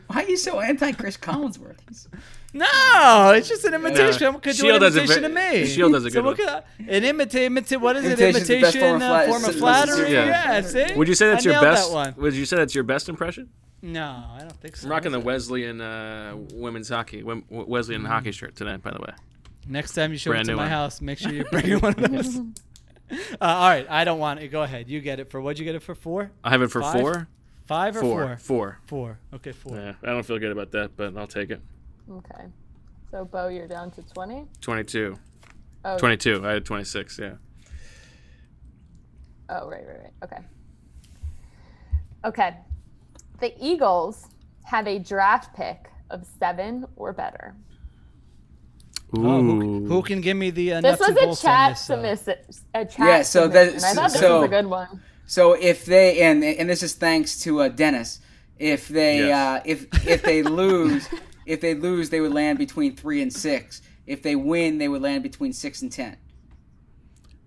Why 0.07 0.23
are 0.23 0.29
you 0.29 0.37
so 0.37 0.59
anti 0.59 0.91
Chris 0.93 1.17
Collinsworth? 1.17 1.77
He's- 1.87 2.07
No, 2.53 3.31
it's 3.35 3.49
just 3.49 3.65
an 3.65 3.73
imitation. 3.73 4.13
Someone 4.13 4.41
could 4.41 4.55
do 4.55 4.61
Sheil 4.63 4.75
an 4.77 4.83
imitation 4.83 5.19
ve- 5.21 5.25
of 5.25 5.33
me. 5.33 5.65
Sheil 5.65 5.89
does 5.91 6.05
a 6.05 6.09
good 6.09 6.13
Someone 6.13 6.37
one. 6.37 6.63
could- 6.77 6.89
an 6.89 7.03
imitate, 7.03 7.43
imitate. 7.43 7.81
What 7.81 7.95
is 7.97 8.05
it? 8.05 8.19
Imitation's 8.19 8.47
the 8.47 8.53
Imitation 8.57 8.81
form 8.81 8.95
of 8.95 9.01
uh, 9.01 9.07
flat- 9.09 9.27
form 9.29 9.43
of 9.45 9.55
flattery. 9.55 10.13
Yeah. 10.13 10.25
Yeah. 10.25 10.61
see. 10.61 10.93
Would 10.95 11.07
you 11.07 11.15
say 11.15 11.27
that's 11.29 11.45
I 11.45 11.51
your 11.51 11.61
best? 11.61 11.89
That 11.89 11.93
one. 11.93 12.13
Would 12.17 12.33
you 12.33 12.45
say 12.45 12.55
that's 12.57 12.73
your 12.73 12.83
best 12.85 13.09
impression? 13.09 13.49
No, 13.81 14.03
I 14.33 14.39
don't 14.39 14.53
think 14.61 14.77
so. 14.77 14.85
I'm 14.87 14.91
rocking 14.91 15.11
the 15.11 15.19
Wesleyan 15.19 15.81
uh, 15.81 16.35
women's 16.53 16.89
hockey, 16.89 17.23
Wem- 17.23 17.43
Wesleyan 17.49 18.05
hockey 18.05 18.31
shirt 18.31 18.55
tonight, 18.55 18.81
by 18.81 18.91
the 18.91 18.99
way. 18.99 19.13
Next 19.67 19.93
time 19.93 20.11
you 20.11 20.17
show 20.17 20.31
Brand 20.31 20.47
up 20.49 20.53
to 20.53 20.55
my 20.55 20.63
one. 20.63 20.71
house, 20.71 21.01
make 21.01 21.17
sure 21.19 21.31
you 21.33 21.43
bring 21.51 21.79
one 21.79 21.93
of 21.97 22.11
those. 22.11 22.39
Uh, 23.11 23.17
all 23.39 23.69
right, 23.69 23.85
I 23.87 24.03
don't 24.03 24.17
want 24.17 24.39
it. 24.39 24.47
Go 24.47 24.63
ahead. 24.63 24.89
You 24.89 24.99
get 24.99 25.19
it 25.19 25.29
for 25.29 25.39
what'd 25.39 25.59
you 25.59 25.65
get 25.65 25.75
it 25.75 25.83
for 25.83 25.93
four? 25.93 26.31
I 26.43 26.49
have 26.49 26.63
it 26.63 26.71
for 26.71 26.81
Five? 26.81 26.99
four. 27.01 27.27
Five 27.65 27.97
or 27.97 28.01
four? 28.01 28.21
four? 28.27 28.37
Four. 28.37 28.79
Four. 28.85 29.19
Okay, 29.35 29.51
four. 29.51 29.75
Yeah, 29.77 29.93
I 30.03 30.07
don't 30.07 30.23
feel 30.23 30.37
good 30.39 30.51
about 30.51 30.71
that, 30.71 30.95
but 30.95 31.17
I'll 31.17 31.27
take 31.27 31.49
it. 31.49 31.61
Okay. 32.09 32.45
So, 33.11 33.25
Bo, 33.25 33.47
you're 33.47 33.67
down 33.67 33.91
to 33.91 34.01
20? 34.03 34.45
22. 34.61 35.15
Oh. 35.83 35.97
22. 35.97 36.45
I 36.45 36.51
had 36.53 36.65
26, 36.65 37.19
yeah. 37.19 37.33
Oh, 39.49 39.69
right, 39.69 39.83
right, 39.87 39.97
right. 40.03 40.13
Okay. 40.23 40.37
Okay. 42.25 42.57
The 43.39 43.53
Eagles 43.59 44.27
have 44.63 44.87
a 44.87 44.97
draft 44.99 45.55
pick 45.55 45.89
of 46.09 46.25
seven 46.39 46.85
or 46.95 47.13
better. 47.13 47.55
Oh, 49.17 49.41
who, 49.41 49.85
who 49.85 50.01
can 50.01 50.19
give 50.19 50.35
me 50.35 50.49
the 50.49 50.73
uh, 50.73 50.81
This 50.81 50.99
nuts 50.99 51.07
and 51.07 51.15
was 51.15 51.23
bolts 51.25 51.43
a 51.43 51.47
on 51.47 51.53
chat 51.55 51.71
this, 51.71 51.79
uh, 51.79 51.83
submissive. 51.95 52.37
A 52.73 52.85
chat 52.85 52.97
Yeah, 52.99 53.21
so 53.21 53.47
that- 53.47 53.65
submission. 53.67 53.85
I 53.89 53.93
thought 53.93 54.11
this 54.11 54.19
so- 54.19 54.35
was 54.41 54.45
a 54.45 54.49
good 54.49 54.65
one. 54.65 55.01
So 55.27 55.53
if 55.53 55.85
they 55.85 56.21
and 56.21 56.43
and 56.43 56.69
this 56.69 56.83
is 56.83 56.93
thanks 56.93 57.39
to 57.43 57.61
uh, 57.61 57.67
Dennis, 57.69 58.19
if 58.59 58.87
they 58.87 59.27
Yes. 59.27 59.35
uh, 59.35 59.61
if 59.65 60.07
if 60.07 60.21
they 60.23 60.43
lose, 60.43 61.07
if 61.45 61.61
they 61.61 61.73
lose, 61.73 62.09
they 62.09 62.21
would 62.21 62.33
land 62.33 62.57
between 62.59 62.95
three 62.95 63.21
and 63.21 63.31
six. 63.33 63.81
If 64.05 64.21
they 64.21 64.35
win, 64.35 64.77
they 64.77 64.87
would 64.87 65.01
land 65.01 65.23
between 65.23 65.51
six 65.53 65.81
and 65.81 65.91
ten. 65.91 66.17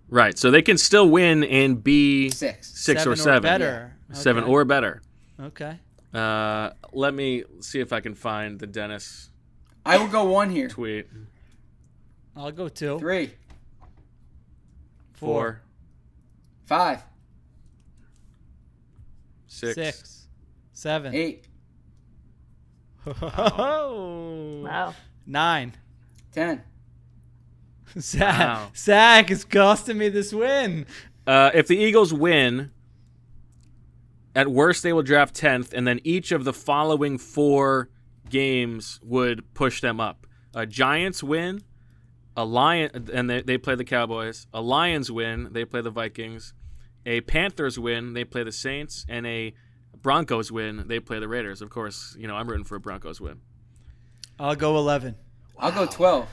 Right. 0.08 0.36
So 0.38 0.50
they 0.50 0.62
can 0.62 0.78
still 0.78 1.08
win 1.08 1.44
and 1.44 1.82
be 1.84 2.30
six, 2.30 2.68
six 2.68 3.02
Seven 3.02 3.08
or 3.08 3.12
or 3.12 3.16
seven. 3.16 3.42
better. 3.42 3.96
Seven 4.12 4.44
Okay. 4.44 4.52
or 4.52 4.64
better. 4.64 5.02
Okay. 5.40 5.78
Uh, 6.14 6.70
let 6.92 7.12
me 7.14 7.44
see 7.60 7.80
if 7.80 7.92
I 7.92 8.00
can 8.00 8.14
find 8.14 8.58
the 8.58 8.66
Dennis 8.66 9.28
I 9.84 9.98
will 9.98 10.08
go 10.08 10.24
one 10.24 10.48
here. 10.50 10.68
tweet. 10.68 11.06
I'll 12.34 12.50
go 12.50 12.68
two. 12.68 12.98
Three, 12.98 13.32
Four, 15.12 15.60
five, 16.66 17.02
six, 19.58 19.74
Six. 19.74 20.28
Seven. 20.72 21.14
eight, 21.14 21.46
Wow. 23.22 24.94
Nine. 25.26 25.74
ten. 26.32 26.62
Zach, 27.98 28.38
Wow. 28.38 28.70
Zach 28.76 29.30
is 29.30 29.44
costing 29.44 29.98
me 29.98 30.08
this 30.08 30.32
win. 30.32 30.86
Uh, 31.26 31.50
if 31.54 31.66
the 31.68 31.76
Eagles 31.76 32.12
win, 32.12 32.70
at 34.34 34.48
worst 34.48 34.82
they 34.82 34.92
will 34.92 35.02
draft 35.02 35.34
tenth, 35.34 35.72
and 35.72 35.86
then 35.86 36.00
each 36.04 36.32
of 36.32 36.44
the 36.44 36.52
following 36.52 37.18
four 37.18 37.88
games 38.30 39.00
would 39.02 39.52
push 39.54 39.80
them 39.80 40.00
up. 40.00 40.26
A 40.54 40.66
Giants 40.66 41.22
win, 41.22 41.62
a 42.36 42.44
Lion, 42.44 43.08
and 43.12 43.28
they, 43.28 43.42
they 43.42 43.58
play 43.58 43.74
the 43.74 43.84
Cowboys. 43.84 44.46
A 44.52 44.60
Lions 44.60 45.10
win, 45.10 45.48
they 45.52 45.64
play 45.64 45.80
the 45.80 45.90
Vikings. 45.90 46.54
A 47.06 47.20
Panthers 47.22 47.78
win, 47.78 48.12
they 48.12 48.24
play 48.24 48.42
the 48.42 48.52
Saints, 48.52 49.06
and 49.08 49.26
a 49.26 49.54
Broncos 50.02 50.52
win, 50.52 50.84
they 50.86 51.00
play 51.00 51.18
the 51.18 51.28
Raiders. 51.28 51.62
Of 51.62 51.70
course, 51.70 52.14
you 52.18 52.26
know 52.28 52.34
I'm 52.36 52.48
rooting 52.48 52.64
for 52.64 52.76
a 52.76 52.80
Broncos 52.80 53.20
win. 53.20 53.40
I'll 54.38 54.54
go 54.56 54.76
11. 54.76 55.16
I'll 55.58 55.72
go 55.72 55.86
twelve. 55.86 56.28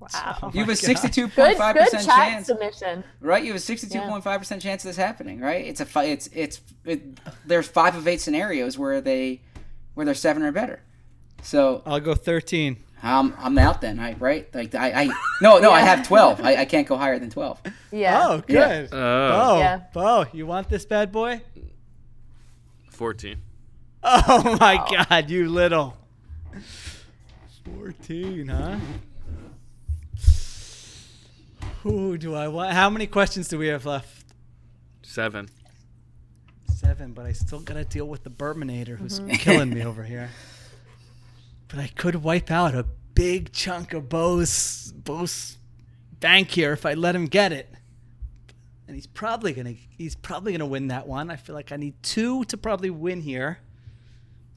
Wow. 0.00 0.50
You 0.52 0.60
have 0.60 0.68
a 0.68 0.72
oh 0.72 0.74
sixty-two 0.74 1.28
Good, 1.28 1.34
point 1.34 1.58
five 1.58 1.74
good 1.74 1.84
percent 1.84 2.04
chat 2.06 2.28
chance, 2.28 2.46
submission. 2.46 3.04
right? 3.20 3.42
You 3.42 3.50
have 3.50 3.56
a 3.56 3.60
sixty-two 3.60 4.00
point 4.00 4.22
five 4.22 4.38
percent 4.40 4.60
chance 4.60 4.84
of 4.84 4.88
this 4.90 4.96
happening, 4.96 5.40
right? 5.40 5.64
It's 5.64 5.80
a 5.80 5.86
fi- 5.86 6.04
it's 6.04 6.28
it's 6.32 6.60
it, 6.84 7.18
there's 7.46 7.66
five 7.66 7.96
of 7.96 8.06
eight 8.06 8.20
scenarios 8.20 8.76
where 8.78 9.00
they 9.00 9.40
where 9.94 10.04
they're 10.04 10.14
seven 10.14 10.42
or 10.42 10.52
better. 10.52 10.80
So 11.42 11.82
I'll 11.86 12.00
go 12.00 12.14
13. 12.14 12.76
I'm 13.04 13.34
I'm 13.38 13.58
out 13.58 13.80
then, 13.80 14.00
I, 14.00 14.14
right? 14.14 14.52
Like 14.54 14.74
I, 14.74 15.02
I 15.02 15.04
no 15.40 15.58
no 15.58 15.70
I 15.70 15.80
have 15.80 16.06
twelve. 16.06 16.40
I, 16.42 16.56
I 16.56 16.64
can't 16.64 16.86
go 16.86 16.96
higher 16.96 17.18
than 17.18 17.30
twelve. 17.30 17.60
Yeah. 17.92 18.26
Oh, 18.26 18.42
good. 18.46 18.88
Oh. 18.92 19.28
Bo, 19.30 19.58
Yeah. 19.58 19.80
Bo, 19.92 20.26
you 20.32 20.46
want 20.46 20.68
this 20.68 20.84
bad 20.84 21.12
boy? 21.12 21.42
Fourteen. 22.90 23.42
Oh 24.02 24.56
my 24.60 25.04
God, 25.08 25.30
you 25.30 25.48
little. 25.48 25.96
14, 27.64 28.48
huh? 28.48 28.78
Who 31.82 32.18
do 32.18 32.34
I 32.34 32.48
want? 32.48 32.72
How 32.72 32.90
many 32.90 33.06
questions 33.06 33.48
do 33.48 33.58
we 33.58 33.68
have 33.68 33.86
left? 33.86 34.24
Seven. 35.02 35.48
Seven, 36.74 37.12
but 37.12 37.26
I 37.26 37.32
still 37.32 37.60
gotta 37.60 37.84
deal 37.84 38.06
with 38.06 38.24
the 38.24 38.30
Burminator 38.30 38.96
who's 38.96 39.20
mm-hmm. 39.20 39.32
killing 39.32 39.70
me 39.70 39.82
over 39.84 40.02
here. 40.02 40.30
But 41.74 41.82
I 41.82 41.88
could 41.88 42.14
wipe 42.22 42.52
out 42.52 42.72
a 42.76 42.84
big 43.16 43.52
chunk 43.52 43.94
of 43.94 44.08
Bo's 44.08 44.92
Bo's 44.92 45.58
bank 46.20 46.50
here 46.50 46.72
if 46.72 46.86
I 46.86 46.94
let 46.94 47.16
him 47.16 47.26
get 47.26 47.50
it. 47.50 47.68
And 48.86 48.94
he's 48.94 49.08
probably 49.08 49.52
gonna 49.52 49.72
he's 49.88 50.14
probably 50.14 50.52
gonna 50.52 50.66
win 50.66 50.86
that 50.88 51.08
one. 51.08 51.32
I 51.32 51.36
feel 51.36 51.56
like 51.56 51.72
I 51.72 51.76
need 51.76 52.00
two 52.00 52.44
to 52.44 52.56
probably 52.56 52.90
win 52.90 53.22
here. 53.22 53.58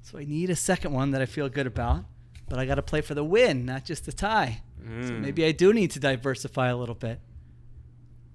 So 0.03 0.19
I 0.19 0.25
need 0.25 0.51
a 0.51 0.55
second 0.55 0.93
one 0.93 1.09
that 1.09 1.21
I 1.23 1.25
feel 1.25 1.49
good 1.49 1.65
about. 1.65 2.05
But 2.47 2.59
I 2.59 2.67
gotta 2.67 2.83
play 2.83 3.01
for 3.01 3.15
the 3.15 3.23
win, 3.23 3.65
not 3.65 3.83
just 3.83 4.05
the 4.05 4.13
tie. 4.13 4.61
So 4.79 4.87
Mm. 4.91 5.19
maybe 5.21 5.43
I 5.43 5.51
do 5.53 5.73
need 5.73 5.89
to 5.91 5.99
diversify 5.99 6.67
a 6.67 6.77
little 6.77 6.93
bit. 6.93 7.19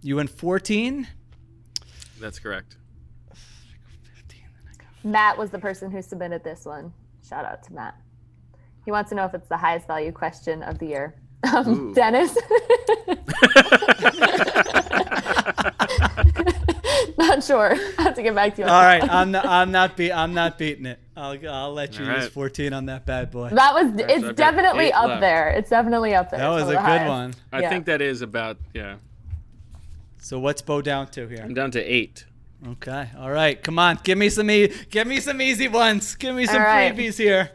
You 0.02 0.16
win 0.16 0.26
14? 0.26 1.06
That's 2.18 2.40
correct. 2.40 2.76
Matt 5.04 5.38
was 5.38 5.50
the 5.50 5.60
person 5.60 5.92
who 5.92 6.02
submitted 6.02 6.42
this 6.42 6.64
one. 6.64 6.92
Shout 7.28 7.44
out 7.44 7.62
to 7.62 7.72
Matt. 7.72 7.94
He 8.84 8.90
wants 8.90 9.10
to 9.10 9.16
know 9.16 9.24
if 9.24 9.34
it's 9.34 9.48
the 9.48 9.56
highest 9.56 9.86
value 9.86 10.12
question 10.12 10.62
of 10.62 10.78
the 10.78 10.86
year. 10.86 11.14
Um, 11.52 11.92
Dennis. 11.94 12.36
not 17.18 17.42
sure. 17.42 17.72
I 17.98 18.02
have 18.02 18.14
to 18.14 18.22
get 18.22 18.34
back 18.34 18.54
to 18.56 18.62
you. 18.62 18.66
On 18.66 18.70
All 18.72 18.80
that 18.80 19.00
right. 19.00 19.10
I'm 19.10 19.30
not. 19.30 19.46
I'm 19.46 19.72
not. 19.72 19.96
Be, 19.96 20.12
I'm 20.12 20.34
not 20.34 20.58
beating 20.58 20.86
it. 20.86 20.98
I'll. 21.16 21.36
I'll 21.48 21.72
let 21.72 21.98
you 21.98 22.04
All 22.06 22.12
use 22.14 22.24
right. 22.24 22.32
14 22.32 22.72
on 22.72 22.86
that 22.86 23.06
bad 23.06 23.30
boy. 23.30 23.50
That 23.50 23.74
was. 23.74 23.92
so 24.20 24.28
I've 24.28 24.36
definitely 24.36 24.92
up 24.92 25.08
left. 25.08 25.20
there. 25.20 25.48
It's 25.50 25.70
definitely 25.70 26.14
up 26.14 26.30
there. 26.30 26.40
That 26.40 26.48
was 26.48 26.64
a 26.64 26.72
good 26.72 26.76
highest. 26.78 27.08
one. 27.08 27.34
I 27.52 27.60
Yeah. 27.60 27.70
think 27.70 27.86
that 27.86 28.00
is 28.00 28.22
about 28.22 28.58
yeah. 28.74 28.96
So 30.18 30.38
what's 30.38 30.62
Bo 30.62 30.82
down 30.82 31.08
to 31.08 31.26
here? 31.26 31.40
I'm 31.42 31.54
down 31.54 31.70
to 31.72 31.82
eight. 31.82 32.24
Okay. 32.66 33.08
All 33.18 33.30
right. 33.30 33.60
Come 33.60 33.78
on. 33.78 33.98
Give 34.04 34.16
me 34.16 34.28
some. 34.28 34.50
E- 34.50 34.72
give 34.90 35.06
me 35.06 35.20
some 35.20 35.42
easy 35.42 35.68
ones. 35.68 36.14
Give 36.14 36.34
me 36.34 36.46
some 36.46 36.62
All 36.62 36.68
right. 36.68 36.94
freebies 36.94 37.18
here. 37.18 37.50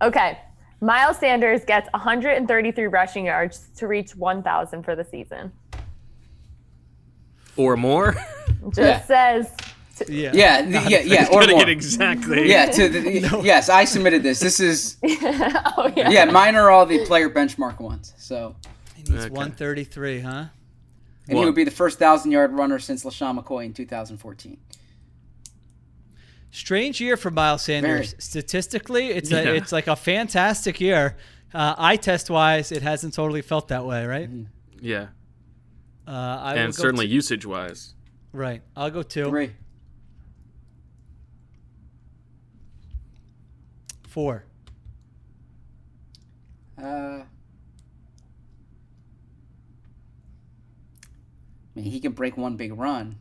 Okay. 0.00 0.38
Miles 0.82 1.16
Sanders 1.18 1.64
gets 1.64 1.88
133 1.92 2.86
rushing 2.88 3.26
yards 3.26 3.68
to 3.76 3.86
reach 3.86 4.16
1,000 4.16 4.82
for 4.82 4.96
the 4.96 5.04
season. 5.04 5.52
Or 7.56 7.76
more. 7.76 8.16
Just 8.74 8.78
Yeah. 8.78 9.00
says. 9.02 9.50
Yeah. 10.08 10.32
Yeah, 10.34 10.62
the- 10.82 10.90
yeah, 10.90 11.00
yeah, 11.00 11.26
or 11.30 11.40
Gotta 11.40 11.52
more. 11.52 11.60
get 11.60 11.68
exactly. 11.68 12.50
Yeah, 12.50 12.66
to 12.66 12.88
the, 12.88 13.40
yes, 13.44 13.68
I 13.68 13.84
submitted 13.84 14.24
this. 14.24 14.40
This 14.40 14.58
is 14.58 14.96
oh 15.04 15.92
yeah. 15.96 16.10
yeah, 16.10 16.24
mine 16.24 16.56
are 16.56 16.70
all 16.70 16.84
the 16.84 17.04
player 17.06 17.30
benchmark 17.30 17.78
ones. 17.78 18.12
So, 18.16 18.56
He 18.96 19.02
needs 19.04 19.26
Okay. 19.26 19.30
133, 19.30 20.20
huh? 20.20 20.46
and 21.28 21.38
he 21.38 21.44
would 21.44 21.54
be 21.54 21.62
the 21.62 21.70
first 21.70 22.00
thousand 22.00 22.32
yard 22.32 22.52
runner 22.52 22.80
since 22.80 23.04
LeSean 23.04 23.38
McCoy 23.40 23.66
in 23.66 23.72
2014. 23.72 24.56
Strange 26.54 27.00
year 27.00 27.16
for 27.16 27.30
Miles 27.30 27.62
Sanders. 27.62 28.10
Very. 28.12 28.20
Statistically, 28.20 29.06
it's 29.08 29.30
Yeah. 29.30 29.38
a, 29.40 29.54
it's 29.54 29.72
like 29.72 29.86
a 29.86 29.96
fantastic 29.96 30.80
year. 30.80 31.16
Uh, 31.54 31.74
eye 31.78 31.96
test 31.96 32.28
wise, 32.30 32.70
it 32.70 32.82
hasn't 32.82 33.14
totally 33.14 33.40
felt 33.42 33.68
that 33.68 33.84
way, 33.86 34.04
right? 34.06 34.28
Yeah. 34.80 35.08
Uh, 36.06 36.10
I 36.10 36.54
and 36.56 36.74
certainly 36.74 37.06
two- 37.08 37.14
usage 37.14 37.46
wise. 37.46 37.94
right. 38.32 38.60
I'll 38.76 38.90
go 38.90 39.02
two, 39.02 39.28
Three, 39.30 39.52
four. 44.08 44.44
uh, 46.78 46.82
I 46.84 47.24
mean, 51.74 51.84
he 51.86 52.00
can 52.00 52.12
break 52.12 52.36
one 52.36 52.56
big 52.56 52.74
run, 52.78 53.16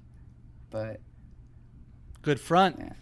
but 0.69 0.99
Good 2.21 2.39
front. 2.39 2.77
yeah. 2.79 2.93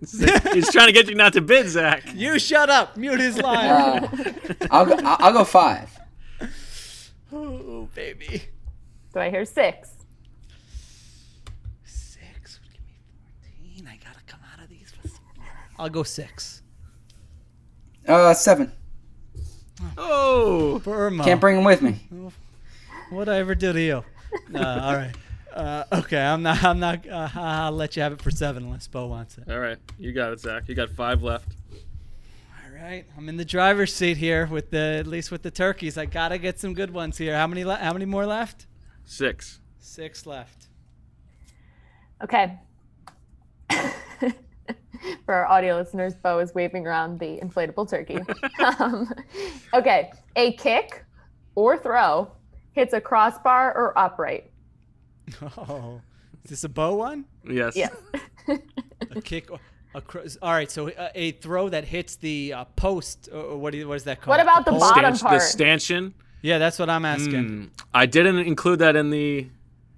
He's 0.52 0.70
trying 0.72 0.86
to 0.86 0.92
get 0.92 1.08
you 1.08 1.14
not 1.14 1.32
to 1.34 1.40
bid, 1.40 1.68
Zach. 1.68 2.02
You 2.14 2.38
shut 2.38 2.68
up. 2.68 2.96
Mute 2.96 3.18
his 3.20 3.38
line. 3.38 3.70
Uh, 3.70 4.54
I'll 4.70 4.86
go. 4.86 4.94
I'll 4.96 5.16
I'll 5.20 5.32
go 5.32 5.44
five. 5.44 5.90
oh, 7.32 7.88
baby. 7.94 8.42
Do 9.12 9.20
I 9.20 9.30
hear 9.30 9.44
six? 9.44 9.90
Six 11.84 12.60
would 12.62 12.72
give 12.72 12.84
me 12.84 12.94
14. 13.78 13.88
I 13.88 13.96
got 14.04 14.14
to 14.18 14.24
come 14.26 14.40
out 14.52 14.62
of 14.62 14.68
these. 14.68 14.92
I'll 15.78 15.88
go 15.88 16.02
six. 16.02 16.62
Uh, 18.06 18.34
seven. 18.34 18.72
Oh. 19.96 20.78
Burma. 20.80 21.24
Can't 21.24 21.40
bring 21.40 21.56
him 21.56 21.64
with 21.64 21.82
me. 21.82 22.06
What'd 23.10 23.32
I 23.32 23.38
ever 23.38 23.54
do 23.54 23.72
to 23.72 23.80
you? 23.80 24.04
Uh, 24.54 24.58
all 24.58 24.94
right. 24.94 25.14
Uh, 25.56 25.84
okay, 25.90 26.20
I'm 26.20 26.42
not. 26.42 26.62
I'm 26.62 26.78
not. 26.78 27.08
Uh, 27.08 27.30
I'll 27.34 27.72
let 27.72 27.96
you 27.96 28.02
have 28.02 28.12
it 28.12 28.20
for 28.20 28.30
seven 28.30 28.64
unless 28.64 28.86
Bo 28.88 29.06
wants 29.06 29.38
it. 29.38 29.50
All 29.50 29.58
right. 29.58 29.78
You 29.98 30.12
got 30.12 30.34
it, 30.34 30.40
Zach. 30.40 30.68
You 30.68 30.74
got 30.74 30.90
five 30.90 31.22
left. 31.22 31.48
All 31.72 32.74
right, 32.74 33.06
I'm 33.16 33.26
in 33.30 33.38
the 33.38 33.44
driver's 33.44 33.94
seat 33.94 34.18
here 34.18 34.44
with 34.46 34.70
the 34.70 34.98
at 35.00 35.06
least 35.06 35.30
with 35.30 35.42
the 35.42 35.50
turkeys. 35.50 35.96
I 35.96 36.04
gotta 36.04 36.36
get 36.36 36.60
some 36.60 36.74
good 36.74 36.90
ones 36.92 37.16
here. 37.16 37.34
How 37.34 37.46
many? 37.46 37.64
Le- 37.64 37.76
how 37.76 37.94
many 37.94 38.04
more 38.04 38.26
left? 38.26 38.66
Six. 39.06 39.60
Six 39.78 40.26
left. 40.26 40.66
Okay. 42.22 42.58
For 45.24 45.34
our 45.34 45.46
audio 45.46 45.76
listeners, 45.76 46.14
Bo 46.16 46.38
is 46.40 46.54
waving 46.54 46.86
around 46.86 47.18
the 47.18 47.38
inflatable 47.38 47.88
turkey. 47.88 48.18
um, 48.78 49.10
okay. 49.72 50.12
A 50.36 50.52
kick 50.52 51.02
or 51.54 51.78
throw 51.78 52.30
hits 52.72 52.92
a 52.92 53.00
crossbar 53.00 53.74
or 53.74 53.98
upright. 53.98 54.50
Oh, 55.58 56.00
is 56.44 56.50
this 56.50 56.64
a 56.64 56.68
bow 56.68 56.94
one? 56.94 57.24
Yes. 57.48 57.76
Yeah. 57.76 57.88
a 59.14 59.20
kick. 59.20 59.48
A 59.94 60.00
cro- 60.00 60.24
all 60.42 60.52
right, 60.52 60.70
so 60.70 60.90
uh, 60.90 61.08
a 61.14 61.32
throw 61.32 61.68
that 61.70 61.84
hits 61.84 62.16
the 62.16 62.52
uh, 62.52 62.64
post. 62.76 63.28
Or 63.32 63.40
or 63.40 63.56
what, 63.58 63.72
do 63.72 63.78
you, 63.78 63.88
what 63.88 63.94
is 63.96 64.04
that 64.04 64.20
called? 64.20 64.32
What 64.36 64.40
about 64.40 64.64
the 64.64 64.72
post? 64.72 64.80
bottom 64.94 65.14
Stanch- 65.16 65.22
part? 65.22 65.40
The 65.40 65.46
stanchion. 65.46 66.14
Yeah, 66.42 66.58
that's 66.58 66.78
what 66.78 66.90
I'm 66.90 67.04
asking. 67.04 67.32
Mm, 67.48 67.70
I 67.94 68.06
didn't 68.06 68.38
include 68.40 68.80
that 68.80 68.94
in 68.96 69.10
the. 69.10 69.48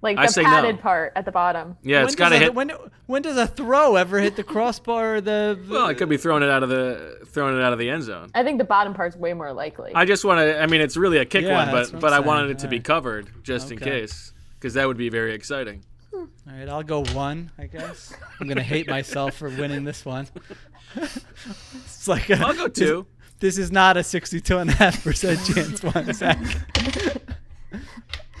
Like 0.01 0.17
I 0.17 0.27
the 0.27 0.31
say 0.31 0.43
padded 0.45 0.77
no. 0.77 0.81
part 0.81 1.11
at 1.17 1.25
the 1.25 1.31
bottom. 1.33 1.75
Yeah, 1.83 2.03
it's 2.03 2.11
When 2.13 2.17
got 2.17 2.29
to 2.29 2.35
does 2.35 2.39
a- 2.41 2.43
hit. 2.45 2.55
When, 2.55 2.71
when 3.07 3.21
does 3.21 3.35
a 3.35 3.45
throw 3.45 3.97
ever 3.97 4.17
hit 4.19 4.37
the 4.37 4.43
crossbar 4.45 5.15
or 5.15 5.21
the? 5.21 5.59
Well, 5.69 5.85
I 5.85 5.93
could 5.93 6.07
be 6.07 6.15
throwing 6.15 6.41
it 6.41 6.49
out 6.49 6.63
of 6.63 6.69
the 6.69 7.19
throwing 7.27 7.57
it 7.57 7.61
out 7.61 7.73
of 7.73 7.79
the 7.79 7.89
end 7.89 8.03
zone. 8.03 8.31
I 8.33 8.43
think 8.45 8.57
the 8.59 8.63
bottom 8.63 8.93
part's 8.93 9.17
way 9.17 9.33
more 9.33 9.51
likely. 9.51 9.91
I 9.93 10.05
just 10.05 10.23
want 10.23 10.39
to. 10.39 10.61
I 10.61 10.67
mean, 10.67 10.79
it's 10.79 10.95
really 10.95 11.17
a 11.17 11.25
kick 11.25 11.43
Yeah, 11.43 11.65
one, 11.65 11.71
but 11.91 11.99
but 11.99 12.13
I'm 12.13 12.23
I 12.23 12.25
wanted 12.25 12.43
saying. 12.47 12.51
it 12.51 12.59
to 12.59 12.67
be 12.69 12.79
covered 12.79 13.29
just 13.43 13.69
in 13.73 13.77
case, 13.77 14.33
because 14.59 14.73
that 14.73 14.87
would 14.87 14.97
be 14.97 15.09
very 15.09 15.33
exciting. 15.33 15.83
All 16.13 16.27
right, 16.47 16.67
I'll 16.67 16.83
go 16.83 17.03
one. 17.13 17.51
I 17.57 17.67
guess 17.67 18.13
I'm 18.39 18.47
gonna 18.47 18.61
hate 18.63 18.87
myself 18.89 19.35
for 19.35 19.49
winning 19.49 19.83
this 19.83 20.03
one. 20.05 20.27
it's 20.95 22.07
like 22.07 22.29
i 22.31 22.41
I'll 22.41 22.53
go 22.53 22.67
two. 22.67 23.05
This, 23.39 23.55
this 23.55 23.65
is 23.65 23.71
not 23.71 23.95
a 23.95 24.03
62 24.03 24.57
and 24.57 24.69
a 24.69 24.73
half 24.73 25.03
percent 25.03 25.39
chance 25.45 25.81
one, 25.83 26.11
Zach. 26.13 26.37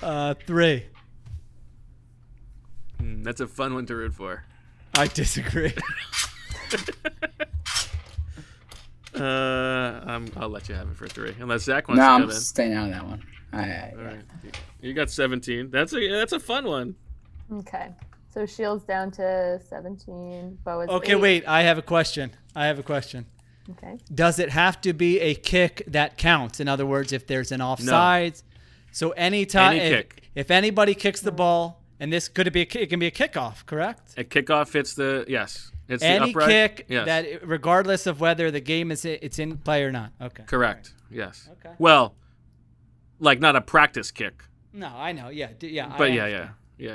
uh, 0.01 0.33
three. 0.45 0.85
Mm, 3.01 3.23
that's 3.23 3.39
a 3.39 3.47
fun 3.47 3.75
one 3.75 3.85
to 3.85 3.95
root 3.95 4.13
for. 4.13 4.43
I 4.95 5.07
disagree. 5.07 5.73
Uh, 9.15 9.99
I'm, 10.05 10.31
I'll 10.37 10.49
let 10.49 10.69
you 10.69 10.75
have 10.75 10.87
it 10.89 10.95
for 10.95 11.07
three, 11.07 11.35
unless 11.39 11.63
Zach 11.63 11.87
wants 11.87 11.99
No, 11.99 12.05
to 12.05 12.13
I'm 12.13 12.23
in. 12.23 12.31
staying 12.31 12.73
out 12.73 12.85
of 12.89 12.93
that 12.93 13.05
one. 13.05 13.23
I, 13.51 13.59
I, 13.61 13.93
All 13.97 14.03
right, 14.03 14.21
you 14.81 14.93
got 14.93 15.09
17. 15.09 15.69
That's 15.71 15.93
a 15.93 16.07
that's 16.09 16.33
a 16.33 16.39
fun 16.39 16.65
one. 16.65 16.95
Okay. 17.51 17.89
So 18.31 18.41
Sheil's 18.41 18.83
down 18.83 19.09
to 19.11 19.59
17. 19.69 20.59
Bo 20.63 20.81
is 20.81 20.89
Okay, 20.89 21.13
eight. 21.13 21.15
wait. 21.15 21.47
I 21.47 21.63
have 21.63 21.77
a 21.79 21.81
question. 21.81 22.31
I 22.55 22.67
have 22.67 22.77
a 22.77 22.83
question. 22.83 23.25
Okay. 23.71 23.97
Does 24.13 24.37
it 24.39 24.49
have 24.49 24.79
to 24.81 24.93
be 24.93 25.19
a 25.19 25.33
kick 25.35 25.83
that 25.87 26.17
counts? 26.17 26.59
In 26.59 26.67
other 26.67 26.85
words, 26.85 27.11
if 27.11 27.25
there's 27.27 27.51
an 27.51 27.59
offsides, 27.59 28.43
so 28.91 29.11
anytime 29.11 29.73
Any 29.77 29.79
if, 29.79 29.91
kick. 30.09 30.23
if 30.35 30.51
anybody 30.51 30.93
kicks 30.95 31.21
the 31.21 31.31
ball, 31.31 31.81
and 31.99 32.11
this 32.13 32.27
could 32.27 32.47
it 32.47 32.51
be 32.51 32.61
a, 32.61 32.65
ki- 32.65 32.79
it 32.79 32.87
can 32.87 32.99
be 32.99 33.07
a 33.07 33.11
kickoff, 33.11 33.65
correct? 33.65 34.13
A 34.17 34.23
kickoff 34.23 34.71
hits 34.73 34.93
the 34.93 35.25
yes. 35.27 35.71
It's 35.87 36.01
the 36.03 36.07
Any 36.09 36.29
upright. 36.29 36.47
kick 36.49 36.85
yes. 36.87 37.05
that, 37.07 37.47
regardless 37.47 38.05
of 38.05 38.19
whether 38.21 38.51
the 38.51 38.59
game 38.59 38.91
is 38.91 39.05
it's 39.05 39.39
in 39.39 39.57
play 39.57 39.83
or 39.83 39.91
not. 39.91 40.11
Okay. 40.21 40.43
Correct. 40.45 40.93
Yes. 41.09 41.49
Okay. 41.59 41.75
Well, 41.79 42.13
like 43.19 43.39
not 43.39 43.55
a 43.55 43.61
practice 43.61 44.11
kick, 44.11 44.43
No, 44.73 44.87
I 44.87 45.11
know. 45.11 45.29
Yeah, 45.29 45.49
d- 45.57 45.69
yeah. 45.69 45.93
I 45.93 45.97
but 45.97 46.11
yeah, 46.13 46.23
understand. 46.23 46.49
yeah, 46.77 46.91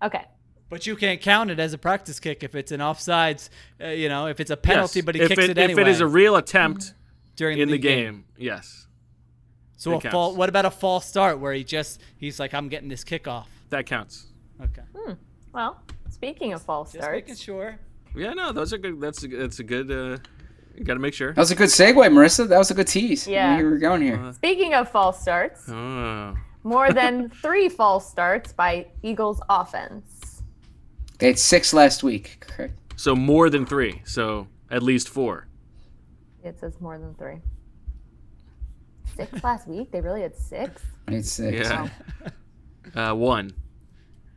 yeah. 0.00 0.06
Okay. 0.06 0.24
But 0.68 0.86
you 0.86 0.94
can't 0.96 1.20
count 1.20 1.50
it 1.50 1.58
as 1.58 1.72
a 1.72 1.78
practice 1.78 2.20
kick 2.20 2.42
if 2.44 2.54
it's 2.54 2.70
an 2.72 2.80
offsides. 2.80 3.48
Uh, 3.82 3.88
you 3.88 4.08
know, 4.08 4.26
if 4.26 4.38
it's 4.40 4.50
a 4.50 4.56
penalty, 4.56 5.00
Yes. 5.00 5.04
but 5.06 5.14
he 5.16 5.20
if 5.22 5.28
kicks 5.28 5.42
it, 5.44 5.50
it, 5.50 5.58
anyway 5.58 5.82
If 5.82 5.88
it 5.88 5.90
is 5.90 6.00
a 6.00 6.06
real 6.06 6.36
attempt 6.36 6.94
during 7.36 7.58
in 7.58 7.68
the 7.68 7.72
the 7.72 7.78
game. 7.78 8.04
game, 8.14 8.24
yes, 8.38 8.86
So 9.76 9.92
it 9.92 9.96
a 9.96 10.00
counts. 10.00 10.12
fall. 10.12 10.36
What 10.36 10.48
about 10.48 10.66
a 10.66 10.70
false 10.70 11.06
start 11.06 11.40
where 11.40 11.52
he 11.52 11.64
just 11.64 12.00
he's 12.16 12.38
like, 12.38 12.54
I'm 12.54 12.68
getting 12.68 12.88
this 12.88 13.02
kickoff. 13.04 13.46
that 13.70 13.86
counts. 13.86 14.26
Okay. 14.62 14.82
Hmm. 14.96 15.12
Well, 15.52 15.82
speaking 16.10 16.52
of 16.52 16.62
false 16.62 16.92
Just 16.92 17.02
starts, 17.02 17.16
making 17.28 17.34
sure. 17.36 17.78
Yeah, 18.14 18.32
no, 18.34 18.52
those 18.52 18.72
are 18.72 18.78
good. 18.78 19.00
That's 19.00 19.24
a, 19.24 19.28
that's 19.28 19.58
a 19.58 19.64
good. 19.64 19.90
Uh, 19.90 20.18
you 20.76 20.84
got 20.84 20.94
to 20.94 21.00
make 21.00 21.14
sure. 21.14 21.32
that 21.32 21.40
was 21.40 21.50
a 21.50 21.54
good 21.54 21.68
segue, 21.68 21.94
Marissa. 21.94 22.48
That 22.48 22.58
was 22.58 22.70
a 22.70 22.74
good 22.74 22.86
tease. 22.88 23.26
Yeah. 23.26 23.58
You 23.58 23.64
were 23.64 23.78
going 23.78 24.02
here. 24.02 24.32
speaking 24.34 24.74
of 24.74 24.88
false 24.90 25.20
starts, 25.20 25.68
Oh. 25.68 26.36
more 26.62 26.92
than 27.00 27.28
three 27.30 27.68
false 27.68 28.10
starts 28.10 28.52
by 28.52 28.86
Eagles 29.02 29.40
offense. 29.48 30.42
They 31.18 31.26
had 31.28 31.38
six 31.38 31.72
last 31.74 32.02
week. 32.02 32.38
Correct. 32.40 32.74
So 32.96 33.14
more 33.14 33.50
than 33.50 33.66
three. 33.66 34.00
So 34.04 34.46
at 34.70 34.82
least 34.82 35.08
four. 35.08 35.46
It 36.42 36.58
says 36.58 36.80
more 36.80 36.98
than 36.98 37.14
three. 37.14 37.40
Six 39.16 39.44
last 39.44 39.68
week? 39.68 39.90
They 39.90 40.00
really 40.00 40.22
had 40.22 40.34
six? 40.36 40.82
It's 41.08 41.30
six. 41.30 41.68
Yeah. 41.68 41.88
Uh, 42.94 43.14
one. 43.14 43.52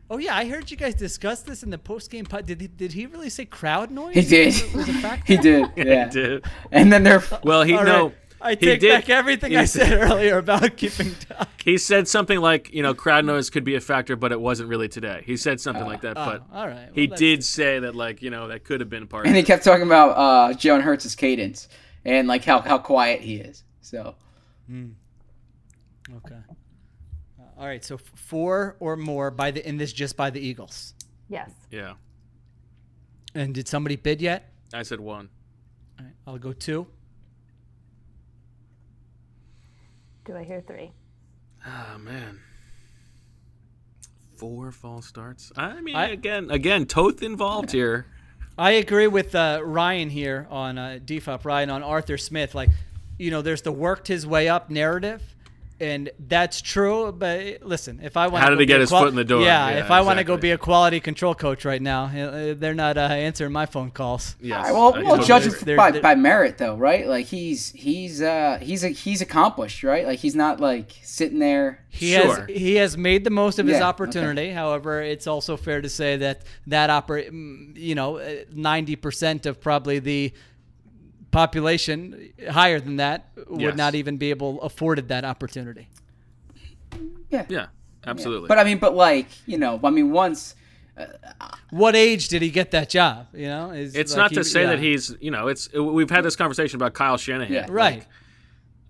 Oh 0.10 0.18
yeah, 0.18 0.36
I 0.36 0.46
heard 0.48 0.70
you 0.70 0.78
guys 0.78 0.94
discuss 0.96 1.42
this 1.42 1.64
in 1.64 1.70
the 1.70 1.78
post 1.78 2.12
game 2.12 2.26
pod. 2.26 2.46
Did 2.46 2.62
he, 2.62 2.68
did 2.68 2.94
he 2.94 3.06
really 3.08 3.30
say 3.30 3.46
crowd 3.46 3.90
noise? 3.90 4.14
He 4.16 4.22
did. 4.22 4.54
Was 4.76 4.88
it 4.88 4.96
a 4.96 5.00
fact? 5.00 5.28
he 5.28 5.38
did. 5.38 5.66
Yeah. 5.78 6.06
He 6.06 6.12
did. 6.12 6.46
And 6.72 6.92
then 6.92 7.04
they're 7.04 7.24
uh, 7.32 7.40
Well, 7.44 7.64
he 7.64 7.74
All 7.74 7.84
no. 7.84 8.04
right. 8.08 8.16
I 8.42 8.50
he 8.52 8.56
take 8.58 8.82
did- 8.82 8.92
back 8.92 9.10
everything 9.10 9.52
he 9.52 9.58
I 9.58 9.64
said 9.66 9.88
said- 9.88 10.02
earlier 10.02 10.38
about 10.38 10.76
keeping 10.78 11.16
talk. 11.16 11.48
He 11.64 11.78
said 11.78 12.10
something 12.10 12.40
like, 12.40 12.74
you 12.74 12.84
know, 12.84 12.94
crowd 12.94 13.24
noise 13.24 13.50
could 13.50 13.64
be 13.64 13.76
a 13.76 13.80
factor, 13.80 14.18
but 14.18 14.34
it 14.34 14.42
wasn't 14.42 14.68
really 14.68 14.90
today. 14.90 15.24
He 15.26 15.38
said 15.38 15.62
something 15.62 15.84
uh, 15.84 15.88
like 15.88 16.02
that, 16.02 16.18
Oh, 16.18 16.26
but 16.26 16.44
all 16.54 16.68
right. 16.68 16.90
he 16.94 17.08
Well, 17.08 17.18
did 17.18 17.42
say 17.46 17.80
that, 17.80 17.96
like, 17.96 18.22
you 18.22 18.30
know, 18.30 18.50
that 18.50 18.66
could 18.66 18.82
have 18.82 18.90
been 18.90 19.08
part 19.08 19.26
and 19.26 19.32
of 19.34 19.36
he 19.38 19.42
it. 19.44 19.46
kept 19.46 19.64
talking 19.64 19.86
about 19.88 20.10
uh 20.18 20.54
Jalen 20.54 20.82
Hurts' 20.82 21.16
cadence 21.16 21.70
and 22.04 22.28
like 22.28 22.44
how, 22.44 22.60
how 22.60 22.78
quiet 22.78 23.22
he 23.22 23.36
is. 23.38 23.64
So 23.80 24.16
hmm. 24.68 24.90
Okay. 26.18 26.36
All 27.64 27.70
right. 27.70 27.82
So 27.84 27.96
f- 27.96 28.02
four 28.14 28.76
or 28.82 28.98
more 28.98 29.32
by 29.32 29.50
the 29.52 29.66
in 29.66 29.78
this 29.78 29.94
just 29.94 30.18
by 30.18 30.30
the 30.30 30.40
Eagles. 30.42 30.94
Yes. 31.30 31.50
Yeah. 31.72 31.94
And 33.34 33.54
did 33.56 33.70
somebody 33.70 33.96
bid 33.96 34.22
yet? 34.22 34.52
I 34.74 34.84
said 34.84 35.00
one. 35.00 35.30
All 35.98 36.06
right, 36.06 36.14
I'll 36.28 36.38
go 36.38 36.52
two. 36.52 36.88
Do 40.26 40.36
I 40.36 40.44
hear 40.44 40.60
three? 40.68 40.92
Oh 41.66 41.98
man. 42.00 42.42
Four 44.36 44.74
false 44.74 45.06
starts. 45.08 45.54
I 45.56 45.80
mean, 45.80 45.96
I- 45.96 46.10
again, 46.10 46.52
again, 46.52 46.86
Toth 46.86 47.24
involved 47.24 47.72
here. 47.72 48.08
I 48.58 48.72
agree 48.72 49.08
with 49.08 49.34
uh, 49.36 49.62
Ryan 49.64 50.10
here 50.10 50.48
on 50.50 50.78
uh, 50.78 51.00
DFOP, 51.04 51.46
Ryan 51.46 51.70
on 51.70 51.82
Arthur 51.82 52.18
Smith. 52.18 52.54
Like, 52.54 52.70
you 53.18 53.32
know, 53.32 53.42
there's 53.42 53.62
the 53.62 53.72
worked 53.72 54.10
his 54.10 54.28
way 54.28 54.50
up 54.50 54.70
narrative, 54.70 55.24
and 55.84 56.10
that's 56.18 56.62
true. 56.62 57.12
But 57.12 57.62
listen, 57.62 58.00
if 58.02 58.16
I 58.18 58.28
want 58.28 58.44
How 58.44 58.50
did 58.50 58.60
he 58.60 58.66
get 58.66 58.80
his 58.80 58.90
foot 58.90 59.10
in 59.10 59.16
the 59.16 59.24
door? 59.24 59.42
Yeah, 59.42 59.70
Yeah, 59.70 59.84
if 59.84 59.92
I 59.92 60.02
want 60.02 60.20
to 60.20 60.24
go 60.24 60.38
be 60.38 60.52
a 60.52 60.58
quality 60.58 61.00
control 61.00 61.36
coach 61.36 61.66
right 61.66 61.82
now, 61.82 62.06
uh, 62.06 62.54
they're 62.58 62.74
not 62.74 62.98
uh, 62.98 63.02
answering 63.02 63.52
my 63.52 63.66
phone 63.66 63.92
calls. 63.92 64.36
Yeah, 64.40 64.58
All 64.58 64.64
right, 64.64 64.74
well, 64.74 64.94
I 64.96 64.98
we'll 65.00 65.18
totally 65.18 65.28
judge 65.28 65.68
him 65.68 65.78
by, 65.78 65.92
by 66.00 66.16
merit, 66.16 66.58
though, 66.58 66.76
right? 66.76 67.08
Like 67.08 67.26
he's 67.28 67.72
he's 67.72 68.22
uh 68.22 68.60
he's 68.62 68.84
a, 68.84 68.90
he's 68.90 69.22
accomplished, 69.22 69.84
right? 69.84 70.06
Like 70.08 70.20
he's 70.20 70.36
not 70.36 70.60
like 70.60 70.96
sitting 71.04 71.40
there. 71.40 71.86
He 71.90 72.14
Sure. 72.14 72.48
has 72.48 72.50
he 72.50 72.76
has 72.76 72.98
made 72.98 73.24
the 73.24 73.30
most 73.30 73.60
of 73.60 73.68
his 73.68 73.78
Yeah, 73.80 73.88
opportunity. 73.88 74.50
However, 74.52 75.02
it's 75.02 75.28
also 75.28 75.58
fair 75.58 75.82
to 75.82 75.90
say 75.90 76.18
that 76.18 76.42
that 76.68 76.90
oper- 76.90 77.30
mm, 77.30 77.78
you 77.78 77.94
know, 77.96 78.20
ninety 78.52 78.96
percent 78.96 79.46
of 79.46 79.62
probably 79.62 80.00
the 80.00 80.34
population 81.34 82.32
higher 82.50 82.80
than 82.80 82.96
that 82.98 83.30
would 83.50 83.60
Yes. 83.62 83.76
not 83.76 83.96
even 83.96 84.16
be 84.18 84.30
able 84.30 84.62
afforded 84.62 85.10
that 85.10 85.26
opportunity. 85.26 85.90
Yeah, 87.30 87.46
Yeah, 87.50 87.66
absolutely. 88.06 88.48
But 88.48 88.60
I 88.60 88.64
mean, 88.64 88.78
but 88.78 88.96
like 88.96 89.28
you 89.46 89.58
know, 89.58 89.80
I 89.84 89.90
mean, 89.90 90.12
once 90.12 90.56
What 91.72 91.96
age 91.96 92.28
did 92.28 92.42
he 92.44 92.52
get 92.52 92.70
that 92.72 92.88
job? 92.90 93.28
You 93.34 93.48
know, 93.48 93.72
Is 93.72 93.96
it's 93.96 94.12
like 94.14 94.18
not 94.18 94.30
he- 94.32 94.36
to 94.38 94.44
say 94.44 94.62
yeah. 94.62 94.70
that 94.70 94.80
he's, 94.80 95.16
you 95.20 95.32
know, 95.32 95.48
it's 95.48 95.72
we've 95.74 96.10
had 96.10 96.24
this 96.24 96.36
conversation 96.36 96.78
about 96.78 96.94
Kyle 96.94 97.18
Shanahan. 97.18 97.52
Yeah. 97.52 97.66
right. 97.70 98.06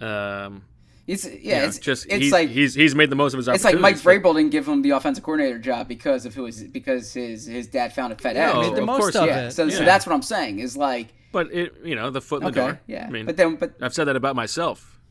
Um, 0.02 0.64
it's 1.08 1.26
yeah, 1.26 1.32
you 1.34 1.52
know, 1.62 1.68
it's 1.68 1.80
just 1.80 2.06
it's 2.08 2.16
he's, 2.24 2.32
like 2.32 2.50
he's 2.50 2.74
he's 2.76 2.94
made 2.96 3.10
the 3.10 3.16
most 3.16 3.34
of 3.34 3.38
his 3.38 3.48
opportunity. 3.48 3.56
it's 3.78 3.84
like 3.86 3.96
opportunities. 3.96 4.06
Mike 4.06 4.24
Vrabel 4.24 4.36
didn't 4.36 4.52
give 4.52 4.68
him 4.68 4.82
the 4.82 4.90
offensive 4.92 5.24
coordinator 5.24 5.60
job 5.60 5.88
because 5.88 6.26
of 6.26 6.34
who 6.34 6.46
his 6.46 6.64
because 6.66 7.14
his 7.14 7.46
his 7.46 7.68
dad 7.68 7.94
founded 7.94 8.18
FedEx. 8.20 8.36
No, 8.54 8.62
Made 8.62 8.76
the 8.76 8.80
of 8.82 8.86
most 8.86 9.00
course, 9.00 9.16
of 9.16 9.28
yeah, 9.28 9.48
it. 9.48 9.52
so 9.52 9.70
so 9.70 9.84
that's 9.86 10.06
what 10.06 10.14
I'm 10.14 10.22
saying 10.22 10.60
is 10.60 10.76
like 10.78 11.14
But 11.34 11.52
it, 11.52 11.74
you 11.84 11.96
know, 11.96 12.10
the 12.10 12.22
foot 12.22 12.42
in 12.42 12.46
the 12.46 12.52
door. 12.52 12.80
yeah, 12.88 13.06
I 13.06 13.10
mean, 13.10 13.26
but 13.26 13.36
then 13.36 13.56
but 13.58 13.74
I've 13.82 13.94
said 13.94 14.06
that 14.06 14.16
about 14.16 14.36
myself. 14.38 15.02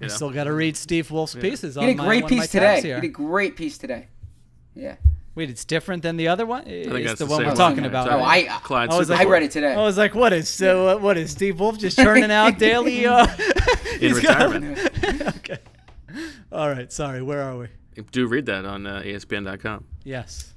I 0.00 0.04
You 0.06 0.08
know? 0.08 0.14
still 0.14 0.30
got 0.30 0.44
to 0.44 0.52
read 0.52 0.76
Steve 0.76 1.10
Wulf's 1.12 1.34
pieces. 1.36 1.74
he 1.76 1.80
on 1.80 1.86
did 1.86 1.98
a 2.00 2.02
great 2.02 2.22
my 2.24 2.28
piece 2.28 2.48
today. 2.50 2.80
tabs 2.80 2.82
He 2.82 2.88
did 2.88 3.04
a 3.04 3.08
great 3.08 3.54
piece 3.56 3.78
today. 3.78 4.08
Yeah. 4.74 4.96
Wait, 5.34 5.48
it's 5.50 5.64
different 5.66 6.02
than 6.02 6.16
the 6.16 6.28
other 6.28 6.44
one. 6.46 6.62
I 6.66 6.70
It's 6.70 7.06
that's 7.06 7.18
the, 7.18 7.24
the 7.26 7.30
one 7.30 7.40
we're 7.42 7.48
one. 7.48 7.56
talking 7.56 7.84
Yeah, 7.84 7.90
about. 7.90 8.10
Oh, 8.10 8.18
right? 8.18 8.50
I 8.50 8.58
Clyde 8.60 8.90
I 8.90 8.96
was 8.98 9.10
like, 9.10 9.20
I 9.20 9.24
read 9.28 9.42
it 9.42 9.50
today. 9.50 9.74
I 9.74 9.82
was 9.82 9.98
like, 9.98 10.14
what 10.14 10.32
is 10.32 10.48
so? 10.48 10.88
Uh, 10.88 10.98
what 10.98 11.16
is 11.18 11.30
Steve 11.30 11.60
Wolf 11.60 11.78
just 11.78 11.96
churning 11.98 12.30
out 12.30 12.58
daily? 12.66 13.06
Uh, 13.06 13.26
in 13.94 14.00
he's 14.00 14.20
got- 14.20 14.50
retirement. 14.54 14.78
okay. 15.36 15.58
All 16.50 16.68
right. 16.70 16.90
Sorry. 16.90 17.20
Where 17.22 17.42
are 17.42 17.58
we? 17.58 17.68
Do 18.12 18.26
read 18.26 18.46
that 18.46 18.64
on 18.64 18.86
uh, 18.86 19.02
ESPN.com. 19.04 19.84
Yes. 20.04 20.52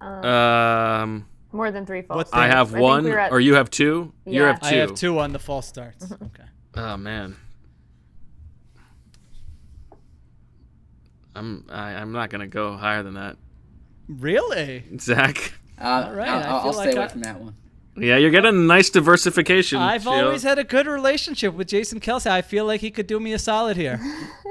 Um, 0.00 1.26
More 1.54 1.70
than 1.70 1.86
three 1.86 2.02
false 2.02 2.16
What's 2.16 2.30
starts. 2.30 2.44
I 2.52 2.56
have 2.56 2.70
think 2.70 2.82
one, 2.82 3.04
we 3.04 3.12
at- 3.12 3.30
or 3.32 3.38
you 3.40 3.54
have 3.54 3.70
two. 3.70 4.12
You 4.26 4.42
have 4.42 4.60
two. 4.60 4.66
I 4.66 4.72
have 4.74 4.94
two 4.94 5.18
on 5.20 5.32
the 5.32 5.38
false 5.38 5.66
starts. 5.68 6.10
Okay. 6.12 6.44
Oh 6.74 6.96
man. 6.96 7.36
I'm 11.34 11.64
I, 11.68 11.92
I'm 11.94 12.12
not 12.12 12.30
gonna 12.30 12.46
go 12.46 12.76
higher 12.76 13.02
than 13.02 13.14
that. 13.14 13.36
Really? 14.08 14.84
Zach. 14.98 15.52
Uh, 15.80 15.84
All 16.08 16.12
right, 16.14 16.28
I'll, 16.28 16.38
I 16.38 16.42
I'll 16.58 16.62
feel 16.64 16.72
stay 16.74 16.86
like 16.86 16.96
away 16.96 17.04
I- 17.04 17.08
from 17.08 17.20
that 17.22 17.40
one. 17.40 17.54
Yeah, 17.96 18.16
you're 18.16 18.30
getting 18.32 18.48
a 18.48 18.52
nice 18.52 18.90
diversification. 18.90 19.78
I've 19.78 20.02
Sheil. 20.02 20.12
always 20.14 20.42
had 20.42 20.58
a 20.58 20.64
good 20.64 20.88
relationship 20.88 21.54
with 21.54 21.68
Jason 21.68 22.00
Kelce. 22.00 22.26
I 22.28 22.42
feel 22.42 22.64
like 22.66 22.80
he 22.80 22.90
could 22.90 23.06
do 23.06 23.20
me 23.20 23.32
a 23.32 23.38
solid 23.38 23.76
here. 23.76 24.00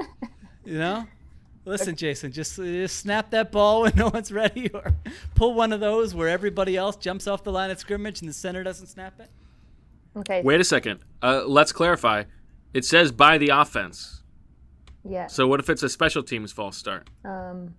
you 0.65 0.77
know? 0.77 1.05
Listen, 1.65 1.95
Jason, 1.95 2.31
just, 2.31 2.57
just 2.57 2.97
snap 2.99 3.29
that 3.31 3.51
ball 3.51 3.81
when 3.83 3.93
no 3.95 4.09
one's 4.09 4.31
ready, 4.31 4.69
or 4.73 4.93
pull 5.35 5.53
one 5.53 5.71
of 5.71 5.79
those 5.79 6.13
where 6.13 6.27
everybody 6.27 6.75
else 6.75 6.95
jumps 6.97 7.25
off 7.27 7.43
the 7.43 7.51
line 7.51 7.71
of 7.71 7.79
scrimmage 7.79 8.19
and 8.21 8.29
the 8.29 8.33
center 8.33 8.63
doesn't 8.63 8.87
snap 8.87 9.19
it. 9.19 9.29
Okay. 10.15 10.41
Wait 10.43 10.59
a 10.59 10.63
second. 10.63 10.99
Uh, 11.21 11.43
let's 11.45 11.71
clarify. 11.71 12.23
It 12.73 12.85
says 12.85 13.11
by 13.11 13.37
the 13.37 13.49
offense. 13.49 14.23
Yeah. 15.07 15.27
So 15.27 15.47
what 15.47 15.59
if 15.59 15.69
it's 15.69 15.83
a 15.83 15.89
special 15.89 16.21
teams 16.23 16.51
false 16.51 16.77
start? 16.77 17.09
Um, 17.25 17.75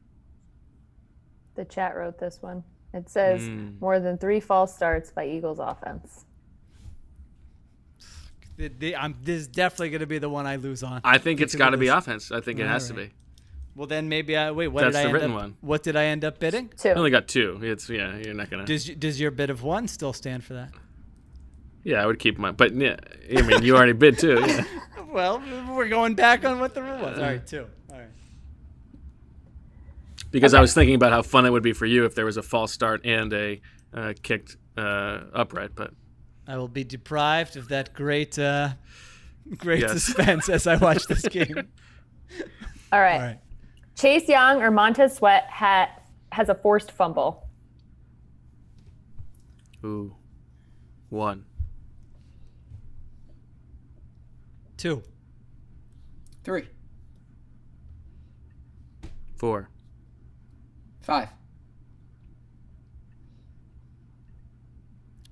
the 1.55 1.65
chat 1.65 1.95
wrote 1.95 2.19
this 2.19 2.39
one. 2.41 2.65
It 2.93 3.09
says 3.11 3.43
Mm. 3.43 3.81
more 3.81 3.99
than 4.01 4.19
three 4.19 4.41
false 4.41 4.75
starts 4.75 5.11
by 5.11 5.27
Eagles 5.27 5.59
offense. 5.59 6.25
The- 8.57 8.69
the- 8.69 8.97
I'm, 8.97 9.17
this 9.23 9.41
is 9.43 9.49
definitely 9.49 9.91
going 9.91 10.01
to 10.01 10.07
be 10.07 10.19
the 10.19 10.29
one 10.29 10.47
I 10.47 10.57
lose 10.57 10.83
on. 10.83 11.01
I 11.05 11.19
think 11.19 11.41
it's 11.41 11.55
got 11.55 11.71
to 11.71 11.77
be 11.77 11.89
offense. 11.89 12.31
I 12.31 12.41
think 12.41 12.61
it 12.61 12.67
has 12.67 12.89
to 12.89 12.95
be. 12.95 13.11
Well, 13.77 13.87
then 13.89 14.09
maybe 14.09 14.37
I 14.37 14.51
wait. 14.53 14.69
What 14.69 14.85
That's 14.85 14.95
did 14.97 14.99
I 14.99 15.03
the 15.03 15.07
end 15.09 15.15
written 15.15 15.31
up? 15.33 15.37
one. 15.41 15.57
What 15.61 15.83
did 15.83 15.97
I 15.97 16.05
end 16.05 16.25
up 16.25 16.39
bidding? 16.39 16.71
I 16.85 16.89
only 16.91 17.11
got 17.11 17.27
two. 17.27 17.59
It's 17.63 17.89
yeah. 17.91 18.17
You're 18.17 18.35
not 18.35 18.49
gonna. 18.51 18.65
Does 18.65 18.85
does 18.87 19.19
your 19.21 19.31
bid 19.33 19.51
of 19.51 19.63
one 19.63 19.89
still 19.89 20.13
stand 20.13 20.45
for 20.45 20.55
that? 20.55 20.71
Yeah, 21.83 22.03
I 22.03 22.07
would 22.07 22.19
keep 22.19 22.39
my. 22.39 22.53
But 22.53 22.73
yeah, 22.75 22.97
I 23.37 23.43
mean, 23.43 23.63
you 23.63 23.77
already 23.77 23.93
bid 23.93 24.19
two. 24.19 24.41
Yeah. 24.47 24.65
Well, 25.15 25.41
we're 25.73 25.87
going 25.87 26.17
back 26.17 26.45
on 26.45 26.59
what 26.59 26.75
the 26.75 26.83
rule 26.83 26.99
was. 26.99 27.17
All 27.19 27.25
right, 27.25 27.47
two. 27.47 27.67
All 27.89 27.97
right. 27.97 28.09
Because 30.33 30.55
I 30.55 30.61
was 30.61 30.75
thinking 30.75 30.97
about 30.97 31.13
how 31.13 31.23
fun 31.23 31.47
it 31.47 31.51
would 31.51 31.63
be 31.63 31.73
for 31.73 31.87
you 31.87 32.05
if 32.05 32.17
there 32.17 32.25
was 32.25 32.37
a 32.37 32.43
false 32.43 32.73
start 32.73 33.03
and 33.05 33.33
a 33.33 33.61
uh, 33.93 34.15
kicked 34.25 34.57
uh, 34.77 35.21
upright. 35.33 35.71
But 35.77 35.93
I 36.49 36.57
will 36.57 36.67
be 36.67 36.83
deprived 36.83 37.57
of 37.57 37.69
that 37.69 37.95
great, 37.95 38.37
uh, 38.41 38.71
great 39.57 39.83
Yes. 39.83 39.93
suspense 40.03 40.49
as 40.49 40.67
I 40.67 40.77
watch 40.79 41.07
this 41.07 41.23
game. 41.29 41.69
All 42.93 43.01
right. 43.01 43.15
All 43.15 43.21
right. 43.21 43.39
Chase 43.97 44.29
Young 44.29 44.61
or 44.63 44.71
Montez 44.71 45.15
Sweat 45.17 45.47
ha- 45.51 45.91
has 46.33 46.49
a 46.49 46.55
forced 46.55 46.91
fumble. 46.91 47.49
ooh, 49.85 50.15
one, 51.11 51.45
Two. 54.77 55.03
Three, 56.43 56.69
four, 59.37 59.71
five. 61.01 61.31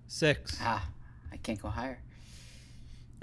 Six. 0.06 0.59
Ah, 0.62 0.89
I 1.30 1.36
can't 1.39 1.60
go 1.60 1.68
higher. 1.68 1.98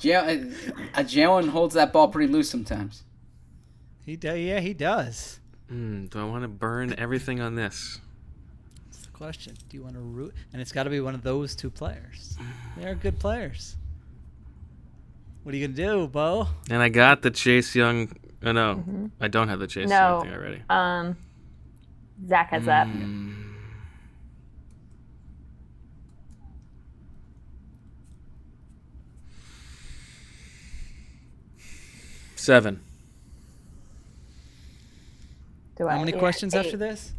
Jalen, 0.00 0.52
uh, 0.94 1.00
Jalen 1.00 1.50
holds 1.50 1.74
that 1.74 1.92
ball 1.92 2.08
pretty 2.08 2.32
loose 2.32 2.50
sometimes. 2.50 3.04
He 4.10 4.16
do, 4.16 4.34
yeah, 4.34 4.58
he 4.58 4.74
does. 4.74 5.38
Mm, 5.72 6.10
do 6.10 6.18
I 6.18 6.24
want 6.24 6.42
to 6.42 6.48
burn 6.48 6.96
everything 6.98 7.40
on 7.40 7.54
this? 7.54 8.00
That's 8.90 9.06
the 9.06 9.12
question. 9.12 9.54
Do 9.68 9.76
you 9.76 9.84
want 9.84 9.94
to 9.94 10.00
root? 10.00 10.34
And 10.52 10.60
it's 10.60 10.72
got 10.72 10.82
to 10.82 10.90
be 10.90 10.98
one 10.98 11.14
of 11.14 11.22
those 11.22 11.54
two 11.54 11.70
players. 11.70 12.36
They're 12.76 12.96
good 12.96 13.20
players. 13.20 13.76
What 15.44 15.54
are 15.54 15.58
you 15.58 15.68
gonna 15.68 15.76
do, 15.76 16.08
Bo? 16.08 16.48
And 16.68 16.82
I 16.82 16.88
got 16.88 17.22
the 17.22 17.30
Chase 17.30 17.76
Young. 17.76 18.10
Oh 18.42 18.50
no, 18.50 18.82
Mhm. 18.84 19.10
I 19.20 19.28
don't 19.28 19.46
have 19.46 19.60
the 19.60 19.68
Chase 19.68 19.88
no. 19.88 19.94
Young 19.94 20.22
thing 20.24 20.34
already. 20.34 20.62
Um, 20.68 21.16
Zach 22.26 22.50
has 22.50 22.64
that. 22.64 22.88
Mm. 22.88 23.44
Seven. 32.34 32.80
Do 35.80 35.88
How 35.88 35.94
I? 35.96 35.98
many 36.00 36.12
Yeah, 36.12 36.18
questions 36.18 36.54
after 36.54 36.76
this? 36.76 37.14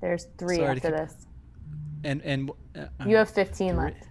There's 0.00 0.28
three 0.38 0.58
Sorry 0.58 0.76
after 0.76 0.90
this. 0.92 1.26
And 2.04 2.22
and 2.22 2.48
uh, 2.78 2.84
You 3.04 3.16
uh, 3.16 3.18
have 3.18 3.30
15 3.30 3.70
three- 3.70 3.76
left. 3.76 4.06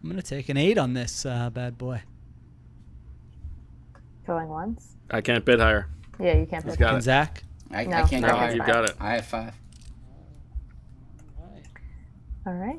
I'm 0.00 0.08
gonna 0.10 0.22
take 0.22 0.48
an 0.48 0.56
eight 0.56 0.78
on 0.78 0.94
this 0.94 1.26
uh, 1.26 1.50
bad 1.50 1.76
boy. 1.76 2.02
Going 4.28 4.48
once. 4.48 4.94
I 5.10 5.20
can't 5.22 5.44
bid 5.44 5.58
higher. 5.58 5.88
Yeah, 6.20 6.34
you 6.36 6.46
can't 6.46 6.62
He's 6.62 6.74
bid 6.74 6.78
got 6.78 6.90
And 6.90 6.98
it. 6.98 7.02
Zach. 7.02 7.42
I, 7.72 7.84
No, 7.84 7.96
I 7.96 8.02
can't 8.02 8.22
Zach 8.22 8.30
go 8.30 8.36
higher. 8.36 8.52
You 8.54 8.58
got 8.64 8.84
it. 8.84 8.94
I 9.00 9.14
have 9.14 9.26
five. 9.26 9.54
All 12.46 12.54
right. 12.54 12.78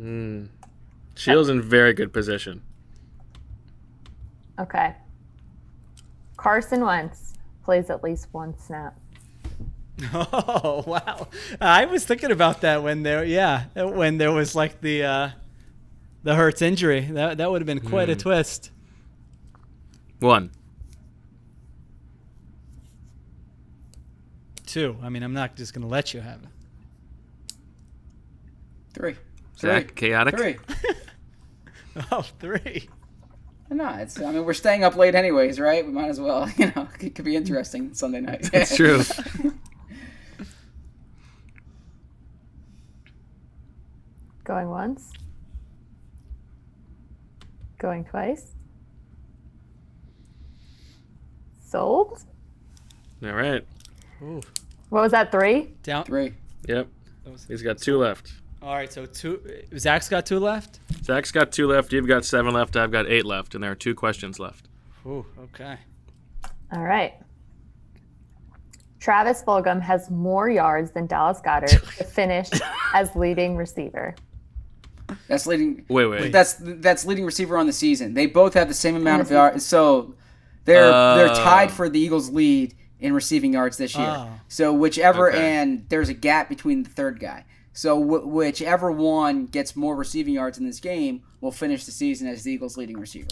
Mm. 0.00 0.48
Sheil's 1.14 1.50
in 1.50 1.60
very 1.60 1.92
good 1.92 2.14
position. 2.14 2.62
Okay. 4.58 4.94
Carson 6.42 6.84
Wentz 6.84 7.34
plays 7.64 7.88
at 7.88 8.02
least 8.02 8.26
one 8.32 8.58
snap. 8.58 8.98
Oh 10.12 10.82
wow! 10.86 11.28
I 11.60 11.84
was 11.84 12.04
thinking 12.04 12.32
about 12.32 12.62
that 12.62 12.82
when 12.82 13.04
there, 13.04 13.24
yeah, 13.24 13.64
when 13.76 14.18
there 14.18 14.32
was 14.32 14.54
like 14.56 14.80
the 14.80 15.04
uh, 15.04 15.30
the 16.24 16.34
Hurts 16.34 16.60
injury. 16.62 17.02
That 17.02 17.38
that 17.38 17.50
would 17.50 17.60
have 17.60 17.66
been 17.66 17.78
quite 17.80 18.08
a 18.10 18.14
Hmm. 18.14 18.18
twist. 18.20 18.70
One. 20.18 20.50
Two. 24.66 24.96
I 25.02 25.08
mean, 25.08 25.22
I'm 25.22 25.34
not 25.34 25.54
just 25.56 25.72
gonna 25.74 25.86
let 25.86 26.12
you 26.14 26.20
have 26.20 26.40
it. 26.42 26.48
Three. 28.94 29.14
Zach, 29.58 29.88
Three. 29.88 29.94
chaotic. 30.08 30.36
Three. 30.36 30.56
Oh, 32.10 32.22
three. 32.40 32.88
No, 33.72 33.88
it's. 33.94 34.20
I 34.20 34.30
mean, 34.32 34.44
we're 34.44 34.52
staying 34.52 34.84
up 34.84 34.96
late 34.96 35.14
anyways, 35.14 35.58
right? 35.58 35.86
We 35.86 35.92
might 35.92 36.08
as 36.08 36.20
well. 36.20 36.48
You 36.58 36.70
know, 36.76 36.86
it 37.00 37.14
could 37.14 37.24
be 37.24 37.34
interesting 37.36 37.94
Sunday 37.94 38.20
night. 38.20 38.42
That's 38.52 38.76
true. 38.76 39.02
Going 44.44 44.68
once. 44.68 45.12
Going 47.78 48.04
twice. 48.04 48.52
Sold. 51.64 52.20
All 53.24 53.32
right. 53.32 53.64
Ooh. 54.22 54.42
What 54.90 55.02
was 55.02 55.12
that? 55.12 55.32
Three. 55.32 55.72
Down. 55.82 56.04
Three. 56.04 56.34
Yep. 56.68 56.88
He's 57.48 57.62
got 57.62 57.78
two 57.78 57.96
left. 57.98 58.32
All 58.62 58.74
right, 58.74 58.92
so 58.92 59.06
two. 59.06 59.40
Zach's 59.76 60.08
got 60.08 60.24
two 60.24 60.38
left. 60.38 60.78
Zach's 61.02 61.32
got 61.32 61.50
two 61.50 61.66
left. 61.66 61.92
You've 61.92 62.06
got 62.06 62.24
seven 62.24 62.54
left. 62.54 62.76
I've 62.76 62.92
got 62.92 63.08
eight 63.08 63.24
left, 63.24 63.54
and 63.54 63.64
there 63.64 63.72
are 63.72 63.76
two 63.76 63.94
questions 63.94 64.38
left. 64.38 64.68
Ooh, 65.04 65.26
okay. 65.44 65.78
All 66.72 66.82
right. 66.82 67.14
Travis 69.00 69.42
Fulgham 69.42 69.80
has 69.82 70.10
more 70.10 70.48
yards 70.48 70.92
than 70.92 71.08
Dallas 71.08 71.40
Goedert 71.40 71.70
to 71.98 72.04
finish 72.04 72.48
as 72.94 73.14
leading 73.16 73.56
receiver. 73.56 74.14
That's 75.26 75.46
leading. 75.46 75.84
Wait, 75.88 76.06
wait. 76.06 76.30
That's 76.32 76.54
that's 76.60 77.04
leading 77.04 77.24
receiver 77.24 77.58
on 77.58 77.66
the 77.66 77.72
season. 77.72 78.14
They 78.14 78.26
both 78.26 78.54
have 78.54 78.68
the 78.68 78.74
same 78.74 78.94
amount 78.94 79.22
of 79.22 79.30
yards, 79.30 79.66
so 79.66 80.14
they're 80.64 80.86
they're 81.16 81.30
Oh. 81.30 81.34
tied 81.34 81.72
for 81.72 81.88
the 81.88 81.98
Eagles' 81.98 82.30
lead 82.30 82.74
in 83.00 83.12
receiving 83.12 83.54
yards 83.54 83.76
this 83.76 83.96
year. 83.96 84.06
Oh. 84.16 84.30
So 84.46 84.72
whichever, 84.72 85.30
Okay. 85.30 85.56
and 85.58 85.84
there's 85.88 86.08
a 86.08 86.14
gap 86.14 86.48
between 86.48 86.84
the 86.84 86.88
third 86.90 87.18
guy. 87.18 87.44
So 87.72 88.02
wh- 88.02 88.26
whichever 88.26 88.92
one 88.92 89.46
gets 89.46 89.74
more 89.74 89.96
receiving 89.96 90.34
yards 90.34 90.58
in 90.58 90.66
this 90.66 90.80
game 90.80 91.22
will 91.40 91.52
finish 91.52 91.84
the 91.84 91.92
season 91.92 92.28
as 92.28 92.42
the 92.42 92.52
Eagles' 92.52 92.76
leading 92.76 92.98
receiver. 92.98 93.28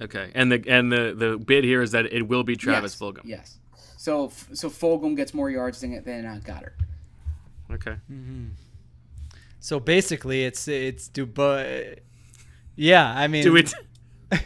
Okay. 0.00 0.30
And 0.34 0.50
the 0.50 0.64
and 0.66 0.90
the 0.90 1.14
the 1.16 1.38
bid 1.38 1.64
here 1.64 1.82
is 1.82 1.92
that 1.92 2.06
it 2.12 2.22
will 2.22 2.42
be 2.42 2.56
Travis 2.56 2.92
yes. 2.92 3.00
Fulgham. 3.00 3.20
Yes. 3.24 3.58
So 3.96 4.26
f- 4.26 4.48
so 4.52 4.68
Fulgham 4.68 5.16
gets 5.16 5.32
more 5.32 5.50
yards 5.50 5.80
than 5.80 6.02
than 6.02 6.26
uh, 6.26 6.40
Goedert. 6.44 6.74
Okay. 7.70 7.96
Mm-hmm. 8.10 8.46
So 9.60 9.78
basically, 9.78 10.44
it's 10.44 10.66
it's 10.66 11.06
do 11.08 11.24
bo- 11.24 11.94
Yeah, 12.74 13.12
I 13.16 13.28
mean. 13.28 13.44
Do 13.44 13.56
it. 13.56 13.72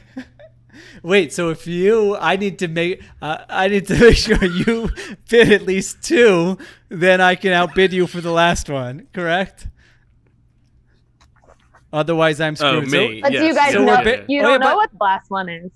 Wait, 1.02 1.32
so 1.32 1.50
if 1.50 1.66
you, 1.66 2.16
I 2.16 2.36
need 2.36 2.58
to 2.60 2.68
make, 2.68 3.02
uh, 3.22 3.44
I 3.48 3.68
need 3.68 3.86
to 3.88 3.98
make 4.00 4.16
sure 4.16 4.42
you 4.44 4.90
bid 5.28 5.52
at 5.52 5.62
least 5.62 6.02
two, 6.02 6.58
then 6.88 7.20
I 7.20 7.34
can 7.34 7.52
outbid 7.52 7.92
you 7.92 8.06
for 8.06 8.20
the 8.20 8.32
last 8.32 8.68
one, 8.68 9.06
correct? 9.12 9.68
Otherwise, 11.92 12.40
I'm 12.40 12.56
screwed. 12.56 12.84
Oh, 12.84 12.86
screwed. 12.86 13.10
me. 13.10 13.20
But 13.22 13.32
Yes. 13.32 13.44
you 13.44 13.54
guys 13.54 13.72
So 13.72 13.84
know 13.84 13.86
we're 13.96 14.04
bi- 14.04 14.24
you 14.28 14.40
oh, 14.40 14.42
don't 14.42 14.52
yeah, 14.52 14.58
know 14.58 14.66
but- 14.70 14.76
what 14.76 14.90
the 14.90 14.98
last 15.00 15.30
one 15.30 15.48
is. 15.48 15.70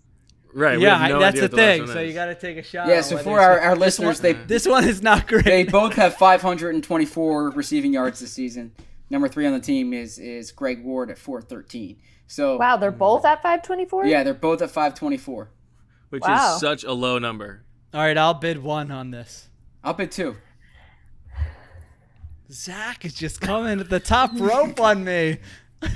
Right. 0.52 0.80
yeah, 0.80 1.06
no 1.08 1.16
I- 1.16 1.18
that's 1.20 1.36
idea 1.36 1.48
the 1.48 1.56
thing. 1.56 1.80
one 1.82 1.88
So 1.92 2.00
you 2.00 2.12
got 2.12 2.26
to 2.26 2.34
take 2.34 2.56
a 2.56 2.62
shot. 2.62 2.88
Yeah, 2.88 2.96
on 2.96 3.02
so 3.04 3.18
for 3.18 3.40
our- 3.40 3.60
our 3.60 3.76
listeners, 3.76 4.20
one- 4.20 4.22
they- 4.34 4.44
this 4.46 4.66
one 4.66 4.84
is 4.84 5.00
not 5.02 5.28
great. 5.28 5.44
They 5.44 5.62
both 5.80 5.94
have 5.94 6.14
524 6.16 7.50
receiving 7.50 7.92
yards 7.92 8.18
this 8.20 8.32
season. 8.32 8.72
Number 9.08 9.28
three 9.28 9.46
on 9.46 9.52
the 9.52 9.60
team 9.60 9.92
is 9.92 10.18
is 10.18 10.50
Greg 10.52 10.82
Ward 10.84 11.10
at 11.10 11.18
413. 11.18 11.96
So 12.30 12.56
Wow, 12.58 12.76
they're 12.76 12.92
mm. 12.92 12.98
both 12.98 13.24
at 13.24 13.42
524? 13.42 14.06
yeah, 14.06 14.22
they're 14.22 14.32
both 14.34 14.62
at 14.62 14.70
524. 14.70 15.50
which 16.10 16.22
Wow. 16.22 16.54
is 16.54 16.60
such 16.60 16.84
a 16.84 16.92
low 16.92 17.18
number. 17.18 17.64
All 17.92 18.00
right, 18.00 18.16
I'll 18.16 18.34
bid 18.34 18.62
one 18.62 18.92
on 18.92 19.10
this. 19.10 19.48
I'll 19.82 19.94
bid 19.94 20.12
two. 20.12 20.36
Zach 22.50 23.04
is 23.04 23.14
just 23.14 23.40
coming 23.40 23.80
at 23.80 23.90
the 23.90 23.98
top 24.00 24.30
rope 24.34 24.80
on 24.80 25.02
me. 25.04 25.38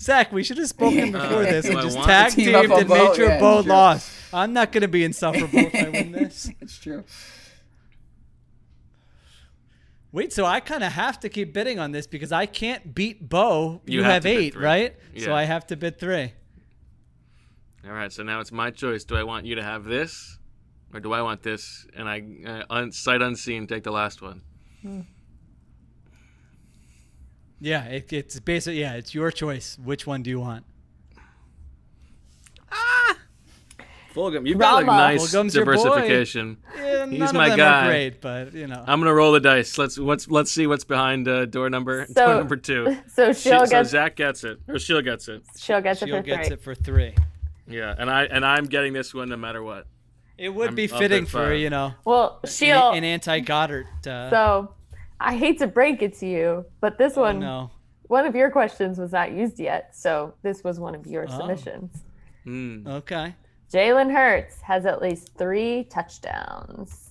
Zach, 0.00 0.32
we 0.32 0.42
should 0.42 0.56
have 0.58 0.68
spoken 0.68 0.98
Yeah. 0.98 1.12
before 1.12 1.42
uh, 1.42 1.50
this 1.50 1.66
and 1.66 1.80
just 1.80 1.96
want 1.96 2.08
tag 2.08 2.32
team 2.32 2.54
up 2.54 2.62
teamed 2.62 2.72
on 2.72 2.80
and 2.80 2.88
made 2.88 3.16
sure 3.16 3.28
Yeah, 3.28 3.40
Bo 3.40 3.62
sure. 3.62 3.70
lost. 3.70 4.10
I'm 4.32 4.52
not 4.54 4.72
going 4.72 4.82
to 4.82 4.88
be 4.88 5.04
insufferable 5.04 5.58
if 5.58 5.74
I 5.74 5.90
win 5.90 6.12
this. 6.12 6.50
It's 6.60 6.78
true. 6.78 7.04
Wait, 10.12 10.32
so 10.32 10.44
I 10.44 10.60
kind 10.60 10.82
of 10.82 10.92
have 10.92 11.20
to 11.20 11.28
keep 11.28 11.52
bidding 11.52 11.78
on 11.78 11.92
this 11.92 12.06
because 12.06 12.32
I 12.32 12.46
can't 12.46 12.94
beat 12.94 13.28
Bo. 13.28 13.82
You, 13.84 13.98
You 13.98 14.02
have 14.04 14.24
have, 14.24 14.26
eight, 14.26 14.56
right? 14.56 14.96
So 15.18 15.34
I 15.34 15.44
have 15.44 15.66
to 15.68 15.76
bid 15.76 15.98
three. 15.98 16.32
All 17.84 17.92
right, 17.92 18.10
so 18.10 18.22
now 18.22 18.40
it's 18.40 18.50
my 18.52 18.70
choice. 18.70 19.04
Do 19.04 19.16
I 19.16 19.22
want 19.22 19.46
you 19.46 19.54
to 19.56 19.62
have 19.62 19.84
this, 19.84 20.38
or 20.92 21.00
do 21.00 21.12
I 21.12 21.22
want 21.22 21.42
this? 21.42 21.86
And 21.94 22.08
I, 22.08 22.24
uh, 22.46 22.64
un- 22.70 22.92
sight 22.92 23.22
unseen, 23.22 23.66
take 23.66 23.84
the 23.84 23.92
last 23.92 24.22
one. 24.22 24.42
Yeah, 27.60 27.84
it, 27.84 28.12
it's 28.12 28.38
basically 28.40 28.80
yeah, 28.80 28.94
it's 28.94 29.14
your 29.14 29.30
choice. 29.30 29.78
Which 29.82 30.06
one 30.06 30.22
do 30.22 30.30
you 30.30 30.40
want? 30.40 30.64
Fulgham, 34.16 34.46
you've 34.46 34.58
got 34.58 34.74
like 34.76 34.86
nice 34.86 35.22
Fulgham's 35.34 35.52
diversification. 35.54 36.56
Yeah, 36.76 37.06
He's 37.06 37.32
my 37.32 37.54
guy. 37.56 37.86
great, 37.86 38.20
but 38.20 38.54
you 38.54 38.66
know. 38.66 38.82
I'm 38.86 38.98
gonna 39.00 39.14
roll 39.14 39.32
the 39.32 39.40
dice. 39.40 39.76
Let's 39.78 39.98
let's 39.98 40.28
let's 40.28 40.50
see 40.50 40.66
what's 40.66 40.84
behind 40.84 41.28
uh, 41.28 41.44
door 41.44 41.68
number 41.70 42.06
door 42.06 42.34
number 42.36 42.56
two. 42.56 42.96
So 43.08 43.32
She- 43.32 43.50
she'll 43.50 43.66
so 43.66 43.70
get 43.70 43.86
Zach 43.86 44.16
gets 44.16 44.42
it, 44.44 44.58
or 44.68 44.78
she'll 44.78 45.02
gets 45.02 45.28
it. 45.28 45.42
she'll 45.58 45.80
get 45.80 46.02
it 46.02 46.06
She'll 46.08 46.16
for 46.18 46.22
gets 46.22 46.48
three. 46.48 46.54
it 46.54 46.62
for 46.62 46.74
three. 46.74 47.14
Yeah, 47.68 47.94
and 47.98 48.10
I 48.10 48.24
and 48.24 48.44
I'm 48.44 48.64
getting 48.64 48.92
this 48.92 49.12
one 49.14 49.28
no 49.28 49.36
matter 49.36 49.62
what. 49.62 49.86
It 50.38 50.50
would 50.50 50.68
I'm 50.70 50.74
be 50.74 50.86
fitting 50.86 51.26
for 51.26 51.52
you 51.54 51.70
know 51.70 51.94
Well, 52.04 52.40
an, 52.42 52.48
she'll 52.50 52.90
an 52.90 53.04
anti 53.04 53.40
Goedert. 53.40 53.86
Uh, 54.06 54.30
So, 54.30 54.74
I 55.20 55.34
hate 55.36 55.58
to 55.60 55.66
break 55.66 56.02
it 56.02 56.14
to 56.18 56.26
you, 56.26 56.64
but 56.80 56.98
this 56.98 57.14
oh, 57.16 57.22
one, 57.22 57.40
no. 57.40 57.70
one 58.02 58.26
of 58.26 58.34
your 58.36 58.50
questions 58.50 58.98
was 58.98 59.12
not 59.12 59.32
used 59.32 59.58
yet. 59.58 59.96
So 59.96 60.34
this 60.42 60.62
was 60.62 60.78
one 60.78 60.94
of 60.94 61.06
your 61.06 61.26
Oh. 61.28 61.38
submissions. 61.38 62.04
Mm. 62.46 62.86
Okay. 62.86 63.34
Jalen 63.72 64.12
Hurts 64.12 64.60
has 64.62 64.86
at 64.86 65.02
least 65.02 65.30
three 65.36 65.84
touchdowns. 65.84 67.02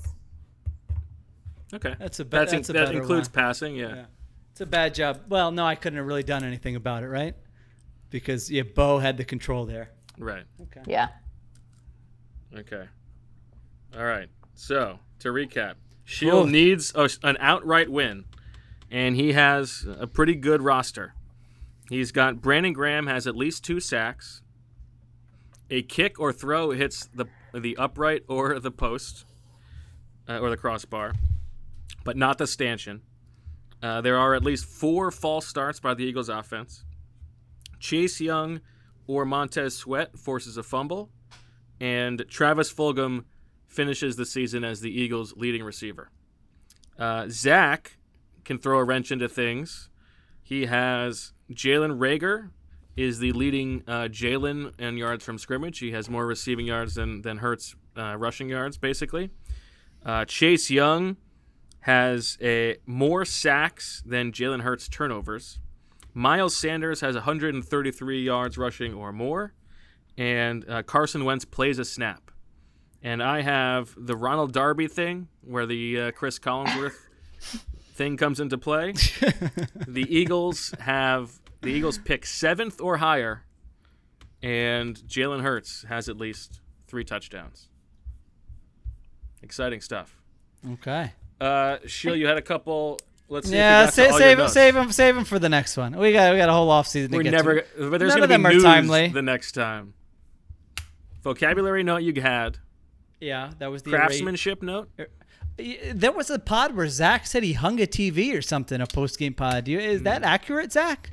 Okay, 1.74 1.96
That's 2.00 2.20
a 2.20 2.26
be- 2.26 2.30
That's 2.30 2.52
that's 2.52 2.70
a 2.70 2.74
that 2.74 2.96
includes 2.96 3.28
one. 3.28 3.34
passing. 3.34 3.76
Yeah. 3.76 3.96
Yeah. 3.96 4.06
It's 4.52 4.62
a 4.62 4.66
bad 4.66 4.94
job. 4.96 5.22
Well, 5.28 5.52
no, 5.52 5.66
I 5.66 5.76
couldn't 5.76 5.98
have 5.98 6.06
really 6.06 6.24
done 6.24 6.44
anything 6.46 6.78
about 6.78 7.04
it, 7.04 7.08
right? 7.08 7.36
Because 8.10 8.50
yeah, 8.50 8.62
Bo 8.64 9.00
had 9.00 9.18
the 9.18 9.26
control 9.26 9.66
there. 9.66 9.90
right. 10.18 10.46
Okay. 10.62 10.82
Yeah. 10.88 11.08
Okay. 12.58 12.86
All 13.98 14.06
right. 14.06 14.30
So 14.54 15.00
to 15.20 15.30
recap, 15.30 15.74
Sheil 16.06 16.44
Oof. 16.44 16.50
needs 16.50 16.94
a, 16.96 17.10
an 17.24 17.36
outright 17.42 17.90
win, 17.92 18.24
and 18.90 19.18
he 19.18 19.34
has 19.34 19.86
a 20.00 20.08
pretty 20.08 20.36
good 20.36 20.62
roster. 20.62 21.14
He's 21.90 22.14
got 22.14 22.42
Brandon 22.42 22.72
Graham 22.72 23.08
has 23.08 23.28
at 23.28 23.36
least 23.36 23.66
two 23.66 23.82
sacks. 23.82 24.42
A 25.70 25.82
kick 25.82 26.20
or 26.20 26.32
throw 26.32 26.72
hits 26.72 27.08
the 27.14 27.26
the 27.54 27.78
upright 27.78 28.24
or 28.28 28.60
the 28.60 28.72
post, 28.72 29.26
uh, 30.28 30.40
or 30.40 30.50
the 30.50 30.58
crossbar, 30.58 31.14
but 32.04 32.18
not 32.18 32.38
the 32.38 32.48
stanchion. 32.48 33.02
Uh, 33.82 34.02
there 34.02 34.18
are 34.18 34.34
at 34.34 34.44
least 34.44 34.66
four 34.66 35.12
false 35.12 35.48
starts 35.48 35.80
by 35.80 35.94
the 35.94 36.04
Eagles' 36.04 36.30
offense. 36.30 36.84
Chase 37.80 38.20
Young 38.20 38.62
or 39.08 39.26
Montez 39.26 39.76
Sweat 39.76 40.18
forces 40.18 40.58
a 40.58 40.64
fumble, 40.64 41.10
and 41.80 42.26
Travis 42.30 42.74
Fulgham 42.74 43.26
finishes 43.68 44.16
the 44.16 44.26
season 44.26 44.64
as 44.64 44.82
the 44.82 44.92
Eagles' 44.92 45.34
leading 45.36 45.64
receiver. 45.64 46.10
Uh, 46.98 47.28
Zach 47.30 47.98
can 48.44 48.58
throw 48.58 48.80
a 48.80 48.84
wrench 48.84 49.12
into 49.12 49.28
things. 49.28 49.90
He 50.42 50.66
has 50.66 51.34
Jalen 51.52 51.98
Reagor 51.98 52.52
is 52.96 53.20
the 53.20 53.32
leading 53.34 53.84
uh, 53.88 54.04
Jalen 54.04 54.80
in 54.80 54.98
yards 54.98 55.24
from 55.24 55.38
scrimmage. 55.38 55.80
He 55.80 55.92
has 55.92 56.10
more 56.10 56.26
receiving 56.26 56.66
yards 56.66 56.96
than 56.96 57.22
than 57.22 57.38
Hurts 57.38 57.76
uh, 57.98 58.16
rushing 58.18 58.50
yards, 58.50 58.78
basically. 58.78 59.32
Uh, 60.06 60.26
Chase 60.26 60.70
Young 60.70 61.18
has 61.82 62.38
a 62.42 62.78
more 62.86 63.26
sacks 63.26 64.02
than 64.06 64.32
Jalen 64.32 64.62
Hurts 64.62 64.88
turnovers. 64.88 65.60
Miles 66.14 66.56
Sanders 66.56 67.02
has 67.02 67.16
133 67.16 68.24
yards 68.24 68.58
rushing 68.58 68.94
or 68.94 69.12
more, 69.12 69.54
and 70.18 70.68
uh, 70.70 70.82
Carson 70.84 71.26
Wentz 71.26 71.44
plays 71.44 71.78
a 71.78 71.86
snap. 71.86 72.32
And 73.04 73.22
I 73.22 73.42
have 73.42 73.94
the 73.98 74.16
Ronald 74.16 74.54
Darby 74.54 74.88
thing, 74.88 75.28
where 75.42 75.66
the 75.66 76.00
uh, 76.00 76.12
Chris 76.12 76.40
Collinsworth 76.40 76.96
thing 77.94 78.18
comes 78.18 78.40
into 78.40 78.58
play. 78.58 78.94
the 79.88 80.08
Eagles 80.10 80.74
have 80.80 81.40
the 81.66 81.72
Eagles 81.72 81.98
pick 81.98 82.26
seventh 82.26 82.80
or 82.80 82.98
higher, 82.98 83.44
and 84.42 84.96
Jalen 84.96 85.42
Hurts 85.42 85.84
has 85.90 86.08
at 86.10 86.18
least 86.18 86.62
three 86.88 87.04
touchdowns. 87.04 87.68
Exciting 89.42 89.82
stuff. 89.82 90.22
Okay. 90.74 91.12
Uh, 91.40 91.78
Sheil, 91.86 92.16
you 92.16 92.28
had 92.28 92.38
a 92.38 92.42
couple. 92.42 93.00
Let's 93.28 93.50
see. 93.50 93.56
Yeah, 93.56 93.88
if 93.88 93.98
you 93.98 94.04
got 94.04 94.08
to 94.08 94.14
sa- 94.14 94.18
save 94.20 94.40
him, 94.40 94.48
save 94.48 94.76
him, 94.76 94.92
save 94.92 95.18
him 95.18 95.26
for 95.26 95.40
the 95.40 95.50
next 95.50 95.76
one. 95.78 95.98
We 95.98 96.14
got 96.14 96.32
we 96.32 96.38
got 96.38 96.50
a 96.50 96.54
whole 96.54 96.70
off 96.70 96.88
season 96.88 97.12
We're 97.12 97.24
get 97.24 97.32
never, 97.32 97.62
to. 97.62 97.90
but 97.90 97.98
there's 97.98 98.14
None 98.14 98.24
of 98.24 98.30
them 98.30 98.46
are 98.46 98.54
timely. 98.60 99.08
the 99.10 99.22
next 99.22 99.54
time. 99.54 99.94
Vocabulary 101.24 101.84
note 101.84 102.04
you 102.04 102.22
had. 102.22 102.60
Yeah, 103.20 103.52
that 103.60 103.72
was 103.72 103.82
the 103.82 103.90
craftsmanship 103.92 104.62
note. 104.62 104.90
There 105.58 106.12
was 106.12 106.30
a 106.30 106.38
pod 106.38 106.76
where 106.76 106.88
Zach 106.88 107.26
said 107.26 107.42
he 107.42 107.54
hung 107.54 107.82
a 107.82 107.88
TV 107.88 108.38
or 108.38 108.42
something, 108.42 108.80
a 108.82 108.86
post 108.86 109.18
game 109.18 109.34
pod. 109.34 109.68
Is 109.68 110.04
that 110.04 110.22
accurate, 110.24 110.72
Zach? 110.72 111.12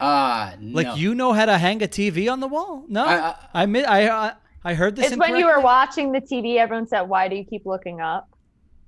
Ah, 0.00 0.54
Like 0.60 0.86
no. 0.88 0.94
you 0.94 1.14
know 1.14 1.32
how 1.32 1.46
to 1.46 1.56
hang 1.58 1.82
a 1.82 1.86
TV 1.88 2.30
on 2.30 2.40
the 2.40 2.48
wall? 2.48 2.84
No, 2.88 3.04
I- 3.04 3.34
I 3.54 3.62
I- 3.62 3.64
I 3.64 3.84
I, 3.84 4.26
I, 4.28 4.32
I 4.64 4.74
heard 4.74 4.96
this. 4.96 5.06
It's 5.12 5.16
when 5.16 5.36
you 5.36 5.46
were 5.46 5.60
watching 5.60 6.12
the 6.12 6.20
TV, 6.20 6.56
everyone 6.56 6.86
said, 6.88 7.02
Why 7.02 7.28
do 7.28 7.36
you 7.36 7.44
keep 7.44 7.64
looking 7.66 8.00
up? 8.00 8.28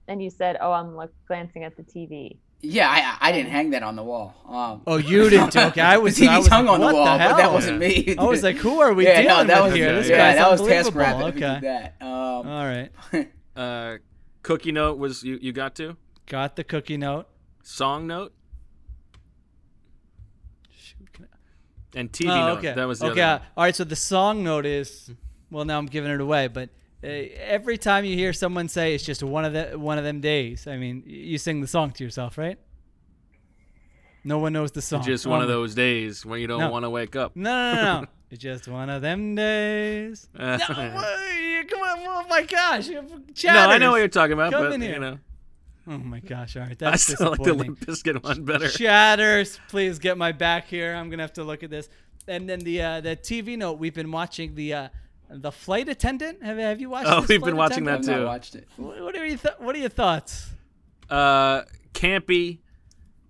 And 0.09 0.22
you 0.22 0.30
said, 0.30 0.56
Oh, 0.60 0.72
I'm 0.72 0.97
look, 0.97 1.12
glancing 1.26 1.64
at 1.64 1.76
the 1.76 1.82
TV. 1.82 2.36
Yeah, 2.60 2.89
I, 2.90 3.28
I 3.28 3.32
didn't 3.32 3.51
hang 3.52 3.70
that 3.70 3.85
on 3.85 3.94
the 3.94 4.02
wall. 4.02 4.35
Um, 4.48 4.82
Oh, 4.86 4.97
you 4.97 5.30
didn't. 5.30 5.55
Okay, 5.68 5.80
I 5.80 5.97
was. 5.98 6.16
the 6.16 6.26
TV's 6.26 6.28
I 6.30 6.39
was 6.39 6.47
hung 6.48 6.64
like, 6.66 6.74
on 6.74 6.80
the 6.80 6.86
what 6.86 6.94
wall, 6.97 7.18
but 7.18 7.36
that 7.36 7.52
wasn't 7.52 7.78
me. 7.78 8.16
I 8.18 8.24
was 8.24 8.43
like, 8.43 8.56
who 8.56 8.80
are 8.80 8.93
we 8.93 9.05
yeah, 9.06 9.22
dealing 9.22 9.47
no, 9.47 9.55
that 9.55 9.62
with 9.62 9.72
was 9.72 9.78
here? 9.78 9.94
This 9.94 10.09
yeah, 10.09 10.16
guy's 10.16 10.36
that 10.39 10.51
was 10.51 10.60
Task 10.66 10.86
unbelievable. 10.89 11.20
Rabbit. 11.22 11.36
Okay. 11.36 11.60
that. 11.62 12.05
Um, 12.05 12.48
All 12.48 12.66
right. 12.66 12.90
Uh, 13.56 13.97
cookie 14.43 14.70
note 14.70 14.98
was 14.98 15.24
you, 15.24 15.36
you 15.43 15.51
got 15.52 15.74
to 15.74 15.97
Got 16.26 16.55
the 16.55 16.62
cookie 16.62 16.97
note. 16.97 17.26
song 17.64 18.06
note 18.06 18.32
and 21.94 22.10
TV 22.12 22.28
Oh, 22.31 22.48
note. 22.55 22.59
okay. 22.59 22.73
That 22.74 22.86
was 22.86 22.98
the 23.01 23.06
okay. 23.10 23.20
other. 23.23 23.44
All 23.56 23.65
right. 23.65 23.74
So 23.74 23.85
the 23.85 23.97
song 23.97 24.43
note 24.44 24.66
is, 24.66 25.10
well, 25.51 25.65
now 25.65 25.78
I'm 25.78 25.86
giving 25.86 26.10
it 26.10 26.20
away, 26.20 26.48
but 26.48 26.69
uh, 27.02 27.06
every 27.06 27.78
time 27.78 28.05
you 28.05 28.16
hear 28.16 28.32
someone 28.32 28.69
say 28.69 28.94
it's 28.94 29.05
just 29.05 29.23
one 29.23 29.44
of 29.44 29.52
the 29.52 29.78
one 29.78 29.98
of 29.98 30.05
them 30.05 30.20
days, 30.20 30.66
I 30.66 30.77
mean, 30.77 31.02
you 31.06 31.39
sing 31.39 31.60
the 31.60 31.66
song 31.69 31.93
to 31.93 32.05
yourself, 32.05 32.36
right? 32.39 32.59
No 34.24 34.39
one 34.39 34.52
knows 34.52 34.73
the 34.73 34.82
song. 34.82 35.01
One. 35.01 35.06
Just 35.06 35.27
one 35.27 35.40
of 35.43 35.48
Oh, 35.48 35.52
those 35.52 35.74
days 35.74 36.27
when 36.27 36.40
you 36.40 36.47
don't 36.47 36.60
No. 36.60 36.70
want 36.70 36.85
to 36.85 36.90
wake 36.90 37.16
up. 37.16 37.35
No, 37.36 37.74
no, 37.74 37.74
no, 37.82 38.01
no. 38.01 38.06
it's 38.31 38.43
just 38.43 38.69
one 38.69 38.90
of 38.90 39.01
them 39.01 39.35
days. 39.35 40.28
no, 40.39 40.59
come 40.59 40.77
on! 40.77 41.98
Oh 42.10 42.27
my 42.28 42.43
gosh! 42.43 42.89
you 42.89 43.01
No, 43.44 43.69
I 43.70 43.78
know 43.78 43.93
what 43.93 43.98
you're 43.98 44.09
talking 44.09 44.32
about, 44.32 44.52
Come 44.52 44.65
but 44.65 44.73
in 44.73 44.81
here. 44.82 44.94
you 44.94 44.98
know, 44.98 45.19
Oh 45.89 45.98
my 45.98 46.20
gosh! 46.20 46.56
All 46.56 46.62
right, 46.62 46.73
I 46.73 46.74
that's 46.74 47.02
still 47.05 47.31
like 47.31 47.39
the 47.39 47.44
disappointing. 47.44 47.77
Limp 47.77 47.81
Bizkit 47.81 48.23
one 48.23 48.44
better. 48.44 48.69
Chatters, 48.69 49.59
please 49.69 49.98
get 49.98 50.19
my 50.19 50.32
back 50.32 50.66
here. 50.66 50.94
I'm 50.94 51.09
gonna 51.09 51.23
have 51.23 51.32
to 51.35 51.44
look 51.44 51.62
at 51.62 51.70
this. 51.70 51.89
And 52.27 52.48
then 52.48 52.60
the 52.60 52.82
uh, 52.82 53.01
the 53.01 53.16
TV 53.16 53.56
note. 53.56 53.78
We've 53.78 53.94
been 53.94 54.12
watching 54.12 54.55
the 54.55 54.74
uh, 54.74 54.89
the 55.31 55.51
flight 55.51 55.89
attendant. 55.89 56.43
Have, 56.43 56.59
have 56.59 56.81
you 56.81 56.90
watched? 56.90 57.09
Oh, 57.10 57.20
this 57.20 57.28
we've 57.31 57.43
been 57.43 57.56
watching 57.56 57.85
that 57.85 58.01
Attendant? 58.01 58.23
too. 58.23 58.27
watched 58.27 58.55
it. 58.55 58.69
What 58.77 59.01
what 59.01 59.16
are 59.16 59.24
you 59.27 59.39
th- 59.39 59.55
What 59.59 59.74
are 59.74 59.78
your 59.78 59.89
thoughts? 59.89 60.51
Uh, 61.09 61.62
campy. 61.94 62.59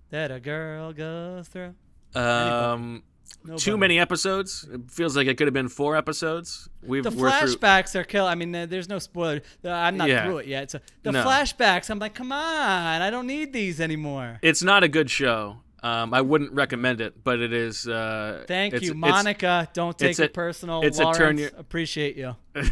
That 0.09 0.31
a 0.31 0.39
girl 0.39 0.91
goes 0.91 1.47
through. 1.47 1.75
Um, 2.15 3.03
Nobody. 3.43 3.61
too 3.63 3.77
many 3.77 3.99
episodes. 3.99 4.67
It 4.71 4.91
feels 4.91 5.15
like 5.15 5.27
it 5.27 5.37
could 5.37 5.47
have 5.47 5.53
been 5.53 5.69
four 5.69 5.95
episodes. 5.95 6.67
We've 6.83 7.03
The 7.03 7.09
flashbacks 7.11 7.95
are 7.95 8.03
kill. 8.03 8.25
I 8.25 8.35
mean, 8.35 8.51
there's 8.51 8.89
no 8.89 8.99
spoiler. 8.99 9.41
I'm 9.63 9.95
not 9.97 10.09
Yeah. 10.09 10.25
through 10.25 10.39
it 10.39 10.47
yet. 10.47 10.71
So 10.71 10.79
the 11.03 11.11
No. 11.13 11.23
flashbacks, 11.23 11.89
I'm 11.89 11.99
like, 11.99 12.13
come 12.13 12.31
on, 12.31 13.01
I 13.01 13.09
don't 13.09 13.27
need 13.27 13.53
these 13.53 13.79
anymore. 13.79 14.39
It's 14.41 14.61
not 14.61 14.83
a 14.83 14.87
good 14.87 15.09
show. 15.09 15.57
Um, 15.81 16.13
I 16.13 16.19
wouldn't 16.19 16.51
recommend 16.51 16.99
it, 16.99 17.23
but 17.23 17.39
it 17.39 17.53
is. 17.53 17.87
Uh, 17.87 18.43
Thank 18.45 18.73
it's- 18.73 18.83
you, 18.83 18.91
it's- 18.97 19.11
Monica. 19.11 19.69
Don't 19.73 19.97
take 19.97 20.09
it's 20.11 20.19
it 20.19 20.33
personal. 20.33 20.81
It's 20.81 20.99
Lawrence, 20.99 21.17
a 21.17 21.21
turn 21.21 21.37
your. 21.37 21.49
appreciate 21.57 22.17
you. 22.17 22.35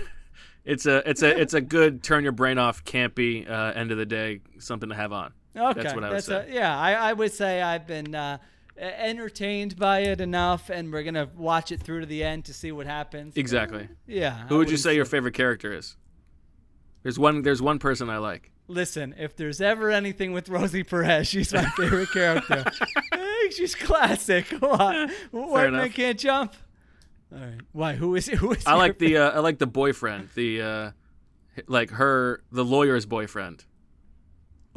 It's 0.66 0.86
a 0.86 1.10
it's 1.10 1.22
a 1.24 1.40
it's 1.40 1.54
a 1.54 1.62
good 1.62 2.04
turn 2.04 2.24
your 2.24 2.34
brain 2.34 2.58
off 2.58 2.84
campy 2.84 3.50
uh, 3.50 3.72
end 3.74 3.92
of 3.94 3.98
the 3.98 4.06
day 4.06 4.42
something 4.60 4.90
to 4.90 4.96
have 4.96 5.14
on. 5.14 5.32
Okay, 5.56 5.82
That's 5.82 5.96
what 5.96 6.04
I 6.04 6.10
would 6.10 6.16
that's 6.18 6.26
say. 6.26 6.46
a- 6.50 6.54
yeah, 6.54 6.78
I, 6.78 6.92
I 6.92 7.14
would 7.14 7.32
say 7.32 7.62
I've 7.62 7.88
been 7.88 8.14
uh, 8.14 8.38
entertained 8.78 9.78
by 9.78 10.00
it 10.00 10.22
enough, 10.22 10.70
and 10.70 10.92
we're 10.92 11.04
gonna 11.04 11.30
watch 11.36 11.72
it 11.72 11.82
through 11.82 12.02
to 12.02 12.06
the 12.06 12.24
end 12.24 12.46
to 12.46 12.54
see 12.54 12.72
what 12.72 12.86
happens. 12.86 13.36
Exactly. 13.38 13.88
Yeah. 14.06 14.48
Who 14.48 14.56
I 14.56 14.58
would 14.60 14.72
you 14.72 14.78
say 14.78 14.96
your 14.96 15.06
favorite 15.06 15.34
character 15.34 15.74
is? 15.74 15.98
There's 17.04 17.18
one. 17.20 17.42
There's 17.42 17.62
one 17.62 17.80
person 17.80 18.10
I 18.10 18.18
like. 18.18 18.52
Listen, 18.68 19.16
if 19.18 19.36
there's 19.36 19.62
ever 19.62 19.90
anything 19.90 20.34
with 20.34 20.50
Rosie 20.50 20.84
Perez, 20.84 21.28
she's 21.28 21.54
my 21.54 21.64
favorite 21.78 22.12
character. 22.12 22.66
She's 23.52 23.76
classic. 23.76 24.48
What? 24.60 25.10
White 25.32 25.72
man 25.72 25.90
can't 25.90 26.20
jump. 26.20 26.54
All 27.32 27.40
right. 27.40 27.62
Why? 27.72 27.94
Who 27.96 28.16
is 28.16 28.28
who 28.28 28.52
is? 28.52 28.66
I 28.66 28.74
like 28.76 29.00
the. 29.00 29.18
Uh, 29.18 29.32
I 29.32 29.40
like 29.40 29.58
the 29.60 29.68
boyfriend. 29.68 30.30
The 30.36 30.62
uh, 30.62 30.92
like 31.68 31.92
her, 31.92 32.44
the 32.52 32.66
lawyer's 32.66 33.06
boyfriend. 33.06 33.64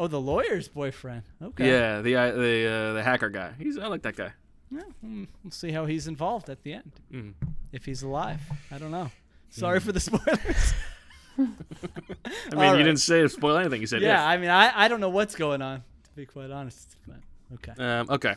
Oh, 0.03 0.07
the 0.07 0.21
lawyer's 0.21 0.67
boyfriend. 0.67 1.25
Okay. 1.43 1.69
Yeah, 1.69 2.01
the 2.01 2.17
uh, 2.17 2.31
the 2.33 2.67
uh, 2.67 2.93
the 2.95 3.03
hacker 3.03 3.29
guy. 3.29 3.53
He's. 3.59 3.77
I 3.77 3.87
like 3.89 4.01
that 4.03 4.17
guy. 4.17 4.33
Yeah, 4.71 4.81
mm, 5.05 5.27
we'll 5.45 5.51
see 5.51 5.73
how 5.73 5.85
he's 5.85 6.07
involved 6.09 6.49
at 6.49 6.63
the 6.63 6.73
end. 6.73 6.93
Mhm. 7.13 7.35
If 7.71 7.85
he's 7.85 8.03
alive, 8.03 8.41
I 8.71 8.79
don't 8.79 8.93
know. 8.93 9.11
Sorry 9.51 9.79
for 9.79 9.93
the 9.93 10.01
spoilers. 10.09 10.73
I 11.39 11.43
mean, 11.43 11.55
All 12.57 12.77
you 12.79 12.83
didn't 12.85 13.01
say 13.01 13.27
spoil 13.29 13.57
anything. 13.59 13.81
You 13.83 13.87
said 13.87 14.01
yeah. 14.01 14.23
if. 14.23 14.29
I 14.29 14.37
mean, 14.39 14.49
I, 14.51 14.85
I 14.85 14.89
don't 14.89 15.01
know 15.01 15.09
what's 15.11 15.35
going 15.35 15.61
on 15.61 15.81
to 16.05 16.11
be 16.17 16.25
quite 16.25 16.51
honest. 16.51 16.97
But 17.07 17.17
okay. 17.55 17.73
Um, 17.83 18.07
okay. 18.11 18.37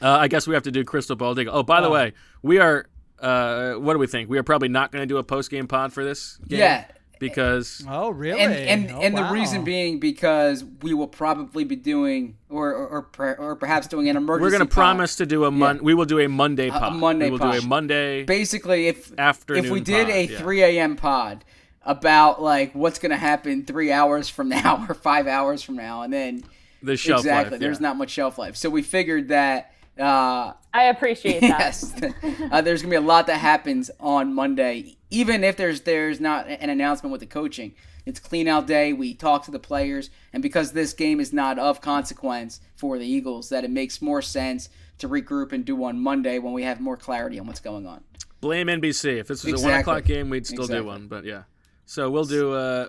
Uh, 0.00 0.08
I 0.10 0.28
guess 0.28 0.46
we 0.46 0.54
have 0.54 0.62
to 0.64 0.70
do 0.70 0.82
Crystal 0.84 1.16
Bald 1.16 1.38
Eagle. 1.38 1.54
Oh, 1.56 1.62
by 1.62 1.80
the 1.80 1.88
Oh. 1.88 1.92
way, 1.92 2.12
we 2.42 2.58
are. 2.58 2.86
Uh, 3.18 3.74
what 3.74 3.92
do 3.92 3.98
we 3.98 4.06
think? 4.06 4.30
We 4.30 4.38
are 4.38 4.42
probably 4.42 4.68
not 4.68 4.92
going 4.92 5.02
to 5.02 5.06
do 5.06 5.18
a 5.18 5.22
post 5.22 5.50
game 5.50 5.66
pod 5.68 5.92
for 5.92 6.04
this. 6.04 6.38
Game 6.48 6.60
Yeah. 6.60 6.84
Because 7.20 7.84
oh 7.88 8.10
really? 8.10 8.40
And 8.40 8.52
and, 8.52 8.90
Oh, 8.90 9.00
and 9.02 9.16
the 9.16 9.24
reason 9.24 9.62
being 9.62 10.00
because 10.00 10.64
we 10.82 10.94
will 10.94 11.06
probably 11.06 11.62
be 11.64 11.76
doing 11.76 12.36
or 12.48 12.72
or, 12.74 13.06
or, 13.18 13.36
or 13.38 13.56
perhaps 13.56 13.86
doing 13.86 14.08
an 14.08 14.16
emergency. 14.16 14.42
we're 14.42 14.50
going 14.58 14.68
to 14.68 14.74
promise 14.74 15.14
to 15.16 15.26
do 15.26 15.44
a 15.44 15.50
mon. 15.50 15.76
Yeah. 15.76 15.82
We 15.82 15.94
will 15.94 16.06
do 16.06 16.18
a 16.18 16.28
Monday 16.28 16.68
A- 16.68 16.74
a 16.74 16.78
pod. 16.80 16.94
Monday 16.96 17.26
We 17.26 17.30
will 17.32 17.38
pod. 17.38 17.52
do 17.52 17.58
a 17.60 17.68
Monday. 17.68 18.24
Basically, 18.24 18.88
if 18.88 19.16
afternoon. 19.18 19.64
if 19.66 19.70
we 19.70 19.80
did 19.80 20.06
pod, 20.08 20.16
a 20.16 20.26
yeah. 20.26 20.38
3 20.38 20.62
a.m. 20.62 20.96
pod 20.96 21.44
about 21.82 22.42
like 22.42 22.74
what's 22.74 22.98
going 22.98 23.10
to 23.10 23.16
happen 23.16 23.64
three 23.64 23.92
hours 23.92 24.28
from 24.28 24.48
now 24.58 24.84
or 24.88 24.94
five 24.94 25.26
hours 25.26 25.62
from 25.62 25.76
now, 25.76 26.02
and 26.02 26.12
then 26.12 26.42
The 26.82 26.96
shelf 26.96 27.18
life 27.18 27.26
exactly 27.26 27.50
life, 27.52 27.60
there's 27.60 27.80
not 27.80 27.96
much 27.96 28.10
shelf 28.10 28.38
life, 28.38 28.56
so 28.56 28.70
we 28.70 28.82
figured 28.82 29.28
that. 29.28 29.74
Uh, 30.00 30.54
I 30.72 30.84
appreciate 30.84 31.40
that. 31.40 31.60
yes, 31.60 31.94
uh, 32.50 32.60
there's 32.62 32.82
gonna 32.82 32.90
be 32.90 32.96
a 32.96 33.00
lot 33.00 33.26
that 33.26 33.38
happens 33.38 33.90
on 34.00 34.34
Monday, 34.34 34.96
even 35.10 35.44
if 35.44 35.56
there's 35.56 35.82
there's 35.82 36.20
not 36.20 36.48
an 36.48 36.70
announcement 36.70 37.12
with 37.12 37.20
the 37.20 37.26
coaching. 37.26 37.74
It's 38.06 38.18
clean 38.18 38.48
out 38.48 38.66
day. 38.66 38.92
We 38.92 39.14
talk 39.14 39.44
to 39.44 39.50
the 39.50 39.58
players, 39.58 40.10
and 40.32 40.42
because 40.42 40.72
this 40.72 40.94
game 40.94 41.20
is 41.20 41.32
not 41.32 41.58
of 41.58 41.80
consequence 41.80 42.60
for 42.74 42.98
the 42.98 43.06
Eagles, 43.06 43.50
that 43.50 43.62
it 43.62 43.70
makes 43.70 44.00
more 44.00 44.22
sense 44.22 44.70
to 44.98 45.08
regroup 45.08 45.52
and 45.52 45.64
do 45.64 45.76
one 45.76 46.00
Monday 46.00 46.38
when 46.38 46.52
we 46.52 46.62
have 46.62 46.80
more 46.80 46.96
clarity 46.96 47.38
on 47.38 47.46
what's 47.46 47.60
going 47.60 47.86
on. 47.86 48.02
Blame 48.40 48.68
NBC. 48.68 49.18
If 49.18 49.28
this 49.28 49.44
was 49.44 49.62
a 49.62 49.66
one 49.66 49.80
o'clock 49.80 50.04
game, 50.04 50.30
we'd 50.30 50.46
still 50.46 50.66
do 50.66 50.84
one. 50.84 51.08
But 51.08 51.24
yeah, 51.24 51.42
so 51.84 52.10
we'll 52.10 52.24
do. 52.24 52.52
Uh, 52.52 52.88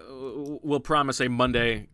we'll 0.62 0.80
promise 0.80 1.20
a 1.20 1.28
Monday, 1.28 1.88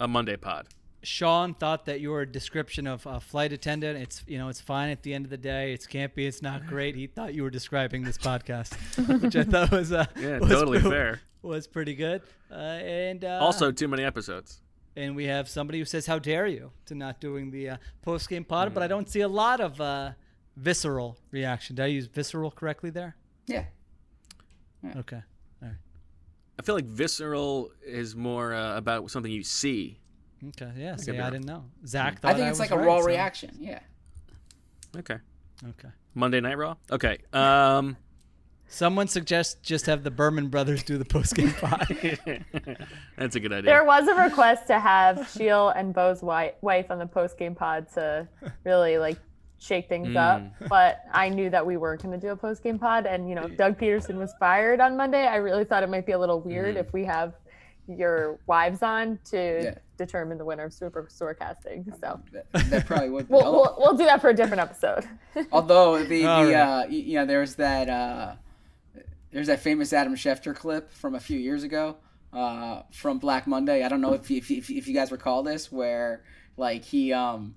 a 0.00 0.08
Monday 0.08 0.36
pod. 0.36 0.66
Sean 1.06 1.54
thought 1.54 1.86
that 1.86 2.00
your 2.00 2.26
description 2.26 2.86
of 2.86 3.06
a 3.06 3.20
flight 3.20 3.52
attendant, 3.52 3.96
it's 3.96 4.24
you 4.26 4.38
know, 4.38 4.48
it's 4.48 4.60
fine 4.60 4.90
at 4.90 5.02
the 5.02 5.14
end 5.14 5.24
of 5.24 5.30
the 5.30 5.36
day. 5.36 5.72
It's 5.72 5.86
campy. 5.86 6.26
It's 6.26 6.42
not 6.42 6.66
great. 6.66 6.96
He 6.96 7.06
thought 7.06 7.32
you 7.32 7.44
were 7.44 7.50
describing 7.50 8.02
this 8.02 8.18
podcast, 8.18 8.74
which 9.22 9.36
I 9.36 9.44
thought 9.44 9.70
was 9.70 9.92
uh, 9.92 10.06
Yeah, 10.18 10.38
was, 10.38 10.50
totally 10.50 10.80
fair. 10.80 11.20
Was 11.42 11.68
pretty 11.68 11.94
good. 11.94 12.22
Uh, 12.50 12.54
and 12.54 13.24
uh, 13.24 13.38
also, 13.40 13.70
too 13.70 13.86
many 13.86 14.02
episodes. 14.02 14.60
and 14.96 15.14
we 15.14 15.26
have 15.26 15.48
somebody 15.48 15.78
who 15.78 15.84
says, 15.84 16.06
"How 16.06 16.18
dare 16.18 16.48
you 16.48 16.72
to 16.86 16.94
not 16.96 17.20
doing 17.20 17.52
the 17.52 17.70
uh, 17.70 17.76
post 18.02 18.28
game 18.28 18.44
pod?" 18.44 18.70
Mm. 18.70 18.74
But 18.74 18.82
I 18.82 18.88
don't 18.88 19.08
see 19.08 19.20
a 19.20 19.28
lot 19.28 19.60
of 19.60 19.80
uh, 19.80 20.10
visceral 20.56 21.18
reaction. 21.30 21.76
Did 21.76 21.84
I 21.84 21.86
use 21.86 22.06
visceral 22.06 22.50
correctly 22.50 22.90
there? 22.90 23.14
Yeah. 23.46 23.66
Okay. 24.96 25.22
All 25.62 25.68
right. 25.68 25.76
I 26.58 26.62
feel 26.62 26.74
like 26.74 26.84
visceral 26.86 27.70
is 27.84 28.16
more 28.16 28.52
uh, 28.54 28.76
about 28.76 29.08
something 29.10 29.30
you 29.30 29.44
see. 29.44 30.00
Okay. 30.48 30.70
Yeah. 30.76 30.92
could 30.96 31.04
See, 31.04 31.16
I 31.16 31.20
wrong. 31.20 31.30
didn't 31.32 31.46
know. 31.46 31.64
Zach 31.86 32.14
I 32.14 32.16
thought 32.16 32.36
think 32.36 32.48
it's 32.48 32.58
was 32.58 32.60
like 32.60 32.70
a 32.70 32.78
right, 32.78 32.86
raw 32.86 33.00
so- 33.00 33.06
reaction. 33.06 33.56
Yeah. 33.58 33.78
Okay. 34.96 35.16
Okay. 35.68 35.88
Monday 36.14 36.40
Night 36.40 36.56
Raw. 36.58 36.76
Okay. 36.90 37.18
Um, 37.32 37.96
Someone 38.68 39.06
suggests 39.06 39.54
just 39.62 39.86
have 39.86 40.02
the 40.02 40.10
Berman 40.10 40.48
brothers 40.48 40.82
do 40.82 40.98
the 40.98 41.04
post 41.04 41.36
game 41.36 41.52
pod. 41.60 41.86
that's 43.16 43.36
a 43.36 43.40
good 43.40 43.52
idea. 43.52 43.62
There 43.70 43.84
was 43.84 44.08
a 44.08 44.14
request 44.14 44.66
to 44.66 44.80
have 44.80 45.28
Sheil 45.32 45.68
and 45.68 45.94
Bo's 45.94 46.20
wife 46.22 46.90
on 46.90 46.98
the 46.98 47.06
post 47.06 47.38
game 47.38 47.54
pod 47.54 47.86
to 47.94 48.26
really 48.64 48.98
like 48.98 49.18
shake 49.58 49.88
things 49.88 50.16
up, 50.16 50.40
Mm. 50.42 50.68
but 50.68 51.00
I 51.12 51.28
knew 51.28 51.48
that 51.50 51.64
we 51.64 51.76
weren't 51.76 52.02
going 52.02 52.18
to 52.18 52.26
do 52.26 52.32
a 52.32 52.36
post 52.36 52.62
game 52.64 52.78
pod, 52.78 53.06
and 53.06 53.28
you 53.28 53.36
know 53.36 53.46
Doug 53.48 53.78
Pederson 53.78 54.16
was 54.16 54.34
fired 54.40 54.80
on 54.80 54.96
Monday. 54.96 55.26
I 55.26 55.36
really 55.36 55.64
thought 55.64 55.82
it 55.84 55.88
might 55.88 56.04
be 56.04 56.12
a 56.12 56.18
little 56.18 56.40
weird 56.40 56.74
Mm. 56.74 56.80
if 56.80 56.92
we 56.92 57.04
have 57.04 57.34
your 57.86 58.38
wives 58.48 58.82
on 58.82 59.18
to 59.30 59.60
Yeah. 59.62 59.74
Determine 59.96 60.38
the 60.38 60.44
winner 60.44 60.64
of 60.64 60.72
Super 60.72 61.08
Casting. 61.38 61.92
So 62.00 62.20
That 62.52 62.86
probably 62.86 63.10
would. 63.10 63.28
we'll, 63.30 63.52
we'll 63.52 63.76
we'll 63.78 63.96
do 63.96 64.04
that 64.04 64.20
for 64.20 64.28
a 64.30 64.34
different 64.34 64.60
episode. 64.60 65.04
Although 65.52 65.98
the, 65.98 66.04
the 66.22 66.26
All 66.26 66.44
right. 66.44 66.54
uh, 66.54 66.86
you 66.88 67.14
know 67.14 67.26
there's 67.26 67.54
that 67.56 67.88
uh, 67.88 68.34
there's 69.32 69.46
that 69.48 69.60
famous 69.60 69.92
Adam 69.92 70.14
Schefter 70.14 70.54
clip 70.54 70.90
from 70.92 71.14
a 71.14 71.20
few 71.20 71.38
years 71.38 71.62
ago 71.62 71.96
uh, 72.32 72.82
from 72.92 73.18
Black 73.18 73.46
Monday. 73.46 73.82
I 73.84 73.88
don't 73.88 74.00
know 74.00 74.12
if 74.14 74.30
you, 74.30 74.38
if, 74.38 74.50
you, 74.50 74.62
if 74.78 74.86
you 74.88 74.94
guys 74.94 75.10
recall 75.12 75.42
this, 75.42 75.70
where 75.72 76.22
like 76.56 76.84
he 76.84 77.12
um 77.12 77.54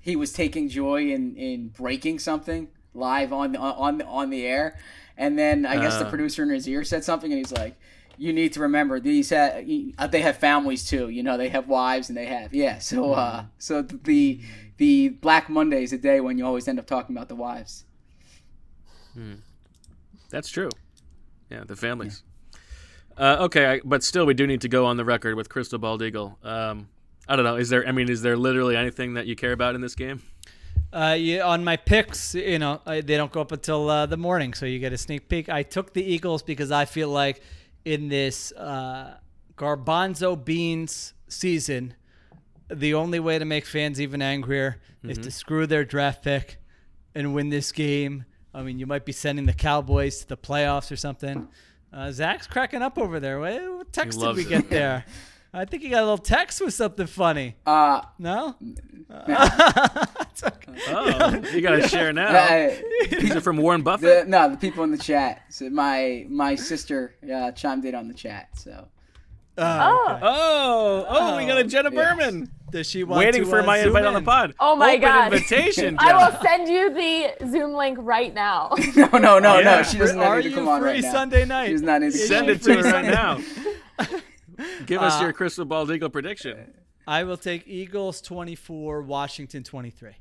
he 0.00 0.16
was 0.16 0.32
taking 0.32 0.68
joy 0.68 1.08
in 1.10 1.36
in 1.36 1.68
breaking 1.68 2.18
something 2.18 2.68
live 2.94 3.32
on 3.32 3.52
the 3.52 3.58
on 3.58 4.00
on 4.02 4.30
the 4.30 4.46
air, 4.46 4.78
and 5.16 5.38
then 5.38 5.66
I 5.66 5.76
guess 5.76 5.98
the 5.98 6.06
Uh. 6.06 6.10
producer 6.10 6.42
in 6.42 6.50
his 6.50 6.66
ear 6.68 6.84
said 6.84 7.04
something, 7.04 7.30
and 7.32 7.38
he's 7.38 7.52
like. 7.52 7.76
You 8.18 8.32
need 8.32 8.52
to 8.54 8.60
remember 8.60 9.00
these. 9.00 9.30
Ha- 9.30 9.62
they 10.10 10.20
have 10.20 10.36
families 10.36 10.88
too. 10.88 11.08
You 11.08 11.22
know, 11.22 11.36
they 11.36 11.48
have 11.48 11.68
wives 11.68 12.08
and 12.08 12.16
they 12.16 12.26
have 12.26 12.52
yeah. 12.52 12.78
So, 12.78 13.12
uh, 13.12 13.44
so 13.58 13.82
the 13.82 14.40
the 14.76 15.10
Black 15.10 15.48
Monday 15.48 15.82
is 15.82 15.92
a 15.92 15.98
day 15.98 16.20
when 16.20 16.38
you 16.38 16.46
always 16.46 16.68
end 16.68 16.78
up 16.78 16.86
talking 16.86 17.16
about 17.16 17.28
the 17.28 17.36
wives. 17.36 17.84
That's 20.30 20.48
true. 20.48 20.70
Yeah, 21.50 21.64
the 21.66 21.76
families. 21.76 22.22
Uh, 23.16 23.38
okay, 23.40 23.66
I, 23.66 23.80
but 23.84 24.04
still, 24.04 24.26
we 24.26 24.34
do 24.34 24.46
need 24.46 24.60
to 24.60 24.68
go 24.68 24.86
on 24.86 24.96
the 24.96 25.04
record 25.04 25.34
with 25.34 25.48
Crystal 25.48 25.78
Bald 25.78 26.02
Eagle. 26.02 26.38
Um, 26.42 26.88
I 27.28 27.34
don't 27.36 27.44
know. 27.44 27.56
Is 27.56 27.68
there? 27.68 27.86
I 27.86 27.92
mean, 27.92 28.10
is 28.10 28.22
there 28.22 28.36
literally 28.36 28.76
anything 28.76 29.14
that 29.14 29.26
you 29.26 29.34
care 29.34 29.52
about 29.52 29.74
in 29.74 29.80
this 29.80 29.94
game? 29.94 30.22
Uh, 30.92 31.16
yeah, 31.18 31.42
on 31.42 31.64
my 31.64 31.76
picks, 31.76 32.34
you 32.34 32.58
know, 32.58 32.80
I, 32.86 33.02
they 33.02 33.16
don't 33.16 33.30
go 33.30 33.42
up 33.42 33.52
until 33.52 33.90
uh, 33.90 34.06
the 34.06 34.16
morning, 34.16 34.54
so 34.54 34.64
you 34.64 34.78
get 34.78 34.92
a 34.92 34.98
sneak 34.98 35.28
peek. 35.28 35.48
I 35.48 35.62
took 35.62 35.92
the 35.92 36.02
Eagles 36.02 36.42
because 36.42 36.70
I 36.70 36.86
feel 36.86 37.10
like 37.10 37.42
in 37.92 38.08
this 38.08 38.52
uh, 38.52 39.16
garbanzo 39.56 40.42
beans 40.42 41.14
season, 41.28 41.94
the 42.68 42.92
only 42.94 43.18
way 43.18 43.38
to 43.38 43.44
make 43.44 43.64
fans 43.64 43.98
even 44.00 44.20
angrier 44.20 44.80
is 45.02 45.18
Mhm. 45.18 45.22
to 45.22 45.30
screw 45.30 45.66
their 45.66 45.84
draft 45.84 46.22
pick 46.22 46.58
and 47.14 47.34
win 47.34 47.48
this 47.48 47.72
game. 47.72 48.24
I 48.52 48.62
mean, 48.62 48.78
you 48.78 48.86
might 48.86 49.04
be 49.06 49.12
sending 49.12 49.46
the 49.46 49.52
Cowboys 49.54 50.20
to 50.20 50.28
the 50.28 50.36
playoffs 50.36 50.90
or 50.92 50.96
something. 50.96 51.48
Uh, 51.92 52.12
Zach's 52.12 52.46
cracking 52.46 52.82
up 52.82 52.98
over 52.98 53.18
there. 53.20 53.40
What, 53.40 53.54
what 53.78 53.92
text 53.92 54.20
did 54.20 54.36
we 54.36 54.42
it. 54.42 54.48
get 54.48 54.68
there? 54.70 55.04
I 55.52 55.64
think 55.64 55.82
he 55.82 55.88
got 55.88 55.98
a 56.00 56.04
little 56.04 56.18
text 56.18 56.60
with 56.60 56.74
something 56.74 57.06
funny. 57.06 57.56
Uh, 57.66 58.02
No? 58.18 58.56
Oh, 60.90 61.42
you 61.52 61.60
got 61.60 61.76
to 61.76 61.88
share 61.88 62.12
now. 62.12 62.28
Uh, 62.28 62.74
These 63.10 63.34
are 63.34 63.40
from 63.40 63.56
Warren 63.56 63.82
Buffett. 63.82 64.24
The, 64.24 64.30
no, 64.30 64.48
the 64.50 64.56
people 64.56 64.84
in 64.84 64.90
the 64.92 64.98
chat. 64.98 65.42
So 65.50 65.68
my 65.70 66.24
my 66.28 66.54
sister 66.54 67.14
uh, 67.32 67.50
chimed 67.52 67.84
in 67.84 67.94
on 67.96 68.06
the 68.08 68.14
chat. 68.14 68.48
So 68.56 68.86
Oh, 69.60 70.18
Oh, 70.22 71.06
oh, 71.08 71.36
we 71.36 71.46
got 71.46 71.58
a 71.58 71.64
Jenna 71.64 71.90
Yeah. 71.92 72.14
Berman. 72.14 72.50
Does 72.70 72.88
she 72.88 73.02
want 73.02 73.18
Waiting 73.18 73.42
to, 73.44 73.48
for 73.50 73.60
uh, 73.60 73.64
my 73.64 73.78
zoom 73.78 73.88
invite 73.88 74.04
on 74.04 74.14
the 74.14 74.20
pod. 74.22 74.54
Oh 74.60 74.76
my 74.76 74.90
Open 74.90 75.00
god! 75.00 75.32
invitation, 75.32 75.96
I 76.00 76.12
will 76.30 76.38
send 76.42 76.68
you 76.68 76.90
the 76.92 77.46
Zoom 77.50 77.72
link 77.72 77.98
right 78.00 78.32
now. 78.32 78.72
no, 78.96 79.06
no, 79.18 79.38
no, 79.38 79.58
Yeah. 79.58 79.76
no. 79.78 79.82
She 79.82 79.96
doesn't 79.98 80.20
Are 80.20 80.36
need 80.36 80.42
to 80.44 80.48
you 80.50 80.54
come 80.54 80.68
on 80.68 80.80
free 80.82 80.90
right 80.92 81.02
now. 81.02 81.12
Sunday 81.12 81.44
night? 81.46 81.68
She's 81.70 81.82
not 81.82 82.02
need 82.02 82.12
to 82.12 82.18
Send 82.18 82.46
come 82.46 82.54
it 82.56 82.62
to 82.62 82.74
her 82.76 82.82
right 82.92 83.04
now. 83.06 83.40
Give 84.88 85.02
us 85.02 85.20
Uh, 85.20 85.24
your 85.24 85.32
crystal 85.34 85.66
ball 85.66 85.90
eagle 85.92 86.08
prediction. 86.08 86.72
I 87.06 87.22
will 87.24 87.36
take 87.36 87.68
Eagles 87.68 88.20
24, 88.22 89.02
Washington 89.02 89.62
23. 89.62 90.12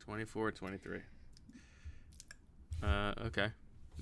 24 0.00 0.52
23. 0.52 0.98
Uh, 2.82 3.14
okay. 3.26 3.48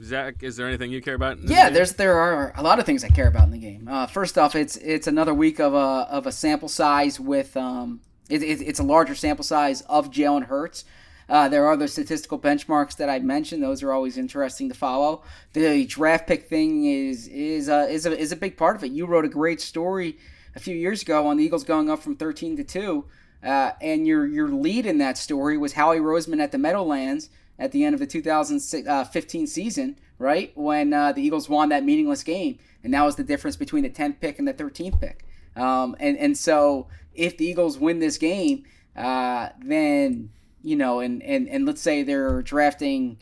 Zach, 0.03 0.43
is 0.43 0.57
there 0.57 0.67
anything 0.67 0.91
you 0.91 1.01
care 1.03 1.15
about? 1.15 1.37
in 1.39 1.43
this 1.43 1.51
Yeah, 1.51 1.67
game? 1.67 1.75
there's 1.75 1.93
there 1.95 2.19
are 2.19 2.53
a 2.57 2.63
lot 2.63 2.79
of 2.79 2.85
things 2.87 3.03
I 3.05 3.09
care 3.09 3.29
about 3.29 3.45
in 3.45 3.51
the 3.51 3.59
game. 3.59 3.89
Uh, 3.91 4.07
first 4.07 4.37
off, 4.39 4.55
it's 4.55 4.77
it's 4.77 5.07
another 5.07 5.33
week 5.35 5.59
of 5.59 5.73
a 5.75 6.07
of 6.11 6.27
a 6.27 6.33
sample 6.33 6.69
size 6.69 7.19
with 7.21 7.57
um 7.57 8.01
it, 8.29 8.43
it, 8.43 8.61
it's 8.61 8.79
a 8.81 8.83
larger 8.83 9.15
sample 9.15 9.45
size 9.45 9.83
of 9.83 10.11
Jalen 10.11 10.45
Hurts. 10.47 10.85
Uh, 11.29 11.49
there 11.49 11.65
are 11.65 11.73
other 11.73 11.89
statistical 11.89 12.39
benchmarks 12.39 12.97
that 12.97 13.09
I 13.09 13.19
mentioned; 13.19 13.63
those 13.63 13.83
are 13.83 13.93
always 13.93 14.17
interesting 14.17 14.69
to 14.69 14.75
follow. 14.75 15.23
The 15.55 15.85
draft 15.87 16.27
pick 16.27 16.49
thing 16.49 16.85
is 16.85 17.27
is 17.29 17.69
uh, 17.69 17.87
is 17.89 18.07
a 18.07 18.17
is 18.17 18.33
a 18.33 18.37
big 18.37 18.57
part 18.57 18.77
of 18.77 18.85
it. 18.85 18.93
You 18.93 19.07
wrote 19.07 19.25
a 19.25 19.29
great 19.29 19.61
story 19.61 20.19
a 20.55 20.61
few 20.61 20.77
years 20.77 21.03
ago 21.03 21.27
on 21.27 21.37
the 21.37 21.45
Eagles 21.45 21.65
going 21.65 21.91
up 21.91 22.03
from 22.03 22.17
13 22.17 22.57
to 22.57 22.65
two, 22.65 23.05
uh, 23.43 23.73
and 23.81 24.07
your 24.07 24.27
your 24.27 24.49
lead 24.49 24.87
in 24.87 24.99
that 24.99 25.19
story 25.19 25.59
was 25.59 25.73
Howie 25.73 25.99
Roseman 25.99 26.41
at 26.41 26.53
the 26.53 26.59
Meadowlands 26.59 27.29
at 27.59 27.73
the 27.73 27.85
end 27.85 27.95
of 27.95 28.01
the 28.01 28.07
2015 28.07 28.87
uh, 28.87 29.47
season, 29.47 29.99
right 30.19 30.53
when 30.57 30.93
uh, 30.93 31.13
the 31.13 31.23
Eagles 31.23 31.49
won 31.49 31.71
that 31.71 31.85
meaningless 31.85 32.23
game, 32.23 32.59
and 32.85 32.95
that 32.95 33.03
was 33.03 33.17
the 33.17 33.25
difference 33.25 33.57
between 33.57 33.83
the 33.83 33.91
10th 33.91 34.21
pick 34.21 34.39
and 34.39 34.47
the 34.47 34.55
13th 34.55 35.01
pick. 35.01 35.25
Um, 35.57 35.97
and 35.99 36.17
and 36.19 36.37
so 36.37 36.87
if 37.15 37.37
the 37.37 37.47
Eagles 37.47 37.79
win 37.79 37.99
this 37.99 38.19
game, 38.19 38.65
uh, 38.95 39.49
then 39.61 40.31
you 40.67 40.75
know, 40.75 40.99
and, 40.99 41.23
and 41.23 41.49
and 41.49 41.65
let's 41.65 41.81
say 41.81 42.03
they're 42.03 42.43
drafting 42.43 43.19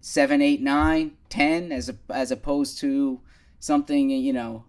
seven, 0.00 0.40
eight, 0.40 0.62
nine, 0.62 1.12
ten, 1.28 1.70
as 1.70 1.90
a, 1.90 1.96
as 2.08 2.30
opposed 2.30 2.78
to 2.78 3.20
something 3.58 4.08
you 4.08 4.32
know, 4.32 4.64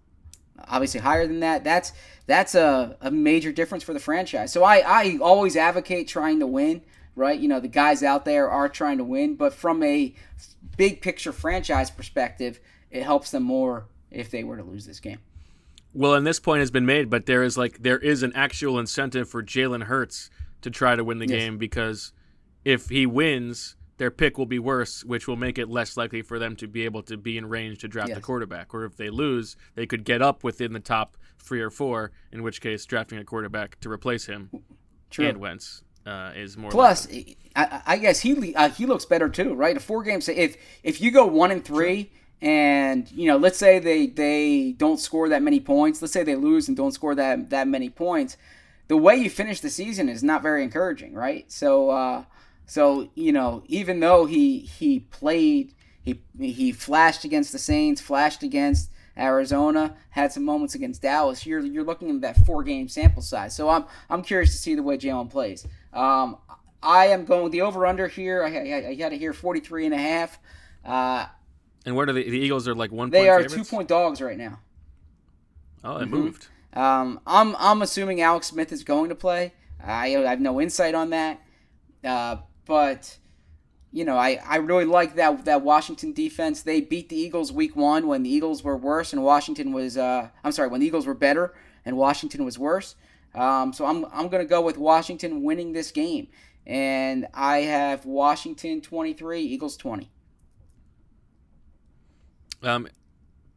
obviously 0.67 0.99
higher 0.99 1.25
than 1.25 1.39
that. 1.39 1.63
That's 1.63 1.93
that's 2.27 2.55
a, 2.55 2.97
a 2.99 3.09
major 3.09 3.53
difference 3.53 3.85
for 3.85 3.93
the 3.93 4.01
franchise. 4.01 4.51
So 4.51 4.65
I 4.65 4.83
I 4.85 5.17
always 5.21 5.55
advocate 5.55 6.09
trying 6.09 6.41
to 6.41 6.47
win. 6.47 6.81
Right, 7.15 7.39
you 7.39 7.47
know 7.47 7.61
the 7.61 7.69
guys 7.69 8.03
out 8.03 8.25
there 8.25 8.49
are 8.49 8.67
trying 8.67 8.97
to 8.97 9.03
win, 9.05 9.35
but 9.35 9.53
from 9.53 9.81
a 9.81 10.13
big 10.75 11.01
picture 11.01 11.31
franchise 11.31 11.89
perspective, 11.89 12.59
it 12.91 13.03
helps 13.03 13.31
them 13.31 13.43
more 13.43 13.85
if 14.11 14.29
they 14.29 14.43
were 14.43 14.57
to 14.57 14.63
lose 14.63 14.85
this 14.85 14.99
game. 14.99 15.19
Well, 15.93 16.15
and 16.15 16.27
this 16.27 16.39
point 16.39 16.59
has 16.59 16.71
been 16.71 16.85
made, 16.85 17.09
but 17.09 17.25
there 17.25 17.43
is 17.43 17.57
like 17.57 17.81
there 17.81 17.97
is 17.97 18.23
an 18.23 18.33
actual 18.35 18.77
incentive 18.77 19.29
for 19.29 19.41
Jalen 19.41 19.83
Hurts 19.83 20.29
to 20.61 20.69
try 20.69 20.95
to 20.95 21.03
win 21.03 21.19
the 21.19 21.27
Yes. 21.27 21.37
game 21.39 21.57
because 21.57 22.13
if 22.65 22.89
he 22.89 23.05
wins, 23.05 23.75
their 23.97 24.11
pick 24.11 24.37
will 24.37 24.45
be 24.45 24.59
worse, 24.59 25.03
which 25.03 25.27
will 25.27 25.35
make 25.35 25.57
it 25.57 25.69
less 25.69 25.97
likely 25.97 26.21
for 26.21 26.39
them 26.39 26.55
to 26.55 26.67
be 26.67 26.85
able 26.85 27.03
to 27.03 27.17
be 27.17 27.37
in 27.37 27.47
range 27.49 27.79
to 27.79 27.87
draft 27.87 28.09
a 28.09 28.15
Yes. 28.15 28.23
quarterback. 28.23 28.73
Or 28.73 28.85
if 28.85 28.95
they 28.95 29.09
lose, 29.09 29.55
they 29.75 29.85
could 29.85 30.03
get 30.05 30.21
up 30.21 30.43
within 30.43 30.73
the 30.73 30.79
top 30.79 31.17
three 31.37 31.61
or 31.61 31.69
four, 31.69 32.11
in 32.31 32.43
which 32.43 32.61
case 32.61 32.85
drafting 32.85 33.17
a 33.19 33.23
quarterback 33.25 33.79
to 33.81 33.89
replace 33.91 34.25
him 34.25 34.49
True. 35.09 35.27
and 35.27 35.37
Wentz 35.39 35.83
uh, 36.05 36.31
is 36.35 36.57
more. 36.57 36.71
Plus, 36.71 37.07
I, 37.55 37.81
I 37.85 37.97
guess 37.97 38.21
he 38.21 38.55
uh, 38.55 38.69
he 38.69 38.85
looks 38.85 39.05
better 39.05 39.27
too, 39.29 39.53
right? 39.53 39.75
A 39.75 39.79
four 39.79 40.03
game. 40.03 40.21
If 40.27 40.57
if 40.83 41.01
you 41.01 41.11
go 41.11 41.25
one 41.25 41.51
and 41.51 41.63
three, 41.63 42.11
and 42.41 43.09
you 43.11 43.27
know, 43.27 43.37
let's 43.37 43.57
say 43.57 43.79
they 43.79 44.07
they 44.07 44.73
don't 44.77 44.99
score 44.99 45.27
that 45.29 45.41
many 45.43 45.59
points. 45.59 46.01
Let's 46.01 46.13
say 46.13 46.23
they 46.23 46.35
lose 46.35 46.67
and 46.67 46.77
don't 46.77 46.93
score 46.93 47.15
that 47.15 47.49
that 47.49 47.67
many 47.67 47.89
points. 47.89 48.37
The 48.89 48.97
way 48.97 49.15
you 49.15 49.29
finish 49.29 49.61
the 49.61 49.69
season 49.69 50.09
is 50.09 50.23
not 50.23 50.41
very 50.41 50.63
encouraging, 50.63 51.13
right? 51.13 51.49
So 51.51 51.89
uh, 51.91 52.23
so 52.65 53.09
you 53.15 53.31
know, 53.31 53.63
even 53.67 53.99
though 54.01 54.25
he 54.25 54.59
he 54.59 54.99
played, 54.99 55.73
he 56.01 56.19
he 56.39 56.71
flashed 56.73 57.23
against 57.23 57.51
the 57.53 57.59
Saints, 57.59 58.01
flashed 58.01 58.43
against 58.43 58.89
Arizona, 59.17 59.95
had 60.11 60.31
some 60.33 60.43
moments 60.43 60.75
against 60.75 61.01
Dallas. 61.03 61.45
You're 61.45 61.59
you're 61.61 61.83
looking 61.83 62.09
at 62.09 62.21
that 62.21 62.45
four 62.45 62.63
game 62.63 62.87
sample 62.89 63.21
size. 63.21 63.55
So 63.55 63.69
I'm 63.69 63.85
I'm 64.09 64.21
curious 64.23 64.51
to 64.51 64.57
see 64.57 64.75
the 64.75 64.83
way 64.83 64.97
Jalen 64.97 65.29
plays. 65.29 65.67
Um, 65.93 66.37
I 66.81 67.07
am 67.07 67.25
going 67.25 67.51
the 67.51 67.61
over 67.61 67.85
under 67.85 68.07
here. 68.07 68.43
I, 68.43 68.47
I, 68.47 68.87
I 68.89 68.95
had 68.95 69.13
it 69.13 69.19
here 69.19 69.33
43 69.33 69.85
and 69.85 69.93
a 69.93 69.97
half. 69.97 70.39
Uh, 70.85 71.25
And 71.85 71.95
what 71.95 72.07
are 72.09 72.13
the, 72.13 72.23
the 72.23 72.39
Eagles 72.39 72.67
are 72.69 72.73
like 72.75 72.91
one 72.91 73.09
they 73.09 73.27
are 73.29 73.41
favorites? 73.41 73.55
two 73.55 73.63
point 73.65 73.87
dogs 73.89 74.21
right 74.21 74.37
now. 74.37 74.59
Oh, 75.83 75.97
it 75.97 76.07
Mhm. 76.07 76.11
moved. 76.11 76.47
Um, 76.73 77.19
I'm 77.25 77.55
I'm 77.57 77.81
assuming 77.81 78.21
Alex 78.21 78.47
Smith 78.47 78.71
is 78.71 78.83
going 78.83 79.09
to 79.09 79.15
play. 79.15 79.53
I, 79.83 80.15
I 80.15 80.29
have 80.29 80.41
no 80.41 80.61
insight 80.61 80.93
on 80.93 81.09
that, 81.11 81.41
uh, 82.03 82.37
but 82.65 83.17
you 83.91 84.05
know 84.05 84.17
I, 84.17 84.39
I 84.45 84.57
really 84.57 84.85
like 84.85 85.15
that 85.15 85.45
that 85.45 85.61
Washington 85.61 86.13
defense. 86.13 86.61
They 86.61 86.81
beat 86.81 87.09
the 87.09 87.19
Eagles 87.19 87.51
week 87.51 87.75
one 87.75 88.07
when 88.07 88.23
the 88.23 88.29
Eagles 88.29 88.63
were 88.63 88.77
worse 88.77 89.13
and 89.13 89.23
Washington 89.23 89.71
was 89.71 89.97
uh, 89.97 90.29
I'm 90.43 90.51
sorry 90.51 90.69
when 90.69 90.81
the 90.81 90.87
Eagles 90.87 91.07
were 91.07 91.15
better 91.15 91.55
and 91.85 91.97
Washington 91.97 92.45
was 92.45 92.59
worse. 92.59 92.95
Um, 93.33 93.73
so 93.73 93.85
I'm 93.85 94.05
I'm 94.11 94.27
gonna 94.27 94.45
go 94.45 94.61
with 94.61 94.77
Washington 94.77 95.43
winning 95.43 95.73
this 95.73 95.91
game, 95.91 96.27
and 96.67 97.27
I 97.33 97.59
have 97.59 98.05
Washington 98.05 98.81
23, 98.81 99.41
Eagles 99.41 99.77
20. 99.77 100.11
Um, 102.61 102.87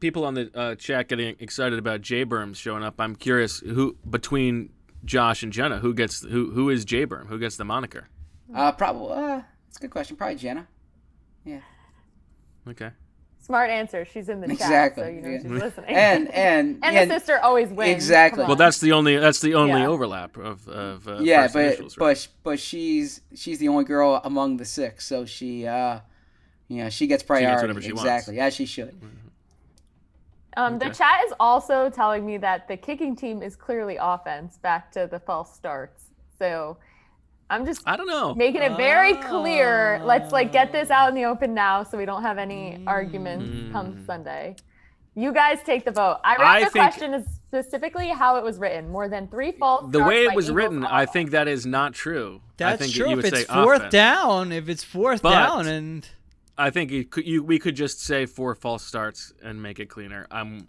people 0.02 0.24
on 0.26 0.34
the 0.34 0.50
uh, 0.54 0.74
chat 0.74 1.08
getting 1.08 1.36
excited 1.38 1.78
about 1.78 2.02
J 2.02 2.26
Berms 2.26 2.56
showing 2.56 2.82
up. 2.82 2.96
I'm 2.98 3.14
curious 3.16 3.60
who 3.60 3.96
between 4.10 4.70
Josh 5.04 5.42
and 5.42 5.52
Jenna, 5.52 5.78
who 5.78 5.94
gets 5.94 6.22
who 6.22 6.50
who 6.50 6.68
is 6.68 6.84
J 6.84 7.06
Berm? 7.06 7.28
Who 7.28 7.38
gets 7.38 7.56
the 7.56 7.64
moniker? 7.64 8.08
Uh, 8.54 8.72
probably 8.72 9.12
uh, 9.12 9.40
that's 9.66 9.78
a 9.78 9.80
good 9.80 9.90
question. 9.90 10.16
Probably 10.16 10.34
Jenna. 10.36 10.66
Yeah. 11.44 11.60
Okay. 12.68 12.90
Smart 13.40 13.70
answer. 13.70 14.04
She's 14.04 14.28
in 14.28 14.40
the 14.40 14.46
chat, 14.48 14.54
Exactly. 14.60 15.02
so 15.04 15.08
you 15.08 15.20
know 15.22 15.28
yeah. 15.30 15.38
she's 15.38 15.50
listening. 15.50 15.90
And 15.90 16.28
and 16.28 16.78
and 16.82 16.96
and- 16.96 17.10
the 17.10 17.18
sister 17.18 17.38
always 17.40 17.68
wins. 17.70 17.90
Exactly. 17.92 18.44
Well, 18.44 18.56
that's 18.56 18.80
the 18.80 18.92
only 18.92 19.16
that's 19.16 19.40
the 19.40 19.54
only 19.54 19.80
Yeah. 19.80 19.88
overlap 19.88 20.36
of 20.36 20.68
of 20.68 21.08
uh, 21.08 21.18
yeah, 21.20 21.42
first 21.44 21.54
but 21.54 21.64
initials, 21.64 21.96
right? 21.98 22.06
but 22.14 22.28
but 22.50 22.60
she's 22.60 23.20
she's 23.34 23.58
the 23.58 23.68
only 23.68 23.84
girl 23.84 24.20
among 24.24 24.56
the 24.58 24.64
six, 24.64 25.06
so 25.06 25.24
she 25.24 25.66
uh, 25.66 26.00
you 26.68 26.82
know, 26.82 26.90
she 26.90 27.06
gets 27.06 27.22
priority. 27.22 27.60
whatever 27.62 27.80
she 27.82 27.92
wants. 27.92 28.02
exactly, 28.02 28.40
as 28.40 28.52
she 28.54 28.66
should. 28.66 29.00
Um, 30.56 30.78
The 30.78 30.90
chat 30.90 31.20
is 31.26 31.32
also 31.40 31.88
telling 31.88 32.26
me 32.26 32.36
that 32.38 32.68
the 32.68 32.76
kicking 32.76 33.16
team 33.16 33.42
is 33.42 33.56
clearly 33.56 33.96
offense 34.00 34.58
back 34.58 34.92
to 34.92 35.08
the 35.10 35.18
false 35.20 35.54
starts. 35.54 36.04
So 36.38 36.76
I'm 37.48 37.64
just 37.66 37.82
I 37.86 37.96
don't 37.96 38.06
know. 38.06 38.34
making 38.34 38.62
it 38.62 38.76
very 38.76 39.14
clear. 39.14 40.00
Let's 40.04 40.32
like 40.32 40.52
get 40.52 40.72
this 40.72 40.90
out 40.90 41.08
in 41.08 41.14
the 41.14 41.24
open 41.24 41.54
now 41.54 41.82
so 41.84 41.96
we 41.98 42.04
don't 42.04 42.22
have 42.22 42.38
any 42.38 42.82
arguments 42.86 43.72
come 43.72 44.04
Sunday. 44.06 44.56
You 45.14 45.32
guys 45.34 45.58
take 45.64 45.84
the 45.84 45.90
vote. 45.90 46.20
I 46.24 46.36
read 46.36 46.46
I 46.46 46.60
the 46.64 46.70
think- 46.70 46.84
question 46.84 47.12
is 47.14 47.26
specifically 47.46 48.08
how 48.08 48.36
it 48.36 48.44
was 48.44 48.58
written. 48.58 48.88
More 48.90 49.08
than 49.10 49.28
three 49.28 49.52
false 49.52 49.92
the 49.92 50.02
way 50.02 50.24
it 50.24 50.34
was 50.34 50.46
Eagles 50.46 50.56
written, 50.56 50.84
I 50.86 51.04
think 51.04 51.30
that 51.32 51.48
is 51.48 51.66
not 51.66 51.92
true. 51.92 52.40
I 52.44 52.48
That's 52.56 52.82
think 52.82 52.94
true. 52.94 53.10
You 53.10 53.18
If 53.18 53.24
it's 53.26 53.38
say 53.40 53.44
fourth 53.44 53.78
offense. 53.80 53.92
down, 53.92 54.52
if 54.52 54.68
it's 54.70 54.82
fourth 54.84 55.20
But- 55.22 55.32
down, 55.32 55.66
and 55.66 56.08
I 56.58 56.70
think 56.70 56.90
you 56.90 57.04
could, 57.04 57.26
you 57.26 57.42
we 57.42 57.58
could 57.58 57.74
just 57.76 58.00
say 58.00 58.26
four 58.26 58.54
false 58.54 58.84
starts 58.84 59.32
and 59.42 59.62
make 59.62 59.78
it 59.80 59.86
cleaner. 59.86 60.26
I'm. 60.30 60.68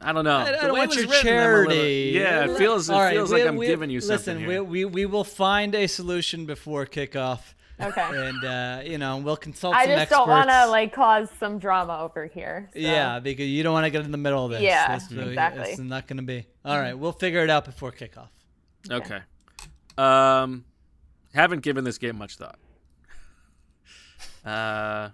I 0.00 0.12
don't 0.12 0.24
know. 0.24 0.36
I, 0.36 0.42
I 0.42 0.50
don't 0.52 0.64
it 0.66 0.72
want 0.72 0.88
was 0.90 0.96
your 0.98 1.08
written, 1.08 1.28
I'm 1.28 1.34
little- 1.34 1.72
charity. 1.72 2.12
yeah, 2.14 2.44
it 2.44 2.56
feels 2.56 2.88
it 2.88 2.92
All 2.92 3.00
right, 3.00 3.14
feels 3.14 3.32
we- 3.32 3.40
like 3.40 3.48
I'm 3.48 3.56
we- 3.56 3.66
giving 3.66 3.90
you 3.90 3.98
listen, 4.00 4.18
something 4.38 4.46
we, 4.46 4.60
we 4.60 4.84
we 4.84 5.06
will 5.06 5.24
find 5.24 5.74
a 5.74 5.86
solution 5.88 6.46
before 6.46 6.86
kickoff. 6.86 7.40
Okay. 7.80 8.00
And 8.28 8.44
uh, 8.44 8.80
you 8.84 8.98
know 8.98 9.16
we'll 9.18 9.36
consult 9.36 9.74
I 9.74 9.84
some 9.84 9.90
just 9.90 10.02
experts. 10.02 10.18
don't 10.18 10.28
want 10.28 10.50
to 10.50 10.66
like 10.68 10.92
cause 10.92 11.28
some 11.40 11.58
drama 11.58 11.98
over 12.00 12.26
here. 12.26 12.68
so. 12.72 12.78
Yeah, 12.78 13.18
because 13.20 13.46
you 13.48 13.62
don't 13.62 13.72
want 13.72 13.84
to 13.86 13.90
get 13.90 14.04
in 14.04 14.12
the 14.12 14.18
middle 14.18 14.44
of 14.44 14.50
this. 14.52 14.62
Yeah, 14.62 14.98
This- 14.98 15.10
exactly. 15.10 15.70
It's 15.70 15.78
not 15.80 16.06
going 16.06 16.16
to 16.18 16.22
be. 16.22 16.46
All 16.64 16.78
right, 16.78 16.96
we'll 16.96 17.12
figure 17.12 17.42
it 17.42 17.50
out 17.50 17.64
before 17.64 17.90
kickoff. 17.92 18.28
Okay. 18.90 19.18
Um, 19.96 20.64
haven't 21.34 21.62
given 21.62 21.82
this 21.84 21.98
game 21.98 22.16
much 22.18 22.36
thought. 22.36 22.58
Uh, 24.44 25.10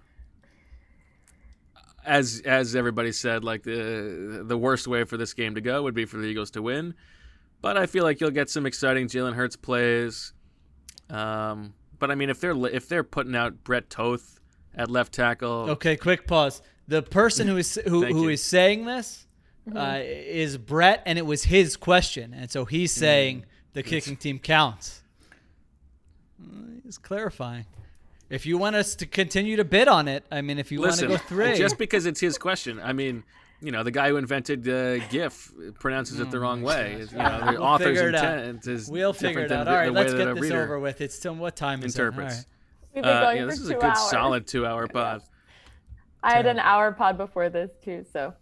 as 2.05 2.41
as 2.45 2.75
everybody 2.75 3.11
said, 3.11 3.43
like 3.43 3.63
the 3.63 4.43
the 4.45 4.57
worst 4.57 4.87
way 4.87 5.03
for 5.05 5.17
this 5.17 5.33
game 5.33 5.55
to 5.55 5.61
go 5.61 5.81
would 5.83 5.95
be 5.95 6.05
for 6.05 6.17
the 6.17 6.25
Eagles 6.25 6.51
to 6.51 6.61
win, 6.61 6.93
but 7.61 7.77
I 7.77 7.85
feel 7.87 8.03
like 8.03 8.21
you'll 8.21 8.31
get 8.31 8.49
some 8.49 8.65
exciting 8.65 9.07
Jalen 9.07 9.33
Hurts 9.33 9.55
plays. 9.55 10.33
Um, 11.09 11.73
but 11.97 12.11
I 12.11 12.15
mean, 12.15 12.29
if 12.29 12.39
they're 12.39 12.55
if 12.67 12.87
they're 12.87 13.03
putting 13.03 13.35
out 13.35 13.63
Brett 13.63 13.89
Toth 13.89 14.39
at 14.75 14.89
left 14.91 15.13
tackle, 15.13 15.69
Okay, 15.71 15.95
quick 15.97 16.27
pause. 16.27 16.61
The 16.87 17.01
person 17.01 17.47
who 17.47 17.57
is 17.57 17.75
who, 17.87 18.03
Thank 18.03 18.15
who 18.15 18.23
you. 18.23 18.29
is 18.29 18.43
saying 18.43 18.85
this 18.85 19.23
Mm-hmm. 19.67 19.77
uh, 19.79 19.97
is 20.03 20.59
Brett, 20.59 21.01
and 21.07 21.17
it 21.17 21.25
was 21.25 21.45
his 21.45 21.75
question, 21.75 22.35
and 22.35 22.51
so 22.51 22.65
he's 22.65 22.93
Mm. 22.93 22.99
saying 22.99 23.45
the 23.73 23.81
kicking 23.81 24.15
team 24.15 24.37
counts. 24.37 25.01
Uh, 26.39 26.45
He's 26.83 26.99
clarifying. 26.99 27.65
If 28.29 28.45
you 28.45 28.57
want 28.57 28.75
us 28.75 28.95
to 28.95 29.05
continue 29.05 29.55
to 29.57 29.63
bid 29.63 29.87
on 29.87 30.07
it, 30.07 30.25
I 30.31 30.41
mean, 30.41 30.57
if 30.59 30.71
you 30.71 30.81
listen, 30.81 31.09
want 31.09 31.21
to 31.21 31.27
go 31.27 31.43
three, 31.43 31.57
just 31.57 31.77
because 31.77 32.05
it's 32.05 32.19
his 32.19 32.37
question, 32.37 32.79
I 32.83 32.93
mean. 32.93 33.23
You 33.61 33.71
know, 33.71 33.83
the 33.83 33.89
guy 33.91 34.09
who 34.09 34.17
invented 34.17 34.67
uh, 34.67 34.97
GIF 35.07 35.51
pronounces 35.79 36.19
it 36.19 36.29
the 36.29 36.39
wrong 36.39 36.61
way. 36.61 36.97
You 37.09 37.17
know, 37.17 37.39
the 37.39 37.51
We'll 37.53 37.63
author's 37.63 37.87
figure 37.97 38.09
it 38.09 38.15
out. 38.15 38.37
intent 38.39 38.67
is 38.67 38.89
We'll 38.89 39.13
figure 39.13 39.29
different 39.29 39.45
it 39.45 39.49
than 39.49 39.59
out. 39.59 39.63
the- 39.63 39.71
All 39.71 39.77
right, 39.77 39.93
way 39.93 39.95
let's 40.01 40.11
that 40.11 40.17
get 40.19 40.27
a 40.27 40.33
this 40.33 40.41
reader 40.43 40.63
over 40.65 40.79
with. 40.79 40.99
It's 40.99 41.15
still 41.15 41.35
what 41.35 41.55
time 41.55 41.81
is 41.81 41.95
interprets. 41.97 42.41
it? 42.41 42.45
All 42.95 42.95
right. 42.95 42.95
We've 42.95 43.03
been 43.05 43.11
Uh, 43.13 43.21
going 43.21 43.37
yeah, 43.37 43.43
for 43.43 43.47
this 43.51 43.59
is 43.61 43.69
a 43.69 43.73
good 43.75 43.83
hours. 43.85 44.09
solid 44.09 44.45
two-hour 44.45 44.87
pod. 44.93 45.21
I 46.21 46.33
had 46.35 46.45
an 46.47 46.59
hour 46.59 46.91
pod 46.91 47.17
before 47.17 47.49
this 47.49 47.71
too, 47.81 48.05
so 48.11 48.33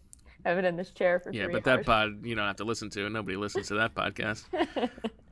I've 0.44 0.56
been 0.58 0.66
in 0.66 0.76
this 0.78 0.90
chair 0.90 1.20
for 1.20 1.32
Yeah, 1.32 1.46
three 1.46 1.54
but 1.54 1.68
hours. 1.68 1.78
that 1.78 1.86
pod 1.86 2.26
you 2.26 2.34
don't 2.34 2.48
have 2.48 2.56
to 2.58 2.66
listen 2.66 2.90
to. 2.90 3.08
Nobody 3.10 3.38
listens 3.38 3.68
to 3.68 3.76
that 3.76 3.94
podcast. 3.96 4.46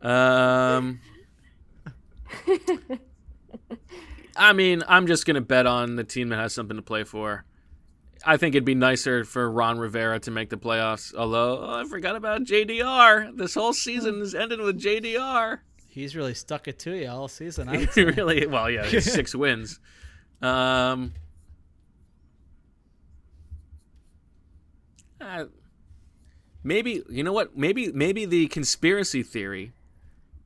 Um, 0.05 0.99
I 4.35 4.53
mean, 4.53 4.83
I'm 4.87 5.07
just 5.07 5.25
gonna 5.25 5.41
bet 5.41 5.65
on 5.65 5.95
the 5.95 6.03
team 6.03 6.29
that 6.29 6.37
has 6.37 6.53
something 6.53 6.77
to 6.77 6.83
play 6.83 7.03
for. 7.03 7.45
I 8.25 8.37
think 8.37 8.53
it'd 8.53 8.65
be 8.65 8.75
nicer 8.75 9.23
for 9.23 9.49
Ron 9.49 9.79
Rivera 9.79 10.19
to 10.21 10.31
make 10.31 10.49
the 10.49 10.57
playoffs. 10.57 11.13
Although 11.15 11.59
oh, 11.59 11.81
I 11.81 11.85
forgot 11.85 12.15
about 12.15 12.43
JDR. 12.43 13.35
This 13.35 13.55
whole 13.55 13.73
season 13.73 14.21
is 14.21 14.35
ended 14.35 14.59
with 14.59 14.79
JDR. 14.79 15.59
He's 15.87 16.15
really 16.15 16.33
stuck 16.33 16.67
it 16.67 16.79
to 16.79 16.91
you 16.91 17.09
all 17.09 17.27
season. 17.27 17.67
I 17.69 17.77
would 17.77 18.17
really? 18.17 18.45
Well, 18.45 18.69
yeah, 18.69 18.87
six 18.99 19.33
wins. 19.33 19.79
Um, 20.41 21.13
uh, 25.19 25.45
Maybe 26.63 27.03
you 27.09 27.23
know 27.23 27.33
what? 27.33 27.57
Maybe 27.57 27.91
maybe 27.91 28.25
the 28.25 28.47
conspiracy 28.47 29.23
theory 29.23 29.73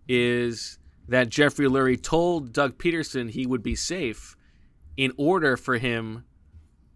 is 0.08 0.80
that 1.08 1.30
Jeffrey 1.30 1.68
Lurie 1.68 2.02
told 2.02 2.52
Doug 2.52 2.78
Pederson 2.78 3.30
he 3.30 3.46
would 3.46 3.62
be 3.62 3.76
safe 3.76 4.36
in 4.98 5.12
order 5.18 5.58
for 5.58 5.78
him 5.78 6.26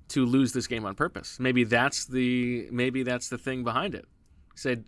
to 0.09 0.25
lose 0.25 0.53
this 0.53 0.67
game 0.67 0.85
on 0.85 0.95
purpose. 0.95 1.39
Maybe 1.39 1.63
that's 1.63 2.05
the 2.05 2.67
maybe 2.71 3.03
that's 3.03 3.29
the 3.29 3.37
thing 3.37 3.63
behind 3.63 3.93
it. 3.93 4.05
He 4.53 4.57
said, 4.57 4.85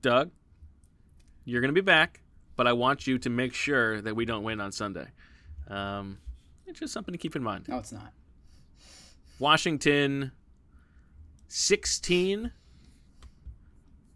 Doug, 0.00 0.30
you're 1.44 1.60
going 1.60 1.74
to 1.74 1.80
be 1.80 1.84
back, 1.84 2.20
but 2.56 2.66
I 2.66 2.72
want 2.72 3.06
you 3.06 3.18
to 3.18 3.30
make 3.30 3.54
sure 3.54 4.00
that 4.00 4.14
we 4.14 4.24
don't 4.24 4.44
win 4.44 4.60
on 4.60 4.72
Sunday. 4.72 5.08
Um, 5.68 6.18
it's 6.66 6.80
just 6.80 6.92
something 6.92 7.12
to 7.12 7.18
keep 7.18 7.34
in 7.34 7.42
mind. 7.42 7.68
No, 7.68 7.78
it's 7.78 7.92
not. 7.92 8.12
Washington 9.38 10.32
16 11.48 12.52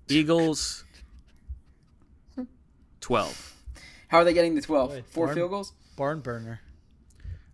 Eagles 0.09 0.85
12. 3.01 3.56
How 4.09 4.19
are 4.19 4.25
they 4.25 4.33
getting 4.35 4.55
the 4.55 4.61
12? 4.61 4.91
Wait, 4.91 5.07
Four 5.07 5.27
barn- 5.27 5.37
field 5.37 5.51
goals? 5.51 5.73
Barn 5.97 6.21
burner. 6.21 6.61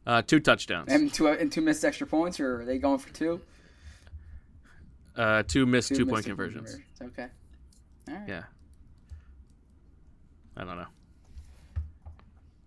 Uh, 0.06 0.22
two 0.22 0.40
touchdowns. 0.40 0.90
And 0.90 1.12
two, 1.12 1.28
and 1.28 1.50
two 1.50 1.60
missed 1.60 1.84
extra 1.84 2.06
points, 2.06 2.40
or 2.40 2.62
are 2.62 2.64
they 2.64 2.78
going 2.78 2.98
for 2.98 3.12
two? 3.14 3.40
Uh, 5.16 5.42
two 5.46 5.64
missed 5.66 5.94
two, 5.94 6.04
point 6.04 6.18
missed 6.18 6.28
conversions. 6.28 6.76
Okay. 7.00 7.26
All 8.08 8.14
right. 8.14 8.28
Yeah. 8.28 8.42
I 10.56 10.64
don't 10.64 10.76
know. 10.76 10.86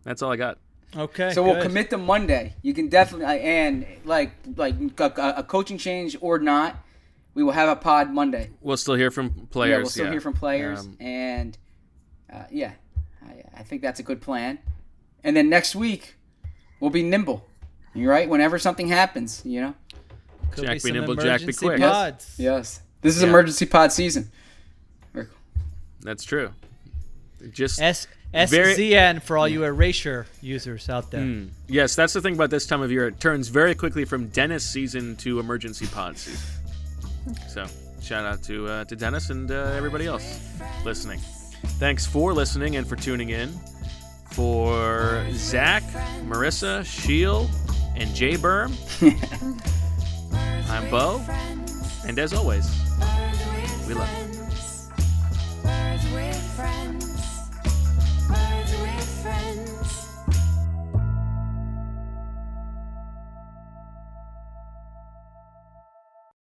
That's 0.03 0.21
all 0.21 0.31
I 0.31 0.35
got. 0.37 0.59
Okay. 0.95 1.33
So 1.33 1.43
we'll 1.43 1.61
commit 1.61 1.89
to 1.89 1.97
Monday. 1.97 2.53
You 2.61 2.73
can 2.73 2.87
definitely 2.87 3.41
and 3.41 3.85
like 4.05 4.31
like 4.55 4.75
a, 4.99 5.33
a 5.37 5.43
coaching 5.43 5.77
change 5.77 6.15
or 6.21 6.39
not, 6.39 6.77
we 7.33 7.43
will 7.43 7.51
have 7.51 7.67
a 7.67 7.75
pod 7.75 8.11
Monday. 8.11 8.51
We'll 8.61 8.77
still 8.77 8.95
hear 8.95 9.11
from 9.11 9.47
players. 9.47 9.71
Yeah, 9.71 9.77
we'll 9.77 9.85
still 9.87 10.05
yeah. 10.05 10.11
hear 10.11 10.21
from 10.21 10.33
players, 10.33 10.79
Um, 10.81 10.97
and 10.99 11.57
uh, 12.31 12.43
yeah, 12.49 12.73
I, 13.55 13.59
I 13.59 13.63
think 13.63 13.81
that's 13.81 13.99
a 13.99 14.03
good 14.03 14.21
plan. 14.21 14.59
And 15.23 15.35
then 15.35 15.49
next 15.49 15.75
week, 15.75 16.15
we'll 16.79 16.91
be 16.91 17.03
nimble. 17.03 17.47
You're 17.93 18.11
right. 18.11 18.29
Whenever 18.29 18.59
something 18.59 18.87
happens, 18.87 19.41
you 19.45 19.61
know. 19.61 19.73
Could 20.51 20.65
Jack 20.65 20.83
be 20.83 20.89
be 20.91 20.99
nimble, 20.99 21.15
Jack 21.15 21.45
be 21.45 21.53
quick. 21.53 21.79
Pods. 21.79 22.35
Yes. 22.37 22.81
This 23.01 23.15
is 23.15 23.23
Yeah. 23.23 23.29
emergency 23.29 23.65
pod 23.65 23.91
season. 23.91 24.31
that's 26.01 26.23
true. 26.23 26.51
Just 27.51 27.81
S 27.81 28.07
very- 28.33 28.75
SZN 28.75 29.21
for 29.23 29.37
all 29.37 29.47
you 29.47 29.63
erasure 29.63 30.27
users 30.41 30.87
out 30.89 31.09
there. 31.09 31.21
Mm. 31.21 31.49
Yes, 31.67 31.95
that's 31.95 32.13
the 32.13 32.21
thing 32.21 32.35
about 32.35 32.51
this 32.51 32.67
time 32.67 32.81
of 32.81 32.91
year. 32.91 33.07
It 33.07 33.19
turns 33.19 33.47
very 33.47 33.73
quickly 33.73 34.05
from 34.05 34.27
Dennis 34.27 34.63
season 34.63 35.15
to 35.17 35.39
emergency 35.39 35.87
pod 35.87 36.17
season. 36.17 36.45
So, 37.47 37.65
shout 38.03 38.25
out 38.25 38.43
to 38.43 38.67
uh, 38.67 38.85
to 38.85 38.95
Dennis 38.95 39.31
and 39.31 39.49
uh, 39.49 39.71
everybody 39.75 40.05
else 40.05 40.39
listening. 40.83 41.19
Thanks 41.65 42.05
for 42.05 42.33
listening 42.33 42.75
and 42.77 42.87
for 42.87 42.95
tuning 42.95 43.29
in. 43.29 43.51
For 44.31 45.25
Zach, 45.31 45.83
Marissa, 46.25 46.83
Sheil, 46.85 47.49
and 47.95 48.13
Jay 48.13 48.33
Berm, 48.35 48.73
I'm 50.69 50.89
Bo, 50.89 51.23
and 52.05 52.19
as 52.19 52.33
always, 52.33 52.67
we 53.87 53.93
love 53.93 54.09
you. 54.33 54.41
Birds 55.63 56.11
with 56.11 56.55
friends. 56.55 57.04